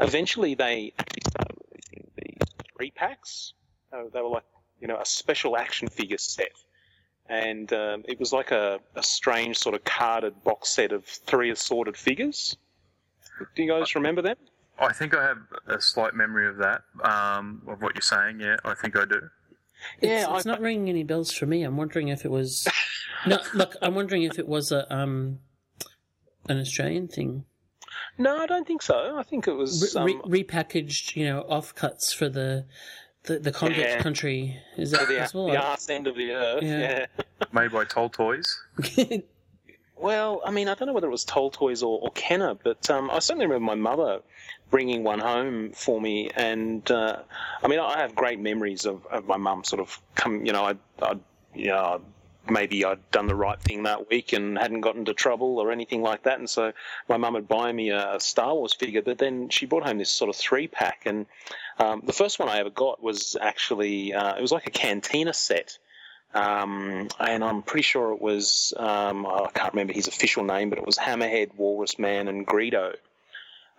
eventually 0.00 0.54
they 0.54 0.92
actually 0.98 1.22
started 1.26 1.56
releasing 1.70 2.10
the 2.16 2.46
three 2.76 2.90
packs. 2.90 3.54
Uh, 3.92 4.04
they 4.12 4.20
were 4.20 4.28
like 4.28 4.44
you 4.80 4.88
know 4.88 4.98
a 4.98 5.06
special 5.06 5.56
action 5.56 5.88
figure 5.88 6.18
set. 6.18 6.52
And 7.28 7.70
um, 7.72 8.04
it 8.08 8.18
was 8.18 8.32
like 8.32 8.50
a, 8.52 8.80
a 8.96 9.02
strange 9.02 9.58
sort 9.58 9.74
of 9.74 9.84
carded 9.84 10.42
box 10.44 10.70
set 10.70 10.92
of 10.92 11.04
three 11.04 11.50
assorted 11.50 11.96
figures. 11.96 12.56
Do 13.54 13.62
you 13.62 13.70
guys 13.70 13.94
remember 13.94 14.22
that? 14.22 14.38
I 14.80 14.92
think 14.92 15.14
I 15.14 15.22
have 15.22 15.38
a 15.66 15.80
slight 15.80 16.14
memory 16.14 16.48
of 16.48 16.56
that, 16.58 16.82
um, 17.04 17.62
of 17.68 17.82
what 17.82 17.94
you're 17.94 18.00
saying. 18.02 18.40
Yeah, 18.40 18.56
I 18.64 18.74
think 18.74 18.96
I 18.96 19.04
do. 19.04 19.20
It's, 20.00 20.02
Yeah, 20.02 20.36
it's 20.36 20.46
I- 20.46 20.50
not 20.50 20.60
ringing 20.60 20.88
any 20.88 21.04
bells 21.04 21.32
for 21.32 21.46
me. 21.46 21.62
I'm 21.64 21.76
wondering 21.76 22.08
if 22.08 22.24
it 22.24 22.30
was. 22.30 22.66
no, 23.26 23.38
look, 23.54 23.76
I'm 23.82 23.94
wondering 23.94 24.22
if 24.22 24.38
it 24.38 24.48
was 24.48 24.72
a 24.72 24.92
um, 24.94 25.40
an 26.48 26.58
Australian 26.60 27.08
thing, 27.08 27.44
No, 28.16 28.38
I 28.38 28.46
don't 28.46 28.66
think 28.66 28.80
so. 28.82 29.16
I 29.18 29.22
think 29.22 29.46
it 29.46 29.52
was. 29.52 29.92
re- 29.94 30.00
Um, 30.00 30.22
re- 30.26 30.44
repackaged, 30.44 31.14
you 31.14 31.26
know, 31.26 31.44
offcuts 31.50 32.14
for 32.14 32.28
the 32.28 32.64
the, 33.28 33.38
the 33.38 33.52
convict 33.52 33.78
Yeah. 33.80 34.02
country. 34.02 34.56
Is 34.76 34.90
for 34.92 34.98
that 34.98 35.08
the, 35.08 35.18
possible? 35.18 35.46
the 35.48 35.56
arse 35.56 35.88
end 35.88 36.06
of 36.06 36.16
the 36.16 36.32
earth. 36.32 36.62
Yeah. 36.62 37.06
yeah. 37.18 37.24
Made 37.52 37.70
by 37.70 37.84
Toltoys. 37.84 38.48
Well, 40.00 40.42
I 40.44 40.52
mean, 40.52 40.68
I 40.68 40.74
don't 40.74 40.86
know 40.86 40.92
whether 40.94 41.08
it 41.08 41.10
was 41.10 41.24
Toltoys 41.24 41.82
or, 41.82 41.98
or 42.00 42.10
Kenner, 42.12 42.54
but 42.54 42.88
um, 42.88 43.10
I 43.10 43.18
certainly 43.18 43.46
remember 43.46 43.74
my 43.74 43.74
mother 43.74 44.20
bringing 44.70 45.02
one 45.02 45.18
home 45.18 45.72
for 45.72 46.00
me. 46.00 46.30
And 46.36 46.88
uh, 46.88 47.22
I 47.62 47.66
mean, 47.66 47.80
I 47.80 47.98
have 47.98 48.14
great 48.14 48.38
memories 48.38 48.86
of, 48.86 49.04
of 49.06 49.26
my 49.26 49.36
mum 49.36 49.64
sort 49.64 49.80
of 49.80 50.00
come, 50.14 50.46
you 50.46 50.52
know, 50.52 50.64
I, 50.66 50.76
I, 51.02 51.14
you 51.52 51.66
know, 51.66 52.00
maybe 52.48 52.84
I'd 52.84 53.10
done 53.10 53.26
the 53.26 53.34
right 53.34 53.60
thing 53.60 53.82
that 53.82 54.08
week 54.08 54.32
and 54.32 54.56
hadn't 54.56 54.82
gotten 54.82 55.00
into 55.00 55.14
trouble 55.14 55.58
or 55.58 55.72
anything 55.72 56.00
like 56.02 56.22
that. 56.22 56.38
And 56.38 56.48
so 56.48 56.72
my 57.08 57.16
mum 57.16 57.34
would 57.34 57.48
buy 57.48 57.72
me 57.72 57.90
a 57.90 58.18
Star 58.20 58.54
Wars 58.54 58.72
figure, 58.72 59.02
but 59.02 59.18
then 59.18 59.48
she 59.48 59.66
brought 59.66 59.84
home 59.84 59.98
this 59.98 60.10
sort 60.10 60.28
of 60.28 60.36
three 60.36 60.68
pack. 60.68 61.02
And 61.06 61.26
um, 61.78 62.02
the 62.04 62.12
first 62.12 62.38
one 62.38 62.48
I 62.48 62.58
ever 62.58 62.70
got 62.70 63.02
was 63.02 63.36
actually, 63.40 64.14
uh, 64.14 64.36
it 64.36 64.42
was 64.42 64.52
like 64.52 64.66
a 64.66 64.70
cantina 64.70 65.32
set. 65.32 65.78
Um, 66.34 67.08
and 67.18 67.42
I'm 67.42 67.62
pretty 67.62 67.82
sure 67.82 68.12
it 68.12 68.20
was, 68.20 68.74
um, 68.76 69.24
I 69.26 69.48
can't 69.54 69.72
remember 69.72 69.92
his 69.94 70.08
official 70.08 70.44
name, 70.44 70.70
but 70.70 70.78
it 70.78 70.84
was 70.86 70.98
Hammerhead, 70.98 71.54
Walrus 71.56 71.98
Man, 71.98 72.28
and 72.28 72.46
Greedo. 72.46 72.94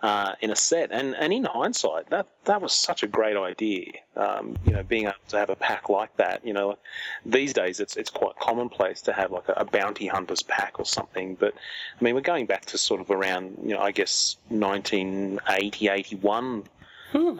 uh, 0.02 0.32
in 0.40 0.50
a 0.50 0.56
set. 0.56 0.90
And 0.92 1.14
and 1.14 1.32
in 1.32 1.44
hindsight, 1.44 2.10
that 2.10 2.26
that 2.44 2.62
was 2.62 2.72
such 2.72 3.02
a 3.02 3.06
great 3.06 3.36
idea. 3.36 3.92
Um, 4.16 4.56
you 4.64 4.72
know, 4.72 4.82
being 4.82 5.04
able 5.04 5.14
to 5.28 5.38
have 5.38 5.50
a 5.50 5.56
pack 5.56 5.88
like 5.88 6.16
that. 6.16 6.44
You 6.44 6.52
know, 6.52 6.78
these 7.24 7.52
days 7.52 7.80
it's 7.80 7.96
it's 7.96 8.10
quite 8.10 8.36
commonplace 8.36 9.02
to 9.02 9.12
have 9.12 9.30
like 9.30 9.48
a, 9.48 9.52
a 9.52 9.64
bounty 9.64 10.06
hunters 10.06 10.42
pack 10.42 10.78
or 10.78 10.86
something. 10.86 11.34
But 11.34 11.54
I 12.00 12.04
mean, 12.04 12.14
we're 12.14 12.20
going 12.22 12.46
back 12.46 12.64
to 12.66 12.78
sort 12.78 13.00
of 13.00 13.10
around 13.10 13.58
you 13.62 13.74
know 13.74 13.80
I 13.80 13.92
guess 13.92 14.36
1980, 14.48 15.88
81. 15.88 16.64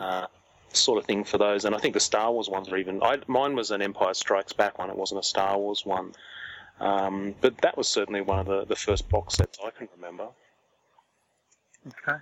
Uh, 0.00 0.26
sort 0.76 0.98
of 0.98 1.04
thing 1.04 1.24
for 1.24 1.38
those, 1.38 1.64
and 1.64 1.74
I 1.74 1.78
think 1.78 1.94
the 1.94 2.00
Star 2.00 2.32
Wars 2.32 2.48
ones 2.48 2.68
are 2.68 2.76
even. 2.76 3.02
I, 3.02 3.18
mine 3.26 3.54
was 3.54 3.70
an 3.70 3.82
Empire 3.82 4.14
Strikes 4.14 4.52
Back 4.52 4.78
one; 4.78 4.90
it 4.90 4.96
wasn't 4.96 5.20
a 5.20 5.24
Star 5.24 5.58
Wars 5.58 5.84
one. 5.84 6.12
Um, 6.80 7.34
but 7.40 7.58
that 7.58 7.76
was 7.76 7.88
certainly 7.88 8.22
one 8.22 8.38
of 8.38 8.46
the, 8.46 8.64
the 8.64 8.76
first 8.76 9.08
box 9.08 9.34
sets 9.34 9.58
I 9.64 9.70
can 9.70 9.88
remember. 9.94 10.28
Okay. 11.86 12.18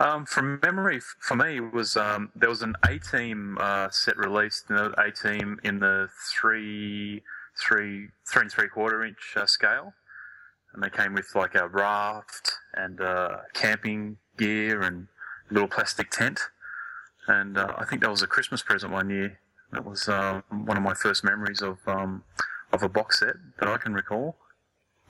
Um, 0.00 0.26
from 0.26 0.60
memory, 0.62 1.00
for 1.20 1.34
me, 1.34 1.60
was 1.60 1.96
um, 1.96 2.30
there 2.34 2.48
was 2.48 2.62
an 2.62 2.74
A 2.88 2.98
team 2.98 3.56
uh, 3.60 3.88
set 3.90 4.16
released. 4.16 4.70
Know, 4.70 4.92
A 4.96 5.10
team 5.10 5.60
in 5.64 5.80
the 5.80 6.08
three, 6.32 7.22
three, 7.60 8.08
three 8.26 8.42
and 8.42 8.50
three 8.50 8.68
quarter 8.68 9.04
inch 9.04 9.34
uh, 9.36 9.46
scale, 9.46 9.94
and 10.72 10.82
they 10.82 10.90
came 10.90 11.14
with 11.14 11.34
like 11.34 11.54
a 11.54 11.66
raft 11.68 12.52
and 12.74 13.00
uh, 13.00 13.38
camping 13.54 14.18
gear 14.36 14.82
and 14.82 15.08
little 15.50 15.68
plastic 15.68 16.10
tent. 16.10 16.40
And 17.28 17.58
uh, 17.58 17.74
I 17.76 17.84
think 17.84 18.02
that 18.02 18.10
was 18.10 18.22
a 18.22 18.26
Christmas 18.26 18.62
present 18.62 18.92
one 18.92 19.10
year. 19.10 19.38
That 19.72 19.84
was 19.84 20.08
uh, 20.08 20.40
one 20.48 20.76
of 20.76 20.82
my 20.82 20.94
first 20.94 21.22
memories 21.22 21.60
of 21.60 21.78
um, 21.86 22.24
of 22.72 22.82
a 22.82 22.88
box 22.88 23.20
set 23.20 23.34
that 23.60 23.68
I 23.68 23.76
can 23.76 23.92
recall. 23.92 24.36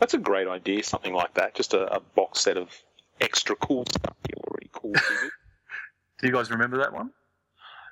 That's 0.01 0.15
a 0.15 0.19
great 0.19 0.49
idea, 0.49 0.83
something 0.83 1.15
like 1.15 1.35
that. 1.35 1.55
Just 1.55 1.75
a, 1.75 1.93
a 1.95 2.01
box 2.01 2.41
set 2.41 2.57
of 2.57 2.71
extra 3.21 3.57
cool 3.57 3.85
stuff 3.87 4.17
you 4.29 4.41
already 4.49 4.69
cool. 4.73 4.93
Do 6.19 6.27
you 6.27 6.33
guys 6.33 6.51
remember 6.51 6.79
that 6.79 6.93
one? 6.93 7.11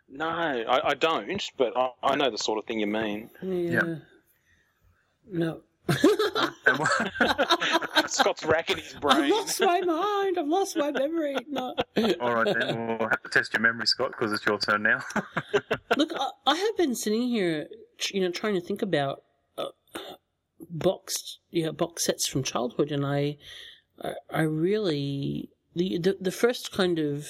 no, 0.09 0.28
I, 0.28 0.90
I 0.90 0.94
don't, 0.94 1.51
but 1.57 1.77
I, 1.77 1.90
I 2.03 2.16
know 2.16 2.31
the 2.31 2.39
sort 2.39 2.59
of 2.59 2.65
thing 2.65 2.81
you 2.81 2.86
mean. 2.86 3.31
Yeah. 3.43 3.97
No. 5.28 5.61
Scott's 8.07 8.45
racking 8.45 8.79
his 8.79 8.95
brain. 9.01 9.25
I've 9.25 9.31
lost 9.31 9.61
my 9.61 9.81
mind. 9.81 10.39
I've 10.39 10.49
lost 10.49 10.77
my 10.77 10.91
memory. 10.91 11.37
No. 11.49 11.75
All 12.21 12.35
right, 12.35 12.59
then 12.59 12.99
we'll 12.99 13.09
have 13.09 13.23
to 13.23 13.29
test 13.31 13.53
your 13.53 13.63
memory, 13.63 13.87
Scott, 13.87 14.13
because 14.13 14.33
it's 14.33 14.45
your 14.47 14.59
turn 14.59 14.83
now. 14.83 15.01
Look, 15.97 16.13
I, 16.19 16.31
I 16.47 16.57
have 16.57 16.77
been 16.77 16.95
sitting 16.95 17.29
here, 17.29 17.69
you 18.11 18.21
know, 18.21 18.31
trying 18.31 18.55
to 18.55 18.61
think 18.61 18.83
about 18.83 19.23
uh, 19.57 19.69
boxed, 20.71 21.39
you 21.51 21.65
know, 21.65 21.73
box 21.73 22.05
sets 22.05 22.27
from 22.27 22.43
childhood, 22.43 22.91
and 22.91 23.05
I, 23.07 23.37
I, 24.03 24.15
I 24.31 24.41
really 24.43 25.51
the, 25.75 25.99
the 25.99 26.17
the 26.21 26.33
first 26.33 26.73
kind 26.73 26.99
of, 26.99 27.29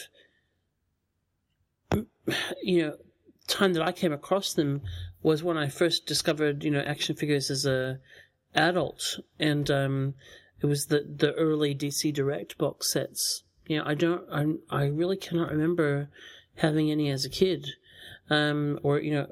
you 2.63 2.83
know, 2.83 2.97
time 3.47 3.75
that 3.75 3.83
I 3.83 3.93
came 3.93 4.13
across 4.13 4.53
them 4.55 4.83
was 5.23 5.43
when 5.43 5.57
I 5.57 5.69
first 5.69 6.07
discovered, 6.07 6.65
you 6.65 6.71
know, 6.71 6.81
action 6.81 7.17
figures 7.17 7.51
as 7.51 7.67
a 7.67 7.99
adult, 8.57 9.21
and 9.39 9.71
um, 9.71 10.15
it 10.61 10.67
was 10.67 10.87
the 10.87 11.07
the 11.09 11.33
early 11.35 11.75
DC 11.75 12.13
Direct 12.13 12.59
box 12.59 12.93
sets. 12.93 13.43
You 13.67 13.79
know, 13.79 13.85
I 13.85 13.95
don't, 13.95 14.23
I, 14.33 14.45
I 14.71 14.85
really 14.87 15.17
cannot 15.17 15.51
remember 15.51 16.09
having 16.57 16.91
any 16.91 17.11
as 17.11 17.25
a 17.25 17.31
kid, 17.31 17.67
um, 18.31 18.79
or 18.83 19.01
you 19.01 19.13
know, 19.13 19.27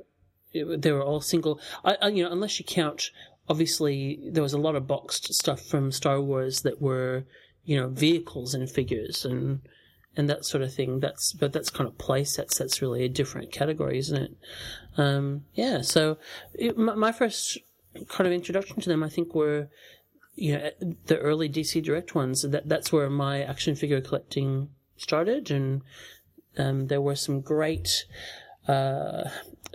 it, 0.52 0.82
they 0.82 0.92
were 0.92 1.02
all 1.02 1.20
single. 1.20 1.60
I, 1.84 1.96
I, 2.02 2.08
you 2.08 2.24
know, 2.24 2.32
unless 2.32 2.58
you 2.58 2.64
count, 2.64 3.10
obviously 3.48 4.20
there 4.24 4.42
was 4.42 4.52
a 4.52 4.58
lot 4.58 4.76
of 4.76 4.86
boxed 4.86 5.32
stuff 5.34 5.60
from 5.60 5.92
Star 5.92 6.20
Wars 6.20 6.62
that 6.62 6.80
were, 6.80 7.24
you 7.64 7.76
know, 7.76 7.88
vehicles 7.88 8.54
and 8.54 8.70
figures 8.70 9.24
and 9.24 9.60
and 10.16 10.28
that 10.30 10.44
sort 10.44 10.62
of 10.62 10.72
thing. 10.72 11.00
That's 11.00 11.32
but 11.32 11.52
that's 11.52 11.70
kind 11.70 11.88
of 11.88 11.98
play 11.98 12.24
sets. 12.24 12.58
That's 12.58 12.82
really 12.82 13.04
a 13.04 13.08
different 13.08 13.52
category, 13.52 13.98
isn't 13.98 14.22
it? 14.22 14.36
Um, 14.96 15.44
yeah. 15.54 15.80
So 15.82 16.18
it, 16.54 16.76
my, 16.78 16.94
my 16.94 17.12
first 17.12 17.58
kind 18.08 18.26
of 18.26 18.32
introduction 18.32 18.80
to 18.80 18.88
them, 18.88 19.02
I 19.02 19.08
think, 19.08 19.34
were 19.34 19.68
you 20.36 20.58
know 20.58 20.70
the 21.06 21.18
early 21.18 21.48
DC 21.48 21.82
Direct 21.82 22.14
ones. 22.14 22.42
That 22.42 22.68
that's 22.68 22.92
where 22.92 23.08
my 23.10 23.42
action 23.42 23.74
figure 23.74 24.00
collecting 24.00 24.70
started, 24.96 25.50
and 25.50 25.82
um, 26.58 26.86
there 26.88 27.00
were 27.00 27.16
some 27.16 27.40
great 27.40 28.04
uh, 28.68 29.24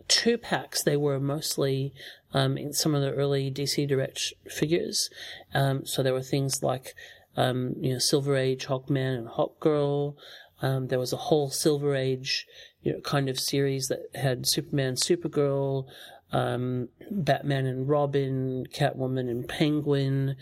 two 0.08 0.38
packs. 0.38 0.84
They 0.84 0.98
were 0.98 1.20
mostly 1.20 1.94
um, 2.34 2.58
in 2.58 2.74
some 2.74 2.96
of 2.96 3.02
the 3.02 3.14
early 3.14 3.52
DC 3.52 3.88
Direct 3.88 4.34
figures. 4.48 5.10
Um, 5.54 5.86
so 5.86 6.04
there 6.04 6.14
were 6.14 6.22
things 6.22 6.62
like 6.62 6.96
um, 7.38 7.76
you 7.80 7.94
know 7.94 8.00
Silver 8.00 8.36
Age 8.36 8.68
Hawkman 8.68 9.18
and 9.18 9.28
Hawkgirl. 9.28 10.16
Um, 10.62 10.88
there 10.88 11.00
was 11.00 11.14
a 11.14 11.18
whole 11.18 11.50
Silver 11.50 11.96
Age 11.96 12.46
you 12.82 12.94
know 12.94 13.00
kind 13.02 13.30
of 13.30 13.40
series 13.40 13.88
that 13.88 14.10
had 14.16 14.48
Superman, 14.48 14.96
Supergirl. 14.96 15.86
Um, 16.32 16.90
Batman 17.10 17.66
and 17.66 17.90
Robin, 17.90 18.66
Catwoman 18.72 19.30
and 19.30 19.48
Penguin, 19.48 20.36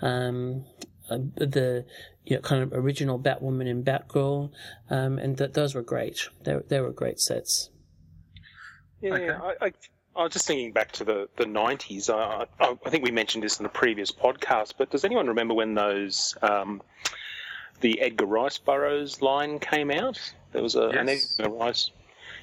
um, 0.00 0.64
uh, 1.10 1.18
the 1.36 1.84
you 2.24 2.36
know 2.36 2.42
kind 2.42 2.62
of 2.62 2.72
original 2.72 3.18
Batwoman 3.18 3.68
and 3.68 3.84
Batgirl, 3.84 4.50
um, 4.88 5.18
and 5.18 5.36
th- 5.36 5.52
those 5.52 5.74
were 5.74 5.82
great. 5.82 6.28
They 6.44 6.56
they 6.68 6.80
were 6.80 6.92
great 6.92 7.20
sets. 7.20 7.68
Yeah, 9.02 9.14
Okay. 9.14 9.30
I, 9.30 9.66
I, 9.66 9.72
I 10.16 10.22
was 10.22 10.32
just 10.32 10.46
thinking 10.46 10.72
back 10.72 10.92
to 10.92 11.04
the, 11.04 11.28
the 11.36 11.44
90s. 11.44 12.08
I, 12.08 12.46
I, 12.58 12.76
I 12.86 12.90
think 12.90 13.04
we 13.04 13.10
mentioned 13.10 13.42
this 13.42 13.58
in 13.58 13.64
the 13.64 13.68
previous 13.68 14.10
podcast, 14.10 14.74
but 14.78 14.90
does 14.90 15.04
anyone 15.04 15.26
remember 15.26 15.54
when 15.54 15.74
those, 15.74 16.34
um, 16.40 16.80
the 17.80 18.00
Edgar 18.00 18.26
Rice 18.26 18.58
Burroughs 18.58 19.20
line 19.20 19.58
came 19.58 19.90
out? 19.90 20.18
There 20.52 20.62
was 20.62 20.76
a, 20.76 20.88
an 20.88 21.08
Edgar 21.08 21.50
Rice. 21.50 21.90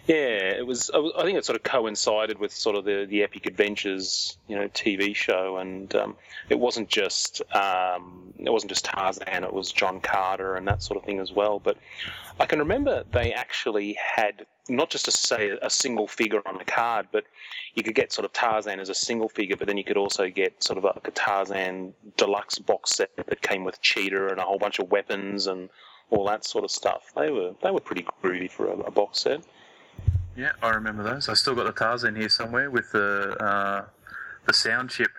Yeah, 0.07 0.15
it 0.15 0.65
was. 0.65 0.89
I 0.93 1.23
think 1.23 1.37
it 1.37 1.45
sort 1.45 1.55
of 1.55 1.63
coincided 1.63 2.39
with 2.39 2.51
sort 2.51 2.75
of 2.75 2.85
the, 2.85 3.05
the 3.07 3.21
Epic 3.21 3.45
Adventures, 3.45 4.37
you 4.47 4.55
know, 4.55 4.67
TV 4.69 5.15
show, 5.15 5.57
and 5.57 5.93
um, 5.95 6.15
it 6.49 6.57
wasn't 6.59 6.89
just 6.89 7.41
um, 7.53 8.33
it 8.39 8.51
wasn't 8.51 8.71
just 8.71 8.85
Tarzan. 8.85 9.43
It 9.43 9.53
was 9.53 9.71
John 9.71 10.01
Carter 10.01 10.55
and 10.55 10.67
that 10.67 10.81
sort 10.81 10.97
of 10.97 11.05
thing 11.05 11.19
as 11.19 11.31
well. 11.31 11.59
But 11.59 11.77
I 12.39 12.47
can 12.47 12.57
remember 12.59 13.03
they 13.11 13.31
actually 13.31 13.95
had 14.15 14.47
not 14.67 14.89
just 14.89 15.05
to 15.05 15.11
say 15.11 15.51
a 15.61 15.69
single 15.69 16.07
figure 16.07 16.41
on 16.47 16.59
a 16.59 16.65
card, 16.65 17.07
but 17.11 17.25
you 17.75 17.83
could 17.83 17.95
get 17.95 18.11
sort 18.11 18.25
of 18.25 18.33
Tarzan 18.33 18.79
as 18.79 18.89
a 18.89 18.95
single 18.95 19.29
figure, 19.29 19.55
but 19.55 19.67
then 19.67 19.77
you 19.77 19.83
could 19.83 19.97
also 19.97 20.29
get 20.29 20.63
sort 20.63 20.77
of 20.77 20.85
a 20.85 21.11
Tarzan 21.11 21.93
deluxe 22.17 22.57
box 22.57 22.95
set 22.95 23.15
that 23.17 23.41
came 23.41 23.63
with 23.63 23.81
Cheetah 23.81 24.29
and 24.29 24.39
a 24.39 24.43
whole 24.43 24.57
bunch 24.57 24.79
of 24.79 24.89
weapons 24.89 25.45
and 25.45 25.69
all 26.09 26.25
that 26.25 26.43
sort 26.43 26.63
of 26.63 26.71
stuff. 26.71 27.11
They 27.15 27.29
were 27.29 27.53
they 27.61 27.69
were 27.69 27.79
pretty 27.79 28.05
groovy 28.23 28.49
for 28.49 28.67
a, 28.67 28.77
a 28.79 28.91
box 28.91 29.19
set. 29.19 29.41
Yeah, 30.41 30.53
I 30.63 30.69
remember 30.69 31.03
those. 31.03 31.30
I 31.30 31.35
still 31.35 31.53
got 31.53 31.65
the 31.65 31.72
Tarzan 31.72 32.15
here 32.15 32.27
somewhere 32.27 32.72
with 32.72 32.91
the 32.91 33.38
uh, 33.39 33.85
the 34.47 34.53
sound 34.53 34.89
chip. 34.89 35.11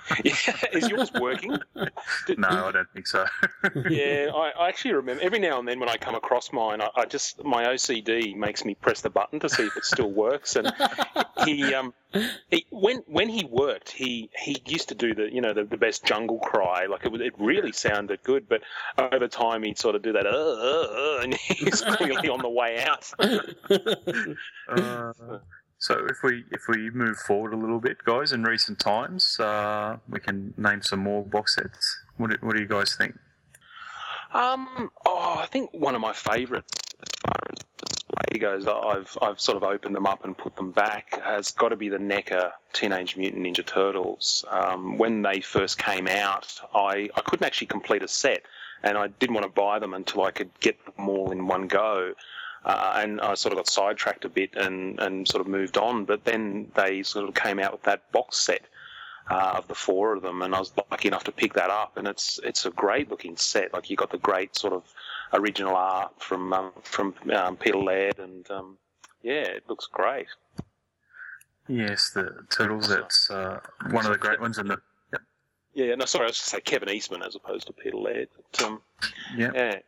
Yeah, 0.24 0.56
is 0.72 0.88
yours 0.88 1.12
working? 1.12 1.58
No, 2.36 2.48
I 2.48 2.72
don't 2.72 2.90
think 2.92 3.06
so. 3.06 3.24
yeah, 3.90 4.30
I, 4.34 4.52
I 4.58 4.68
actually 4.68 4.94
remember 4.94 5.22
every 5.22 5.38
now 5.38 5.58
and 5.58 5.66
then 5.66 5.80
when 5.80 5.88
I 5.88 5.96
come 5.96 6.14
across 6.14 6.52
mine, 6.52 6.80
I, 6.80 6.88
I 6.94 7.04
just 7.04 7.42
my 7.44 7.64
OCD 7.64 8.36
makes 8.36 8.64
me 8.64 8.74
press 8.74 9.00
the 9.00 9.10
button 9.10 9.40
to 9.40 9.48
see 9.48 9.64
if 9.64 9.76
it 9.76 9.84
still 9.84 10.10
works. 10.10 10.56
And 10.56 10.72
he, 11.44 11.74
um, 11.74 11.92
he 12.50 12.66
when 12.70 12.98
when 13.06 13.28
he 13.28 13.44
worked, 13.44 13.90
he 13.90 14.30
he 14.38 14.62
used 14.66 14.88
to 14.88 14.94
do 14.94 15.14
the 15.14 15.32
you 15.32 15.40
know 15.40 15.52
the, 15.52 15.64
the 15.64 15.76
best 15.76 16.04
jungle 16.04 16.38
cry, 16.38 16.86
like 16.86 17.04
it 17.04 17.12
it 17.20 17.34
really 17.38 17.72
sounded 17.72 18.22
good. 18.22 18.48
But 18.48 18.62
over 18.98 19.28
time, 19.28 19.62
he'd 19.62 19.78
sort 19.78 19.96
of 19.96 20.02
do 20.02 20.12
that, 20.12 20.26
uh, 20.26 20.30
uh, 20.30 21.18
uh, 21.18 21.22
and 21.22 21.34
he's 21.34 21.80
clearly 21.80 22.28
on 22.28 22.40
the 22.40 22.50
way 22.50 22.82
out. 22.84 23.12
Uh, 24.68 25.12
so 25.82 26.06
if 26.08 26.22
we 26.22 26.44
if 26.52 26.68
we 26.68 26.90
move 26.90 27.16
forward 27.16 27.52
a 27.52 27.56
little 27.56 27.80
bit, 27.80 27.98
guys, 28.04 28.30
in 28.30 28.44
recent 28.44 28.78
times, 28.78 29.40
uh, 29.40 29.96
we 30.08 30.20
can 30.20 30.54
name 30.56 30.80
some 30.80 31.00
more 31.00 31.24
box 31.24 31.56
sets. 31.56 31.98
What 32.18 32.30
do, 32.30 32.36
what 32.40 32.54
do 32.54 32.62
you 32.62 32.68
guys 32.68 32.94
think? 32.94 33.18
Um, 34.32 34.92
oh, 35.04 35.38
I 35.40 35.46
think 35.46 35.70
one 35.72 35.96
of 35.96 36.00
my 36.00 36.12
far 36.12 36.36
as 36.36 36.62
goes, 38.38 38.66
I've 38.68 39.18
I've 39.20 39.40
sort 39.40 39.56
of 39.56 39.64
opened 39.64 39.96
them 39.96 40.06
up 40.06 40.24
and 40.24 40.38
put 40.38 40.54
them 40.54 40.70
back. 40.70 41.20
Has 41.24 41.50
got 41.50 41.70
to 41.70 41.76
be 41.76 41.88
the 41.88 41.98
NECA 41.98 42.52
Teenage 42.72 43.16
Mutant 43.16 43.44
Ninja 43.44 43.66
Turtles. 43.66 44.44
Um, 44.50 44.98
when 44.98 45.22
they 45.22 45.40
first 45.40 45.78
came 45.78 46.06
out, 46.06 46.60
I 46.72 47.08
I 47.16 47.20
couldn't 47.22 47.44
actually 47.44 47.66
complete 47.68 48.04
a 48.04 48.08
set, 48.08 48.42
and 48.84 48.96
I 48.96 49.08
didn't 49.08 49.34
want 49.34 49.46
to 49.46 49.52
buy 49.52 49.80
them 49.80 49.94
until 49.94 50.22
I 50.22 50.30
could 50.30 50.50
get 50.60 50.78
them 50.84 51.08
all 51.08 51.32
in 51.32 51.48
one 51.48 51.66
go. 51.66 52.14
Uh, 52.64 53.00
and 53.02 53.20
I 53.20 53.34
sort 53.34 53.52
of 53.52 53.58
got 53.58 53.68
sidetracked 53.68 54.24
a 54.24 54.28
bit 54.28 54.54
and, 54.54 55.00
and 55.00 55.26
sort 55.26 55.40
of 55.40 55.48
moved 55.48 55.76
on. 55.76 56.04
But 56.04 56.24
then 56.24 56.70
they 56.74 57.02
sort 57.02 57.28
of 57.28 57.34
came 57.34 57.58
out 57.58 57.72
with 57.72 57.82
that 57.82 58.10
box 58.12 58.38
set 58.38 58.62
uh, 59.30 59.54
of 59.56 59.68
the 59.68 59.74
four 59.74 60.14
of 60.14 60.22
them, 60.22 60.42
and 60.42 60.54
I 60.54 60.58
was 60.58 60.72
lucky 60.90 61.08
enough 61.08 61.24
to 61.24 61.32
pick 61.32 61.54
that 61.54 61.70
up. 61.70 61.96
And 61.96 62.06
it's 62.06 62.38
it's 62.44 62.66
a 62.66 62.70
great 62.70 63.10
looking 63.10 63.36
set. 63.36 63.72
Like 63.72 63.90
you 63.90 63.96
got 63.96 64.10
the 64.10 64.18
great 64.18 64.56
sort 64.56 64.72
of 64.72 64.84
original 65.32 65.74
art 65.74 66.12
from 66.18 66.52
um, 66.52 66.72
from 66.82 67.14
um, 67.34 67.56
Peter 67.56 67.78
Laird, 67.78 68.18
and 68.18 68.48
um, 68.50 68.78
yeah, 69.22 69.42
it 69.42 69.64
looks 69.68 69.86
great. 69.86 70.28
Yes, 71.68 72.10
the 72.10 72.44
turtles. 72.50 72.88
That's 72.88 73.30
uh, 73.30 73.60
one 73.90 74.04
of 74.04 74.12
the 74.12 74.18
great 74.18 74.40
ones. 74.40 74.58
And 74.58 74.70
the 74.70 74.80
Yeah, 75.74 75.94
no, 75.94 76.04
sorry, 76.04 76.24
I 76.24 76.28
was 76.28 76.38
going 76.38 76.44
to 76.44 76.50
say 76.50 76.60
Kevin 76.60 76.90
Eastman 76.90 77.22
as 77.22 77.34
opposed 77.34 77.66
to 77.68 77.72
Peter 77.72 77.96
Laird. 77.96 78.28
But, 78.36 78.62
um, 78.62 78.82
yeah, 79.36 79.50
yeah, 79.54 79.78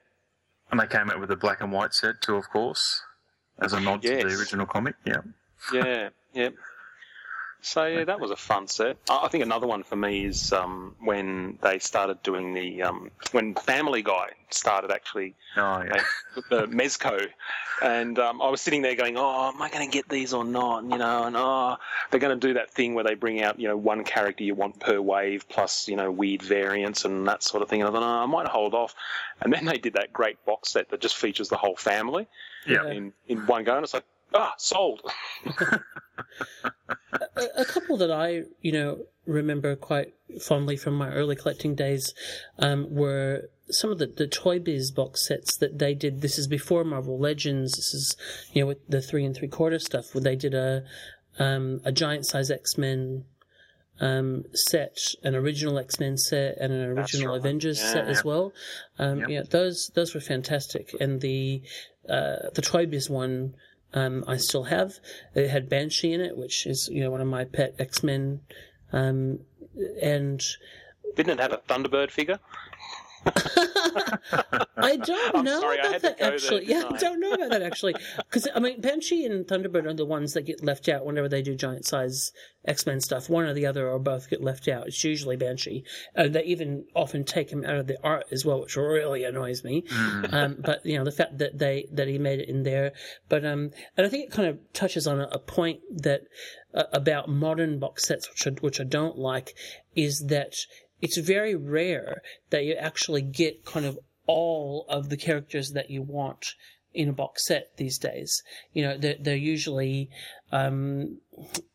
And 0.71 0.81
they 0.81 0.87
came 0.87 1.11
out 1.11 1.21
with 1.21 1.31
a 1.31 1.37
black 1.37 1.61
and 1.61 1.73
white 1.73 1.95
set 1.95 2.21
too, 2.21 2.37
of 2.37 2.49
course, 2.51 3.03
as 3.61 3.73
a 3.73 3.81
nod 3.81 4.03
to 4.03 4.09
the 4.09 4.37
original 4.37 4.67
comic. 4.67 4.95
Yeah. 5.05 5.21
yeah, 5.73 6.09
yeah. 6.33 6.49
So 7.67 7.87
yeah, 7.87 8.05
that 8.05 8.21
was 8.21 8.31
a 8.31 8.37
fun 8.37 8.69
set. 8.69 8.99
I 9.09 9.27
think 9.29 9.43
another 9.43 9.67
one 9.67 9.85
for 9.85 9.97
me 9.97 10.27
is 10.27 10.53
um, 10.53 10.95
when 11.01 11.59
they 11.63 11.79
started 11.79 12.23
doing 12.23 12.53
the 12.53 12.83
um, 12.83 13.11
when 13.33 13.55
Family 13.55 14.03
Guy 14.03 14.29
started 14.51 14.91
actually 14.91 15.35
Oh, 15.57 15.83
yeah. 15.83 16.03
uh, 16.37 16.41
the 16.51 16.67
Mezco, 16.67 17.27
and 17.81 18.19
um, 18.19 18.43
I 18.43 18.51
was 18.51 18.61
sitting 18.61 18.83
there 18.83 18.95
going, 18.97 19.17
"Oh, 19.17 19.49
am 19.49 19.63
I 19.63 19.71
going 19.71 19.89
to 19.89 19.91
get 19.91 20.09
these 20.11 20.35
or 20.35 20.45
not?" 20.45 20.83
You 20.85 20.99
know, 20.99 21.25
and 21.25 21.37
oh, 21.39 21.77
they're 22.11 22.21
going 22.21 22.39
to 22.39 22.47
do 22.49 22.53
that 22.55 22.71
thing 22.71 22.93
where 22.95 23.05
they 23.05 23.15
bring 23.15 23.41
out 23.43 23.59
you 23.59 23.67
know 23.69 23.77
one 23.79 24.05
character 24.05 24.45
you 24.45 24.55
want 24.55 24.79
per 24.81 25.01
wave 25.01 25.49
plus 25.49 25.89
you 25.89 25.97
know 25.97 26.11
weird 26.11 26.43
variants 26.43 27.07
and 27.07 27.27
that 27.29 27.43
sort 27.43 27.63
of 27.63 27.71
thing. 27.71 27.81
And 27.81 27.89
I 27.89 27.93
thought, 27.93 28.03
oh, 28.03 28.23
I 28.25 28.27
might 28.27 28.47
hold 28.49 28.75
off, 28.75 28.95
and 29.41 29.51
then 29.53 29.65
they 29.65 29.79
did 29.79 29.95
that 29.95 30.13
great 30.13 30.45
box 30.45 30.71
set 30.73 30.91
that 30.91 31.01
just 31.01 31.17
features 31.17 31.49
the 31.49 31.57
whole 31.57 31.77
family 31.77 32.27
Yeah. 32.67 32.85
in 32.91 33.13
in 33.27 33.47
one 33.47 33.65
go, 33.65 33.77
and 33.77 33.85
it's 33.85 33.95
like, 33.95 34.05
ah, 34.35 34.53
sold. 34.59 35.01
a, 37.13 37.45
a 37.59 37.65
couple 37.65 37.97
that 37.99 38.11
I, 38.11 38.43
you 38.61 38.73
know, 38.73 38.99
remember 39.27 39.75
quite 39.77 40.15
fondly 40.41 40.77
from 40.77 40.95
my 40.95 41.11
early 41.11 41.37
collecting 41.37 41.75
days 41.75 42.15
um, 42.59 42.95
were 42.95 43.49
some 43.71 43.91
of 43.91 43.99
the, 43.99 44.07
the 44.07 44.27
Toy 44.27 44.59
Biz 44.59 44.91
box 44.91 45.27
sets 45.27 45.57
that 45.59 45.79
they 45.79 45.95
did. 45.95 46.21
This 46.21 46.39
is 46.39 46.47
before 46.47 46.85
Marvel 46.85 47.19
Legends. 47.19 47.73
This 47.77 47.95
is, 47.95 48.17
you 48.53 48.63
know, 48.63 48.67
with 48.67 48.87
the 48.89 49.01
three 49.01 49.25
and 49.25 49.35
three 49.35 49.49
quarter 49.49 49.79
stuff 49.79 50.15
where 50.15 50.23
they 50.23 50.37
did 50.37 50.55
a 50.55 50.85
um, 51.39 51.81
a 51.85 51.91
giant 51.91 52.27
size 52.27 52.51
X 52.51 52.77
Men 52.79 53.25
um, 54.01 54.45
set, 54.53 54.99
an 55.23 55.35
original 55.35 55.79
X 55.79 55.99
Men 55.99 56.17
set, 56.17 56.59
and 56.59 56.73
an 56.73 56.83
original. 56.83 57.35
Avengers 57.35 57.81
Yeah. 57.81 57.93
set 57.93 58.07
as 58.09 58.25
well. 58.25 58.53
Um, 58.99 59.21
Yep. 59.21 59.29
Yeah, 59.31 59.43
those 59.49 59.91
those 59.95 60.15
were 60.15 60.21
fantastic, 60.21 60.95
and 61.01 61.21
the 61.21 61.63
uh, 62.09 62.51
the 62.55 62.63
Toy 62.63 62.87
Biz 62.87 63.09
one. 63.09 63.55
Um, 63.95 64.25
I 64.27 64.37
still 64.37 64.65
have. 64.65 64.99
It 65.35 65.49
had 65.49 65.69
Banshee 65.69 66.13
in 66.13 66.21
it, 66.21 66.37
which 66.37 66.67
is 66.67 66.89
you 66.93 67.01
know 67.01 67.11
one 67.11 67.21
of 67.21 67.29
my 67.29 67.45
pet 67.45 67.75
X 67.79 68.03
Men, 68.03 68.41
um, 68.93 69.39
and 70.03 70.45
Didn't 71.17 71.39
it 71.39 71.41
have 71.41 71.53
a 71.53 71.59
Thunderbird 71.59 72.11
figure? 72.11 72.41
I 74.77 74.97
don't 74.97 75.45
know 75.45 75.61
sorry, 75.61 75.79
about 75.79 76.03
that 76.03 76.19
go 76.19 76.25
there, 76.25 76.35
actually. 76.35 76.67
yeah, 76.67 76.85
I 76.91 76.95
I? 76.95 76.99
don't 76.99 77.21
know 77.21 77.33
about 77.33 77.51
that 77.51 77.63
actually. 77.63 77.95
Because 78.17 78.49
I 78.55 78.61
mean, 78.61 78.81
Banshee 78.81 79.25
and 79.25 79.47
Thunderbird 79.47 79.87
are 79.87 79.95
the 79.95 80.05
ones 80.05 80.35
that 80.35 80.43
get 80.43 80.63
left 80.63 80.89
out 80.89 81.05
whenever 81.07 81.29
they 81.29 81.43
do 81.43 81.55
giant 81.55 81.87
size 81.87 82.33
X 82.67 82.87
Men 82.87 83.01
stuff. 83.01 83.29
One 83.29 83.45
or 83.45 83.55
the 83.55 83.67
other, 83.67 83.89
or 83.89 83.99
both, 83.99 84.29
get 84.29 84.43
left 84.43 84.69
out. 84.69 84.87
It's 84.87 85.03
usually 85.05 85.37
Banshee. 85.37 85.85
Uh, 86.17 86.29
they 86.29 86.45
even 86.45 86.85
often 86.95 87.25
take 87.25 87.51
him 87.51 87.65
out 87.65 87.77
of 87.77 87.87
the 87.87 87.99
art 88.03 88.27
as 88.31 88.45
well, 88.45 88.61
which 88.61 88.77
really 88.77 89.25
annoys 89.25 89.65
me. 89.65 89.85
Um, 90.31 90.57
but 90.59 90.85
you 90.85 90.99
know, 90.99 91.05
the 91.05 91.13
fact 91.13 91.39
that 91.39 91.59
they 91.59 91.87
that 91.93 92.09
he 92.09 92.19
made 92.19 92.41
it 92.41 92.49
in 92.49 92.63
there. 92.63 92.93
But 93.29 93.45
um, 93.45 93.71
and 93.97 94.07
I 94.07 94.09
think 94.09 94.25
it 94.25 94.33
kind 94.33 94.49
of 94.49 94.59
touches 94.73 95.07
on 95.07 95.21
a, 95.21 95.29
a 95.33 95.39
point 95.39 95.81
that 95.95 96.23
uh, 96.75 96.85
about 96.93 97.29
modern 97.29 97.79
box 97.79 98.07
sets, 98.07 98.29
which 98.29 98.47
I, 98.47 98.51
which 98.61 98.81
I 98.81 98.85
don't 98.85 99.19
like, 99.19 99.55
is 99.95 100.27
that 100.29 100.55
it's 101.05 101.19
very 101.19 101.55
rare 101.55 102.23
that 102.49 102.65
you 102.65 102.73
actually 102.73 103.21
get 103.21 103.67
kind 103.67 103.85
of 103.85 103.99
all 104.27 104.87
of 104.89 105.11
the 105.11 105.19
characters 105.19 105.73
that 105.73 105.91
you 105.91 106.01
want 106.01 106.55
in 106.95 107.11
a 107.11 107.13
box 107.13 107.45
set 107.47 107.77
these 107.77 107.99
days. 107.99 108.43
You 108.73 108.85
know, 108.85 108.97
they're, 108.97 109.17
they're 109.21 109.37
usually, 109.37 110.09
um, 110.51 111.19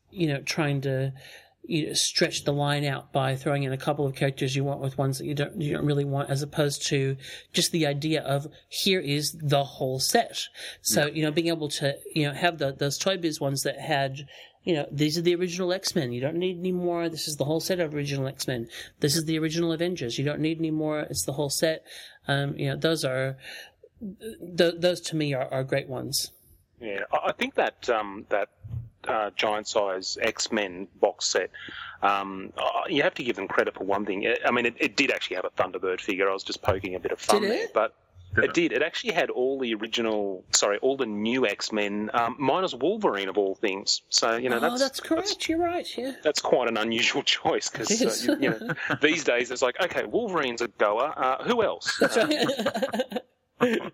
you 0.09 0.27
know, 0.29 0.41
trying 0.41 0.81
to 0.81 1.13
you 1.61 1.85
know, 1.85 1.93
stretch 1.93 2.43
the 2.43 2.51
line 2.51 2.83
out 2.83 3.13
by 3.13 3.35
throwing 3.35 3.61
in 3.61 3.71
a 3.71 3.77
couple 3.77 4.07
of 4.07 4.15
characters 4.15 4.55
you 4.55 4.63
want 4.63 4.79
with 4.79 4.97
ones 4.97 5.19
that 5.19 5.25
you 5.25 5.35
don't 5.35 5.61
you 5.61 5.73
don't 5.73 5.85
really 5.85 6.05
want, 6.05 6.31
as 6.31 6.41
opposed 6.41 6.87
to 6.87 7.15
just 7.53 7.71
the 7.71 7.85
idea 7.85 8.23
of 8.23 8.47
here 8.67 8.99
is 8.99 9.33
the 9.33 9.63
whole 9.63 9.99
set. 9.99 10.39
So 10.81 11.05
you 11.05 11.21
know, 11.21 11.29
being 11.29 11.49
able 11.49 11.69
to 11.69 11.95
you 12.15 12.27
know 12.27 12.33
have 12.33 12.57
the, 12.57 12.71
those 12.71 12.97
Toy 12.97 13.17
Biz 13.17 13.39
ones 13.39 13.61
that 13.61 13.79
had 13.79 14.25
you 14.63 14.73
know, 14.73 14.87
these 14.91 15.17
are 15.17 15.21
the 15.21 15.35
original 15.35 15.71
X 15.71 15.95
Men. 15.95 16.11
You 16.11 16.21
don't 16.21 16.35
need 16.35 16.59
any 16.59 16.71
more. 16.71 17.09
This 17.09 17.27
is 17.27 17.37
the 17.37 17.45
whole 17.45 17.59
set 17.59 17.79
of 17.79 17.93
original 17.93 18.27
X 18.27 18.47
Men. 18.47 18.67
This 18.99 19.15
is 19.15 19.25
the 19.25 19.39
original 19.39 19.71
Avengers. 19.71 20.17
You 20.17 20.25
don't 20.25 20.41
need 20.41 20.59
any 20.59 20.71
more. 20.71 21.01
It's 21.01 21.25
the 21.25 21.33
whole 21.33 21.49
set. 21.49 21.83
Um, 22.27 22.57
you 22.57 22.69
know, 22.69 22.75
those 22.75 23.03
are 23.05 23.37
th- 24.57 24.75
those 24.77 25.01
to 25.01 25.15
me 25.15 25.33
are, 25.33 25.47
are 25.51 25.63
great 25.63 25.87
ones. 25.87 26.31
Yeah, 26.81 27.03
I 27.11 27.31
think 27.31 27.55
that 27.55 27.89
um, 27.89 28.25
that 28.29 28.49
uh, 29.07 29.31
giant 29.35 29.67
size 29.67 30.17
X 30.21 30.51
Men 30.51 30.87
box 30.99 31.27
set. 31.27 31.51
Um, 32.01 32.53
uh, 32.57 32.83
you 32.87 33.03
have 33.03 33.13
to 33.15 33.23
give 33.23 33.35
them 33.35 33.47
credit 33.47 33.75
for 33.75 33.83
one 33.83 34.05
thing. 34.05 34.33
I 34.45 34.51
mean, 34.51 34.65
it, 34.65 34.75
it 34.79 34.95
did 34.95 35.11
actually 35.11 35.37
have 35.37 35.45
a 35.45 35.49
Thunderbird 35.49 35.99
figure. 35.99 36.29
I 36.29 36.33
was 36.33 36.43
just 36.43 36.61
poking 36.61 36.95
a 36.95 36.99
bit 36.99 37.11
of 37.11 37.19
fun 37.19 37.41
there, 37.41 37.67
but 37.73 37.95
it 38.37 38.53
did. 38.53 38.71
It 38.71 38.81
actually 38.81 39.13
had 39.13 39.29
all 39.29 39.59
the 39.59 39.73
original, 39.73 40.43
sorry, 40.51 40.77
all 40.79 40.97
the 40.97 41.05
new 41.05 41.45
X 41.45 41.71
Men, 41.71 42.09
um, 42.13 42.35
minus 42.39 42.73
Wolverine 42.73 43.29
of 43.29 43.37
all 43.37 43.55
things. 43.55 44.01
So 44.09 44.35
you 44.37 44.49
know, 44.49 44.57
oh, 44.57 44.59
that's 44.59 44.79
that's 44.79 44.99
correct. 44.99 45.49
You're 45.49 45.59
right. 45.59 45.87
Yeah. 45.97 46.13
that's 46.23 46.41
quite 46.41 46.67
an 46.67 46.77
unusual 46.77 47.23
choice 47.37 47.69
because 47.69 48.27
uh, 48.27 48.33
you, 48.33 48.41
you 48.41 48.49
know 48.49 48.73
these 49.01 49.23
days 49.23 49.51
it's 49.51 49.61
like 49.61 49.79
okay, 49.81 50.05
Wolverine's 50.05 50.61
a 50.61 50.67
goer. 50.67 51.13
Uh, 51.15 51.43
who 51.43 51.63
else? 51.63 51.97
That's 51.99 52.15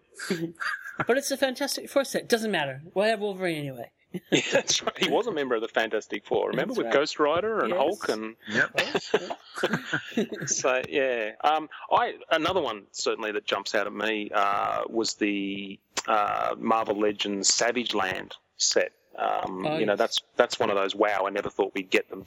but 1.07 1.17
it's 1.17 1.31
a 1.31 1.37
Fantastic 1.37 1.89
Four 1.89 2.03
set. 2.03 2.29
Doesn't 2.29 2.51
matter. 2.51 2.81
We'll 2.93 3.05
have 3.05 3.19
Wolverine 3.19 3.57
anyway. 3.57 3.91
yeah, 4.31 4.41
that's 4.51 4.81
right. 4.83 4.97
He 4.97 5.09
was 5.09 5.27
a 5.27 5.31
member 5.31 5.55
of 5.55 5.61
the 5.61 5.67
Fantastic 5.67 6.25
Four. 6.25 6.49
Remember 6.49 6.73
That's 6.73 6.77
with 6.77 6.85
right. 6.87 6.93
Ghost 6.93 7.19
Rider 7.19 7.59
and 7.61 7.69
Yes. 7.69 7.77
Hulk 7.77 8.09
and 8.09 8.35
Yep. 8.49 10.47
so 10.47 10.81
yeah. 10.89 11.31
Um, 11.43 11.69
I 11.91 12.15
another 12.31 12.61
one 12.61 12.83
certainly 12.91 13.31
that 13.31 13.45
jumps 13.45 13.75
out 13.75 13.87
at 13.87 13.93
me 13.93 14.31
uh, 14.33 14.83
was 14.89 15.15
the 15.15 15.79
uh, 16.07 16.55
Marvel 16.57 16.99
Legends 16.99 17.53
Savage 17.53 17.93
Land 17.93 18.35
set. 18.57 18.91
Um, 19.17 19.65
Oh, 19.65 19.77
you 19.77 19.85
know, 19.85 19.95
that's 19.95 20.21
that's 20.35 20.59
one 20.59 20.69
of 20.69 20.75
those. 20.75 20.93
Wow, 20.95 21.23
I 21.25 21.29
never 21.29 21.49
thought 21.49 21.73
we'd 21.73 21.89
get 21.89 22.09
them. 22.09 22.25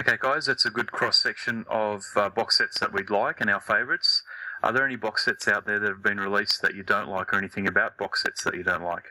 Okay, 0.00 0.16
guys, 0.18 0.46
that's 0.46 0.64
a 0.64 0.70
good 0.70 0.90
cross 0.90 1.18
section 1.22 1.64
of 1.68 2.04
uh, 2.16 2.28
box 2.30 2.58
sets 2.58 2.80
that 2.80 2.92
we'd 2.92 3.10
like 3.10 3.40
and 3.40 3.50
our 3.50 3.60
favourites. 3.60 4.22
Are 4.62 4.72
there 4.72 4.86
any 4.86 4.96
box 4.96 5.24
sets 5.26 5.46
out 5.46 5.66
there 5.66 5.78
that 5.78 5.88
have 5.88 6.02
been 6.02 6.18
released 6.18 6.62
that 6.62 6.74
you 6.74 6.82
don't 6.82 7.08
like, 7.08 7.32
or 7.32 7.36
anything 7.36 7.66
about 7.68 7.98
box 7.98 8.22
sets 8.22 8.42
that 8.44 8.54
you 8.54 8.62
don't 8.62 8.82
like? 8.82 9.04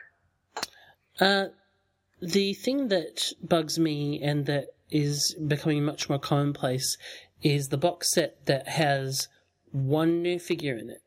Uh, 1.20 1.46
the 2.20 2.54
thing 2.54 2.88
that 2.88 3.32
bugs 3.42 3.78
me 3.78 4.20
and 4.22 4.46
that 4.46 4.68
is 4.90 5.34
becoming 5.46 5.84
much 5.84 6.08
more 6.08 6.18
commonplace 6.18 6.96
is 7.42 7.68
the 7.68 7.76
box 7.76 8.12
set 8.12 8.46
that 8.46 8.68
has 8.68 9.28
one 9.72 10.22
new 10.22 10.38
figure 10.38 10.76
in 10.76 10.90
it. 10.90 11.02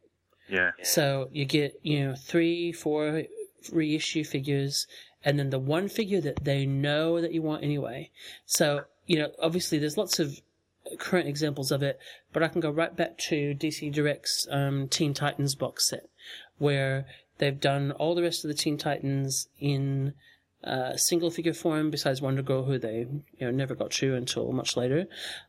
Yeah. 0.50 0.72
So 0.84 1.30
you 1.32 1.46
get, 1.46 1.80
you 1.82 2.06
know, 2.06 2.16
three, 2.16 2.72
four 2.72 3.24
reissue 3.72 4.24
figures, 4.24 4.88
and 5.24 5.40
then 5.40 5.50
the 5.50 5.60
one 5.60 5.88
figure 5.88 6.22
that 6.22 6.44
they 6.44 6.66
know 6.66 7.22
that 7.22 7.34
you 7.34 7.42
want 7.42 7.64
anyway. 7.64 8.12
So, 8.46 8.82
you 9.06 9.18
know, 9.18 9.32
obviously 9.42 9.80
there's 9.80 9.98
lots 9.98 10.20
of 10.20 10.42
current 11.00 11.28
examples 11.28 11.72
of 11.72 11.82
it, 11.82 12.00
but 12.32 12.44
I 12.44 12.48
can 12.48 12.62
go 12.62 12.70
right 12.70 12.96
back 12.96 13.18
to 13.30 13.56
DC 13.56 13.92
Direct's 13.92 14.48
um, 14.52 14.88
Teen 14.88 15.14
Titans 15.14 15.56
box 15.56 15.90
set, 15.90 16.08
where 16.58 17.06
they've 17.38 17.60
done 17.60 17.92
all 17.92 18.16
the 18.16 18.22
rest 18.22 18.44
of 18.44 18.50
the 18.50 18.56
Teen 18.56 18.78
Titans 18.78 19.48
in 19.60 20.14
uh, 20.66 20.98
single 20.98 21.30
figure 21.30 21.54
form, 21.54 21.92
besides 21.92 22.22
Wonder 22.22 22.42
Girl, 22.42 22.64
who 22.64 22.80
they 22.80 23.08
you 23.38 23.46
know 23.46 23.52
never 23.52 23.76
got 23.76 23.92
to 23.92 24.16
until 24.16 24.52
much 24.52 24.76
later. 24.76 25.06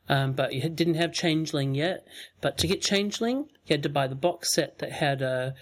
Um, 0.07 0.33
but 0.33 0.53
you 0.53 0.69
didn't 0.69 0.95
have 0.95 1.11
Changeling 1.11 1.73
yet. 1.73 2.05
But 2.39 2.57
to 2.59 2.67
get 2.67 2.81
Changeling, 2.81 3.49
you 3.65 3.73
had 3.73 3.83
to 3.83 3.89
buy 3.89 4.07
the 4.07 4.15
box 4.15 4.53
set 4.53 4.77
that 4.79 4.91
had 4.91 5.21
a 5.21 5.55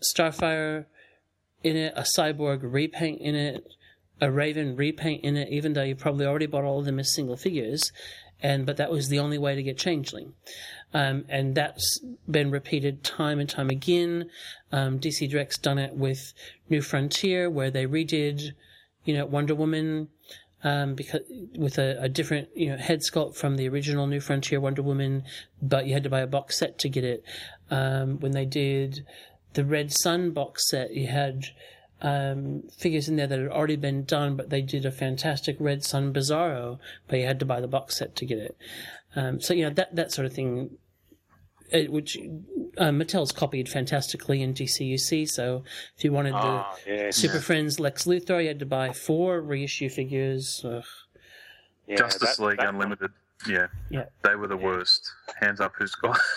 Starfire 0.00 0.86
in 1.64 1.76
it, 1.76 1.94
a 1.96 2.04
Cyborg 2.16 2.60
repaint 2.62 3.20
in 3.20 3.34
it, 3.34 3.66
a 4.20 4.30
Raven 4.30 4.76
repaint 4.76 5.24
in 5.24 5.36
it. 5.36 5.48
Even 5.50 5.72
though 5.72 5.82
you 5.82 5.96
probably 5.96 6.26
already 6.26 6.46
bought 6.46 6.64
all 6.64 6.78
of 6.78 6.84
them 6.84 7.00
as 7.00 7.12
single 7.12 7.36
figures, 7.36 7.90
and 8.40 8.64
but 8.64 8.76
that 8.76 8.90
was 8.92 9.08
the 9.08 9.18
only 9.18 9.38
way 9.38 9.56
to 9.56 9.62
get 9.64 9.78
Changeling. 9.78 10.34
Um, 10.94 11.24
and 11.28 11.54
that's 11.54 12.00
been 12.30 12.50
repeated 12.50 13.02
time 13.02 13.40
and 13.40 13.48
time 13.48 13.70
again. 13.70 14.30
Um, 14.70 14.98
DC 14.98 15.30
Direct's 15.30 15.58
done 15.58 15.78
it 15.78 15.94
with 15.94 16.34
New 16.68 16.82
Frontier, 16.82 17.48
where 17.48 17.70
they 17.70 17.86
redid, 17.86 18.52
you 19.04 19.14
know, 19.14 19.24
Wonder 19.24 19.54
Woman, 19.54 20.08
um, 20.64 20.94
because 20.94 21.22
with 21.56 21.78
a, 21.78 21.96
a 22.02 22.08
different, 22.08 22.48
you 22.54 22.68
know, 22.68 22.76
head 22.76 23.00
sculpt 23.00 23.36
from 23.36 23.56
the 23.56 23.68
original 23.68 24.06
New 24.06 24.20
Frontier 24.20 24.60
Wonder 24.60 24.82
Woman, 24.82 25.24
but 25.60 25.86
you 25.86 25.94
had 25.94 26.04
to 26.04 26.10
buy 26.10 26.20
a 26.20 26.26
box 26.26 26.58
set 26.58 26.78
to 26.80 26.88
get 26.88 27.04
it. 27.04 27.24
Um, 27.70 28.20
when 28.20 28.32
they 28.32 28.44
did 28.44 29.06
the 29.54 29.64
Red 29.64 29.92
Sun 29.92 30.32
box 30.32 30.68
set, 30.68 30.94
you 30.94 31.06
had 31.06 31.46
um, 32.02 32.64
figures 32.76 33.08
in 33.08 33.16
there 33.16 33.26
that 33.26 33.38
had 33.38 33.48
already 33.48 33.76
been 33.76 34.04
done, 34.04 34.36
but 34.36 34.50
they 34.50 34.60
did 34.60 34.84
a 34.84 34.92
fantastic 34.92 35.56
Red 35.58 35.84
Sun 35.84 36.12
Bizarro, 36.12 36.78
but 37.08 37.18
you 37.18 37.26
had 37.26 37.38
to 37.40 37.46
buy 37.46 37.60
the 37.60 37.68
box 37.68 37.96
set 37.96 38.16
to 38.16 38.26
get 38.26 38.38
it. 38.38 38.56
Um, 39.14 39.40
so 39.40 39.54
you 39.54 39.64
know 39.64 39.74
that 39.74 39.94
that 39.94 40.12
sort 40.12 40.26
of 40.26 40.32
thing, 40.32 40.78
which 41.88 42.16
uh, 42.78 42.90
Mattel's 42.90 43.32
copied 43.32 43.68
fantastically 43.68 44.42
in 44.42 44.54
DCUC. 44.54 45.28
So 45.28 45.64
if 45.96 46.04
you 46.04 46.12
wanted 46.12 46.34
Ah, 46.34 46.74
the 46.86 46.90
yes. 46.92 47.16
Super 47.16 47.40
Friends 47.40 47.78
Lex 47.80 48.04
Luthor, 48.04 48.40
you 48.42 48.48
had 48.48 48.58
to 48.60 48.66
buy 48.66 48.92
four 48.92 49.40
reissue 49.40 49.88
figures. 49.88 50.64
Ugh. 50.64 50.84
Yeah, 51.86 51.96
Justice 51.96 52.36
that- 52.36 52.42
League 52.44 52.58
that 52.58 52.68
Unlimited. 52.68 53.10
Yeah. 53.46 53.66
Yeah. 53.90 54.04
They 54.22 54.36
were 54.36 54.46
the 54.46 54.56
worst. 54.56 55.12
Hands 55.40 55.60
up, 55.60 55.72
who's 55.76 55.94
got? 55.94 56.18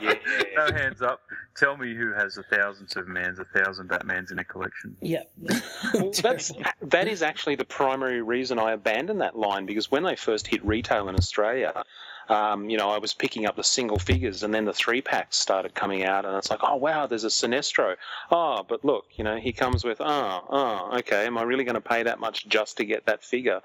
Yeah, 0.00 0.14
no 0.56 0.72
hands 0.72 1.02
up. 1.02 1.20
Tell 1.56 1.76
me 1.76 1.94
who 1.94 2.12
has 2.12 2.36
a 2.38 2.42
thousand 2.44 2.86
Supermans, 2.86 3.38
a 3.38 3.44
thousand 3.44 3.88
Batmans 3.88 4.30
in 4.30 4.38
a 4.38 4.44
collection. 4.44 4.96
Yeah. 5.00 5.22
Well, 5.94 6.10
that's 6.10 6.52
that 6.80 7.06
is 7.06 7.22
actually 7.22 7.56
the 7.56 7.64
primary 7.64 8.22
reason 8.22 8.58
I 8.58 8.72
abandoned 8.72 9.20
that 9.20 9.36
line 9.36 9.66
because 9.66 9.90
when 9.90 10.04
they 10.04 10.16
first 10.16 10.46
hit 10.46 10.64
retail 10.64 11.08
in 11.08 11.16
Australia, 11.16 11.84
um, 12.28 12.70
you 12.70 12.78
know, 12.78 12.88
I 12.88 12.98
was 12.98 13.12
picking 13.12 13.46
up 13.46 13.56
the 13.56 13.64
single 13.64 13.98
figures 13.98 14.42
and 14.42 14.54
then 14.54 14.64
the 14.64 14.72
three 14.72 15.02
packs 15.02 15.36
started 15.36 15.74
coming 15.74 16.04
out, 16.04 16.24
and 16.24 16.34
it's 16.36 16.50
like, 16.50 16.60
oh 16.62 16.76
wow, 16.76 17.06
there's 17.06 17.24
a 17.24 17.28
Sinestro. 17.28 17.96
Oh, 18.30 18.64
but 18.66 18.84
look, 18.84 19.06
you 19.16 19.24
know, 19.24 19.36
he 19.36 19.52
comes 19.52 19.84
with, 19.84 20.00
oh, 20.00 20.44
oh, 20.48 20.98
okay, 20.98 21.26
am 21.26 21.36
I 21.36 21.42
really 21.42 21.64
going 21.64 21.74
to 21.74 21.80
pay 21.80 22.04
that 22.04 22.20
much 22.20 22.48
just 22.48 22.78
to 22.78 22.84
get 22.84 23.06
that 23.06 23.22
figure? 23.22 23.60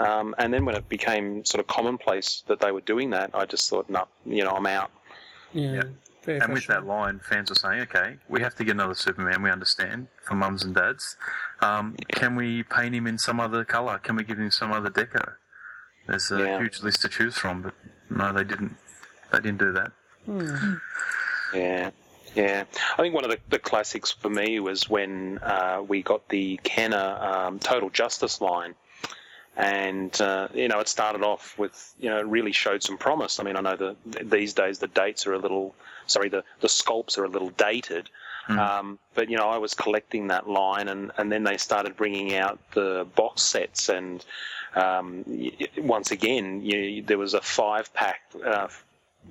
Um, 0.00 0.34
and 0.38 0.52
then 0.52 0.64
when 0.64 0.74
it 0.74 0.88
became 0.88 1.44
sort 1.44 1.60
of 1.60 1.66
commonplace 1.66 2.42
that 2.48 2.58
they 2.60 2.72
were 2.72 2.80
doing 2.80 3.10
that, 3.10 3.30
I 3.34 3.44
just 3.44 3.68
thought, 3.68 3.88
no, 3.90 4.08
you 4.24 4.42
know, 4.42 4.50
I'm 4.50 4.66
out. 4.66 4.90
Yeah. 5.52 5.82
Very 6.24 6.40
And 6.40 6.52
with 6.52 6.66
that 6.66 6.86
line, 6.86 7.20
fans 7.20 7.50
are 7.50 7.54
saying, 7.54 7.80
okay, 7.82 8.16
we 8.28 8.40
have 8.42 8.54
to 8.56 8.64
get 8.64 8.72
another 8.72 8.94
Superman, 8.94 9.42
we 9.42 9.50
understand, 9.50 10.08
for 10.22 10.34
mums 10.34 10.64
and 10.64 10.74
dads. 10.74 11.16
Um, 11.60 11.96
Can 12.12 12.34
we 12.34 12.62
paint 12.62 12.94
him 12.94 13.06
in 13.06 13.18
some 13.18 13.40
other 13.40 13.64
colour? 13.64 13.98
Can 13.98 14.16
we 14.16 14.24
give 14.24 14.38
him 14.38 14.50
some 14.50 14.72
other 14.72 14.90
deco? 14.90 15.34
There's 16.06 16.30
a 16.30 16.38
Yeah. 16.38 16.58
huge 16.58 16.82
list 16.82 17.02
to 17.02 17.08
choose 17.08 17.36
from, 17.36 17.62
but 17.62 17.74
no, 18.10 18.32
they 18.32 18.44
didn't. 18.44 18.76
They 19.32 19.38
didn't 19.40 19.58
do 19.58 19.72
that. 19.72 19.92
Yeah, 21.54 21.90
yeah. 22.34 22.64
I 22.94 23.02
think 23.02 23.14
one 23.14 23.24
of 23.24 23.30
the, 23.30 23.38
the 23.48 23.58
classics 23.58 24.10
for 24.10 24.28
me 24.30 24.60
was 24.60 24.88
when 24.88 25.38
uh, 25.38 25.82
we 25.86 26.02
got 26.02 26.28
the 26.28 26.58
Kenner 26.62 27.18
um, 27.20 27.58
Total 27.58 27.90
Justice 27.90 28.40
line. 28.40 28.74
And 29.60 30.18
uh, 30.20 30.48
you 30.54 30.68
know, 30.68 30.80
it 30.80 30.88
started 30.88 31.22
off 31.22 31.58
with 31.58 31.94
you 32.00 32.08
know, 32.08 32.18
it 32.18 32.26
really 32.26 32.52
showed 32.52 32.82
some 32.82 32.96
promise. 32.96 33.38
I 33.38 33.42
mean, 33.42 33.56
I 33.56 33.60
know 33.60 33.76
that 33.76 34.30
these 34.30 34.54
days 34.54 34.78
the 34.78 34.88
dates 34.88 35.26
are 35.26 35.34
a 35.34 35.38
little, 35.38 35.74
sorry, 36.06 36.30
the 36.30 36.44
the 36.60 36.68
sculpts 36.68 37.18
are 37.18 37.24
a 37.24 37.28
little 37.28 37.50
dated, 37.50 38.08
um, 38.48 38.98
but 39.14 39.28
you 39.30 39.36
know, 39.36 39.48
I 39.48 39.58
was 39.58 39.74
collecting 39.74 40.28
that 40.28 40.48
line, 40.48 40.88
and, 40.88 41.12
and 41.18 41.30
then 41.30 41.44
they 41.44 41.56
started 41.56 41.96
bringing 41.96 42.34
out 42.34 42.58
the 42.72 43.06
box 43.14 43.42
sets, 43.42 43.88
and 43.88 44.24
um, 44.74 45.24
once 45.78 46.10
again, 46.10 46.62
you, 46.62 47.02
there 47.02 47.18
was 47.18 47.34
a 47.34 47.40
five 47.40 47.92
pack 47.94 48.20
uh, 48.44 48.68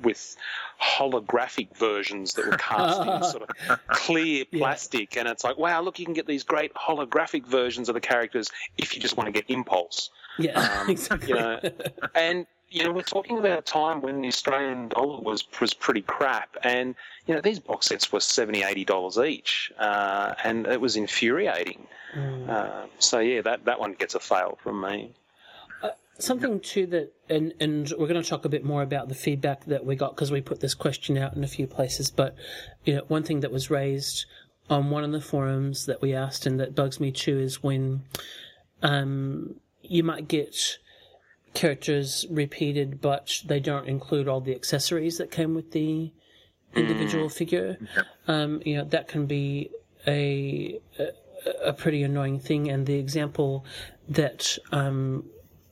with 0.04 0.38
holographic 0.82 1.76
versions 1.76 2.34
that 2.34 2.46
were 2.46 2.58
cast 2.58 3.02
in 3.02 3.24
sort 3.24 3.50
of 3.50 3.80
clear 3.88 4.46
plastic, 4.46 5.18
and 5.18 5.28
it's 5.28 5.44
like, 5.44 5.58
wow, 5.58 5.82
look, 5.82 6.00
you 6.00 6.06
can 6.06 6.14
get 6.14 6.28
these 6.28 6.44
great 6.44 6.74
holographic 6.74 7.46
versions 7.46 7.90
of 7.90 7.96
the 7.96 8.02
characters 8.02 8.50
if 8.78 8.96
you 8.96 9.02
just 9.02 9.18
want 9.18 9.28
to 9.28 9.32
get 9.32 9.46
Impulse. 9.50 10.12
Yeah, 10.40 10.82
Um, 10.82 10.90
exactly. 10.90 11.30
You 11.30 11.36
know, 11.36 11.60
and 12.16 12.48
you 12.72 12.84
know, 12.84 12.92
we're 12.92 13.02
talking 13.02 13.40
about 13.40 13.60
a 13.60 13.62
time 13.64 14.02
when 14.02 14.22
the 14.22 14.28
Australian 14.28 14.90
dollar 14.90 15.20
was 15.22 15.44
was 15.60 15.74
pretty 15.74 16.02
crap, 16.02 16.56
and 16.64 16.96
you 17.26 17.34
know, 17.34 17.42
these 17.42 17.60
box 17.60 17.88
sets 17.88 18.12
were 18.12 18.20
70 18.20 18.64
80 18.64 18.86
dollars 18.86 19.18
each, 19.18 19.72
uh, 19.80 20.34
and 20.44 20.68
it 20.68 20.80
was 20.80 20.96
infuriating. 20.96 21.88
Uh, 22.50 22.86
so 23.00 23.20
yeah, 23.20 23.42
that 23.42 23.66
that 23.66 23.80
one 23.80 23.94
gets 23.94 24.16
a 24.16 24.20
fail 24.20 24.58
from 24.64 24.82
me. 24.82 25.14
Something 26.20 26.60
too 26.60 26.86
that, 26.88 27.14
and 27.30 27.54
and 27.62 27.94
we're 27.98 28.08
going 28.08 28.22
to 28.22 28.30
talk 28.30 28.44
a 28.44 28.50
bit 28.50 28.66
more 28.66 28.82
about 28.82 29.08
the 29.08 29.16
feedback 29.16 29.66
that 29.66 29.86
we 29.86 29.96
got 29.96 30.16
because 30.16 30.32
we 30.32 30.42
put 30.42 30.60
this 30.60 30.74
question 30.74 31.18
out 31.18 31.36
in 31.36 31.44
a 31.46 31.48
few 31.48 31.66
places. 31.66 32.12
But 32.12 32.36
you 32.84 32.96
know, 32.96 33.04
one 33.08 33.24
thing 33.24 33.40
that 33.40 33.52
was 33.52 33.70
raised 33.70 34.26
on 34.70 34.90
one 34.90 35.04
of 35.04 35.12
the 35.12 35.22
forums 35.22 35.86
that 35.86 36.02
we 36.02 36.14
asked 36.14 36.46
and 36.46 36.60
that 36.60 36.76
bugs 36.76 37.00
me 37.00 37.12
too 37.12 37.40
is 37.40 37.64
when 37.64 38.04
um, 38.84 39.56
you 39.90 40.04
might 40.04 40.28
get 40.28 40.78
characters 41.54 42.26
repeated, 42.30 43.02
but 43.02 43.42
they 43.46 43.60
don't 43.60 43.88
include 43.88 44.28
all 44.28 44.40
the 44.40 44.56
accessories 44.56 45.18
that 45.18 45.32
came 45.32 45.56
with 45.56 45.72
the 45.72 46.12
individual 46.76 47.28
figure. 47.30 47.78
Um, 48.28 48.62
you 48.66 48.78
know, 48.78 48.86
that 48.86 49.08
can 49.08 49.26
be 49.26 49.72
a, 50.08 50.80
a 51.00 51.10
a 51.64 51.74
pretty 51.74 52.04
annoying 52.04 52.40
thing. 52.40 52.70
And 52.70 52.86
the 52.86 52.96
example 52.96 53.66
that 54.08 54.58
um, 54.72 55.26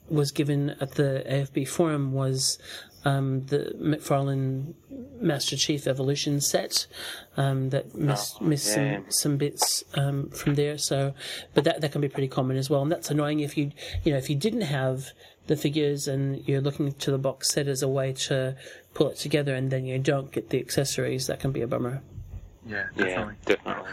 was 0.09 0.31
given 0.31 0.71
at 0.81 0.91
the 0.91 1.23
AFB 1.29 1.67
forum 1.67 2.13
was 2.13 2.59
um, 3.07 3.45
the 3.45 3.73
McFarlane 3.79 4.73
Master 5.21 5.55
Chief 5.55 5.87
Evolution 5.87 6.41
set 6.41 6.87
um, 7.37 7.69
that 7.69 7.95
missed, 7.95 8.41
missed 8.41 8.73
some, 8.73 9.05
some 9.09 9.37
bits 9.37 9.83
um, 9.95 10.29
from 10.29 10.55
there. 10.55 10.77
So, 10.77 11.13
but 11.53 11.63
that 11.63 11.79
that 11.81 11.91
can 11.93 12.01
be 12.01 12.09
pretty 12.09 12.27
common 12.27 12.57
as 12.57 12.69
well, 12.69 12.81
and 12.81 12.91
that's 12.91 13.09
annoying 13.09 13.39
if 13.39 13.57
you 13.57 13.71
you 14.03 14.11
know 14.11 14.17
if 14.17 14.29
you 14.29 14.35
didn't 14.35 14.61
have 14.61 15.11
the 15.47 15.55
figures 15.55 16.09
and 16.09 16.45
you're 16.45 16.59
looking 16.59 16.91
to 16.91 17.11
the 17.11 17.17
box 17.17 17.49
set 17.49 17.67
as 17.69 17.81
a 17.81 17.87
way 17.87 18.11
to 18.27 18.55
pull 18.93 19.07
it 19.09 19.17
together, 19.17 19.55
and 19.55 19.71
then 19.71 19.85
you 19.85 19.97
don't 19.97 20.31
get 20.31 20.49
the 20.49 20.59
accessories, 20.59 21.27
that 21.27 21.39
can 21.39 21.51
be 21.53 21.61
a 21.61 21.67
bummer. 21.67 22.01
Yeah, 22.65 22.87
Yeah, 22.97 23.05
definitely. 23.05 23.35
definitely. 23.45 23.91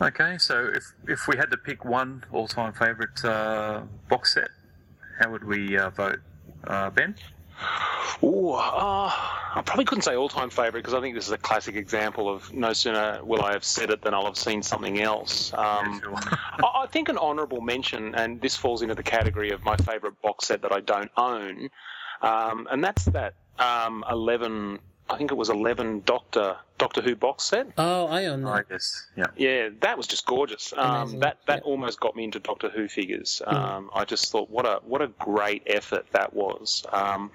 Okay, 0.00 0.38
so 0.38 0.70
if 0.72 0.84
if 1.08 1.26
we 1.26 1.36
had 1.36 1.50
to 1.50 1.56
pick 1.56 1.84
one 1.84 2.24
all-time 2.30 2.72
favourite 2.72 3.24
uh, 3.24 3.82
box 4.08 4.34
set, 4.34 4.50
how 5.18 5.32
would 5.32 5.42
we 5.42 5.76
uh, 5.76 5.90
vote? 5.90 6.20
Uh, 6.64 6.90
ben? 6.90 7.16
Ooh, 8.22 8.50
uh, 8.50 9.10
I 9.10 9.62
probably 9.64 9.84
couldn't 9.84 10.02
say 10.02 10.16
all-time 10.16 10.50
favourite 10.50 10.82
because 10.82 10.94
I 10.94 11.00
think 11.00 11.14
this 11.14 11.26
is 11.26 11.32
a 11.32 11.38
classic 11.38 11.76
example 11.76 12.32
of 12.32 12.52
no 12.52 12.72
sooner 12.72 13.20
will 13.22 13.42
I 13.42 13.52
have 13.52 13.64
said 13.64 13.90
it 13.90 14.02
than 14.02 14.12
I'll 14.14 14.24
have 14.24 14.36
seen 14.36 14.62
something 14.62 15.00
else. 15.00 15.52
Um. 15.54 16.00
I 16.14 16.78
I 16.78 16.86
think 16.90 17.08
an 17.08 17.18
honourable 17.18 17.60
mention, 17.60 18.14
and 18.14 18.40
this 18.40 18.56
falls 18.56 18.82
into 18.82 18.94
the 18.94 19.02
category 19.02 19.50
of 19.50 19.64
my 19.64 19.76
favourite 19.76 20.20
box 20.22 20.46
set 20.46 20.62
that 20.62 20.72
I 20.72 20.80
don't 20.80 21.10
own, 21.16 21.68
um, 22.22 22.66
and 22.70 22.82
that's 22.82 23.04
that 23.06 23.34
um, 23.58 24.04
eleven. 24.10 24.78
I 25.10 25.16
think 25.16 25.30
it 25.30 25.36
was 25.36 25.48
eleven 25.48 26.02
Doctor 26.04 26.56
Doctor 26.76 27.00
Who 27.02 27.16
box 27.16 27.44
set. 27.44 27.68
Oh, 27.78 28.06
I 28.06 28.26
own 28.26 28.42
that. 28.42 28.50
I 28.50 28.62
guess. 28.62 29.06
Yeah. 29.16 29.26
Yeah, 29.36 29.68
that 29.80 29.96
was 29.96 30.06
just 30.06 30.26
gorgeous. 30.26 30.72
Um, 30.76 31.18
that 31.20 31.38
that 31.46 31.58
yeah. 31.58 31.60
Hmm. 31.60 31.68
almost 31.68 32.00
got 32.00 32.14
me 32.14 32.24
into 32.24 32.38
Doctor 32.38 32.68
Who 32.68 32.88
figures. 32.88 33.42
Um, 33.46 33.90
I 33.94 34.04
just 34.04 34.30
thought 34.30 34.50
what 34.50 34.66
a 34.66 34.80
what 34.84 35.02
a 35.02 35.08
great 35.08 35.62
effort 35.66 36.06
that 36.12 36.34
was. 36.34 36.84
Um, 36.92 37.30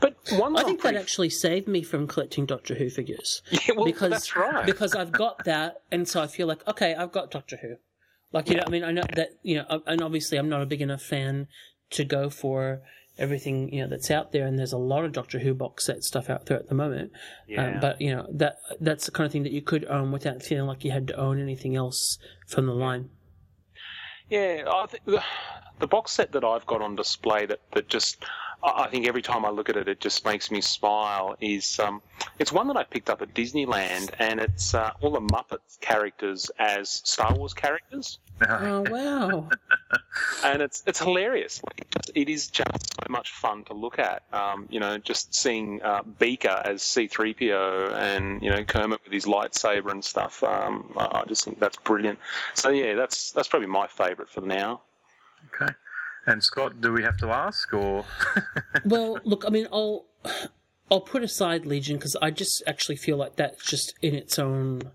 but 0.00 0.16
one, 0.32 0.56
I 0.56 0.64
think 0.64 0.84
I'm 0.84 0.94
that 0.94 1.00
actually 1.00 1.30
saved 1.30 1.68
me 1.68 1.82
from 1.82 2.06
collecting 2.06 2.46
Doctor 2.46 2.74
Who 2.74 2.90
figures. 2.90 3.42
Yeah, 3.52 3.74
well, 3.76 3.84
because 3.84 4.10
that's 4.10 4.34
right. 4.34 4.66
because 4.66 4.96
I've 4.96 5.12
got 5.12 5.44
that, 5.44 5.82
and 5.92 6.08
so 6.08 6.20
I 6.20 6.26
feel 6.26 6.48
like 6.48 6.66
okay, 6.66 6.94
I've 6.94 7.12
got 7.12 7.30
Doctor 7.30 7.56
Who. 7.56 7.76
Like 8.32 8.48
you 8.48 8.56
know, 8.56 8.64
I 8.66 8.70
mean, 8.70 8.82
I 8.82 8.90
know 8.90 9.04
that 9.14 9.36
you 9.42 9.56
know, 9.56 9.82
and 9.86 10.02
obviously 10.02 10.38
I'm 10.38 10.48
not 10.48 10.62
a 10.62 10.66
big 10.66 10.82
enough 10.82 11.02
fan 11.02 11.46
to 11.90 12.04
go 12.04 12.30
for 12.30 12.82
everything 13.18 13.72
you 13.72 13.82
know 13.82 13.88
that's 13.88 14.10
out 14.10 14.32
there, 14.32 14.46
and 14.46 14.58
there's 14.58 14.72
a 14.72 14.78
lot 14.78 15.04
of 15.04 15.12
Doctor 15.12 15.38
Who 15.38 15.54
box 15.54 15.86
set 15.86 16.04
stuff 16.04 16.30
out 16.30 16.46
there 16.46 16.58
at 16.58 16.68
the 16.68 16.74
moment. 16.74 17.12
Yeah. 17.46 17.74
Um, 17.74 17.80
but 17.80 18.00
you 18.00 18.14
know 18.14 18.26
that 18.32 18.56
that's 18.80 19.06
the 19.06 19.12
kind 19.12 19.26
of 19.26 19.32
thing 19.32 19.42
that 19.42 19.52
you 19.52 19.62
could 19.62 19.84
own 19.86 20.12
without 20.12 20.42
feeling 20.42 20.66
like 20.66 20.84
you 20.84 20.90
had 20.90 21.06
to 21.08 21.16
own 21.16 21.40
anything 21.40 21.76
else 21.76 22.18
from 22.46 22.66
the 22.66 22.74
line. 22.74 23.10
Yeah, 24.28 24.64
I 24.66 24.86
think 24.86 25.02
the, 25.82 25.86
the 25.86 25.88
box 25.88 26.12
set 26.12 26.32
that 26.32 26.44
I've 26.44 26.66
got 26.66 26.82
on 26.82 26.96
display 26.96 27.46
that, 27.46 27.60
that 27.72 27.88
just 27.88 28.24
I 28.62 28.84
I 28.84 28.88
think 28.88 29.06
every 29.06 29.22
time 29.22 29.44
I 29.44 29.50
look 29.50 29.68
at 29.68 29.76
it, 29.76 29.88
it 29.88 30.00
just 30.00 30.24
makes 30.24 30.50
me 30.50 30.60
smile. 30.60 31.36
Is 31.40 31.78
um, 31.80 32.02
it's 32.38 32.52
one 32.52 32.68
that 32.68 32.76
I 32.76 32.84
picked 32.84 33.10
up 33.10 33.22
at 33.22 33.34
Disneyland, 33.34 34.10
and 34.18 34.40
it's 34.40 34.74
uh, 34.74 34.92
all 35.00 35.12
the 35.12 35.20
Muppets 35.20 35.80
characters 35.80 36.50
as 36.58 36.88
Star 37.04 37.34
Wars 37.34 37.54
characters, 37.54 38.18
Oh 38.48 38.84
wow! 38.90 39.48
and 40.44 40.62
it's 40.62 40.82
it's 40.86 40.98
hilarious. 40.98 41.62
It 42.14 42.28
is 42.28 42.48
just 42.48 42.94
so 42.94 43.06
much 43.08 43.30
fun 43.30 43.64
to 43.64 43.74
look 43.74 43.98
at. 43.98 44.22
Um, 44.32 44.66
you 44.70 44.80
know, 44.80 44.98
just 44.98 45.34
seeing 45.34 45.82
uh, 45.82 46.02
Beaker 46.18 46.60
as 46.64 46.82
C-3PO, 46.82 47.94
and 47.94 48.42
you 48.42 48.50
know 48.50 48.64
Kermit 48.64 49.00
with 49.04 49.12
his 49.12 49.26
lightsaber 49.26 49.90
and 49.90 50.04
stuff. 50.04 50.42
Um, 50.42 50.92
I 50.96 51.20
I 51.20 51.24
just 51.26 51.44
think 51.44 51.60
that's 51.60 51.76
brilliant. 51.76 52.18
So 52.54 52.70
yeah, 52.70 52.94
that's 52.94 53.32
that's 53.32 53.48
probably 53.48 53.68
my 53.68 53.86
favourite 53.86 54.30
for 54.30 54.40
now. 54.40 54.82
Okay. 55.54 55.72
And 56.26 56.42
Scott, 56.42 56.80
do 56.80 56.92
we 56.92 57.02
have 57.02 57.16
to 57.18 57.30
ask 57.30 57.72
or? 57.74 58.04
well, 58.84 59.18
look, 59.24 59.44
I 59.46 59.50
mean, 59.50 59.66
I'll 59.72 60.06
I'll 60.90 61.00
put 61.00 61.22
aside 61.22 61.66
Legion 61.66 61.96
because 61.96 62.16
I 62.22 62.30
just 62.30 62.62
actually 62.66 62.96
feel 62.96 63.16
like 63.16 63.36
that's 63.36 63.64
just 63.64 63.94
in 64.02 64.14
its 64.14 64.38
own 64.38 64.92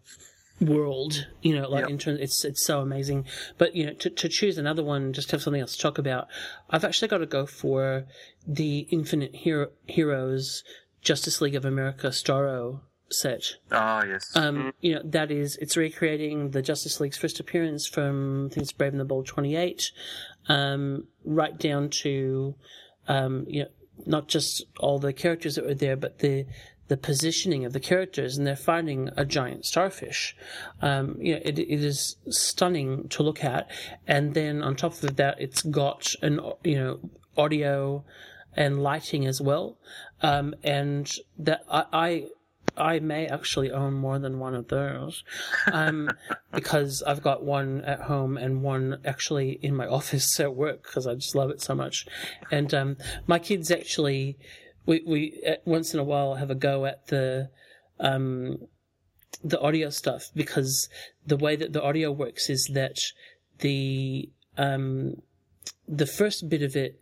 world. 0.62 1.28
You 1.42 1.56
know, 1.60 1.70
like 1.70 1.82
Yep. 1.82 1.90
in 1.90 1.98
terms, 1.98 2.20
it's 2.22 2.46
it's 2.46 2.66
so 2.66 2.80
amazing. 2.80 3.26
But 3.58 3.76
you 3.76 3.86
know, 3.86 3.94
to 3.94 4.10
to 4.10 4.30
choose 4.30 4.58
another 4.58 4.84
one, 4.84 5.12
just 5.12 5.32
have 5.32 5.42
something 5.42 5.62
else 5.62 5.76
to 5.76 5.82
talk 5.82 5.98
about. 5.98 6.28
I've 6.70 6.86
actually 6.86 7.10
got 7.10 7.18
to 7.20 7.26
go 7.26 7.46
for 7.46 8.06
the 8.48 8.88
Infinite 8.90 9.36
Hero, 9.36 9.68
Heroes 9.86 10.64
Justice 11.02 11.42
League 11.42 11.56
of 11.56 11.66
America 11.66 12.08
Starro 12.08 12.82
set. 13.10 13.56
Ah, 13.72 14.04
yes. 14.04 14.36
Um, 14.36 14.74
you 14.82 14.96
know, 14.96 15.02
that 15.04 15.32
is, 15.32 15.56
it's 15.58 15.78
recreating 15.78 16.52
the 16.52 16.62
Justice 16.62 17.00
League's 17.00 17.18
first 17.18 17.40
appearance 17.40 17.88
from, 17.88 18.48
I 18.48 18.54
think 18.54 18.64
it's 18.64 18.74
Brave 18.74 18.92
and 18.92 19.00
the 19.00 19.06
Bold 19.06 19.26
28, 19.28 19.92
um, 20.48 21.08
right 21.26 21.58
down 21.58 21.90
to, 21.90 22.56
um, 23.08 23.46
you 23.48 23.64
know, 23.64 23.70
not 24.06 24.28
just 24.28 24.64
all 24.80 25.00
the 25.00 25.14
characters 25.14 25.56
that 25.56 25.66
were 25.66 25.74
there, 25.74 25.96
but 25.96 26.20
the, 26.20 26.46
the 26.88 26.98
positioning 26.98 27.66
of 27.66 27.74
the 27.74 27.80
characters, 27.80 28.38
and 28.38 28.46
they're 28.46 28.56
finding 28.56 29.10
a 29.18 29.26
giant 29.26 29.66
starfish. 29.66 30.36
Um, 30.82 31.18
you 31.20 31.36
know, 31.36 31.42
it, 31.44 31.60
it 31.60 31.84
is 31.84 32.16
stunning 32.30 33.10
to 33.10 33.24
look 33.24 33.44
at. 33.44 33.70
And 34.08 34.34
then 34.34 34.64
on 34.64 34.76
top 34.76 35.04
of 35.04 35.16
that, 35.18 35.40
it's 35.40 35.62
got 35.62 36.14
an, 36.22 36.40
you 36.64 36.76
know, 36.76 37.00
audio 37.36 38.06
and 38.56 38.82
lighting 38.82 39.26
as 39.26 39.42
well. 39.42 39.78
Um, 40.22 40.56
and 40.64 41.12
that 41.38 41.62
I, 41.70 41.86
I 41.94 42.28
I 42.78 43.00
may 43.00 43.28
actually 43.28 43.72
own 43.72 43.94
more 43.94 44.20
than 44.20 44.40
one 44.40 44.56
of 44.56 44.68
those, 44.68 45.24
um, 45.72 46.10
because 46.54 47.04
I've 47.06 47.22
got 47.22 47.44
one 47.44 47.82
at 47.82 48.02
home 48.02 48.38
and 48.38 48.62
one 48.62 49.00
actually 49.06 49.60
in 49.62 49.76
my 49.76 49.88
office 50.00 50.40
at 50.40 50.56
work 50.56 50.84
because 50.84 51.08
I 51.08 51.16
just 51.16 51.36
love 51.36 51.50
it 51.50 51.62
so 51.62 51.76
much. 51.76 52.06
And 52.52 52.74
um, 52.74 52.98
my 53.26 53.40
kids 53.40 53.72
actually, 53.72 54.38
we 54.86 55.04
we 55.06 55.42
uh, 55.48 55.56
once 55.66 55.94
in 55.94 56.00
a 56.00 56.04
while 56.04 56.36
have 56.36 56.52
a 56.52 56.56
go 56.56 56.86
at 56.86 57.08
the 57.08 57.50
um, 58.00 58.60
the 59.44 59.60
audio 59.60 59.90
stuff 59.90 60.30
because 60.36 60.90
the 61.26 61.38
way 61.38 61.56
that 61.56 61.74
the 61.74 61.84
audio 61.84 62.12
works 62.12 62.50
is 62.50 62.70
that 62.74 62.98
the 63.60 64.30
um, 64.58 65.22
the 65.88 66.06
first 66.06 66.50
bit 66.50 66.62
of 66.62 66.76
it 66.76 67.00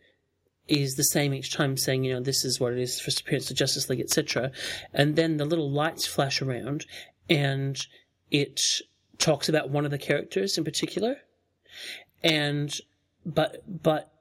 is 0.67 0.95
the 0.95 1.03
same 1.03 1.33
each 1.33 1.53
time, 1.53 1.77
saying, 1.77 2.03
you 2.03 2.13
know, 2.13 2.19
this 2.19 2.43
is 2.43 2.59
what 2.59 2.73
it 2.73 2.79
is, 2.79 2.99
first 2.99 3.21
appearance 3.21 3.49
of 3.51 3.57
Justice 3.57 3.89
League, 3.89 4.01
etc. 4.01 4.51
And 4.93 5.15
then 5.15 5.37
the 5.37 5.45
little 5.45 5.69
lights 5.69 6.05
flash 6.05 6.41
around, 6.41 6.85
and 7.29 7.79
it 8.31 8.61
talks 9.17 9.47
about 9.47 9.69
one 9.69 9.85
of 9.85 9.91
the 9.91 9.97
characters 9.97 10.57
in 10.57 10.63
particular, 10.63 11.17
and 12.23 12.75
but 13.25 13.63
but 13.83 14.11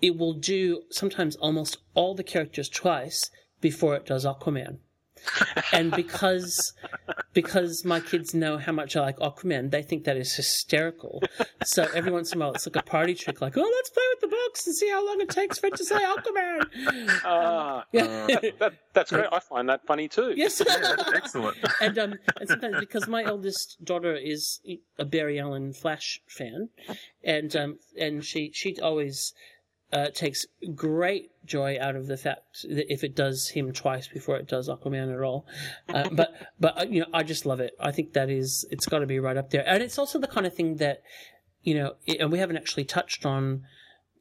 it 0.00 0.16
will 0.16 0.34
do 0.34 0.82
sometimes 0.90 1.36
almost 1.36 1.78
all 1.94 2.14
the 2.14 2.22
characters 2.22 2.68
twice 2.68 3.30
before 3.60 3.96
it 3.96 4.06
does 4.06 4.24
Aquaman. 4.24 4.78
And 5.72 5.90
because 5.92 6.72
because 7.32 7.84
my 7.84 8.00
kids 8.00 8.34
know 8.34 8.58
how 8.58 8.72
much 8.72 8.96
I 8.96 9.00
like 9.00 9.18
Aquaman, 9.18 9.70
they 9.70 9.82
think 9.82 10.04
that 10.04 10.16
is 10.16 10.34
hysterical. 10.34 11.22
So 11.64 11.86
every 11.94 12.10
once 12.12 12.32
in 12.32 12.40
a 12.40 12.44
while, 12.44 12.54
it's 12.54 12.66
like 12.66 12.76
a 12.76 12.82
party 12.82 13.14
trick, 13.14 13.40
like, 13.40 13.56
"Oh, 13.56 13.72
let's 13.76 13.90
play 13.90 14.02
with 14.10 14.20
the 14.20 14.28
box 14.28 14.66
and 14.66 14.74
see 14.76 14.88
how 14.90 15.04
long 15.06 15.20
it 15.20 15.28
takes 15.28 15.58
for 15.58 15.66
it 15.66 15.76
to 15.76 15.84
say 15.84 15.96
Aquaman." 15.96 17.20
Ah, 17.24 17.84
Yeah. 17.92 18.26
that, 18.58 18.74
that's 18.92 19.10
great. 19.12 19.26
I 19.32 19.40
find 19.40 19.68
that 19.68 19.86
funny 19.86 20.08
too. 20.08 20.32
Yes, 20.36 20.60
Excellent. 21.14 21.56
and 21.80 21.98
um, 21.98 22.14
and 22.40 22.48
sometimes 22.48 22.76
because 22.80 23.06
my 23.08 23.24
eldest 23.24 23.76
daughter 23.84 24.14
is 24.16 24.60
a 24.98 25.04
Barry 25.04 25.38
Allen 25.38 25.72
Flash 25.72 26.20
fan, 26.28 26.68
and 27.24 27.54
um, 27.56 27.78
and 27.98 28.24
she 28.24 28.50
she 28.54 28.78
always 28.80 29.32
uh, 29.92 30.08
takes 30.10 30.46
great 30.74 31.30
joy 31.46 31.78
out 31.80 31.96
of 31.96 32.06
the 32.06 32.16
fact 32.16 32.62
that 32.68 32.92
if 32.92 33.02
it 33.02 33.16
does 33.16 33.48
him 33.48 33.72
twice 33.72 34.06
before 34.06 34.36
it 34.36 34.46
does 34.46 34.68
Aquaman 34.68 35.14
at 35.14 35.22
all. 35.22 35.46
Uh, 35.88 36.08
but 36.12 36.34
but 36.60 36.78
uh, 36.78 36.86
you 36.88 37.00
know 37.00 37.06
I 37.12 37.22
just 37.22 37.46
love 37.46 37.60
it. 37.60 37.74
I 37.80 37.90
think 37.92 38.12
that 38.12 38.30
is 38.30 38.66
it's 38.70 38.86
got 38.86 39.00
to 39.00 39.06
be 39.06 39.18
right 39.18 39.36
up 39.36 39.50
there, 39.50 39.64
and 39.66 39.82
it's 39.82 39.98
also 39.98 40.18
the 40.18 40.26
kind 40.26 40.46
of 40.46 40.54
thing 40.54 40.76
that 40.76 41.02
you 41.62 41.74
know, 41.74 41.94
it, 42.06 42.20
and 42.20 42.32
we 42.32 42.38
haven't 42.38 42.56
actually 42.56 42.84
touched 42.84 43.26
on. 43.26 43.64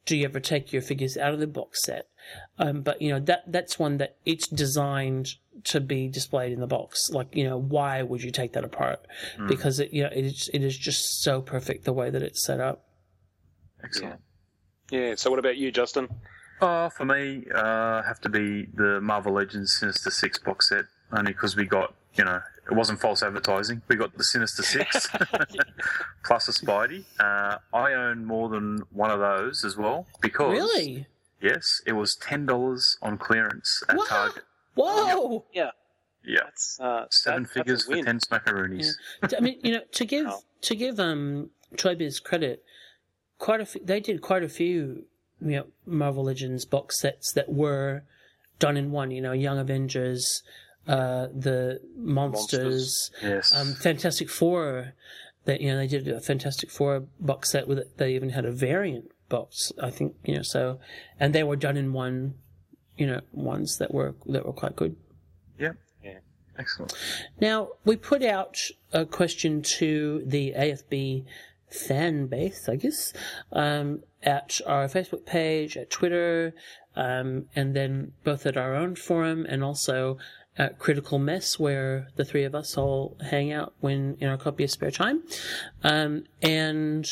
Do 0.05 0.15
you 0.15 0.23
ever 0.23 0.39
take 0.39 0.71
your 0.71 0.81
figures 0.81 1.17
out 1.17 1.33
of 1.33 1.39
the 1.39 1.47
box 1.47 1.83
set? 1.83 2.07
Um, 2.57 2.81
but 2.81 3.01
you 3.01 3.09
know 3.09 3.19
that 3.21 3.43
that's 3.51 3.77
one 3.77 3.97
that 3.97 4.17
it's 4.25 4.47
designed 4.47 5.35
to 5.65 5.81
be 5.81 6.07
displayed 6.07 6.53
in 6.53 6.61
the 6.61 6.67
box. 6.67 7.09
Like 7.09 7.35
you 7.35 7.43
know, 7.43 7.57
why 7.57 8.01
would 8.03 8.23
you 8.23 8.31
take 8.31 8.53
that 8.53 8.63
apart? 8.63 9.05
Mm. 9.37 9.47
Because 9.47 9.79
it 9.79 9.93
you 9.93 10.03
know 10.03 10.09
it 10.13 10.25
is 10.25 10.49
it 10.53 10.63
is 10.63 10.77
just 10.77 11.21
so 11.21 11.41
perfect 11.41 11.83
the 11.83 11.93
way 11.93 12.09
that 12.09 12.21
it's 12.21 12.45
set 12.45 12.59
up. 12.59 12.85
Excellent. 13.83 14.13
Yeah. 14.13 14.26
So 14.91 15.29
what 15.29 15.39
about 15.39 15.57
you, 15.57 15.71
Justin? 15.71 16.07
Oh, 16.61 16.89
for 16.89 17.05
me, 17.05 17.43
uh, 17.53 18.01
have 18.03 18.19
to 18.21 18.29
be 18.29 18.67
the 18.73 18.99
Marvel 19.01 19.33
Legends 19.33 19.77
Sinister 19.77 20.09
Six 20.09 20.39
box 20.39 20.69
set, 20.69 20.85
only 21.11 21.33
because 21.33 21.55
we 21.55 21.65
got, 21.65 21.93
you 22.15 22.23
know, 22.23 22.41
it 22.69 22.73
wasn't 22.73 22.99
false 22.99 23.21
advertising. 23.21 23.81
We 23.87 23.95
got 23.95 24.17
the 24.17 24.23
Sinister 24.23 24.63
Six 24.63 25.07
plus 26.25 26.47
a 26.47 26.51
Spidey. 26.51 27.05
Uh, 27.19 27.57
I 27.73 27.93
own 27.93 28.25
more 28.25 28.49
than 28.49 28.83
one 28.91 29.11
of 29.11 29.19
those 29.19 29.63
as 29.63 29.77
well 29.77 30.07
because 30.21 30.53
Really? 30.53 31.05
yes, 31.41 31.81
it 31.85 31.93
was 31.93 32.15
ten 32.15 32.45
dollars 32.45 32.97
on 33.01 33.17
clearance 33.17 33.83
at 33.89 33.97
Wow. 33.97 34.05
Target. 34.07 34.43
Whoa! 34.75 35.45
Yeah. 35.53 35.71
Yeah, 36.23 36.39
That's 36.43 36.79
uh, 36.79 37.05
seven 37.09 37.43
that- 37.43 37.51
figures 37.51 37.85
that's 37.85 37.99
for 37.99 38.05
ten 38.05 38.19
smackaroonies. 38.19 38.93
I 39.37 39.39
mean, 39.39 39.59
you 39.63 39.73
know, 39.73 39.81
to 39.93 40.05
give 40.13 40.27
Oh. 40.27 40.39
to 40.61 40.75
give 40.75 40.99
um 40.99 41.51
Toy 41.77 41.95
Biz 41.95 42.19
credit, 42.19 42.63
quite 43.39 43.61
a 43.61 43.65
few, 43.65 43.81
they 43.83 43.99
did 43.99 44.21
quite 44.21 44.43
a 44.43 44.49
few 44.49 45.05
you 45.39 45.51
know 45.57 45.65
Marvel 45.85 46.23
Legends 46.23 46.65
box 46.65 46.99
sets 46.99 47.31
that 47.33 47.49
were 47.49 48.03
done 48.59 48.77
in 48.77 48.91
one. 48.91 49.11
You 49.11 49.21
know, 49.21 49.33
Young 49.33 49.59
Avengers, 49.59 50.41
uh, 50.87 51.27
the 51.33 51.79
Monsters, 51.95 53.11
Yes, 53.21 53.53
um, 53.53 53.73
Fantastic 53.73 54.29
Four. 54.29 54.93
That 55.45 55.61
you 55.61 55.69
know 55.69 55.77
they 55.77 55.87
did 55.87 56.07
a 56.07 56.19
Fantastic 56.19 56.69
Four 56.71 57.05
box 57.19 57.51
set 57.51 57.67
with 57.67 57.77
it. 57.79 57.97
They 57.97 58.15
even 58.15 58.31
had 58.31 58.45
a 58.45 58.51
variant 58.51 59.11
box, 59.29 59.71
I 59.81 59.91
think. 59.91 60.15
You 60.25 60.35
know, 60.37 60.41
so 60.41 60.79
and 61.19 61.33
they 61.33 61.43
were 61.43 61.55
done 61.55 61.77
in 61.77 61.93
one. 61.93 62.35
You 62.97 63.05
know, 63.07 63.21
ones 63.31 63.77
that 63.77 63.93
were 63.93 64.15
that 64.25 64.45
were 64.45 64.53
quite 64.53 64.75
good. 64.75 64.95
yeah, 65.59 65.73
Yeah. 66.03 66.17
excellent. 66.57 66.93
Now, 67.39 67.69
we 67.85 67.95
put 67.95 68.23
out 68.23 68.57
a 68.91 69.05
question 69.05 69.61
to 69.61 70.23
the 70.25 70.53
AFB 70.57 71.23
fan 71.69 72.27
base, 72.27 72.69
I 72.69 72.75
guess, 72.75 73.13
um, 73.51 74.03
at 74.23 74.59
our 74.65 74.87
Facebook 74.87 75.25
page, 75.25 75.77
at 75.77 75.89
Twitter, 75.89 76.53
um, 76.95 77.45
and 77.55 77.75
then 77.75 78.13
both 78.23 78.45
at 78.45 78.57
our 78.57 78.75
own 78.75 78.95
forum 78.95 79.45
and 79.47 79.63
also 79.63 80.17
at 80.57 80.79
Critical 80.79 81.19
Mess, 81.19 81.59
where 81.59 82.07
the 82.15 82.25
three 82.25 82.43
of 82.43 82.55
us 82.55 82.77
all 82.77 83.15
hang 83.29 83.51
out 83.51 83.73
when 83.79 84.17
in 84.19 84.27
our 84.27 84.37
copious 84.37 84.71
spare 84.71 84.91
time. 84.91 85.23
Um, 85.83 86.23
and 86.41 87.07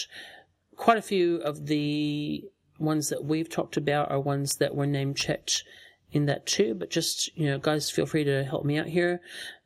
quite 0.75 0.97
a 0.97 1.03
few 1.03 1.37
of 1.37 1.67
the 1.67 2.43
ones 2.79 3.09
that 3.09 3.23
we've 3.23 3.49
talked 3.49 3.77
about 3.77 4.11
are 4.11 4.19
ones 4.19 4.55
that 4.57 4.75
were 4.75 4.87
name 4.87 5.13
checked 5.13 5.63
in 6.11 6.25
that 6.25 6.45
too. 6.45 6.73
But 6.73 6.89
just, 6.89 7.35
you 7.37 7.45
know, 7.45 7.59
guys, 7.59 7.91
feel 7.91 8.05
free 8.05 8.23
to 8.23 8.43
help 8.43 8.65
me 8.65 8.77
out 8.77 8.87
here. 8.87 9.21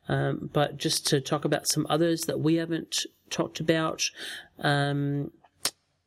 Um, 0.08 0.50
but 0.52 0.76
just 0.76 1.06
to 1.08 1.20
talk 1.20 1.44
about 1.44 1.68
some 1.68 1.86
others 1.88 2.22
that 2.22 2.40
we 2.40 2.56
haven't 2.56 3.06
talked 3.30 3.60
about, 3.60 4.10
um, 4.58 5.30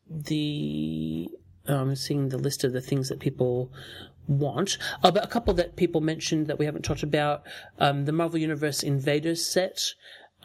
the 0.10 1.30
oh, 1.68 1.76
I'm 1.76 1.96
seeing 1.96 2.30
the 2.30 2.38
list 2.38 2.64
of 2.64 2.74
the 2.74 2.82
things 2.82 3.10
that 3.10 3.20
people 3.20 3.72
want. 4.28 4.78
Oh, 5.04 5.12
but 5.12 5.24
a 5.24 5.28
couple 5.28 5.54
that 5.56 5.76
people 5.76 6.02
mentioned 6.02 6.48
that 6.48 6.60
we 6.60 6.66
haven't 6.66 6.84
talked 6.84 7.04
about. 7.04 7.44
Um, 7.80 8.06
the 8.06 8.12
Marvel 8.12 8.40
Universe 8.40 8.84
Invaders 8.84 9.46
set. 9.46 9.94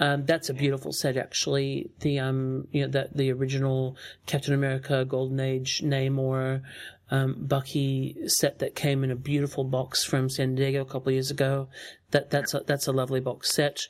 Um, 0.00 0.26
that's 0.26 0.48
a 0.48 0.54
beautiful 0.54 0.92
set, 0.92 1.16
actually. 1.16 1.90
The 2.00 2.20
um, 2.20 2.68
you 2.70 2.82
know, 2.82 2.88
the 2.88 3.10
the 3.14 3.32
original 3.32 3.96
Captain 4.26 4.54
America, 4.54 5.04
Golden 5.04 5.40
Age, 5.40 5.82
Namor, 5.84 6.62
um, 7.10 7.34
Bucky 7.38 8.16
set 8.26 8.60
that 8.60 8.76
came 8.76 9.02
in 9.02 9.10
a 9.10 9.16
beautiful 9.16 9.64
box 9.64 10.04
from 10.04 10.28
San 10.28 10.54
Diego 10.54 10.82
a 10.82 10.84
couple 10.84 11.10
years 11.12 11.30
ago. 11.30 11.68
That 12.10 12.30
that's 12.30 12.54
a, 12.54 12.60
that's 12.66 12.86
a 12.86 12.92
lovely 12.92 13.20
box 13.20 13.52
set. 13.54 13.82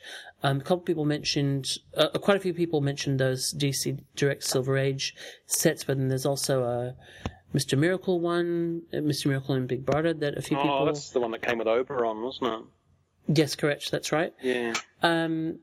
Um, 0.43 0.57
a 0.59 0.63
couple 0.63 0.79
people 0.79 1.05
mentioned, 1.05 1.67
uh, 1.95 2.09
quite 2.19 2.37
a 2.37 2.39
few 2.39 2.53
people 2.53 2.81
mentioned 2.81 3.19
those 3.19 3.53
DC 3.53 3.99
Direct 4.15 4.43
Silver 4.43 4.77
Age 4.77 5.15
sets, 5.45 5.83
but 5.85 5.97
then 5.97 6.07
there's 6.09 6.25
also 6.25 6.63
a 6.63 6.95
Mr. 7.55 7.77
Miracle 7.77 8.19
one, 8.19 8.81
uh, 8.93 8.97
Mr. 8.97 9.27
Miracle 9.27 9.55
and 9.55 9.67
Big 9.67 9.85
Barda 9.85 10.19
that 10.19 10.37
a 10.37 10.41
few 10.41 10.57
Oh, 10.57 10.61
people. 10.61 10.77
Oh, 10.81 10.85
that's 10.85 11.09
the 11.11 11.19
one 11.19 11.31
that 11.31 11.41
came 11.41 11.57
with 11.59 11.67
Oberon, 11.67 12.21
wasn't 12.21 12.53
it? 12.53 13.37
Yes, 13.37 13.55
correct. 13.55 13.89
That's 13.91 14.11
right. 14.11 14.33
Yeah. 14.41 14.73
Um, 15.01 15.59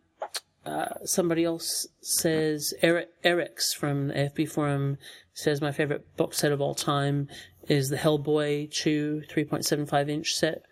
uh, 0.65 0.95
somebody 1.05 1.45
else 1.45 1.87
says 2.01 2.75
Eric 2.83 3.11
Eric's 3.23 3.73
from 3.73 4.09
the 4.09 4.15
AFB 4.15 4.49
forum 4.51 4.99
says 5.33 5.61
my 5.61 5.71
favorite 5.73 6.17
box 6.17 6.39
set 6.39 6.53
of 6.53 6.61
all 6.61 6.75
time 6.75 7.29
is 7.69 7.89
the 7.89 7.97
Hellboy 7.97 8.71
2 8.73 9.23
3.75 9.31 10.09
inch 10.09 10.35
set 10.35 10.63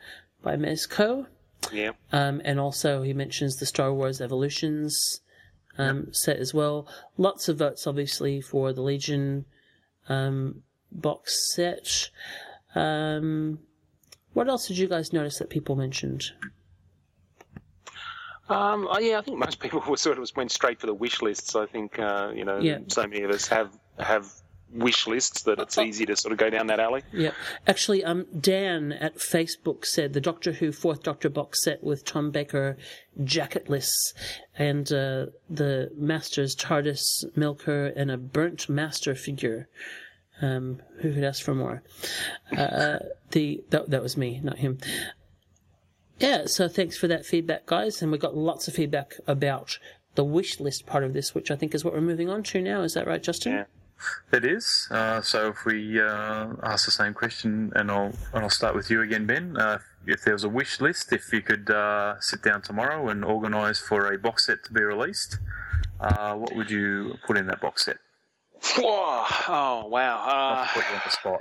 by 0.43 0.57
Mezco. 0.57 1.27
Yeah. 1.73 1.93
Um, 2.13 2.41
and 2.45 2.59
also 2.61 3.03
he 3.03 3.13
mentions 3.13 3.57
the 3.57 3.67
Star 3.67 3.93
Wars 3.93 4.21
Evolutions 4.21 5.21
um, 5.79 6.09
set 6.13 6.37
as 6.39 6.55
well. 6.55 6.87
Lots 7.17 7.49
of 7.49 7.59
votes, 7.59 7.87
obviously, 7.87 8.41
for 8.41 8.73
the 8.73 8.83
Legion 8.83 9.45
um, 10.09 10.63
box 10.93 11.53
set. 11.55 12.11
Um, 12.75 13.61
what 14.33 14.49
else 14.49 14.69
did 14.69 14.79
you 14.79 14.89
guys 14.89 15.13
notice 15.13 15.39
that 15.39 15.51
people 15.51 15.77
mentioned? 15.77 16.25
Um, 18.49 18.87
oh, 18.91 18.99
yeah, 18.99 19.19
I 19.19 19.23
think 19.23 19.39
most 19.39 19.59
people 19.61 19.83
were 19.89 19.97
sort 19.97 20.19
of 20.19 20.29
went 20.37 20.53
straight 20.53 20.81
for 20.81 20.87
the 20.87 20.95
wish 20.95 21.23
lists. 21.23 21.57
I 21.57 21.67
think 21.67 21.99
uh, 21.99 22.33
you 22.35 22.45
know, 22.45 22.59
Yeah. 22.59 22.79
so 22.89 23.07
many 23.07 23.23
of 23.23 23.31
us 23.31 23.49
have 23.49 23.71
have 23.99 24.31
wish 24.75 25.07
lists 25.07 25.43
that 25.43 25.59
it's 25.59 25.79
easy 25.79 26.05
to 26.07 26.17
sort 26.17 26.33
of 26.33 26.39
go 26.39 26.51
down 26.51 26.67
that 26.67 26.81
alley. 26.81 27.03
Yeah, 27.13 27.31
actually, 27.67 28.05
um, 28.05 28.27
Dan 28.39 28.93
at 28.93 29.17
Facebook 29.17 29.85
said 29.87 30.13
the 30.13 30.21
Doctor 30.21 30.53
Who 30.53 30.73
Fourth 30.73 31.03
Doctor 31.03 31.29
box 31.29 31.63
set 31.63 31.83
with 31.83 32.05
Tom 32.05 32.31
Baker 32.31 32.77
jacketless 33.21 33.93
and 34.59 34.91
uh, 34.93 35.27
the 35.49 35.91
Master's 35.97 36.55
TARDIS 36.57 37.25
Melkur 37.37 37.93
and 37.97 38.11
a 38.11 38.17
burnt 38.17 38.69
Master 38.69 39.15
figure. 39.15 39.69
Um, 40.43 40.83
who 41.01 41.15
could 41.15 41.23
ask 41.23 41.45
for 41.45 41.55
more? 41.55 41.85
Uh, 42.57 42.99
the 43.31 43.63
that, 43.71 43.91
that 43.91 44.03
was 44.03 44.17
me, 44.17 44.41
not 44.43 44.59
him. 44.59 44.79
Yeah, 46.19 46.47
so 46.47 46.69
thanks 46.69 46.97
for 46.97 47.07
that 47.09 47.25
feedback, 47.25 47.67
guys, 47.67 48.03
and 48.03 48.11
we 48.11 48.19
got 48.19 48.37
lots 48.37 48.69
of 48.69 48.75
feedback 48.75 49.15
about 49.27 49.79
the 50.15 50.25
wish 50.25 50.61
list 50.61 50.87
part 50.87 51.05
of 51.05 51.13
this, 51.13 51.35
which 51.35 51.51
I 51.51 51.57
think 51.57 51.75
is 51.75 51.85
what 51.85 51.95
we're 51.95 52.01
moving 52.01 52.29
on 52.29 52.43
to 52.45 52.61
now. 52.61 52.83
Is 52.83 52.95
that 52.95 53.07
right, 53.07 53.23
Justin? 53.23 53.53
Yeah. 53.53 53.65
It 54.33 54.45
is. 54.45 54.89
Uh, 54.91 55.21
so 55.23 55.49
if 55.49 55.65
we 55.65 56.01
uh, 56.01 56.49
ask 56.63 56.85
the 56.85 56.91
same 56.91 57.15
question, 57.15 57.73
and 57.75 57.91
I'll 57.91 58.13
and 58.33 58.43
I'll 58.45 58.51
start 58.51 58.75
with 58.75 58.91
you 58.91 59.01
again, 59.03 59.27
Ben. 59.27 59.57
Uh, 59.57 59.79
if 60.07 60.23
there 60.25 60.35
was 60.35 60.45
a 60.45 60.49
wish 60.49 60.81
list, 60.81 61.13
if 61.13 61.33
you 61.33 61.41
could 61.41 61.71
uh, 61.71 62.21
sit 62.21 62.43
down 62.43 62.61
tomorrow 62.63 63.09
and 63.09 63.25
organise 63.25 63.79
for 63.81 64.13
a 64.13 64.19
box 64.19 64.47
set 64.47 64.65
to 64.65 64.73
be 64.73 64.83
released, 64.83 65.39
uh, 66.01 66.35
what 66.35 66.55
would 66.55 66.71
you 66.71 67.17
put 67.27 67.39
in 67.39 67.47
that 67.47 67.61
box 67.61 67.87
set? 67.87 67.97
Oh, 68.79 69.27
oh 69.49 69.87
wow. 69.89 70.19
I'll 70.27 70.63
Uh, 70.63 70.67
put 70.69 70.85
you 70.91 70.95
on 70.95 71.03
the 71.05 71.11
spot. 71.11 71.41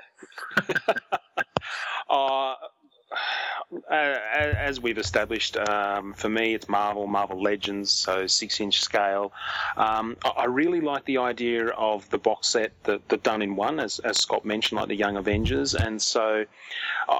As 3.89 4.79
we've 4.79 4.97
established, 4.97 5.57
um, 5.57 6.13
for 6.13 6.29
me, 6.29 6.53
it's 6.53 6.69
Marvel, 6.69 7.07
Marvel 7.07 7.41
Legends, 7.41 7.91
so 7.91 8.27
six-inch 8.27 8.81
scale. 8.81 9.33
Um, 9.77 10.15
I 10.37 10.45
really 10.45 10.81
like 10.81 11.05
the 11.05 11.17
idea 11.17 11.67
of 11.69 12.07
the 12.11 12.19
box 12.19 12.49
set, 12.49 12.71
the, 12.83 13.01
the 13.07 13.17
done 13.17 13.41
in 13.41 13.55
one, 13.55 13.79
as, 13.79 13.99
as 13.99 14.17
Scott 14.17 14.45
mentioned, 14.45 14.79
like 14.79 14.89
the 14.89 14.95
Young 14.95 15.17
Avengers, 15.17 15.73
and 15.73 16.01
so 16.01 16.45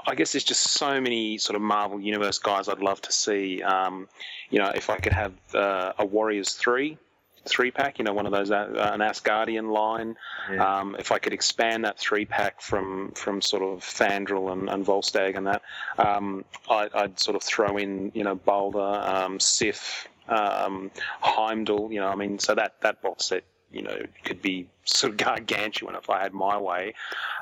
I 0.06 0.14
guess 0.14 0.32
there's 0.32 0.44
just 0.44 0.62
so 0.62 1.00
many 1.00 1.38
sort 1.38 1.56
of 1.56 1.62
Marvel 1.62 2.00
Universe 2.00 2.38
guys 2.38 2.68
I'd 2.68 2.80
love 2.80 3.00
to 3.02 3.12
see. 3.12 3.62
Um, 3.62 4.08
you 4.50 4.58
know, 4.58 4.70
if 4.74 4.90
I 4.90 4.98
could 4.98 5.12
have 5.12 5.32
uh, 5.54 5.92
a 5.98 6.04
Warriors 6.04 6.52
three. 6.52 6.98
Three 7.46 7.70
pack, 7.70 7.98
you 7.98 8.04
know, 8.04 8.12
one 8.12 8.26
of 8.26 8.32
those 8.32 8.50
uh, 8.50 8.90
an 8.92 9.00
Asgardian 9.00 9.70
line. 9.70 10.16
Yeah. 10.50 10.78
Um, 10.78 10.96
if 10.98 11.12
I 11.12 11.18
could 11.18 11.32
expand 11.32 11.84
that 11.84 11.98
three 11.98 12.24
pack 12.24 12.60
from 12.60 13.12
from 13.12 13.42
sort 13.42 13.62
of 13.62 13.80
Fandral 13.80 14.52
and, 14.52 14.68
and 14.68 14.84
Volstagg 14.84 15.36
and 15.36 15.46
that, 15.46 15.62
um, 15.98 16.44
I, 16.70 16.88
I'd 16.94 17.20
sort 17.20 17.36
of 17.36 17.42
throw 17.42 17.76
in 17.76 18.12
you 18.14 18.24
know 18.24 18.34
Balder, 18.34 18.78
um, 18.78 19.38
Sif, 19.38 20.08
um, 20.28 20.90
Heimdall. 21.20 21.92
You 21.92 22.00
know, 22.00 22.08
I 22.08 22.14
mean, 22.14 22.38
so 22.38 22.54
that 22.54 22.80
that 22.80 23.02
box 23.02 23.26
set 23.26 23.44
you 23.70 23.82
know 23.82 23.98
could 24.24 24.40
be 24.40 24.66
sort 24.84 25.12
of 25.12 25.16
gargantuan 25.26 25.94
if 25.96 26.08
I 26.08 26.22
had 26.22 26.32
my 26.32 26.56
way. 26.56 26.94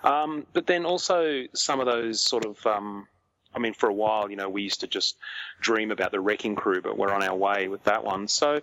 Um, 0.03 0.47
but 0.53 0.67
then 0.67 0.85
also 0.85 1.45
some 1.55 1.81
of 1.81 1.87
those 1.87 2.21
sort 2.21 2.45
of 2.45 2.67
um, 2.67 3.07
I 3.55 3.59
mean, 3.59 3.75
for 3.75 3.89
a 3.89 3.93
while, 3.93 4.31
you 4.31 4.37
know, 4.37 4.49
we 4.49 4.63
used 4.63 4.81
to 4.81 4.87
just 4.87 5.17
dream 5.61 5.91
about 5.91 6.11
the 6.11 6.21
Wrecking 6.21 6.55
Crew, 6.57 6.81
but 6.81 6.97
we're 6.97 7.13
on 7.13 7.23
our 7.23 7.35
way 7.37 7.69
with 7.69 7.85
that 7.85 8.05
one. 8.05 8.29
So, 8.29 8.61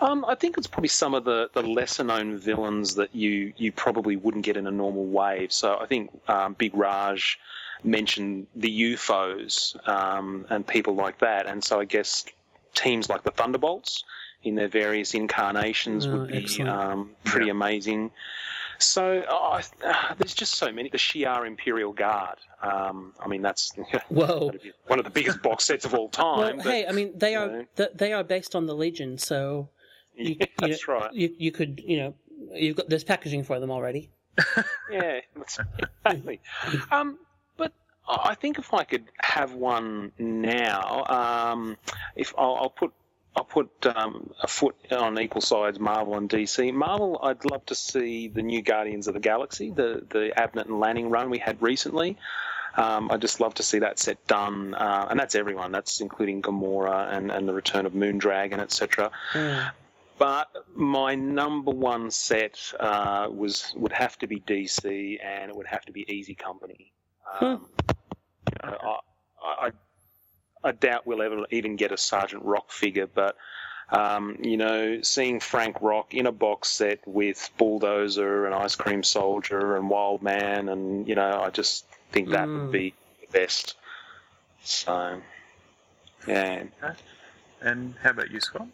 um, 0.00 0.24
I 0.26 0.34
think 0.34 0.56
it's 0.58 0.66
probably 0.66 0.88
some 0.88 1.14
of 1.14 1.24
the, 1.24 1.50
the 1.52 1.62
lesser 1.62 2.04
known 2.04 2.38
villains 2.38 2.94
that 2.94 3.14
you 3.14 3.52
you 3.56 3.70
probably 3.72 4.16
wouldn't 4.16 4.44
get 4.44 4.56
in 4.56 4.66
a 4.66 4.70
normal 4.70 5.04
wave. 5.06 5.52
So, 5.52 5.76
I 5.78 5.86
think 5.86 6.10
um, 6.28 6.54
Big 6.54 6.74
Raj 6.74 7.38
mentioned 7.82 8.46
the 8.56 8.70
U-Foes 8.70 9.76
um, 9.86 10.46
and 10.50 10.66
people 10.66 10.94
like 10.94 11.18
that, 11.20 11.46
and 11.46 11.62
so 11.64 11.80
I 11.80 11.84
guess 11.84 12.24
teams 12.74 13.08
like 13.08 13.22
the 13.22 13.30
Thunderbolts 13.30 14.04
in 14.42 14.54
their 14.54 14.68
various 14.68 15.12
incarnations 15.14 16.06
Oh, 16.06 16.12
would 16.18 16.28
be 16.28 16.38
excellent. 16.38 16.70
um, 16.70 17.10
pretty 17.24 17.48
amazing. 17.50 18.10
So 18.82 19.20
uh, 19.20 19.62
there's 20.18 20.34
just 20.34 20.54
so 20.54 20.72
many. 20.72 20.88
The 20.88 20.98
Shi'ar 20.98 21.46
Imperial 21.46 21.92
Guard. 21.92 22.38
Um, 22.62 23.12
I 23.20 23.28
mean, 23.28 23.42
that's 23.42 23.72
Whoa. 24.08 24.52
one 24.86 24.98
of 24.98 25.04
the 25.04 25.10
biggest 25.10 25.42
box 25.42 25.64
sets 25.64 25.84
of 25.84 25.94
all 25.94 26.08
time. 26.08 26.38
Well, 26.38 26.56
but- 26.56 26.66
hey, 26.66 26.86
I 26.86 26.92
mean, 26.92 27.12
they 27.16 27.34
are 27.34 27.48
know. 27.76 27.88
they 27.94 28.12
are 28.12 28.24
based 28.24 28.54
on 28.54 28.66
the 28.66 28.74
Legion, 28.74 29.18
so 29.18 29.68
you, 30.14 30.36
Yeah, 30.40 30.46
you 30.62 30.68
that's 30.68 30.88
know, 30.88 30.94
right. 30.94 31.12
You 31.12 31.34
you 31.38 31.52
could 31.52 31.80
you 31.84 31.96
know 31.98 32.14
you've 32.54 32.76
got 32.76 32.88
there's 32.88 33.04
packaging 33.04 33.44
for 33.44 33.60
them 33.60 33.70
already. 33.70 34.10
yeah, 34.90 35.20
exactly. 35.36 36.40
Um, 36.90 37.18
but 37.56 37.72
I 38.08 38.30
I 38.30 38.34
think 38.34 38.58
if 38.58 38.72
I 38.72 38.84
could 38.84 39.04
have 39.20 39.52
one 39.54 40.12
now, 40.18 41.04
um, 41.04 41.76
if 42.16 42.34
I'll, 42.38 42.56
I'll 42.56 42.70
put. 42.70 42.92
I'll 43.36 43.44
put 43.44 43.86
um, 43.86 44.32
a 44.42 44.48
foot 44.48 44.76
on 44.90 45.18
equal 45.18 45.40
sides, 45.40 45.78
Marvel 45.78 46.16
and 46.16 46.28
DC. 46.28 46.74
Marvel, 46.74 47.20
I'd 47.22 47.44
love 47.44 47.64
to 47.66 47.74
see 47.74 48.28
the 48.28 48.42
new 48.42 48.60
Guardians 48.60 49.06
of 49.06 49.14
the 49.14 49.20
Galaxy, 49.20 49.70
the 49.70 50.04
the 50.08 50.32
Abnett 50.36 50.66
and 50.66 50.80
Lanning 50.80 51.10
run 51.10 51.30
we 51.30 51.38
had 51.38 51.62
recently. 51.62 52.18
Um, 52.76 53.10
I'd 53.10 53.20
just 53.20 53.40
love 53.40 53.54
to 53.54 53.62
see 53.62 53.80
that 53.80 53.98
set 53.98 54.24
done, 54.26 54.74
uh, 54.74 55.08
and 55.10 55.18
that's 55.18 55.34
everyone. 55.34 55.72
That's 55.72 56.00
including 56.00 56.42
Gamora 56.42 57.12
and, 57.12 57.30
and 57.30 57.48
the 57.48 57.52
return 57.52 57.84
of 57.86 57.92
Moondragon, 57.92 58.58
etc. 58.58 59.10
But 60.18 60.48
my 60.74 61.14
number 61.14 61.70
one 61.70 62.10
set 62.10 62.60
uh, 62.78 63.28
was 63.30 63.72
would 63.76 63.92
have 63.92 64.18
to 64.18 64.26
be 64.26 64.40
DC, 64.40 65.18
and 65.24 65.50
it 65.50 65.56
would 65.56 65.66
have 65.66 65.84
to 65.86 65.92
be 65.92 66.04
Easy 66.12 66.34
Company. 66.34 66.92
Um, 67.40 67.68
know, 68.64 68.76
I, 68.82 68.98
I, 69.42 69.66
I 69.66 69.70
doubt 70.72 71.06
we'll 71.06 71.22
ever 71.22 71.44
even 71.50 71.76
get 71.76 71.92
a 71.92 71.96
Sergeant 71.96 72.44
Rock 72.44 72.70
figure, 72.70 73.06
but 73.06 73.36
um, 73.90 74.36
you 74.40 74.56
know, 74.56 75.00
seeing 75.02 75.40
Frank 75.40 75.80
Rock 75.80 76.14
in 76.14 76.26
a 76.26 76.32
box 76.32 76.68
set 76.68 77.00
with 77.06 77.50
Bulldozer 77.58 78.46
and 78.46 78.54
Ice 78.54 78.76
Cream 78.76 79.02
Soldier 79.02 79.76
and 79.76 79.90
Wild 79.90 80.22
Man, 80.22 80.68
and 80.68 81.08
you 81.08 81.16
know, 81.16 81.42
I 81.42 81.50
just 81.50 81.86
think 82.12 82.30
that 82.30 82.46
Mm. 82.46 82.62
would 82.64 82.72
be 82.72 82.94
the 83.20 83.26
best. 83.38 83.74
So, 84.62 85.20
yeah. 86.28 86.64
And 87.60 87.94
how 88.02 88.10
about 88.10 88.30
you, 88.30 88.40
Scott? 88.40 88.68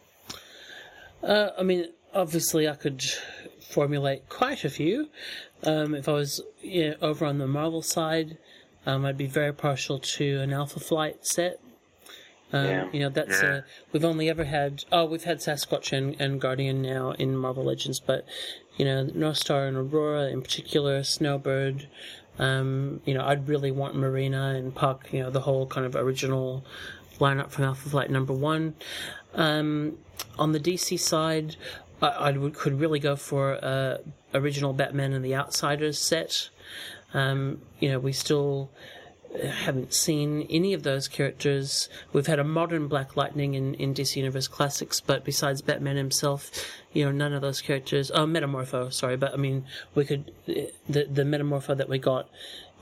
Uh, 1.23 1.49
I 1.57 1.63
mean, 1.63 1.87
obviously, 2.13 2.67
I 2.69 2.75
could 2.75 3.03
formulate 3.69 4.29
quite 4.29 4.63
a 4.63 4.69
few. 4.69 5.09
Um, 5.63 5.95
if 5.95 6.07
I 6.07 6.13
was 6.13 6.41
you 6.61 6.89
know, 6.89 6.95
over 7.01 7.25
on 7.25 7.39
the 7.39 7.47
Marvel 7.47 7.81
side, 7.81 8.37
um, 8.85 9.05
I'd 9.05 9.17
be 9.17 9.25
very 9.27 9.53
partial 9.53 9.97
to 9.99 10.39
an 10.41 10.53
Alpha 10.53 10.79
Flight 10.79 11.25
set. 11.25 11.59
Um, 12.53 12.65
Yeah. 12.65 12.87
You 12.93 12.99
know, 13.01 13.09
that's 13.09 13.41
Yeah. 13.41 13.49
uh, 13.49 13.61
we've 13.91 14.05
only 14.05 14.29
ever 14.29 14.45
had. 14.45 14.85
Oh, 14.91 15.05
we've 15.05 15.23
had 15.25 15.39
Sasquatch 15.39 15.91
and, 15.91 16.15
and 16.19 16.39
Guardian 16.39 16.81
now 16.81 17.11
in 17.11 17.35
Marvel 17.35 17.63
Legends, 17.65 17.99
but 17.99 18.25
you 18.77 18.85
know, 18.85 19.05
Northstar 19.05 19.67
and 19.67 19.75
Aurora 19.75 20.27
in 20.27 20.41
particular, 20.41 21.03
Snowbird. 21.03 21.87
Um, 22.39 23.01
you 23.05 23.13
know, 23.15 23.25
I'd 23.25 23.47
really 23.47 23.71
want 23.71 23.95
Marina 23.95 24.53
and 24.55 24.73
Puck. 24.73 25.07
You 25.11 25.23
know, 25.23 25.29
the 25.31 25.41
whole 25.41 25.65
kind 25.65 25.85
of 25.85 25.95
original 25.95 26.63
lineup 27.19 27.49
from 27.49 27.65
Alpha 27.65 27.89
Flight 27.89 28.11
number 28.11 28.33
one. 28.33 28.75
Um, 29.33 29.97
on 30.37 30.51
the 30.51 30.59
DC 30.59 30.99
side, 30.99 31.55
I, 32.01 32.07
I 32.07 32.31
would, 32.31 32.53
could 32.53 32.79
really 32.79 32.99
go 32.99 33.15
for 33.15 33.57
uh, 33.63 33.97
original 34.33 34.73
Batman 34.73 35.13
and 35.13 35.25
the 35.25 35.35
Outsiders 35.35 35.97
set. 35.97 36.49
Um, 37.13 37.61
you 37.79 37.89
know, 37.89 37.99
we 37.99 38.11
still 38.13 38.69
haven't 39.43 39.93
seen 39.93 40.47
any 40.49 40.73
of 40.73 40.83
those 40.83 41.07
characters. 41.07 41.89
We've 42.13 42.27
had 42.27 42.39
a 42.39 42.43
modern 42.43 42.87
Black 42.87 43.15
Lightning 43.15 43.53
in, 43.53 43.73
in 43.75 43.93
DC 43.93 44.15
Universe 44.15 44.47
Classics, 44.47 44.99
but 44.99 45.23
besides 45.23 45.61
Batman 45.61 45.95
himself, 45.95 46.49
you 46.93 47.05
know, 47.05 47.11
none 47.11 47.33
of 47.33 47.41
those 47.41 47.61
characters. 47.61 48.11
Oh, 48.11 48.25
Metamorpho, 48.25 48.91
sorry, 48.91 49.17
but 49.17 49.33
I 49.33 49.37
mean, 49.37 49.65
we 49.95 50.05
could. 50.05 50.31
The 50.45 50.71
the 50.87 51.23
Metamorpho 51.23 51.77
that 51.77 51.89
we 51.89 51.99
got 51.99 52.29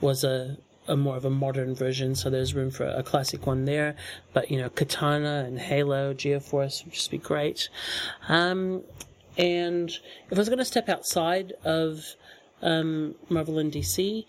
was 0.00 0.24
a 0.24 0.56
a 0.88 0.96
more 0.96 1.16
of 1.16 1.24
a 1.24 1.30
modern 1.30 1.74
version, 1.74 2.14
so 2.14 2.30
there's 2.30 2.54
room 2.54 2.70
for 2.70 2.86
a 2.86 3.02
classic 3.02 3.46
one 3.46 3.64
there. 3.64 3.96
But 4.32 4.50
you 4.50 4.58
know, 4.58 4.70
Katana 4.70 5.44
and 5.46 5.58
Halo, 5.58 6.14
Geoforce 6.14 6.84
would 6.84 6.94
just 6.94 7.10
be 7.10 7.18
great. 7.18 7.68
Um, 8.28 8.82
and 9.36 9.90
if 9.90 10.32
I 10.32 10.38
was 10.38 10.48
going 10.48 10.58
to 10.58 10.64
step 10.64 10.88
outside 10.88 11.52
of 11.64 12.14
um, 12.62 13.14
Marvel 13.28 13.58
and 13.58 13.72
DC, 13.72 14.24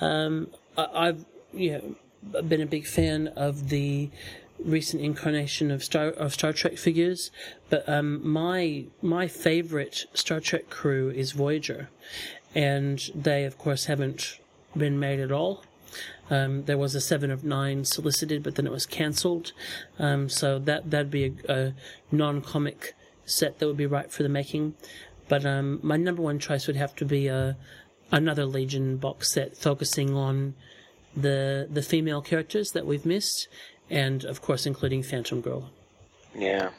um, 0.00 0.48
I, 0.76 1.08
I've 1.08 1.24
you 1.52 1.72
know 1.72 2.42
been 2.42 2.60
a 2.60 2.66
big 2.66 2.86
fan 2.86 3.28
of 3.28 3.68
the 3.68 4.10
recent 4.58 5.02
incarnation 5.02 5.70
of 5.70 5.84
Star 5.84 6.08
of 6.08 6.32
Star 6.34 6.52
Trek 6.52 6.76
figures, 6.76 7.30
but 7.70 7.88
um, 7.88 8.26
my 8.28 8.84
my 9.02 9.28
favorite 9.28 10.06
Star 10.14 10.40
Trek 10.40 10.68
crew 10.70 11.10
is 11.10 11.32
Voyager, 11.32 11.88
and 12.54 13.10
they 13.14 13.44
of 13.44 13.58
course 13.58 13.86
haven't 13.86 14.38
been 14.76 14.98
made 14.98 15.20
at 15.20 15.32
all. 15.32 15.64
Um, 16.30 16.64
there 16.64 16.76
was 16.76 16.94
a 16.94 17.00
seven 17.00 17.30
of 17.30 17.44
nine 17.44 17.84
solicited, 17.84 18.42
but 18.42 18.56
then 18.56 18.66
it 18.66 18.72
was 18.72 18.84
cancelled. 18.84 19.52
Um, 19.98 20.28
so 20.28 20.58
that 20.60 20.90
that'd 20.90 21.10
be 21.10 21.34
a, 21.48 21.52
a 21.52 21.74
non-comic 22.10 22.94
set 23.24 23.58
that 23.58 23.66
would 23.66 23.76
be 23.76 23.86
right 23.86 24.10
for 24.10 24.22
the 24.22 24.28
making. 24.28 24.74
But 25.28 25.44
um, 25.44 25.80
my 25.82 25.96
number 25.96 26.22
one 26.22 26.38
choice 26.38 26.66
would 26.66 26.76
have 26.76 26.94
to 26.96 27.04
be 27.04 27.28
a 27.28 27.56
another 28.10 28.46
Legion 28.46 28.96
box 28.96 29.32
set 29.32 29.56
focusing 29.56 30.14
on 30.14 30.54
the 31.20 31.66
the 31.70 31.82
female 31.82 32.22
characters 32.22 32.72
that 32.72 32.86
we've 32.86 33.04
missed, 33.06 33.48
and 33.90 34.24
of 34.24 34.40
course 34.42 34.66
including 34.66 35.02
Phantom 35.02 35.40
Girl 35.40 35.70
Yeah. 36.34 36.70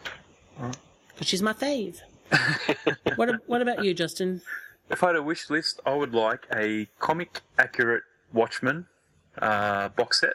because 0.58 1.28
she's 1.28 1.42
my 1.42 1.54
fave. 1.54 1.98
what 3.16 3.30
what 3.48 3.62
about 3.62 3.84
you, 3.84 3.94
Justin? 3.94 4.42
If 4.90 5.04
I 5.04 5.08
had 5.08 5.16
a 5.18 5.24
wish 5.24 5.50
list, 5.50 5.80
I 5.86 5.94
would 5.94 6.14
like 6.14 6.48
a 6.56 6.88
comic 7.00 7.42
accurate 7.58 8.04
Watchmen 8.34 8.88
uh, 9.42 9.90
box 9.90 10.20
set. 10.22 10.34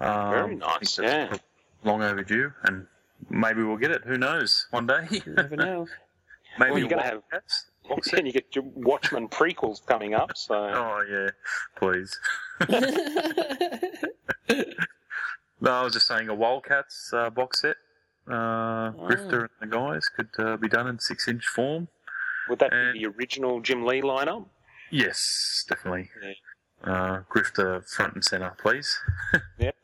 Um, 0.00 0.30
Very 0.30 0.56
nice, 0.56 0.98
yeah. 0.98 1.36
Long 1.84 2.02
overdue, 2.02 2.52
and 2.64 2.86
maybe 3.28 3.62
we'll 3.62 3.76
get 3.76 3.90
it. 3.90 4.02
Who 4.04 4.16
knows? 4.18 4.66
One 4.70 4.86
day. 4.86 5.06
You 5.10 5.22
never 5.34 5.56
know. 5.56 5.86
maybe 6.58 6.70
Well, 6.72 6.78
you 6.80 6.88
gotta 6.88 7.02
have- 7.02 7.22
Wildcats 7.32 7.66
box 7.90 8.10
set. 8.10 8.20
And 8.20 8.26
you 8.26 8.32
get 8.32 8.54
your 8.54 8.64
Watchmen 8.64 9.28
prequels 9.28 9.84
coming 9.84 10.14
up, 10.14 10.32
so 10.36 10.54
Oh 10.74 11.04
yeah, 11.10 11.28
please. 11.76 12.18
no, 15.60 15.70
I 15.70 15.82
was 15.82 15.92
just 15.92 16.06
saying 16.06 16.28
a 16.28 16.34
Wildcats 16.34 17.10
uh, 17.12 17.30
box 17.30 17.62
set. 17.62 17.76
Uh, 18.28 18.92
Grifter 18.92 19.48
and 19.60 19.72
the 19.72 19.76
guys 19.76 20.08
could 20.14 20.28
uh, 20.38 20.56
be 20.56 20.68
done 20.68 20.86
in 20.86 20.98
six-inch 20.98 21.44
form. 21.46 21.88
would 22.48 22.58
that 22.60 22.72
And- 22.72 22.92
be 22.94 23.04
the 23.04 23.10
original 23.10 23.60
Jim 23.60 23.84
Lee 23.84 24.00
lineup? 24.02 24.46
Yes, 24.90 25.64
definitely. 25.68 26.10
Uh, 26.82 27.20
Grifter 27.34 27.86
front 27.88 28.14
and 28.14 28.24
center, 28.24 28.54
please. 28.60 28.98
Yep. 29.58 29.76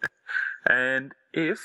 And 0.68 1.12
if 1.32 1.60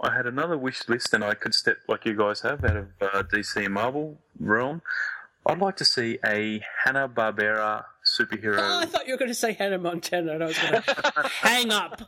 I 0.00 0.14
had 0.14 0.26
another 0.26 0.56
wish 0.56 0.88
list 0.88 1.12
and 1.14 1.24
I 1.24 1.34
could 1.34 1.54
step 1.54 1.78
like 1.88 2.04
you 2.04 2.16
guys 2.16 2.42
have 2.42 2.64
out 2.64 2.76
of 2.76 2.88
uh, 3.00 3.22
DC 3.24 3.64
and 3.64 3.74
Marvel 3.74 4.18
realm, 4.38 4.82
I'd 5.46 5.58
like 5.58 5.76
to 5.76 5.84
see 5.84 6.18
a 6.24 6.60
Hanna 6.84 7.08
Barbera 7.08 7.84
superhero. 8.04 8.58
Oh, 8.58 8.80
I 8.80 8.86
thought 8.86 9.06
you 9.06 9.14
were 9.14 9.18
going 9.18 9.30
to 9.30 9.34
say 9.34 9.52
Hannah 9.52 9.78
Montana, 9.78 10.34
and 10.34 10.42
I 10.42 10.46
was 10.46 10.58
going 10.58 10.82
to 10.82 11.28
hang 11.40 11.70
up. 11.72 12.02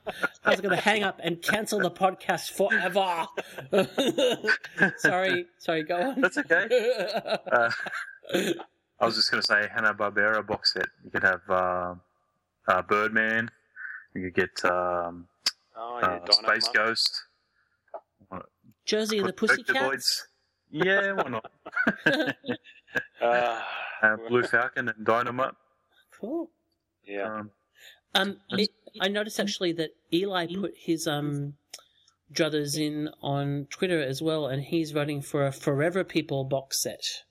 I 0.44 0.51
was 0.51 0.60
going 0.60 0.74
to 0.77 0.82
hang 0.82 1.02
up 1.02 1.20
and 1.23 1.40
cancel 1.40 1.78
the 1.78 1.90
podcast 1.90 2.51
forever. 2.51 3.27
sorry, 4.98 5.47
sorry, 5.59 5.82
go 5.85 5.97
on. 5.97 6.20
That's 6.20 6.39
okay. 6.39 6.69
Uh, 7.52 7.70
I 9.01 9.05
was 9.06 9.16
just 9.16 9.31
going 9.31 9.43
to 9.43 9.47
say 9.47 9.69
Hanna 9.73 9.94
Barbera 9.94 10.47
box 10.47 10.73
set. 10.73 10.86
You 11.05 11.10
could 11.10 11.23
have 11.23 11.43
uh, 11.48 11.94
uh, 12.66 12.82
Birdman. 12.82 13.51
You 14.15 14.31
could 14.31 14.35
get 14.35 14.70
um, 14.70 15.27
Oh, 15.78 15.98
yeah, 16.02 16.19
uh, 16.28 16.32
Space 16.32 16.65
Monk. 16.65 16.74
Ghost. 16.74 17.23
Josie 18.85 19.19
and 19.19 19.28
the 19.28 19.32
Pussycats. 19.32 19.70
Insectoids. 19.70 20.23
Yeah, 20.70 21.12
why 21.12 21.28
not? 21.28 21.51
Uh, 23.20 23.60
Uh, 24.02 24.16
Blue 24.28 24.43
Falcon 24.44 24.89
and 24.89 25.06
Dynomutt. 25.06 25.55
Cool. 26.20 26.51
yeah. 27.05 27.23
Um, 27.39 27.51
Um, 28.15 28.36
it, 28.51 28.70
I 29.01 29.09
noticed 29.09 29.39
actually 29.40 29.73
that 29.73 29.90
Eli 30.12 30.47
put 30.55 30.74
his 30.77 31.06
um 31.06 31.55
druthers 32.32 32.78
in 32.78 33.09
on 33.23 33.66
Twitter 33.70 34.01
as 34.02 34.20
well, 34.23 34.47
and 34.47 34.62
he's 34.62 34.90
voting 34.93 35.20
for 35.23 35.47
a 35.47 35.52
Forever 35.52 36.05
People 36.05 36.44
box 36.44 36.82
set. 36.82 37.24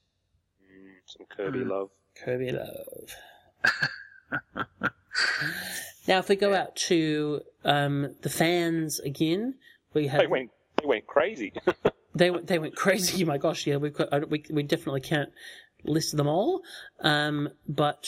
Mm, 0.64 0.96
some 1.06 1.26
Kirby 1.36 1.60
Hmm. 1.64 1.70
love. 1.70 1.90
Kirby 2.16 2.52
love. 2.52 3.16
now, 6.08 6.20
if 6.20 6.30
we 6.30 6.36
go 6.36 6.54
out 6.54 6.76
to 6.76 7.42
um, 7.64 8.16
the 8.22 8.30
fans 8.30 9.00
again, 9.00 9.56
we 9.94 10.08
have 10.08 10.20
They 10.22 10.28
went. 10.28 10.52
They 10.82 10.86
went 10.88 11.08
crazy. 11.08 11.54
they 12.18 12.32
went 12.32 12.48
they 12.48 12.60
went 12.60 12.76
crazy. 12.76 13.24
My 13.32 13.38
gosh, 13.38 13.68
yeah, 13.68 13.78
we 13.78 13.92
could, 13.92 14.30
we 14.30 14.44
we 14.50 14.64
definitely 14.64 15.02
can't 15.02 15.30
list 15.84 16.16
them 16.16 16.28
all. 16.28 16.62
Um, 17.02 17.50
but 17.68 18.08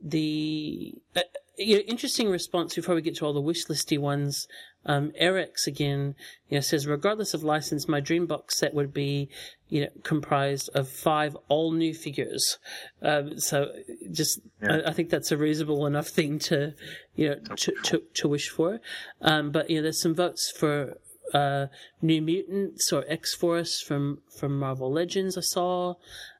the 0.00 0.94
uh, 1.16 1.22
you 1.60 1.76
know, 1.76 1.82
interesting 1.82 2.30
response 2.30 2.74
before 2.74 2.94
we 2.94 3.02
get 3.02 3.16
to 3.16 3.26
all 3.26 3.34
the 3.34 3.40
wish 3.40 3.66
listy 3.66 3.98
ones. 3.98 4.48
Um, 4.86 5.12
Eric's 5.16 5.66
again, 5.66 6.14
you 6.48 6.56
know, 6.56 6.62
says 6.62 6.86
regardless 6.86 7.34
of 7.34 7.44
license, 7.44 7.86
my 7.86 8.00
dream 8.00 8.26
box 8.26 8.58
set 8.58 8.72
would 8.72 8.94
be, 8.94 9.28
you 9.68 9.82
know, 9.82 9.90
comprised 10.02 10.70
of 10.74 10.88
five 10.88 11.36
all 11.48 11.72
new 11.72 11.92
figures. 11.92 12.56
Um, 13.02 13.38
so 13.38 13.72
just, 14.10 14.40
I, 14.62 14.84
I 14.86 14.92
think 14.94 15.10
that's 15.10 15.30
a 15.30 15.36
reasonable 15.36 15.84
enough 15.84 16.08
thing 16.08 16.38
to, 16.40 16.72
you 17.14 17.28
know, 17.28 17.34
to 17.56 17.72
to, 17.84 18.02
to 18.14 18.28
wish 18.28 18.48
for. 18.48 18.80
Um, 19.20 19.50
but 19.50 19.68
you 19.68 19.76
know, 19.76 19.82
there's 19.82 20.00
some 20.00 20.14
votes 20.14 20.50
for 20.50 20.96
uh, 21.32 21.66
New 22.02 22.22
Mutants 22.22 22.92
or 22.92 23.04
X 23.08 23.34
Force 23.34 23.80
from 23.80 24.20
from 24.38 24.58
Marvel 24.58 24.90
Legends. 24.90 25.36
I 25.36 25.42
saw. 25.42 25.94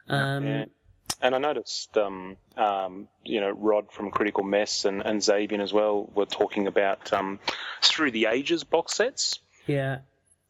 Um, 0.08 0.46
Yeah. 0.46 0.64
And 1.22 1.34
I 1.34 1.38
noticed, 1.38 1.98
um, 1.98 2.38
um, 2.56 3.06
you 3.24 3.40
know, 3.40 3.50
Rod 3.50 3.92
from 3.92 4.10
Critical 4.10 4.42
Mess 4.42 4.86
and, 4.86 5.02
and 5.02 5.20
Zabian 5.20 5.60
as 5.60 5.70
well 5.70 6.10
were 6.14 6.24
talking 6.24 6.66
about 6.66 7.12
um, 7.12 7.38
through 7.82 8.12
the 8.12 8.24
ages 8.26 8.64
box 8.64 8.94
sets. 8.94 9.40
yeah. 9.66 9.98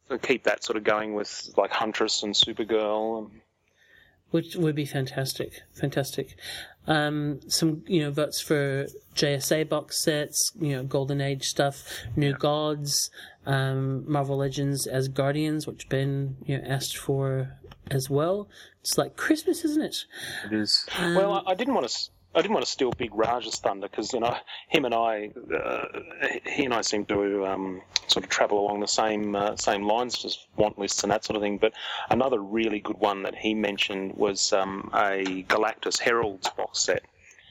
So 0.07 0.17
keep 0.17 0.43
that 0.43 0.63
sort 0.63 0.77
of 0.77 0.83
going 0.83 1.13
with 1.13 1.49
like 1.57 1.71
Huntress 1.71 2.23
and 2.23 2.33
Supergirl. 2.33 3.19
And, 3.19 3.41
which 4.31 4.55
would 4.55 4.75
be 4.75 4.85
fantastic. 4.85 5.61
Fantastic. 5.73 6.35
Um, 6.87 7.41
some 7.47 7.83
you 7.87 8.01
know 8.01 8.11
votes 8.11 8.41
for 8.41 8.87
JSA 9.15 9.69
box 9.69 10.03
sets, 10.03 10.51
you 10.59 10.75
know 10.75 10.83
Golden 10.83 11.21
Age 11.21 11.45
stuff, 11.45 11.83
New 12.15 12.33
Gods, 12.33 13.11
um, 13.45 14.09
Marvel 14.11 14.37
Legends 14.37 14.87
as 14.87 15.07
Guardians, 15.07 15.67
which 15.67 15.87
Ben 15.89 16.37
you 16.45 16.57
know 16.57 16.63
asked 16.65 16.97
for 16.97 17.55
as 17.91 18.09
well. 18.09 18.49
It's 18.79 18.97
like 18.97 19.15
Christmas, 19.15 19.63
isn't 19.63 19.83
it? 19.83 20.05
it 20.45 20.53
is. 20.53 20.87
Um, 20.97 21.15
well, 21.15 21.43
I, 21.45 21.51
I 21.51 21.53
didn't 21.53 21.75
want 21.75 21.87
to. 21.87 22.09
I 22.33 22.41
didn't 22.41 22.53
want 22.53 22.65
to 22.65 22.71
steal 22.71 22.91
Big 22.91 23.13
Raj's 23.13 23.59
thunder 23.59 23.89
because 23.89 24.13
you 24.13 24.19
know 24.21 24.35
him 24.69 24.85
and 24.85 24.93
I, 24.93 25.31
uh, 25.53 25.85
he 26.45 26.63
and 26.65 26.73
I 26.73 26.81
seem 26.81 27.05
to 27.05 27.45
um, 27.45 27.81
sort 28.07 28.23
of 28.23 28.29
travel 28.31 28.59
along 28.59 28.79
the 28.79 28.87
same 28.87 29.35
uh, 29.35 29.55
same 29.57 29.83
lines, 29.85 30.17
just 30.17 30.47
want 30.55 30.79
lists 30.79 31.03
and 31.03 31.11
that 31.11 31.25
sort 31.25 31.35
of 31.35 31.41
thing. 31.41 31.57
But 31.57 31.73
another 32.09 32.39
really 32.39 32.79
good 32.79 32.97
one 32.97 33.23
that 33.23 33.35
he 33.35 33.53
mentioned 33.53 34.13
was 34.15 34.53
um, 34.53 34.89
a 34.93 35.43
Galactus 35.49 35.99
Heralds 35.99 36.49
box 36.49 36.79
set. 36.79 37.03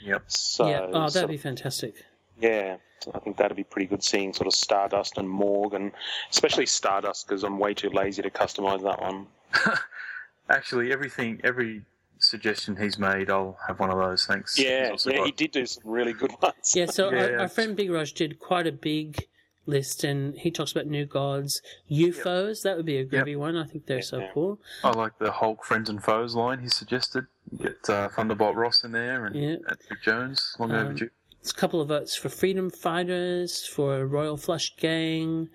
Yep. 0.02 0.22
So 0.28 0.68
yeah. 0.68 0.86
Oh, 0.92 1.08
that'd 1.10 1.24
of- 1.24 1.30
be 1.30 1.36
fantastic. 1.36 1.94
yeah, 2.40 2.76
so 3.00 3.12
I 3.14 3.18
think 3.18 3.36
that'd 3.36 3.56
be 3.56 3.64
pretty 3.64 3.86
good 3.86 4.02
seeing 4.02 4.32
sort 4.32 4.46
of 4.46 4.54
Stardust 4.54 5.18
and 5.18 5.28
Morg, 5.28 5.74
and 5.74 5.92
especially 6.30 6.64
Stardust 6.64 7.28
because 7.28 7.44
I'm 7.44 7.58
way 7.58 7.74
too 7.74 7.90
lazy 7.90 8.22
to 8.22 8.30
customize 8.30 8.82
that 8.82 9.00
one. 9.02 9.26
Actually, 10.48 10.90
everything, 10.90 11.40
every 11.44 11.82
suggestion 12.20 12.76
he's 12.76 12.98
made, 12.98 13.30
I'll 13.30 13.58
have 13.66 13.80
one 13.80 13.90
of 13.90 13.98
those. 13.98 14.24
Thanks. 14.26 14.58
Yeah, 14.58 14.94
yeah, 15.04 15.16
got- 15.16 15.26
he 15.26 15.32
did 15.32 15.50
do 15.52 15.66
some 15.66 15.82
really 15.84 16.12
good 16.12 16.32
ones. 16.40 16.72
Yeah. 16.74 16.86
So 16.86 17.10
Yeah, 17.10 17.18
our, 17.22 17.30
yeah. 17.32 17.36
our 17.40 17.48
friend 17.48 17.74
Big 17.76 17.90
Raj 17.90 18.12
did 18.12 18.38
quite 18.38 18.66
a 18.66 18.72
big 18.72 19.26
list, 19.66 20.02
and 20.04 20.36
he 20.38 20.50
talks 20.50 20.72
about 20.72 20.86
New 20.86 21.04
Gods, 21.06 21.62
U-Foes. 21.86 22.62
That 22.62 22.76
would 22.76 22.86
be 22.86 22.96
a 22.98 23.04
groovy 23.04 23.36
one. 23.36 23.56
I 23.56 23.64
think 23.64 23.86
they're 23.86 24.02
so 24.02 24.18
Yeah. 24.18 24.30
cool. 24.34 24.58
I 24.82 24.90
like 24.90 25.18
the 25.18 25.30
Hulk 25.30 25.64
Friends 25.64 25.88
and 25.90 26.02
Foes 26.02 26.34
line 26.34 26.60
he 26.60 26.68
suggested. 26.68 27.26
Get 27.60 27.88
uh, 27.88 28.08
Thunderbolt 28.08 28.56
Ross 28.56 28.84
in 28.84 28.92
there 28.92 29.26
and 29.26 29.36
Yeah. 29.36 29.56
Patrick 29.68 30.02
Jones, 30.02 30.56
long 30.58 30.72
Um, 30.72 30.86
overdue. 30.86 31.10
There's 31.42 31.52
a 31.52 31.54
couple 31.54 31.80
of 31.80 31.88
votes 31.88 32.14
for 32.16 32.28
Freedom 32.28 32.68
Fighters, 32.70 33.66
for 33.66 34.06
Royal 34.06 34.36
Flush 34.36 34.76
Gang. 34.76 35.48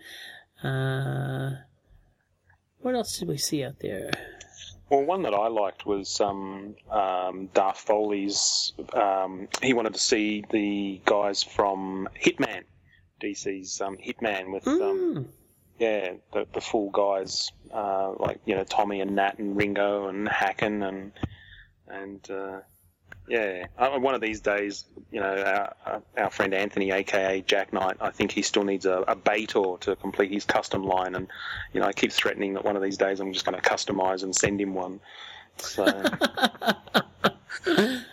Uh, 0.64 1.58
what 2.80 2.96
else 2.96 3.18
did 3.20 3.28
we 3.28 3.38
see 3.38 3.64
out 3.64 3.80
there? 3.80 4.10
Well, 4.90 5.04
one 5.04 5.24
that 5.24 5.34
I 5.34 5.48
liked 5.48 5.86
was 5.86 6.22
um, 6.22 6.76
um, 6.92 7.50
Darth 7.54 7.80
Foley's. 7.80 8.72
Um, 8.94 9.48
he 9.62 9.74
wanted 9.74 9.94
to 9.94 10.00
see 10.00 10.44
the 10.52 11.02
guys 11.06 11.42
from 11.42 12.08
Hitman, 12.24 12.64
DC's 13.22 13.82
um, 13.82 13.98
Hitman, 13.98 14.52
with 14.54 14.68
um, 14.68 14.82
Mm. 14.82 15.26
yeah 15.80 16.14
the, 16.34 16.46
the 16.54 16.62
full 16.62 16.90
guys 16.92 17.52
uh, 17.74 18.14
like 18.20 18.40
you 18.46 18.56
know 18.56 18.64
Tommy 18.64 19.02
and 19.02 19.16
Nat 19.16 19.40
and 19.40 19.58
Ringo 19.58 20.08
and 20.08 20.28
Hacken 20.28 20.88
and 20.88 21.12
and 21.88 22.30
uh, 22.30 22.60
yeah. 23.28 23.66
Uh, 23.78 23.98
one 24.00 24.16
of 24.16 24.22
these 24.22 24.42
days, 24.42 24.86
you 25.12 25.20
know, 25.20 25.74
our, 25.86 26.02
our 26.18 26.30
friend 26.30 26.54
Anthony, 26.54 26.92
aka 26.92 27.42
Jack 27.42 27.74
Knight, 27.74 27.98
I 28.00 28.12
think 28.12 28.32
he 28.32 28.42
still 28.42 28.64
needs 28.64 28.86
a, 28.86 29.00
a 29.08 29.16
Baitor 29.16 29.80
to 29.82 29.96
complete 29.96 30.32
his 30.32 30.46
custom 30.46 30.84
line, 30.84 31.16
and 31.16 31.28
you 31.74 31.80
know, 31.80 31.88
I 31.88 31.94
keep 31.94 32.12
threatening 32.12 32.54
that 32.54 32.64
one 32.64 32.76
of 32.76 32.82
these 32.82 32.98
days 32.98 33.20
I'm 33.20 33.34
just 33.34 33.46
going 33.46 33.60
to 33.60 33.68
customize 33.68 34.24
and 34.24 34.36
send 34.36 34.62
him 34.62 34.74
one. 34.74 35.00
So. 35.58 36.04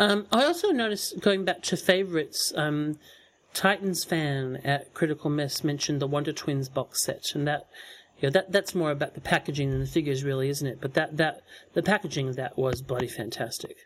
Um, 0.00 0.26
I 0.32 0.46
also 0.46 0.70
noticed, 0.70 1.20
going 1.20 1.44
back 1.44 1.60
to 1.64 1.76
favourites, 1.76 2.54
um, 2.56 2.98
Titans 3.52 4.02
fan 4.02 4.56
at 4.64 4.94
Critical 4.94 5.28
Mess 5.28 5.62
mentioned 5.62 6.00
the 6.00 6.06
Wonder 6.06 6.32
Twins 6.32 6.70
box 6.70 7.04
set, 7.04 7.34
and 7.34 7.46
that, 7.46 7.68
you 8.18 8.28
know, 8.28 8.30
that 8.30 8.50
that's 8.50 8.74
more 8.74 8.92
about 8.92 9.12
the 9.12 9.20
packaging 9.20 9.70
than 9.70 9.80
the 9.80 9.86
figures, 9.86 10.24
really, 10.24 10.48
isn't 10.48 10.66
it? 10.66 10.80
But 10.80 10.94
that 10.94 11.18
that 11.18 11.42
the 11.74 11.82
packaging 11.82 12.28
of 12.28 12.36
that 12.36 12.56
was 12.56 12.80
bloody 12.80 13.08
fantastic. 13.08 13.76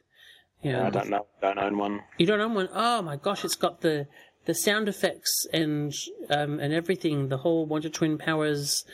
You 0.64 0.78
I 0.78 0.90
don't 0.90 1.10
know. 1.10 1.26
Don't 1.42 1.58
own 1.58 1.76
one. 1.76 2.02
You 2.18 2.26
don't 2.26 2.40
own 2.40 2.54
one? 2.54 2.68
Oh 2.72 3.02
my 3.02 3.16
gosh! 3.16 3.44
It's 3.44 3.54
got 3.54 3.82
the 3.82 4.06
the 4.46 4.54
sound 4.54 4.88
effects 4.88 5.46
and 5.52 5.94
um, 6.30 6.58
and 6.58 6.72
everything. 6.72 7.28
The 7.28 7.36
whole 7.38 7.66
Wonder 7.66 7.90
Twin 7.90 8.16
powers 8.16 8.84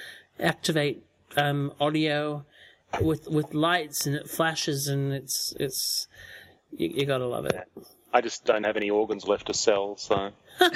activate 0.40 1.04
um, 1.36 1.72
audio 1.80 2.44
with 3.00 3.28
with 3.28 3.54
lights 3.54 4.04
and 4.04 4.16
it 4.16 4.28
flashes 4.28 4.88
and 4.88 5.12
it's 5.12 5.54
it's 5.60 6.08
you, 6.76 6.88
you 6.88 7.06
gotta 7.06 7.26
love 7.26 7.46
it. 7.46 7.68
I 8.12 8.20
just 8.20 8.44
don't 8.44 8.64
have 8.64 8.76
any 8.76 8.90
organs 8.90 9.28
left 9.28 9.46
to 9.46 9.54
sell, 9.54 9.96
so 9.96 10.32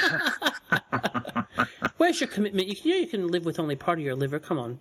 Where's 1.96 2.20
your 2.20 2.28
commitment? 2.28 2.68
You, 2.68 2.76
you 2.84 2.90
know 2.92 3.00
you 3.00 3.06
can 3.08 3.26
live 3.28 3.44
with 3.44 3.58
only 3.58 3.74
part 3.74 3.98
of 3.98 4.04
your 4.04 4.14
liver. 4.14 4.38
Come 4.38 4.60
on. 4.60 4.78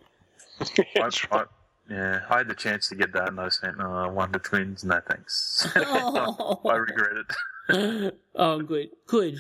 That's 0.60 1.26
I, 1.32 1.46
yeah, 1.90 2.22
I 2.30 2.40
had 2.40 2.48
the 2.48 2.56
chance 2.56 2.88
to 2.90 2.96
get 2.96 3.14
that 3.14 3.30
and 3.30 3.40
I 3.40 3.50
sent 3.50 3.80
uh, 3.80 4.10
Wonder 4.12 4.40
Twins. 4.40 4.84
No 4.84 5.00
thanks. 5.08 5.68
Oh. 5.76 6.62
I 6.66 6.76
regret 6.76 7.26
it. 7.70 8.20
oh, 8.36 8.62
good, 8.62 8.90
good, 9.08 9.38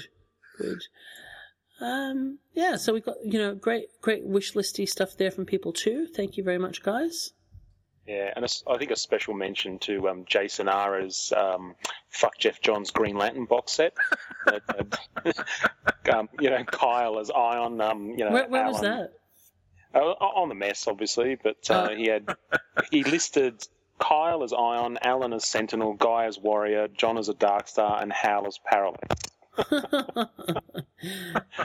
good. 0.57 0.81
Um, 1.81 2.39
yeah, 2.53 2.75
so 2.77 2.93
we 2.93 3.01
got 3.01 3.15
you 3.25 3.39
know 3.39 3.55
great, 3.55 3.87
great 4.01 4.23
wish 4.25 4.53
listy 4.53 4.87
stuff 4.87 5.17
there 5.17 5.31
from 5.31 5.45
people 5.45 5.73
too. 5.73 6.07
Thank 6.15 6.37
you 6.37 6.43
very 6.43 6.57
much, 6.59 6.81
guys. 6.83 7.33
yeah. 8.07 8.31
And 8.35 8.45
a 8.45 8.47
s 8.47 8.63
I 8.67 8.77
think 8.77 8.91
a 8.91 8.95
special 8.95 9.33
mention 9.33 9.79
to 9.79 10.07
um, 10.09 10.23
Jason 10.25 10.67
Ara's 10.69 11.33
um, 11.35 11.75
"Fuck 12.09 12.37
Geoff 12.37 12.61
Johns" 12.61 12.91
Green 12.91 13.17
Lantern 13.17 13.45
box 13.45 13.73
set. 13.73 13.93
Uh, 14.45 14.59
um, 16.13 16.27
you 16.41 16.49
know, 16.49 16.61
Kyle 16.65 17.17
as 17.17 17.31
Ion. 17.31 17.79
Um, 17.79 18.09
you 18.09 18.25
know, 18.25 18.31
Where, 18.31 18.47
where 18.49 18.65
was 18.65 18.81
that? 18.81 19.13
Uh, 19.93 19.99
on 19.99 20.49
the 20.49 20.55
mess, 20.55 20.87
obviously, 20.87 21.37
but 21.41 21.57
uh, 21.69 21.89
Oh. 21.91 21.95
he 21.95 22.07
had 22.07 22.27
he 22.91 23.03
listed 23.03 23.63
Kyle 23.99 24.43
as 24.43 24.51
Ion, 24.51 24.97
Alan 25.03 25.33
as 25.33 25.45
Sentinel, 25.45 25.93
Guy 25.93 26.25
as 26.25 26.39
Warrior, 26.39 26.87
John 26.87 27.17
as 27.17 27.29
a 27.29 27.33
Dark 27.35 27.67
Star, 27.67 28.01
and 28.01 28.11
Hal 28.11 28.47
as 28.47 28.57
Parallax. 28.65 29.15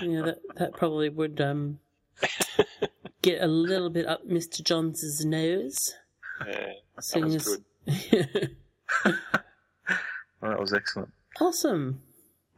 yeah, 0.02 0.22
that 0.22 0.38
that 0.56 0.72
probably 0.74 1.08
would 1.08 1.40
um 1.40 1.78
get 3.22 3.42
a 3.42 3.46
little 3.46 3.90
bit 3.90 4.06
up 4.06 4.26
Mr. 4.28 4.62
Johns' 4.62 5.24
nose. 5.24 5.94
Yeah, 6.46 6.72
that 7.12 7.22
was 7.22 7.34
as- 7.34 7.58
good. 8.12 8.56
Well, 9.04 9.14
that 10.42 10.60
was 10.60 10.72
excellent. 10.72 11.10
awesome. 11.40 12.02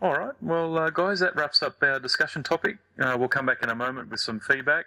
All 0.03 0.17
right. 0.17 0.33
Well, 0.41 0.79
uh, 0.79 0.91
guys, 0.91 1.21
that 1.21 1.37
wraps 1.37 1.63
up 1.63 1.77
our 1.83 2.01
discussion 2.01 2.43
topic. 2.43 2.79
Uh, 2.99 3.17
we'll 3.19 3.29
come 3.29 3.45
back 3.47 3.63
in 3.63 3.69
a 3.69 3.75
moment 3.75 4.11
with 4.11 4.21
some 4.21 4.41
feedback 4.41 4.87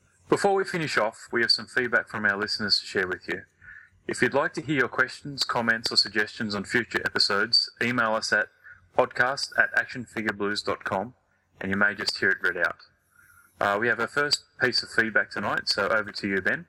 Before 0.31 0.53
we 0.53 0.63
finish 0.63 0.97
off, 0.97 1.27
we 1.33 1.41
have 1.41 1.51
some 1.51 1.65
feedback 1.65 2.07
from 2.07 2.23
our 2.25 2.37
listeners 2.37 2.79
to 2.79 2.85
share 2.85 3.05
with 3.05 3.27
you. 3.27 3.41
If 4.07 4.21
you'd 4.21 4.33
like 4.33 4.53
to 4.53 4.61
hear 4.61 4.77
your 4.77 4.87
questions, 4.87 5.43
comments, 5.43 5.91
or 5.91 5.97
suggestions 5.97 6.55
on 6.55 6.63
future 6.63 7.01
episodes, 7.03 7.69
email 7.83 8.13
us 8.13 8.31
at 8.31 8.47
podcast 8.97 9.49
at 9.59 9.75
actionfigureblues.com 9.75 11.15
and 11.59 11.69
you 11.69 11.75
may 11.75 11.93
just 11.95 12.17
hear 12.17 12.29
it 12.29 12.37
read 12.41 12.55
out. 12.55 12.77
Uh, 13.59 13.77
we 13.77 13.89
have 13.89 13.99
our 13.99 14.07
first 14.07 14.45
piece 14.61 14.81
of 14.81 14.89
feedback 14.89 15.31
tonight, 15.31 15.67
so 15.67 15.89
over 15.89 16.13
to 16.13 16.27
you, 16.29 16.41
Ben. 16.41 16.65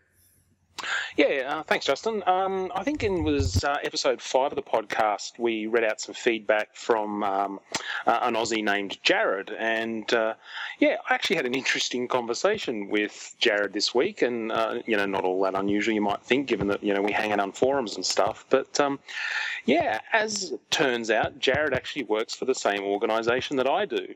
Yeah, 1.16 1.58
uh, 1.58 1.62
thanks, 1.62 1.86
Justin. 1.86 2.22
Um, 2.26 2.72
I 2.74 2.82
think 2.82 3.02
in 3.02 3.22
was 3.22 3.62
uh, 3.62 3.76
episode 3.82 4.20
five 4.20 4.52
of 4.52 4.56
the 4.56 4.62
podcast. 4.62 5.38
We 5.38 5.66
read 5.66 5.84
out 5.84 6.00
some 6.00 6.14
feedback 6.14 6.74
from 6.74 7.22
um, 7.22 7.60
uh, 8.06 8.20
an 8.22 8.34
Aussie 8.34 8.64
named 8.64 8.98
Jared, 9.02 9.50
and 9.58 10.12
uh, 10.12 10.34
yeah, 10.78 10.96
I 11.08 11.14
actually 11.14 11.36
had 11.36 11.46
an 11.46 11.54
interesting 11.62 12.08
conversation 12.08 12.88
with 12.88 13.34
Jared 13.38 13.72
this 13.72 13.94
week, 13.94 14.22
and 14.22 14.50
uh, 14.50 14.80
you 14.86 14.96
know, 14.96 15.06
not 15.06 15.24
all 15.24 15.40
that 15.42 15.54
unusual, 15.54 15.94
you 15.94 16.00
might 16.00 16.22
think, 16.22 16.48
given 16.48 16.68
that 16.68 16.82
you 16.82 16.94
know 16.94 17.02
we 17.02 17.12
hang 17.12 17.32
out 17.32 17.40
on 17.40 17.52
forums 17.52 17.94
and 17.96 18.04
stuff. 18.04 18.44
But 18.48 18.80
um, 18.80 18.98
yeah, 19.66 20.00
as 20.12 20.54
turns 20.70 21.10
out, 21.10 21.38
Jared 21.38 21.74
actually 21.74 22.04
works 22.04 22.34
for 22.34 22.44
the 22.44 22.54
same 22.54 22.82
organisation 22.82 23.56
that 23.58 23.68
I 23.68 23.84
do. 23.84 24.14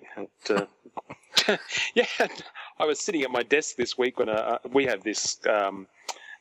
Uh, 0.49 0.67
yeah, 1.95 2.07
I 2.79 2.87
was 2.87 2.99
sitting 3.01 3.23
at 3.23 3.31
my 3.31 3.43
desk 3.43 3.77
this 3.77 3.97
week 3.97 4.19
when 4.19 4.31
we 4.73 4.87
have 4.87 5.05
this. 5.05 5.39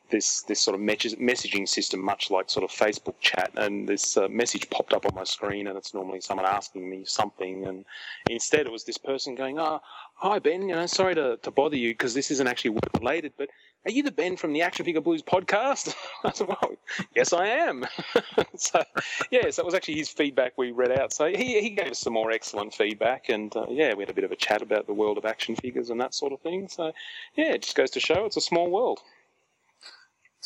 This 0.10 0.41
this 0.44 0.61
sort 0.61 0.76
of 0.76 0.82
messaging 0.82 1.68
system, 1.68 1.99
much 1.99 2.30
like 2.30 2.49
sort 2.49 2.64
of 2.64 2.69
Facebook 2.69 3.15
chat, 3.19 3.52
and 3.56 3.88
this 3.88 4.18
uh, 4.18 4.27
message 4.27 4.69
popped 4.69 4.94
up 4.94 5.06
on 5.06 5.15
my 5.15 5.23
screen, 5.23 5.68
and 5.68 5.77
it's 5.77 5.94
normally 5.94 6.22
someone 6.22 6.45
asking 6.45 6.90
me 6.90 7.03
something, 7.06 7.65
and 7.65 7.86
instead 8.30 8.68
it 8.68 8.72
was 8.72 8.84
this 8.84 8.98
person 8.98 9.36
going, 9.36 9.60
"Oh, 9.60 9.82
hi 10.15 10.40
Ben, 10.40 10.69
you 10.69 10.76
know, 10.76 10.86
sorry 10.86 11.15
to, 11.15 11.38
to 11.38 11.52
bother 11.52 11.76
you 11.76 11.91
because 11.91 12.14
this 12.14 12.32
isn't 12.32 12.48
actually 12.48 12.72
work 12.72 12.94
related, 12.99 13.34
but 13.38 13.49
are 13.86 13.91
you 13.91 14.02
the 14.02 14.11
Ben 14.11 14.36
from 14.36 14.53
the 14.53 14.64
Action 14.64 14.86
Figure 14.86 15.02
Blues 15.02 15.22
podcast?" 15.22 15.94
I 16.23 16.32
said, 16.32 16.48
"Well, 16.48 16.76
yes, 17.15 17.34
I 17.34 17.48
am." 17.48 17.86
so 18.56 18.84
yeah, 19.32 19.49
so 19.49 19.61
it 19.61 19.65
was 19.65 19.76
actually 19.76 19.95
his 19.95 20.10
feedback 20.10 20.53
we 20.57 20.72
read 20.72 20.91
out. 20.91 21.14
So 21.14 21.27
he 21.27 21.61
he 21.61 21.69
gave 21.72 21.91
us 21.91 21.99
some 21.99 22.14
more 22.14 22.32
excellent 22.32 22.73
feedback, 22.73 23.30
and 23.30 23.56
uh, 23.56 23.65
yeah, 23.69 23.94
we 23.94 24.03
had 24.03 24.10
a 24.10 24.14
bit 24.14 24.23
of 24.23 24.32
a 24.32 24.36
chat 24.36 24.61
about 24.61 24.88
the 24.88 24.94
world 24.94 25.18
of 25.18 25.26
action 25.26 25.56
figures 25.56 25.90
and 25.90 25.99
that 26.02 26.15
sort 26.15 26.34
of 26.34 26.41
thing. 26.41 26.68
So 26.68 26.94
yeah, 27.36 27.53
it 27.53 27.61
just 27.61 27.76
goes 27.76 27.91
to 27.91 27.99
show 27.99 28.26
it's 28.26 28.38
a 28.38 28.41
small 28.41 28.69
world. 28.69 29.02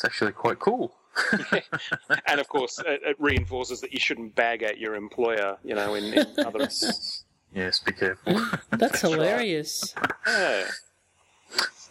It's 0.00 0.04
actually 0.06 0.32
quite 0.32 0.58
cool. 0.58 0.94
and 2.26 2.40
of 2.40 2.48
course, 2.48 2.78
it, 2.78 3.02
it 3.04 3.16
reinforces 3.18 3.82
that 3.82 3.92
you 3.92 4.00
shouldn't 4.00 4.34
bag 4.34 4.62
at 4.62 4.78
your 4.78 4.94
employer, 4.94 5.58
you 5.62 5.74
know, 5.74 5.92
in, 5.94 6.04
in 6.14 6.26
other. 6.38 6.66
Yes, 7.52 7.80
be 7.80 7.90
careful. 7.90 8.40
That's 8.70 9.00
hilarious. 9.00 9.92
yeah. 10.24 10.68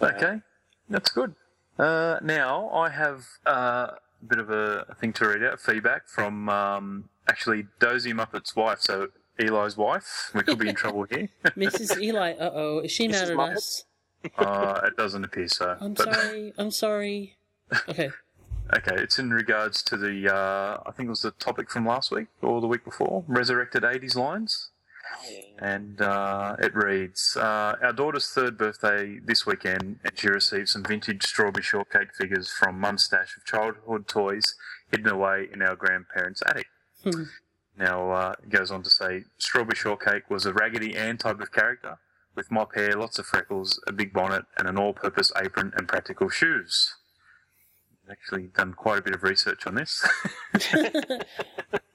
Okay, 0.01 0.39
that's 0.87 1.11
good. 1.11 1.35
Uh, 1.77 2.17
now 2.23 2.69
I 2.69 2.87
have 2.87 3.25
uh, 3.45 3.87
a 3.91 4.25
bit 4.25 4.39
of 4.39 4.49
a, 4.49 4.85
a 4.87 4.95
thing 4.95 5.11
to 5.13 5.27
read 5.27 5.43
out. 5.43 5.59
Feedback 5.59 6.07
from 6.07 6.47
um, 6.47 7.09
actually 7.27 7.67
Dozy 7.81 8.13
Muppet's 8.13 8.55
wife, 8.55 8.79
so 8.79 9.09
Eli's 9.37 9.75
wife. 9.75 10.31
We 10.33 10.43
could 10.43 10.59
be 10.59 10.69
in 10.69 10.75
trouble 10.75 11.03
here. 11.03 11.27
Mrs. 11.57 12.01
Eli, 12.01 12.35
uh 12.35 12.51
oh, 12.53 12.79
is 12.79 12.91
she 12.93 13.09
mad 13.09 13.29
at 13.29 13.35
Muppet? 13.35 13.57
us? 13.57 13.83
uh, 14.37 14.79
it 14.85 14.95
doesn't 14.95 15.25
appear 15.25 15.49
so. 15.49 15.75
I'm 15.81 15.93
but- 15.93 16.13
sorry. 16.13 16.53
I'm 16.57 16.71
sorry. 16.71 17.35
Okay. 17.89 18.09
Okay, 18.71 19.01
it's 19.01 19.17
in 19.17 19.31
regards 19.31 19.81
to 19.81 19.97
the, 19.97 20.31
uh, 20.31 20.77
I 20.85 20.91
think 20.91 21.07
it 21.07 21.09
was 21.09 21.23
the 21.23 21.31
topic 21.31 21.71
from 21.71 21.87
last 21.87 22.11
week 22.11 22.27
or 22.43 22.61
the 22.61 22.67
week 22.67 22.85
before, 22.85 23.23
resurrected 23.27 23.81
80s 23.81 24.15
lines. 24.15 24.69
And 25.57 25.99
uh, 26.01 26.55
it 26.59 26.75
reads 26.75 27.35
uh, 27.35 27.77
Our 27.81 27.93
daughter's 27.93 28.27
third 28.27 28.59
birthday 28.59 29.19
this 29.25 29.45
weekend, 29.45 29.99
and 30.03 30.11
she 30.15 30.29
received 30.29 30.69
some 30.69 30.83
vintage 30.83 31.23
strawberry 31.23 31.63
shortcake 31.63 32.13
figures 32.15 32.49
from 32.51 32.79
Mum's 32.79 33.05
stash 33.05 33.35
of 33.35 33.43
childhood 33.43 34.07
toys 34.07 34.53
hidden 34.91 35.07
away 35.07 35.47
in 35.51 35.63
our 35.63 35.75
grandparents' 35.75 36.43
attic. 36.45 36.67
Hmm. 37.03 37.23
Now, 37.77 38.11
uh, 38.11 38.33
it 38.43 38.49
goes 38.49 38.71
on 38.71 38.83
to 38.83 38.89
say 38.89 39.23
Strawberry 39.37 39.75
Shortcake 39.75 40.29
was 40.29 40.45
a 40.45 40.53
Raggedy 40.53 40.95
Ann 40.97 41.17
type 41.17 41.39
of 41.39 41.51
character 41.51 41.97
with 42.35 42.51
mop 42.51 42.75
hair, 42.75 42.93
lots 42.93 43.17
of 43.19 43.25
freckles, 43.25 43.81
a 43.87 43.93
big 43.93 44.13
bonnet, 44.13 44.45
and 44.57 44.67
an 44.67 44.77
all 44.77 44.93
purpose 44.93 45.31
apron 45.41 45.73
and 45.75 45.87
practical 45.87 46.29
shoes. 46.29 46.95
Actually, 48.09 48.47
done 48.55 48.73
quite 48.73 48.99
a 48.99 49.01
bit 49.01 49.13
of 49.15 49.23
research 49.23 49.67
on 49.67 49.75
this. 49.75 50.03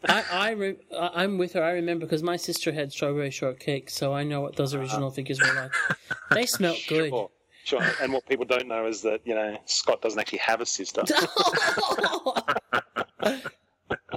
I, 0.07 0.24
I 0.31 0.51
re- 0.51 0.77
I- 0.97 1.23
I'm 1.24 1.39
with 1.39 1.55
her. 1.55 1.62
I 1.65 1.73
remember 1.73 2.07
because 2.07 2.23
my 2.23 2.36
sister 2.36 2.73
had 2.73 2.93
strawberry 2.93 3.31
shortcake, 3.31 3.91
so 3.91 4.12
I 4.12 4.23
know 4.23 4.41
what 4.41 4.55
those 4.57 4.74
original 4.74 5.11
figures 5.11 5.41
were 5.41 5.53
like. 5.55 5.73
They 6.31 6.47
smelt 6.47 6.78
good. 6.89 7.11
Sure, 7.11 7.31
sure. 7.65 7.82
And 8.01 8.12
what 8.12 8.27
people 8.28 8.45
don't 8.45 8.69
know 8.69 8.86
is 8.86 9.03
that 9.03 9.20
you 9.24 9.35
know 9.35 9.57
Scott 9.65 10.03
doesn't 10.03 10.19
actually 10.20 10.39
have 10.39 10.61
a 10.61 10.66
sister. 10.66 11.03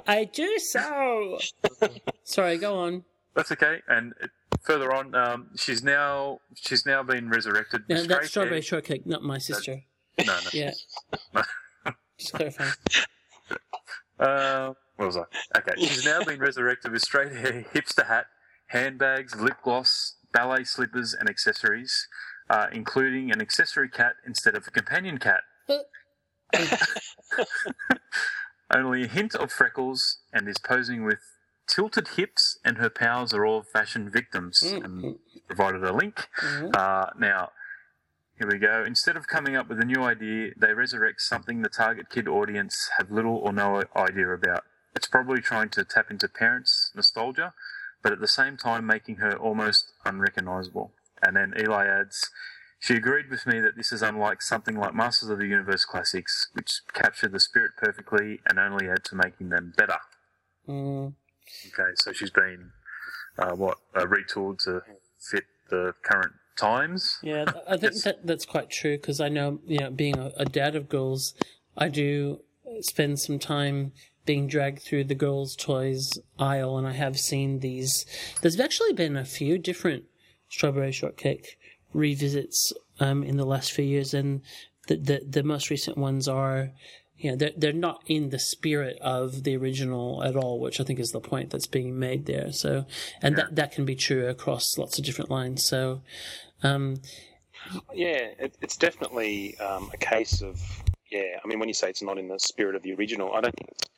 I 0.06 0.24
do 0.24 0.58
so. 0.58 1.38
Sorry, 2.24 2.56
go 2.58 2.78
on. 2.78 3.04
That's 3.34 3.52
okay. 3.52 3.80
And 3.88 4.14
further 4.62 4.92
on, 4.94 5.14
um, 5.14 5.48
she's 5.56 5.82
now 5.82 6.40
she's 6.54 6.86
now 6.86 7.02
been 7.02 7.28
resurrected. 7.28 7.82
No, 7.88 7.96
with 7.96 8.08
that's 8.08 8.28
strawberry 8.28 8.56
hair. 8.56 8.62
shortcake, 8.62 9.06
not 9.06 9.22
my 9.22 9.38
sister. 9.38 9.82
No, 10.18 10.24
no. 10.26 10.50
Yeah. 10.52 10.72
Just 12.18 12.34
clarifying. 12.34 12.72
Uh, 14.18 14.72
what 14.96 15.06
was 15.06 15.16
I? 15.16 15.24
Okay, 15.56 15.72
she's 15.78 16.04
now 16.04 16.22
been 16.24 16.40
resurrected 16.40 16.90
with 16.92 17.02
straight 17.02 17.32
hair, 17.32 17.64
hipster 17.72 18.06
hat, 18.06 18.26
handbags, 18.68 19.36
lip 19.36 19.56
gloss, 19.62 20.16
ballet 20.32 20.64
slippers, 20.64 21.14
and 21.14 21.28
accessories, 21.28 22.08
uh, 22.50 22.66
including 22.72 23.30
an 23.30 23.40
accessory 23.40 23.88
cat 23.88 24.14
instead 24.26 24.56
of 24.56 24.66
a 24.66 24.70
companion 24.70 25.18
cat. 25.18 25.42
Only 28.74 29.04
a 29.04 29.08
hint 29.08 29.34
of 29.34 29.52
freckles, 29.52 30.18
and 30.32 30.48
is 30.48 30.58
posing 30.58 31.04
with 31.04 31.20
tilted 31.68 32.08
hips, 32.16 32.58
and 32.64 32.78
her 32.78 32.90
pals 32.90 33.32
are 33.32 33.46
all 33.46 33.62
fashion 33.62 34.10
victims. 34.10 34.62
And 34.62 35.16
provided 35.46 35.82
a 35.84 35.92
link. 35.92 36.28
Uh, 36.74 37.06
now, 37.18 37.50
here 38.38 38.48
we 38.50 38.58
go. 38.58 38.84
Instead 38.86 39.16
of 39.16 39.26
coming 39.26 39.56
up 39.56 39.68
with 39.68 39.80
a 39.80 39.84
new 39.84 40.02
idea, 40.02 40.52
they 40.56 40.72
resurrect 40.72 41.20
something 41.20 41.62
the 41.62 41.68
target 41.68 42.08
kid 42.08 42.28
audience 42.28 42.88
have 42.96 43.10
little 43.10 43.36
or 43.36 43.52
no 43.52 43.82
idea 43.96 44.32
about. 44.32 44.64
It's 44.94 45.08
probably 45.08 45.40
trying 45.40 45.70
to 45.70 45.84
tap 45.84 46.10
into 46.10 46.28
parents' 46.28 46.92
nostalgia, 46.94 47.52
but 48.02 48.12
at 48.12 48.20
the 48.20 48.28
same 48.28 48.56
time 48.56 48.86
making 48.86 49.16
her 49.16 49.36
almost 49.36 49.92
unrecognizable. 50.04 50.92
And 51.22 51.36
then 51.36 51.52
Eli 51.58 51.86
adds, 51.86 52.30
she 52.78 52.94
agreed 52.94 53.28
with 53.28 53.44
me 53.46 53.58
that 53.60 53.76
this 53.76 53.92
is 53.92 54.02
unlike 54.02 54.40
something 54.40 54.76
like 54.76 54.94
Masters 54.94 55.30
of 55.30 55.38
the 55.38 55.46
Universe 55.46 55.84
classics, 55.84 56.48
which 56.52 56.80
capture 56.92 57.28
the 57.28 57.40
spirit 57.40 57.72
perfectly 57.76 58.40
and 58.48 58.58
only 58.58 58.88
add 58.88 59.04
to 59.06 59.16
making 59.16 59.48
them 59.48 59.72
better. 59.76 59.98
Mm. 60.68 61.14
Okay, 61.66 61.90
so 61.96 62.12
she's 62.12 62.30
been, 62.30 62.70
uh, 63.36 63.52
what, 63.52 63.78
uh, 63.96 64.04
retooled 64.04 64.62
to 64.64 64.82
fit 65.18 65.44
the 65.70 65.94
current 66.02 66.34
times. 66.58 67.18
Yeah, 67.22 67.46
I 67.68 67.76
think 67.76 67.94
that 68.02 68.26
that's 68.26 68.46
quite 68.46 68.70
true 68.70 68.96
because 68.96 69.20
I 69.20 69.28
know, 69.28 69.60
you 69.66 69.78
know, 69.78 69.90
being 69.90 70.18
a, 70.18 70.32
a 70.36 70.44
dad 70.44 70.76
of 70.76 70.88
girls, 70.88 71.34
I 71.76 71.88
do 71.88 72.40
spend 72.80 73.18
some 73.20 73.38
time 73.38 73.92
being 74.26 74.46
dragged 74.46 74.82
through 74.82 75.04
the 75.04 75.14
girls' 75.14 75.56
toys 75.56 76.10
aisle, 76.38 76.76
and 76.76 76.86
I 76.86 76.92
have 76.92 77.18
seen 77.18 77.60
these. 77.60 78.04
There's 78.42 78.60
actually 78.60 78.92
been 78.92 79.16
a 79.16 79.24
few 79.24 79.58
different 79.58 80.04
strawberry 80.50 80.92
shortcake 80.92 81.58
revisits 81.94 82.72
um, 83.00 83.22
in 83.22 83.38
the 83.38 83.46
last 83.46 83.72
few 83.72 83.84
years, 83.84 84.12
and 84.12 84.42
the 84.86 84.96
the, 84.96 85.22
the 85.26 85.42
most 85.42 85.70
recent 85.70 85.96
ones 85.96 86.28
are. 86.28 86.72
You 87.20 87.32
know, 87.32 87.36
they're, 87.36 87.50
they're 87.56 87.72
not 87.72 88.04
in 88.06 88.28
the 88.28 88.38
spirit 88.38 88.96
of 89.00 89.42
the 89.42 89.56
original 89.56 90.22
at 90.22 90.36
all, 90.36 90.60
which 90.60 90.78
I 90.78 90.84
think 90.84 91.00
is 91.00 91.10
the 91.10 91.18
point 91.18 91.50
that's 91.50 91.66
being 91.66 91.98
made 91.98 92.26
there. 92.26 92.52
So, 92.52 92.84
and 93.20 93.34
that, 93.34 93.56
that 93.56 93.72
can 93.72 93.84
be 93.84 93.96
true 93.96 94.28
across 94.28 94.78
lots 94.78 95.00
of 95.00 95.04
different 95.04 95.28
lines. 95.28 95.66
So, 95.66 96.02
um, 96.62 97.00
Yeah, 97.94 98.30
it, 98.38 98.56
it's 98.60 98.76
definitely 98.76 99.58
um, 99.58 99.90
a 99.92 99.96
case 99.96 100.42
of 100.42 100.60
yeah. 101.10 101.38
I 101.42 101.48
mean, 101.48 101.58
when 101.58 101.68
you 101.68 101.74
say 101.74 101.88
it's 101.88 102.02
not 102.02 102.18
in 102.18 102.28
the 102.28 102.38
spirit 102.38 102.74
of 102.74 102.82
the 102.82 102.92
original, 102.94 103.32
I 103.34 103.40
don't 103.40 103.54
think 103.56 103.70
it's 103.70 103.88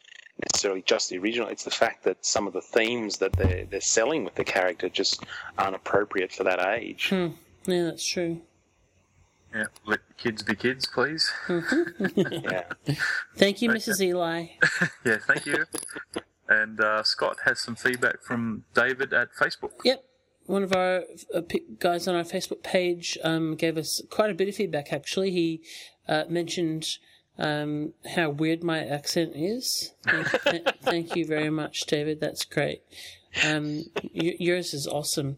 necessarily 0.53 0.83
just 0.83 1.11
the 1.11 1.19
original. 1.19 1.49
It's 1.49 1.65
the 1.65 1.71
fact 1.71 2.05
that 2.05 2.25
some 2.25 2.47
of 2.47 2.53
the 2.53 2.61
themes 2.61 3.19
that 3.19 3.33
they're 3.33 3.65
they're 3.65 3.81
selling 3.81 4.25
with 4.25 4.35
the 4.35 4.45
character 4.45 4.89
just 4.89 5.25
aren't 5.59 5.77
appropriate 5.77 6.33
for 6.33 6.45
that 6.45 6.61
age. 6.61 7.09
Hmm. 7.11 7.29
Yeah, 7.67 7.85
that's 7.85 8.07
true. 8.07 8.41
Yeah, 9.55 9.67
let 9.85 10.01
kids 10.17 10.43
be 10.43 10.55
kids, 10.55 10.87
please. 10.87 11.31
yeah. 11.49 12.65
Thank 13.37 13.63
you, 13.63 13.71
Mrs. 13.71 14.01
Eli. 14.01 14.47
yeah, 15.05 15.17
thank 15.27 15.45
you. 15.45 15.65
and 16.49 16.81
uh, 16.81 17.03
Scott 17.03 17.37
has 17.45 17.59
some 17.59 17.75
feedback 17.75 18.23
from 18.23 18.65
David 18.75 19.13
at 19.13 19.33
Facebook. 19.35 19.73
Yep. 19.85 20.05
One 20.51 20.65
of 20.65 20.75
our 20.75 21.05
uh, 21.33 21.43
guys 21.79 22.09
on 22.09 22.17
our 22.17 22.25
Facebook 22.25 22.65
page 22.65 23.17
um, 23.23 23.55
gave 23.55 23.77
us 23.77 24.03
quite 24.11 24.31
a 24.31 24.35
bit 24.35 24.49
of 24.49 24.57
feedback, 24.57 24.93
actually. 24.93 25.31
He 25.31 25.63
uh, 26.09 26.25
mentioned 26.29 26.89
um, 27.39 27.93
how 28.17 28.31
weird 28.31 28.65
my 28.65 28.85
accent 28.85 29.35
is. 29.37 29.95
Thank, 30.83 31.15
you 31.15 31.25
very 31.29 31.51
much, 31.51 31.83
David. 31.87 32.21
That's 32.21 32.45
great. 32.45 32.83
Um, 33.47 33.85
yours 34.13 34.75
is 34.75 34.89
awesome. 34.89 35.37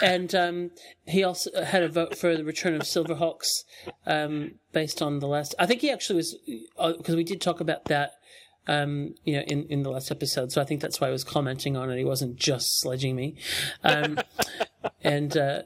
And 0.00 0.32
um, 0.36 0.70
he 1.04 1.24
also 1.24 1.64
had 1.64 1.82
a 1.82 1.88
vote 1.88 2.16
for 2.16 2.36
the 2.36 2.44
return 2.44 2.74
of 2.74 2.82
Silverhawks 2.82 3.64
um, 4.06 4.52
based 4.72 5.02
on 5.02 5.18
the 5.18 5.26
last. 5.26 5.56
I 5.58 5.66
think 5.66 5.80
he 5.80 5.90
actually 5.90 6.18
was, 6.18 6.36
because 6.78 7.16
we 7.16 7.24
did 7.24 7.40
talk 7.40 7.58
about 7.58 7.86
that 7.86 8.12
um, 8.66 9.14
you 9.24 9.36
know, 9.36 9.42
in, 9.42 9.64
in 9.64 9.82
the 9.82 9.90
last 9.90 10.10
episode. 10.10 10.52
So 10.52 10.60
I 10.60 10.64
think 10.64 10.80
that's 10.80 11.00
why 11.00 11.08
he 11.08 11.12
was 11.12 11.24
commenting 11.24 11.76
on 11.76 11.90
it. 11.90 11.98
He 11.98 12.04
wasn't 12.04 12.36
just 12.36 12.80
sledging 12.80 13.16
me. 13.16 13.36
Um, 13.82 14.18
and, 15.02 15.36
uh, 15.36 15.62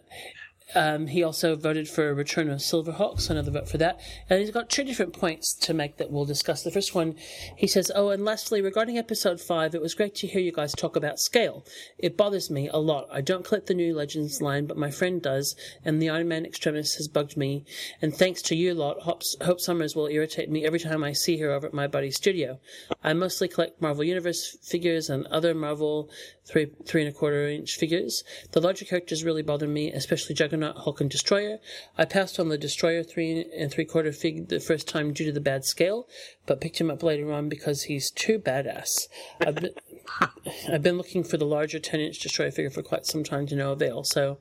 um, 0.75 1.07
he 1.07 1.23
also 1.23 1.57
voted 1.57 1.89
for 1.89 2.11
a 2.11 2.15
return 2.15 2.51
of 2.51 2.59
Silverhawks, 2.59 3.31
another 3.31 3.51
vote 3.51 3.69
for 3.69 3.79
that. 3.79 4.01
And 4.29 4.41
he's 4.41 4.51
got 4.51 4.69
two 4.69 4.85
different 4.85 5.13
points 5.13 5.55
to 5.55 5.73
make 5.73 5.97
that 5.97 6.11
we'll 6.11 6.25
discuss. 6.25 6.63
The 6.63 6.71
first 6.71 6.95
one, 6.95 7.17
he 7.57 7.67
says, 7.67 7.91
Oh, 7.95 8.11
and 8.11 8.25
lastly, 8.25 8.61
regarding 8.61 8.99
episode 8.99 9.41
five, 9.41 9.75
it 9.75 9.81
was 9.81 9.95
great 9.95 10.15
to 10.17 10.27
hear 10.27 10.41
you 10.41 10.53
guys 10.53 10.73
talk 10.73 10.97
about 10.97 11.19
scale. 11.19 11.65
It 11.99 12.17
bothers 12.17 12.51
me 12.51 12.69
a 12.69 12.77
lot. 12.77 13.09
I 13.11 13.21
don't 13.23 13.45
collect 13.45 13.67
the 13.67 13.75
new 13.75 13.95
Legends 13.95 14.43
line, 14.43 14.67
but 14.67 14.77
my 14.77 14.91
friend 14.91 15.23
does, 15.23 15.57
and 15.85 16.03
the 16.03 16.11
Iron 16.11 16.29
Man 16.29 16.45
Extremis 16.45 16.97
has 16.97 17.09
bugged 17.09 17.37
me. 17.37 17.65
And 18.03 18.15
thanks 18.15 18.43
to 18.43 18.55
you 18.55 18.75
lot, 18.75 19.01
Hope, 19.01 19.23
Hope 19.43 19.61
Summers 19.61 19.97
will 19.97 20.07
irritate 20.07 20.51
me 20.51 20.65
every 20.67 20.81
time 20.81 21.03
I 21.03 21.13
see 21.13 21.39
her 21.39 21.51
over 21.51 21.67
at 21.67 21.75
my 21.75 21.87
buddy's 21.87 22.17
studio. 22.17 22.61
I 23.03 23.15
mostly 23.15 23.49
collect 23.49 23.81
Marvel 23.81 24.05
Universe 24.05 24.57
figures 24.63 25.09
and 25.09 25.27
other 25.27 25.55
Marvel 25.55 26.11
three 26.45 26.71
three 26.87 27.03
and 27.03 27.15
a 27.15 27.17
quarter 27.17 27.49
inch 27.49 27.77
figures. 27.77 28.25
The 28.53 28.61
larger 28.61 28.85
characters 28.85 29.25
really 29.25 29.43
bother 29.43 29.69
me, 29.69 29.93
especially 29.93 30.35
Juggernaut, 30.35 30.58
Hulk, 30.63 31.01
and 31.01 31.11
Destroyer. 31.11 31.59
I 31.97 32.05
passed 32.05 32.39
on 32.39 32.49
the 32.49 32.59
Destroyer 32.59 33.03
three 33.03 33.47
and 33.57 33.71
three 33.71 33.85
quarter 33.85 34.13
fig 34.13 34.49
the 34.49 34.61
first 34.61 34.89
time 34.89 35.13
due 35.13 35.27
to 35.27 35.33
the 35.33 35.41
bad 35.41 35.65
scale, 35.65 36.09
but 36.47 36.61
picked 36.61 36.81
him 36.81 36.91
up 36.91 37.03
later 37.03 37.33
on 37.33 37.49
because 37.49 37.85
he's 37.85 38.11
too 38.11 38.39
badass. 38.39 39.09
I've 39.41 39.57
been, 39.57 39.75
I've 40.73 40.83
been 40.83 40.97
looking 40.99 41.25
for 41.25 41.37
the 41.37 41.47
larger 41.47 41.79
ten 41.79 42.01
inch 42.01 42.21
Destroyer 42.21 42.51
figure 42.51 42.71
for 42.71 42.83
quite 42.83 43.07
some 43.07 43.25
time 43.25 43.47
to 43.49 43.57
no 43.57 43.73
avail. 43.73 44.05
So 44.05 44.39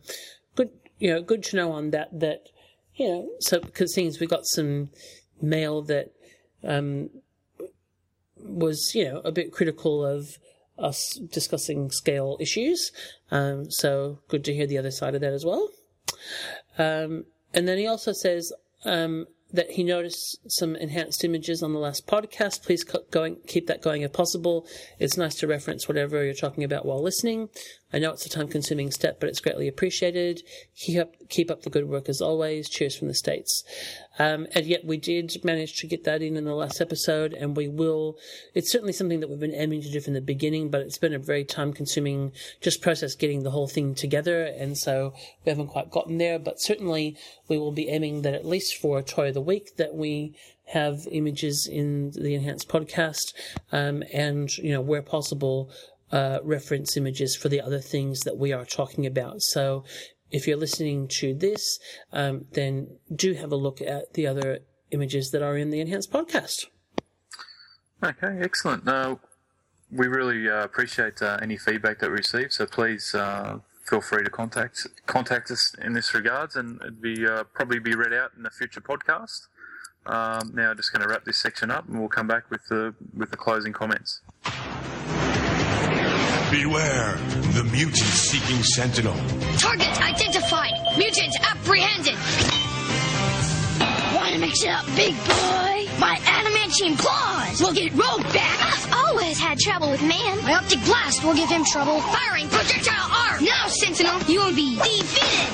good, 0.55 0.71
you 0.99 1.13
know, 1.13 1.21
good 1.21 1.43
to 1.45 1.55
know 1.55 1.71
on 1.71 1.91
that. 1.91 2.19
That 2.19 2.49
you 2.95 3.07
know, 3.07 3.29
so 3.39 3.59
because 3.59 3.93
things 3.93 4.19
we 4.19 4.27
got 4.27 4.45
some 4.45 4.89
mail 5.41 5.81
that 5.83 6.11
um, 6.63 7.09
was 8.37 8.91
you 8.93 9.05
know 9.05 9.21
a 9.23 9.31
bit 9.31 9.51
critical 9.51 10.05
of 10.05 10.37
us 10.77 11.19
discussing 11.31 11.91
scale 11.91 12.37
issues. 12.39 12.91
Um, 13.31 13.69
so 13.71 14.19
good 14.27 14.43
to 14.45 14.53
hear 14.53 14.67
the 14.67 14.77
other 14.77 14.91
side 14.91 15.15
of 15.15 15.21
that 15.21 15.33
as 15.33 15.45
well. 15.45 15.69
Um, 16.77 17.25
and 17.53 17.67
then 17.67 17.77
he 17.77 17.87
also 17.87 18.13
says 18.13 18.51
um, 18.85 19.25
that 19.51 19.71
he 19.71 19.83
noticed 19.83 20.39
some 20.47 20.75
enhanced 20.75 21.23
images 21.23 21.63
on 21.63 21.73
the 21.73 21.79
last 21.79 22.07
podcast. 22.07 22.63
Please 22.63 22.83
co- 22.83 23.05
going, 23.11 23.37
keep 23.47 23.67
that 23.67 23.81
going 23.81 24.01
if 24.01 24.13
possible. 24.13 24.67
It's 24.99 25.17
nice 25.17 25.35
to 25.35 25.47
reference 25.47 25.87
whatever 25.87 26.23
you're 26.23 26.33
talking 26.33 26.63
about 26.63 26.85
while 26.85 27.01
listening. 27.01 27.49
I 27.93 27.99
know 27.99 28.11
it's 28.11 28.25
a 28.25 28.29
time 28.29 28.49
consuming 28.49 28.91
step, 28.91 29.19
but 29.19 29.29
it's 29.29 29.39
greatly 29.39 29.67
appreciated. 29.67 30.43
Keep 30.75 30.99
up, 30.99 31.15
keep 31.29 31.49
up 31.49 31.61
the 31.61 31.69
good 31.69 31.87
work 31.87 32.09
as 32.09 32.21
always. 32.21 32.67
Cheers 32.67 32.97
from 32.97 33.07
the 33.07 33.13
States. 33.13 33.63
Um, 34.19 34.47
and 34.53 34.65
yet 34.65 34.83
we 34.83 34.97
did 34.97 35.43
manage 35.43 35.77
to 35.77 35.87
get 35.87 36.03
that 36.03 36.21
in 36.21 36.35
in 36.35 36.43
the 36.43 36.55
last 36.55 36.81
episode, 36.81 37.33
and 37.33 37.55
we 37.55 37.67
will. 37.67 38.17
It's 38.53 38.71
certainly 38.71 38.93
something 38.93 39.19
that 39.19 39.29
we've 39.29 39.39
been 39.39 39.53
aiming 39.53 39.83
to 39.83 39.91
do 39.91 40.01
from 40.01 40.13
the 40.13 40.21
beginning, 40.21 40.69
but 40.69 40.81
it's 40.81 40.97
been 40.97 41.13
a 41.13 41.19
very 41.19 41.45
time 41.45 41.71
consuming 41.71 42.33
just 42.59 42.81
process 42.81 43.15
getting 43.15 43.43
the 43.43 43.51
whole 43.51 43.67
thing 43.67 43.95
together, 43.95 44.43
and 44.43 44.77
so 44.77 45.13
we 45.45 45.49
haven't 45.49 45.67
quite 45.67 45.91
gotten 45.91 46.17
there. 46.17 46.39
But 46.39 46.59
certainly 46.59 47.15
we 47.47 47.57
will 47.57 47.71
be 47.71 47.89
aiming 47.89 48.23
that 48.23 48.33
at 48.33 48.45
least 48.45 48.75
for 48.75 48.99
a 48.99 49.03
Toy 49.03 49.29
of 49.29 49.33
the 49.35 49.41
Week 49.41 49.77
that 49.77 49.95
we 49.95 50.35
have 50.65 51.07
images 51.11 51.67
in 51.71 52.11
the 52.11 52.33
enhanced 52.33 52.67
podcast, 52.67 53.33
um, 53.71 54.03
and 54.11 54.57
you 54.57 54.71
know 54.71 54.81
where 54.81 55.01
possible. 55.01 55.71
Uh, 56.09 56.39
reference 56.41 56.95
images 56.95 57.35
for 57.35 57.49
the 57.49 57.59
other 57.59 57.81
things 57.81 58.21
that 58.21 58.37
we 58.37 58.53
are 58.53 58.63
talking 58.63 59.05
about. 59.05 59.41
So 59.41 59.83
if 60.31 60.47
you're 60.47 60.55
listening 60.55 61.09
to 61.19 61.33
this, 61.33 61.79
um, 62.13 62.45
then 62.53 62.97
do 63.13 63.33
have 63.33 63.51
a 63.51 63.57
look 63.57 63.81
at 63.81 64.13
the 64.13 64.25
other 64.25 64.59
images 64.91 65.31
that 65.31 65.41
are 65.41 65.57
in 65.57 65.69
the 65.69 65.81
enhanced 65.81 66.11
podcast. 66.11 66.67
Okay, 68.03 68.39
excellent. 68.41 68.87
Uh, 68.87 69.15
we 69.91 70.07
really 70.07 70.49
uh, 70.49 70.63
appreciate 70.63 71.21
uh, 71.21 71.39
any 71.41 71.57
feedback 71.57 71.99
that 71.99 72.09
we 72.09 72.17
receive, 72.17 72.51
so 72.51 72.65
please 72.65 73.15
uh, 73.15 73.59
feel 73.85 74.01
free 74.01 74.23
to 74.23 74.29
contact 74.29 74.85
contact 75.07 75.49
us 75.49 75.73
in 75.81 75.93
this 75.93 76.13
regards, 76.13 76.55
and 76.55 76.79
it'd 76.81 77.01
be 77.01 77.25
uh, 77.25 77.43
probably 77.53 77.79
be 77.79 77.95
read 77.95 78.13
out 78.13 78.31
in 78.37 78.45
a 78.45 78.49
future 78.49 78.81
podcast. 78.81 79.47
Um, 80.05 80.51
now, 80.53 80.71
I'm 80.71 80.77
just 80.77 80.93
going 80.93 81.01
to 81.01 81.09
wrap 81.09 81.25
this 81.25 81.37
section 81.37 81.71
up, 81.71 81.87
and 81.87 81.99
we'll 81.99 82.09
come 82.09 82.27
back 82.27 82.49
with 82.51 82.67
the 82.69 82.93
with 83.15 83.31
the 83.31 83.37
closing 83.37 83.73
comments. 83.73 84.21
Beware, 86.51 87.17
the 87.51 87.63
mutant-seeking 87.73 88.63
sentinel. 88.63 89.13
Target 89.57 89.99
identified. 90.01 90.71
Mutant 90.97 91.35
apprehended. 91.43 92.15
Wanna 94.15 94.39
mix 94.39 94.63
it 94.63 94.69
up, 94.69 94.85
big 94.95 95.13
boy? 95.27 95.89
My 95.99 96.17
adamantium 96.23 96.97
claws 96.97 97.61
will 97.61 97.73
get 97.73 97.91
Rogue 97.91 98.23
back. 98.31 98.59
I've 98.63 98.93
always 98.93 99.37
had 99.37 99.59
trouble 99.59 99.91
with 99.91 100.01
man. 100.01 100.41
My 100.43 100.55
optic 100.55 100.83
blast 100.85 101.21
will 101.23 101.35
give 101.35 101.49
him 101.49 101.65
trouble. 101.65 101.99
Firing 101.99 102.47
projectile 102.47 103.11
arm. 103.11 103.43
Now, 103.43 103.67
Sentinel, 103.67 104.21
you 104.23 104.39
will 104.39 104.55
be 104.55 104.77
defeated. 104.77 105.53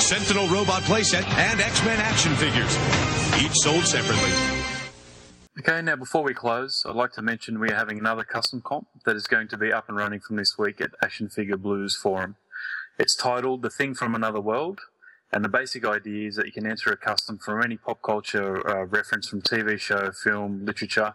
Sentinel 0.00 0.48
robot 0.48 0.82
playset 0.82 1.24
and 1.36 1.60
X-Men 1.60 2.00
action 2.00 2.34
figures. 2.34 2.74
Each 3.44 3.54
sold 3.62 3.84
separately. 3.84 4.57
Okay, 5.58 5.82
now 5.82 5.96
before 5.96 6.22
we 6.22 6.34
close, 6.34 6.84
I'd 6.86 6.94
like 6.94 7.10
to 7.14 7.22
mention 7.22 7.58
we 7.58 7.70
are 7.70 7.74
having 7.74 7.98
another 7.98 8.22
custom 8.22 8.60
comp 8.60 8.86
that 9.04 9.16
is 9.16 9.26
going 9.26 9.48
to 9.48 9.56
be 9.56 9.72
up 9.72 9.88
and 9.88 9.98
running 9.98 10.20
from 10.20 10.36
this 10.36 10.56
week 10.56 10.80
at 10.80 10.92
Action 11.02 11.28
Figure 11.28 11.56
Blues 11.56 11.96
Forum. 11.96 12.36
It's 12.96 13.16
titled 13.16 13.62
The 13.62 13.70
Thing 13.70 13.96
from 13.96 14.14
Another 14.14 14.40
World, 14.40 14.82
and 15.32 15.44
the 15.44 15.48
basic 15.48 15.84
idea 15.84 16.28
is 16.28 16.36
that 16.36 16.46
you 16.46 16.52
can 16.52 16.64
enter 16.64 16.92
a 16.92 16.96
custom 16.96 17.38
from 17.38 17.60
any 17.60 17.76
pop 17.76 18.02
culture 18.02 18.64
uh, 18.70 18.84
reference 18.84 19.26
from 19.26 19.42
TV 19.42 19.80
show, 19.80 20.12
film, 20.12 20.64
literature, 20.64 21.14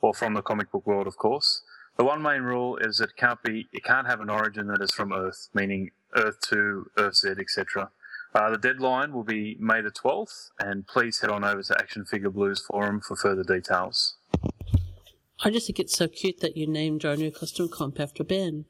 or 0.00 0.14
from 0.14 0.34
the 0.34 0.42
comic 0.42 0.70
book 0.70 0.86
world, 0.86 1.08
of 1.08 1.16
course. 1.16 1.62
The 1.96 2.04
one 2.04 2.22
main 2.22 2.42
rule 2.42 2.76
is 2.76 2.98
that 2.98 3.10
it 3.10 3.16
can't 3.16 3.42
be, 3.42 3.66
it 3.72 3.82
can't 3.82 4.06
have 4.06 4.20
an 4.20 4.30
origin 4.30 4.68
that 4.68 4.80
is 4.80 4.92
from 4.92 5.12
Earth, 5.12 5.48
meaning 5.52 5.90
Earth 6.14 6.38
2, 6.42 6.92
Earth 6.96 7.16
Z, 7.16 7.30
etc. 7.40 7.90
Uh, 8.34 8.50
the 8.50 8.58
deadline 8.58 9.12
will 9.12 9.24
be 9.24 9.56
May 9.58 9.80
the 9.80 9.90
12th, 9.90 10.50
and 10.58 10.86
please 10.86 11.20
head 11.20 11.30
on 11.30 11.44
over 11.44 11.62
to 11.62 11.78
Action 11.78 12.04
Figure 12.04 12.30
Blues 12.30 12.64
Forum 12.64 13.00
for 13.00 13.16
further 13.16 13.42
details. 13.42 14.16
I 15.42 15.50
just 15.50 15.66
think 15.66 15.80
it's 15.80 15.96
so 15.96 16.06
cute 16.06 16.40
that 16.40 16.56
you 16.56 16.66
named 16.66 17.04
our 17.04 17.16
new 17.16 17.32
custom 17.32 17.68
comp 17.68 17.98
after 17.98 18.22
Ben. 18.22 18.66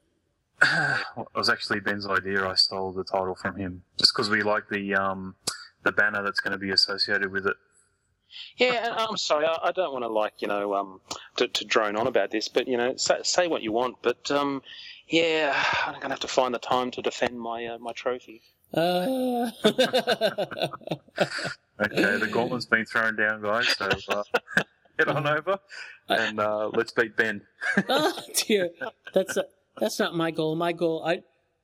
Well, 0.63 0.99
it 1.35 1.39
was 1.39 1.49
actually 1.51 1.81
Ben's 1.81 2.07
idea. 2.07 2.47
I 2.47 2.55
stole 2.55 2.93
the 2.93 3.05
title 3.05 3.35
from 3.35 3.57
him 3.57 3.83
just 3.99 4.13
because 4.15 4.31
we 4.31 4.43
like 4.43 4.69
the 4.71 4.95
um, 4.95 5.35
the 5.83 5.93
banner 5.93 6.23
that's 6.23 6.41
going 6.41 6.53
to 6.53 6.59
be 6.59 6.71
associated 6.71 7.33
with 7.33 7.47
it. 7.47 7.57
Yeah, 8.57 8.87
and 8.87 8.95
I'm 8.95 9.17
sorry, 9.17 9.47
I, 9.47 9.57
I 9.65 9.73
don't 9.73 9.93
want 9.93 10.05
to 10.05 10.09
like 10.09 10.35
you 10.39 10.49
know 10.49 10.75
um, 10.75 11.01
to, 11.37 11.49
to 11.49 11.65
drone 11.65 11.97
on 11.97 12.07
about 12.07 12.31
this, 12.31 12.49
but 12.49 12.69
you 12.69 12.77
know 12.77 12.95
say, 12.97 13.19
say 13.23 13.47
what 13.49 13.63
you 13.63 13.73
want, 13.73 13.97
but 14.03 14.31
um, 14.31 14.63
yeah, 15.09 15.53
I'm 15.87 15.95
going 15.95 16.03
to 16.03 16.11
have 16.11 16.21
to 16.21 16.29
find 16.29 16.55
the 16.55 16.59
time 16.59 16.91
to 16.93 17.03
defend 17.03 17.39
my 17.39 17.67
uh, 17.67 17.79
my 17.79 17.93
trophy. 17.93 18.43
Uh... 18.75 19.51
Okay, 21.83 22.19
the 22.19 22.29
gauntlet's 22.31 22.67
been 22.67 22.85
thrown 22.85 23.17
down, 23.17 23.41
guys. 23.41 23.69
So 23.69 23.89
uh, 24.11 24.23
head 24.99 25.09
on 25.09 25.27
over 25.27 25.59
and 26.09 26.39
uh, 26.39 26.69
let's 26.75 26.93
beat 26.93 27.17
Ben. 27.17 27.41
oh 27.89 28.21
dear, 28.47 28.71
that's 29.15 29.37
a, 29.39 29.47
that's 29.79 29.99
not 29.99 30.15
my 30.15 30.31
goal. 30.31 30.57
My 30.57 30.73
goal, 30.73 31.03
I 31.07 31.23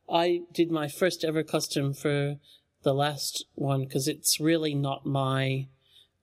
I 0.09 0.43
did 0.55 0.71
my 0.71 0.89
first 0.89 1.23
ever 1.23 1.43
custom 1.43 1.93
for 1.93 2.37
the 2.83 2.95
last 2.95 3.45
one 3.57 3.85
because 3.85 4.09
it's 4.09 4.41
really 4.41 4.75
not 4.75 5.05
my 5.05 5.67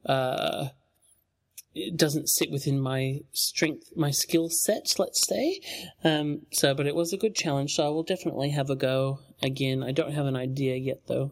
uh 0.05 0.69
it 1.76 1.97
doesn't 1.97 2.30
sit 2.30 2.51
within 2.51 2.80
my 2.80 3.22
strength, 3.31 3.91
my 3.95 4.11
skill 4.11 4.47
set, 4.49 4.93
let's 4.99 5.26
say. 5.27 5.60
Um, 6.03 6.41
so, 6.51 6.76
but 6.76 6.85
it 6.85 6.95
was 6.95 7.14
a 7.14 7.18
good 7.18 7.35
challenge, 7.35 7.76
so 7.76 7.85
I 7.85 7.89
will 7.89 8.03
definitely 8.03 8.51
have 8.51 8.69
a 8.69 8.76
go 8.76 9.19
again. 9.44 9.84
I 9.84 9.91
don't 9.91 10.11
have 10.11 10.26
an 10.26 10.36
idea 10.36 10.76
yet, 10.76 11.02
though. 11.07 11.32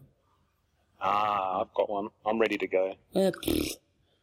Ah, 0.99 1.61
I've 1.61 1.73
got 1.73 1.89
one. 1.89 2.09
I'm 2.25 2.39
ready 2.39 2.57
to 2.57 2.67
go. 2.67 2.95
Uh, 3.15 3.31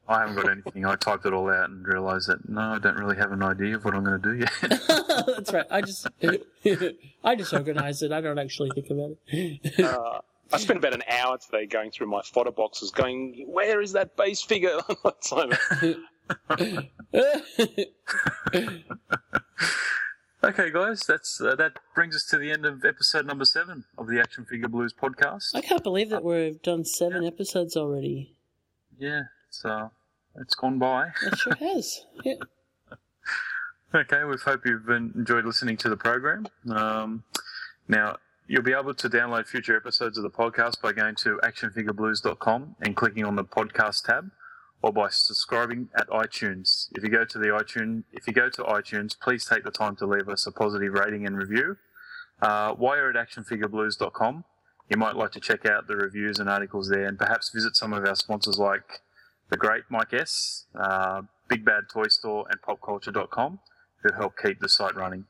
I 0.08 0.20
haven't 0.20 0.36
got 0.36 0.50
anything. 0.50 0.86
I 0.86 0.96
typed 0.96 1.26
it 1.26 1.32
all 1.34 1.50
out 1.50 1.68
and 1.68 1.86
realised 1.86 2.28
that 2.28 2.48
no, 2.48 2.60
I 2.60 2.78
don't 2.78 2.96
really 2.96 3.16
have 3.16 3.30
an 3.32 3.42
idea 3.42 3.76
of 3.76 3.84
what 3.84 3.94
I'm 3.94 4.04
going 4.04 4.22
to 4.22 4.28
do 4.32 4.38
yet. 4.38 4.52
that's 5.26 5.52
right. 5.52 5.66
I 5.70 5.82
just, 5.82 6.06
I 7.24 7.34
just 7.34 7.52
organize 7.52 8.02
it. 8.02 8.12
I 8.12 8.20
don't 8.20 8.38
actually 8.38 8.70
think 8.74 8.88
about 8.90 9.16
it. 9.26 9.84
Uh, 9.84 10.20
I 10.50 10.58
spent 10.58 10.78
about 10.78 10.94
an 10.94 11.02
hour 11.10 11.36
today 11.36 11.66
going 11.66 11.90
through 11.90 12.06
my 12.06 12.22
fodder 12.22 12.52
boxes, 12.52 12.90
going, 12.90 13.44
"Where 13.46 13.82
is 13.82 13.92
that 13.92 14.16
base 14.16 14.40
figure?" 14.40 14.78
so, 15.20 15.50
okay, 20.42 20.70
guys, 20.70 21.00
that's 21.06 21.40
uh, 21.40 21.54
that 21.56 21.72
brings 21.94 22.14
us 22.16 22.24
to 22.26 22.38
the 22.38 22.50
end 22.50 22.64
of 22.64 22.84
episode 22.84 23.26
number 23.26 23.44
seven 23.44 23.84
of 23.96 24.06
the 24.08 24.20
Action 24.20 24.44
Figure 24.44 24.68
Blues 24.68 24.92
podcast. 24.92 25.54
I 25.54 25.60
can't 25.60 25.82
believe 25.82 26.10
that 26.10 26.24
we've 26.24 26.60
done 26.62 26.84
seven 26.84 27.24
episodes 27.24 27.76
already. 27.76 28.34
Yeah, 28.98 29.22
so 29.50 29.90
it's 30.36 30.54
gone 30.54 30.78
by. 30.78 31.08
It 31.22 31.38
sure 31.38 31.54
has. 31.60 32.04
Yeah. 32.24 32.34
Okay, 33.94 34.24
we 34.24 34.36
hope 34.36 34.66
you've 34.66 34.88
en- 34.90 35.12
enjoyed 35.16 35.46
listening 35.46 35.76
to 35.78 35.88
the 35.88 35.96
program. 35.96 36.46
Um, 36.70 37.24
now, 37.88 38.16
you'll 38.46 38.62
be 38.62 38.74
able 38.74 38.92
to 38.92 39.08
download 39.08 39.46
future 39.46 39.76
episodes 39.76 40.18
of 40.18 40.24
the 40.24 40.30
podcast 40.30 40.82
by 40.82 40.92
going 40.92 41.14
to 41.16 41.38
actionfigureblues.com 41.42 42.76
and 42.82 42.94
clicking 42.96 43.24
on 43.24 43.34
the 43.34 43.44
podcast 43.44 44.04
tab, 44.04 44.30
or 44.82 44.92
by 44.92 45.08
subscribing 45.10 45.88
at 45.96 46.08
iTunes. 46.08 46.88
If 46.92 47.02
you 47.02 47.08
go 47.08 47.24
to 47.24 47.38
the 47.38 47.48
iTunes, 47.48 48.04
if 48.12 48.26
you 48.26 48.32
go 48.32 48.48
to 48.48 48.62
iTunes, 48.62 49.18
please 49.18 49.44
take 49.44 49.64
the 49.64 49.70
time 49.70 49.96
to 49.96 50.06
leave 50.06 50.28
us 50.28 50.46
a 50.46 50.52
positive 50.52 50.92
rating 50.92 51.26
and 51.26 51.36
review. 51.36 51.76
Uh, 52.40 52.72
while 52.74 52.96
you're 52.96 53.10
at 53.10 53.28
actionfigureblues.com, 53.28 54.44
you 54.88 54.96
might 54.96 55.16
like 55.16 55.32
to 55.32 55.40
check 55.40 55.66
out 55.66 55.88
the 55.88 55.96
reviews 55.96 56.38
and 56.38 56.48
articles 56.48 56.88
there, 56.88 57.06
and 57.06 57.18
perhaps 57.18 57.50
visit 57.50 57.76
some 57.76 57.92
of 57.92 58.06
our 58.06 58.14
sponsors 58.14 58.58
like 58.58 59.00
the 59.50 59.56
great 59.56 59.82
Mike 59.90 60.14
S, 60.14 60.66
uh, 60.78 61.22
Big 61.48 61.64
Bad 61.64 61.84
Toy 61.92 62.08
Store, 62.08 62.46
and 62.48 62.60
PopCulture.com, 62.62 63.58
who 64.02 64.12
help 64.12 64.34
keep 64.40 64.60
the 64.60 64.68
site 64.68 64.94
running. 64.94 65.24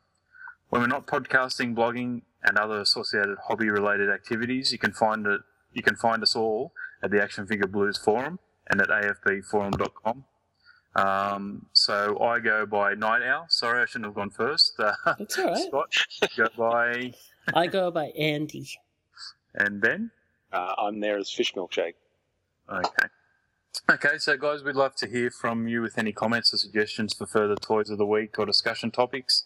When 0.69 0.83
we're 0.83 0.89
not 0.89 1.07
podcasting, 1.07 1.75
blogging, 1.75 2.23
and 2.45 2.59
other 2.59 2.81
associated 2.81 3.39
hobby-related 3.49 4.11
activities, 4.11 4.71
you 4.71 4.79
can 4.79 4.93
find 4.93 5.27
it. 5.27 5.41
You 5.73 5.83
can 5.83 5.97
find 5.97 6.23
us 6.23 6.37
all 6.37 6.73
at 7.03 7.11
the 7.11 7.23
Action 7.23 7.47
Figure 7.47 7.67
Blues 7.67 7.97
forum 7.97 8.39
and 8.71 8.81
at 8.81 8.89
afbforum.com. 8.89 10.25
Um, 10.97 11.67
so 11.73 12.19
I 12.21 12.41
go 12.41 12.67
by 12.67 12.95
Night 12.95 13.23
Owl. 13.23 13.47
Sorry, 13.49 13.83
I 13.83 13.85
shouldn't 13.85 14.07
have 14.07 14.15
gone 14.15 14.31
first. 14.31 14.75
Uh, 14.79 14.93
That's 15.19 15.39
all 15.39 15.47
right. 15.47 15.69
Scott, 15.69 16.31
go 16.37 16.49
by 16.57 17.13
I 17.55 17.67
go 17.67 17.91
by 17.91 18.07
Andy. 18.19 18.69
and 19.55 19.81
Ben. 19.81 20.11
uh, 20.53 20.75
I'm 20.79 21.01
there 21.01 21.19
as 21.19 21.31
fish 21.31 21.55
milkshake. 21.55 21.95
Okay. 22.71 23.07
Okay, 23.91 24.19
so 24.19 24.37
guys, 24.37 24.63
we'd 24.65 24.75
love 24.77 24.95
to 24.97 25.07
hear 25.07 25.31
from 25.31 25.69
you 25.69 25.81
with 25.81 25.99
any 25.99 26.13
comments 26.13 26.53
or 26.53 26.59
suggestions 26.59 27.15
for 27.15 27.27
further 27.27 27.55
toys 27.57 27.89
of 27.91 27.97
the 27.99 28.05
week 28.07 28.39
or 28.39 28.45
discussion 28.45 28.91
topics. 28.91 29.45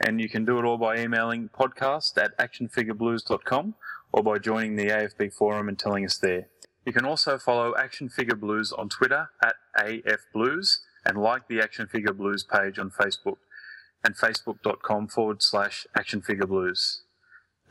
And 0.00 0.20
you 0.20 0.28
can 0.28 0.44
do 0.44 0.58
it 0.58 0.64
all 0.64 0.78
by 0.78 0.98
emailing 0.98 1.48
podcast 1.50 2.16
at 2.22 2.36
actionfigureblues.com 2.38 3.74
or 4.12 4.22
by 4.22 4.38
joining 4.38 4.76
the 4.76 4.86
AFB 4.86 5.32
forum 5.34 5.68
and 5.68 5.78
telling 5.78 6.04
us 6.04 6.18
there. 6.18 6.46
You 6.84 6.92
can 6.92 7.04
also 7.04 7.38
follow 7.38 7.74
Action 7.76 8.08
Figure 8.08 8.36
Blues 8.36 8.72
on 8.72 8.88
Twitter 8.88 9.30
at 9.42 9.54
AFBlues 9.78 10.78
and 11.06 11.16
like 11.16 11.48
the 11.48 11.60
Action 11.60 11.86
Figure 11.86 12.12
Blues 12.12 12.44
page 12.44 12.78
on 12.78 12.90
Facebook 12.90 13.38
and 14.04 14.14
facebook.com 14.16 15.08
forward 15.08 15.42
slash 15.42 15.86
Action 15.96 16.20
Figure 16.20 16.46
Blues. 16.46 17.02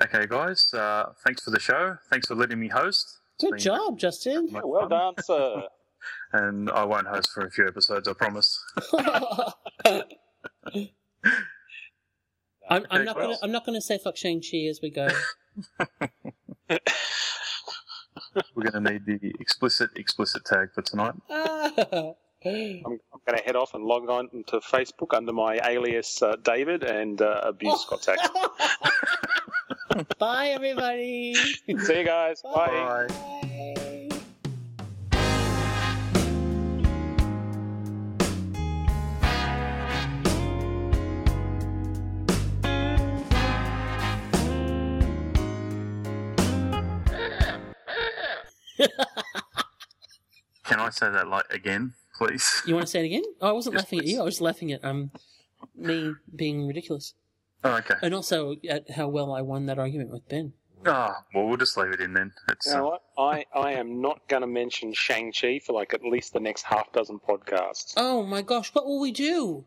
Okay, 0.01 0.25
guys, 0.27 0.73
uh, 0.73 1.11
thanks 1.23 1.43
for 1.43 1.51
the 1.51 1.59
show. 1.59 1.97
Thanks 2.09 2.27
for 2.27 2.35
letting 2.35 2.59
me 2.59 2.69
host. 2.69 3.19
Good 3.39 3.59
job, 3.59 3.99
Justin. 3.99 4.51
much 4.51 4.63
Well 4.65 4.87
done, 4.89 5.13
sir. 5.23 5.63
and 6.33 6.69
I 6.71 6.83
won't 6.83 7.07
host 7.07 7.29
for 7.33 7.45
a 7.45 7.51
few 7.51 7.67
episodes, 7.67 8.07
I 8.07 8.13
promise. 8.13 8.59
I'm, 12.69 12.85
I'm 12.89 13.01
Okay, 13.01 13.03
not 13.03 13.15
gonna. 13.15 13.35
I'm 13.43 13.51
not 13.51 13.65
gonna 13.65 13.81
say 13.81 13.97
fuck 13.97 14.17
Shang 14.17 14.41
Chi 14.41 14.65
as 14.69 14.79
we 14.81 14.89
go. 14.89 15.07
We're 18.55 18.69
going 18.69 18.83
to 18.83 18.91
need 18.91 19.05
the 19.05 19.33
explicit, 19.39 19.91
explicit 19.95 20.45
tag 20.45 20.69
for 20.73 20.81
tonight. 20.81 21.13
I'm, 22.45 22.83
I'm 22.85 23.21
going 23.25 23.37
to 23.37 23.43
head 23.45 23.55
off 23.55 23.73
and 23.73 23.85
log 23.85 24.09
on 24.09 24.29
to 24.47 24.59
Facebook 24.59 25.15
under 25.15 25.31
my 25.31 25.59
alias 25.65 26.21
uh, 26.21 26.35
David 26.43 26.83
and 26.83 27.21
uh, 27.21 27.41
abuse 27.43 27.81
Scott 27.81 28.03
Saxon. 28.03 28.31
Bye, 30.19 30.47
everybody. 30.49 31.35
See 31.35 31.63
you 31.67 32.03
guys. 32.03 32.41
Bye. 32.41 33.07
Bye. 33.07 33.39
Can 50.93 51.11
say 51.11 51.17
that 51.17 51.27
like 51.27 51.45
again, 51.51 51.93
please? 52.15 52.61
You 52.65 52.75
want 52.75 52.85
to 52.87 52.91
say 52.91 53.01
it 53.01 53.05
again? 53.05 53.23
Oh, 53.41 53.49
I 53.49 53.51
wasn't 53.51 53.73
Yes, 53.75 53.83
laughing 53.83 53.99
at 53.99 54.05
you. 54.05 54.19
I 54.21 54.23
was 54.23 54.39
laughing 54.41 54.71
at 54.71 54.83
um 54.85 55.11
me 55.75 56.13
being 56.35 56.67
ridiculous, 56.67 57.13
Oh, 57.63 57.75
okay. 57.77 57.95
and 58.01 58.13
also 58.13 58.55
at 58.69 58.91
how 58.91 59.07
well 59.07 59.33
I 59.33 59.41
won 59.41 59.65
that 59.65 59.79
argument 59.79 60.11
with 60.11 60.27
Ben. 60.29 60.53
Ah, 60.85 61.23
well, 61.33 61.47
we'll 61.47 61.57
just 61.57 61.77
leave 61.77 61.91
it 61.93 61.99
in 62.01 62.13
then. 62.13 62.33
It's, 62.49 62.67
You 62.67 62.73
know 62.73 62.87
uh, 62.87 62.89
what? 62.91 63.01
I, 63.17 63.45
I 63.55 63.71
am 63.73 64.01
not 64.01 64.27
going 64.27 64.41
to 64.41 64.47
mention 64.47 64.93
Shang-Chi 64.93 65.59
for 65.65 65.71
like 65.73 65.93
at 65.93 66.03
least 66.03 66.33
the 66.33 66.41
next 66.41 66.63
half 66.63 66.91
dozen 66.91 67.19
podcasts. 67.19 67.93
Oh 67.95 68.23
my 68.23 68.41
gosh, 68.41 68.69
what 68.75 68.85
will 68.85 68.99
we 68.99 69.11
do? 69.13 69.63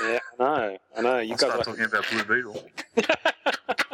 Yeah, 0.00 0.20
I 0.38 0.42
know. 0.42 0.78
I 0.96 1.00
know. 1.02 1.18
You 1.18 1.32
I'll 1.32 1.36
guys 1.36 1.38
start 1.38 1.56
like 1.58 1.66
talking 1.66 1.84
about 1.84 2.04
Blue 2.10 2.24
Beetle. 2.24 2.62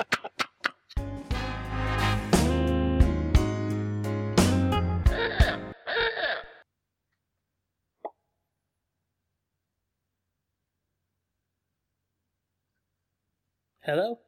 Hello. 13.89 14.19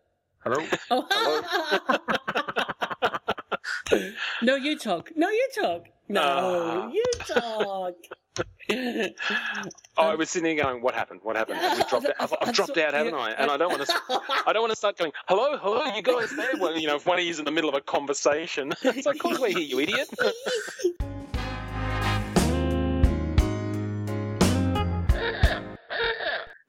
Hello? 0.43 0.57
Oh. 0.91 1.99
no, 4.43 4.55
you 4.57 4.79
talk. 4.79 5.11
No, 5.15 5.29
you 5.29 5.49
talk. 5.55 5.85
No, 6.09 6.23
Ah. 6.23 6.91
you 6.91 7.05
talk. 7.27 7.95
Oh, 9.99 10.09
I 10.09 10.15
was 10.15 10.31
sitting 10.31 10.57
there 10.57 10.65
going, 10.65 10.81
"What 10.81 10.95
happened? 10.95 11.21
What 11.25 11.37
happened? 11.37 11.59
Have 11.59 11.77
we 11.77 11.85
dropped 11.85 12.07
out? 12.09 12.15
I've, 12.21 12.35
I've 12.41 12.55
dropped 12.55 12.79
out, 12.79 12.95
haven't 12.95 13.13
I?" 13.13 13.33
And 13.33 13.51
I 13.51 13.59
don't 13.59 13.69
want 13.71 13.87
to. 13.87 13.93
I 14.47 14.53
don't 14.55 14.63
want 14.63 14.71
to 14.73 14.77
start 14.77 14.97
going, 14.97 15.13
"Hello, 15.29 15.59
hello, 15.59 15.85
you 15.95 16.01
guys 16.03 16.31
there?" 16.35 16.53
Well, 16.59 16.79
you 16.79 16.87
know, 16.87 16.97
if 16.97 17.05
one 17.07 17.19
of 17.19 17.25
you's 17.27 17.39
in 17.39 17.45
the 17.45 17.51
middle 17.51 17.69
of 17.69 17.77
a 17.77 17.83
conversation, 17.83 18.73
it's 18.83 19.05
like, 19.07 19.17
"Of 19.17 19.21
course 19.21 19.39
we're 19.39 19.49
here, 19.49 19.59
you 19.59 19.79
idiot." 19.81 20.09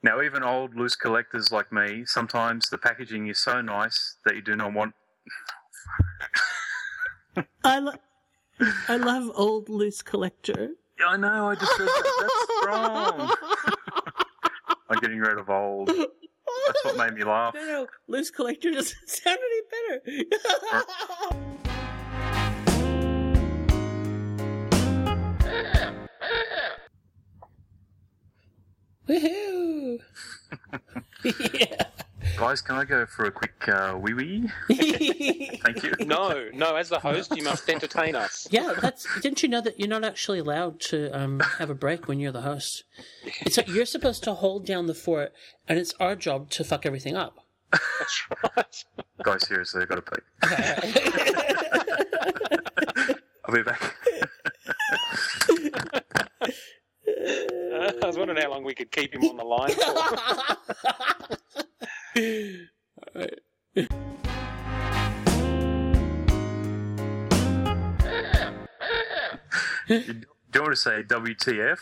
Now, 0.04 0.22
even 0.22 0.44
old 0.44 0.76
loose 0.76 0.96
collectors 0.96 1.52
like 1.52 1.72
me, 1.72 2.04
sometimes 2.06 2.70
the 2.70 2.78
packaging 2.78 3.28
is 3.28 3.38
so 3.40 3.62
nice 3.62 4.18
that 4.26 4.36
you 4.36 4.42
do 4.42 4.56
not 4.56 4.74
want. 4.74 4.96
I, 7.64 7.80
lo- 7.80 7.94
I 8.88 8.98
love 8.98 9.32
old 9.36 9.70
loose 9.70 10.02
collector. 10.02 10.70
Yeah, 11.00 11.08
I 11.08 11.18
know, 11.18 11.50
I 11.50 11.56
just 11.56 11.76
said 11.78 11.86
that. 11.88 12.14
That's 12.20 12.66
wrong. 12.68 13.36
I'm 14.90 15.00
getting 15.00 15.20
rid 15.20 15.38
of 15.38 15.50
old. 15.50 15.88
That's 15.88 16.84
what 16.84 16.98
made 16.98 17.14
me 17.14 17.24
laugh. 17.24 17.54
No, 17.54 17.66
no, 17.66 17.88
loose 18.08 18.32
collector 18.32 18.72
doesn't 18.72 18.98
sound 19.10 19.38
any 19.40 19.62
better. 20.10 21.71
Woohoo! 29.12 30.00
yeah. 31.54 31.86
Guys, 32.38 32.62
can 32.62 32.76
I 32.76 32.86
go 32.86 33.06
for 33.06 33.26
a 33.26 33.32
quick 33.32 33.68
uh, 33.68 33.98
wee 34.00 34.14
wee? 34.14 34.50
Thank 35.64 35.84
you. 35.84 35.94
No, 36.02 36.50
no. 36.54 36.76
As 36.76 36.90
the 36.90 37.00
host, 37.00 37.36
you 37.36 37.44
must 37.44 37.68
entertain 37.70 38.16
us. 38.16 38.48
Yeah, 38.52 38.74
that's. 38.80 39.08
Didn't 39.22 39.44
you 39.44 39.50
know 39.50 39.62
that 39.62 39.80
you're 39.80 39.90
not 39.90 40.04
actually 40.04 40.40
allowed 40.40 40.80
to 40.82 41.10
um, 41.20 41.40
have 41.58 41.70
a 41.70 41.76
break 41.76 42.08
when 42.08 42.20
you're 42.20 42.32
the 42.32 42.42
host? 42.42 42.84
It's 43.42 43.58
you're 43.68 43.86
supposed 43.86 44.24
to 44.24 44.34
hold 44.34 44.66
down 44.66 44.86
the 44.86 44.94
fort, 44.94 45.34
and 45.68 45.78
it's 45.80 45.94
our 46.00 46.16
job 46.16 46.52
to 46.52 46.64
fuck 46.64 46.86
everything 46.86 47.18
up. 47.18 47.40
That's 47.72 48.24
right. 48.56 48.86
Guys, 49.24 49.48
seriously, 49.48 49.82
I've 49.82 49.90
got 49.90 50.06
to 50.06 50.12
pee. 50.12 50.22
I'll 53.46 53.56
be 53.56 53.64
back. 53.64 53.96
Don't 57.22 58.18
wondering 58.18 58.42
how 58.42 58.50
long 58.52 58.64
we 58.64 58.74
could 58.74 58.92
keep 58.92 59.14
him 59.14 59.24
on 59.24 59.38
the 59.38 59.44
line 59.44 59.70
for. 59.72 59.86
Do 69.88 70.04
you 70.56 70.62
want 70.62 70.74
to 70.74 70.76
say 70.76 71.04
WTF? 71.04 71.80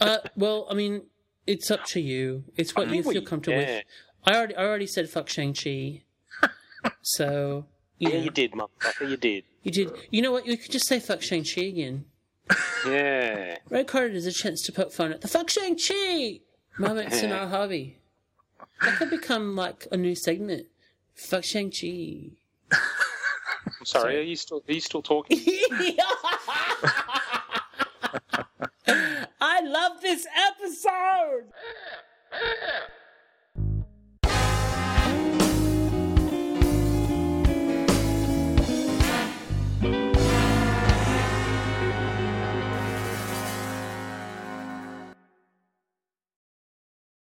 Uh, 0.00 0.18
well, 0.36 0.66
I 0.70 0.74
mean, 0.74 1.02
it's 1.46 1.70
up 1.70 1.84
to 1.86 2.00
you. 2.00 2.44
It's 2.56 2.74
what 2.74 2.88
you 2.88 3.02
feel 3.02 3.22
comfortable 3.22 3.60
yeah. 3.60 3.76
with. 3.76 3.84
I 4.26 4.36
already, 4.36 4.56
I 4.56 4.64
already 4.64 4.86
said 4.86 5.08
fuck 5.08 5.28
Shang 5.28 5.54
Chi. 5.54 6.02
so 7.02 7.66
you 7.98 8.08
Yeah, 8.10 8.18
know, 8.18 8.24
you 8.24 8.30
did, 8.30 8.52
motherfucker. 8.52 9.08
You 9.10 9.16
did. 9.16 9.44
you 9.62 9.70
did. 9.70 9.92
You 10.10 10.22
know 10.22 10.32
what? 10.32 10.46
You 10.46 10.56
could 10.56 10.70
just 10.70 10.86
say 10.86 10.98
fuck 11.00 11.22
Shang 11.22 11.44
Chi 11.44 11.62
again. 11.62 12.06
Yeah. 12.86 13.56
Red 13.70 13.86
card 13.86 14.14
is 14.14 14.26
a 14.26 14.32
chance 14.32 14.60
to 14.62 14.72
poke 14.72 14.92
fun 14.92 15.10
at 15.10 15.22
the 15.22 15.28
fuck 15.28 15.48
Shang-Chi 15.48 16.40
moments 16.78 17.22
in 17.22 17.32
our 17.32 17.46
hobby. 17.48 17.96
That 18.82 18.98
could 18.98 19.08
become 19.08 19.56
like 19.56 19.86
a 19.90 19.96
new 19.96 20.14
segment. 20.14 20.66
Fuck 21.14 21.44
Shang-Chi. 21.44 22.32
I'm 22.70 22.78
sorry, 23.84 24.02
sorry, 24.02 24.18
are 24.18 24.22
you 24.22 24.36
still 24.36 24.62
are 24.68 24.72
you 24.72 24.80
still 24.80 25.00
talking? 25.00 25.40
I 29.40 29.60
love 29.62 30.02
this 30.02 30.26
episode. 30.36 31.44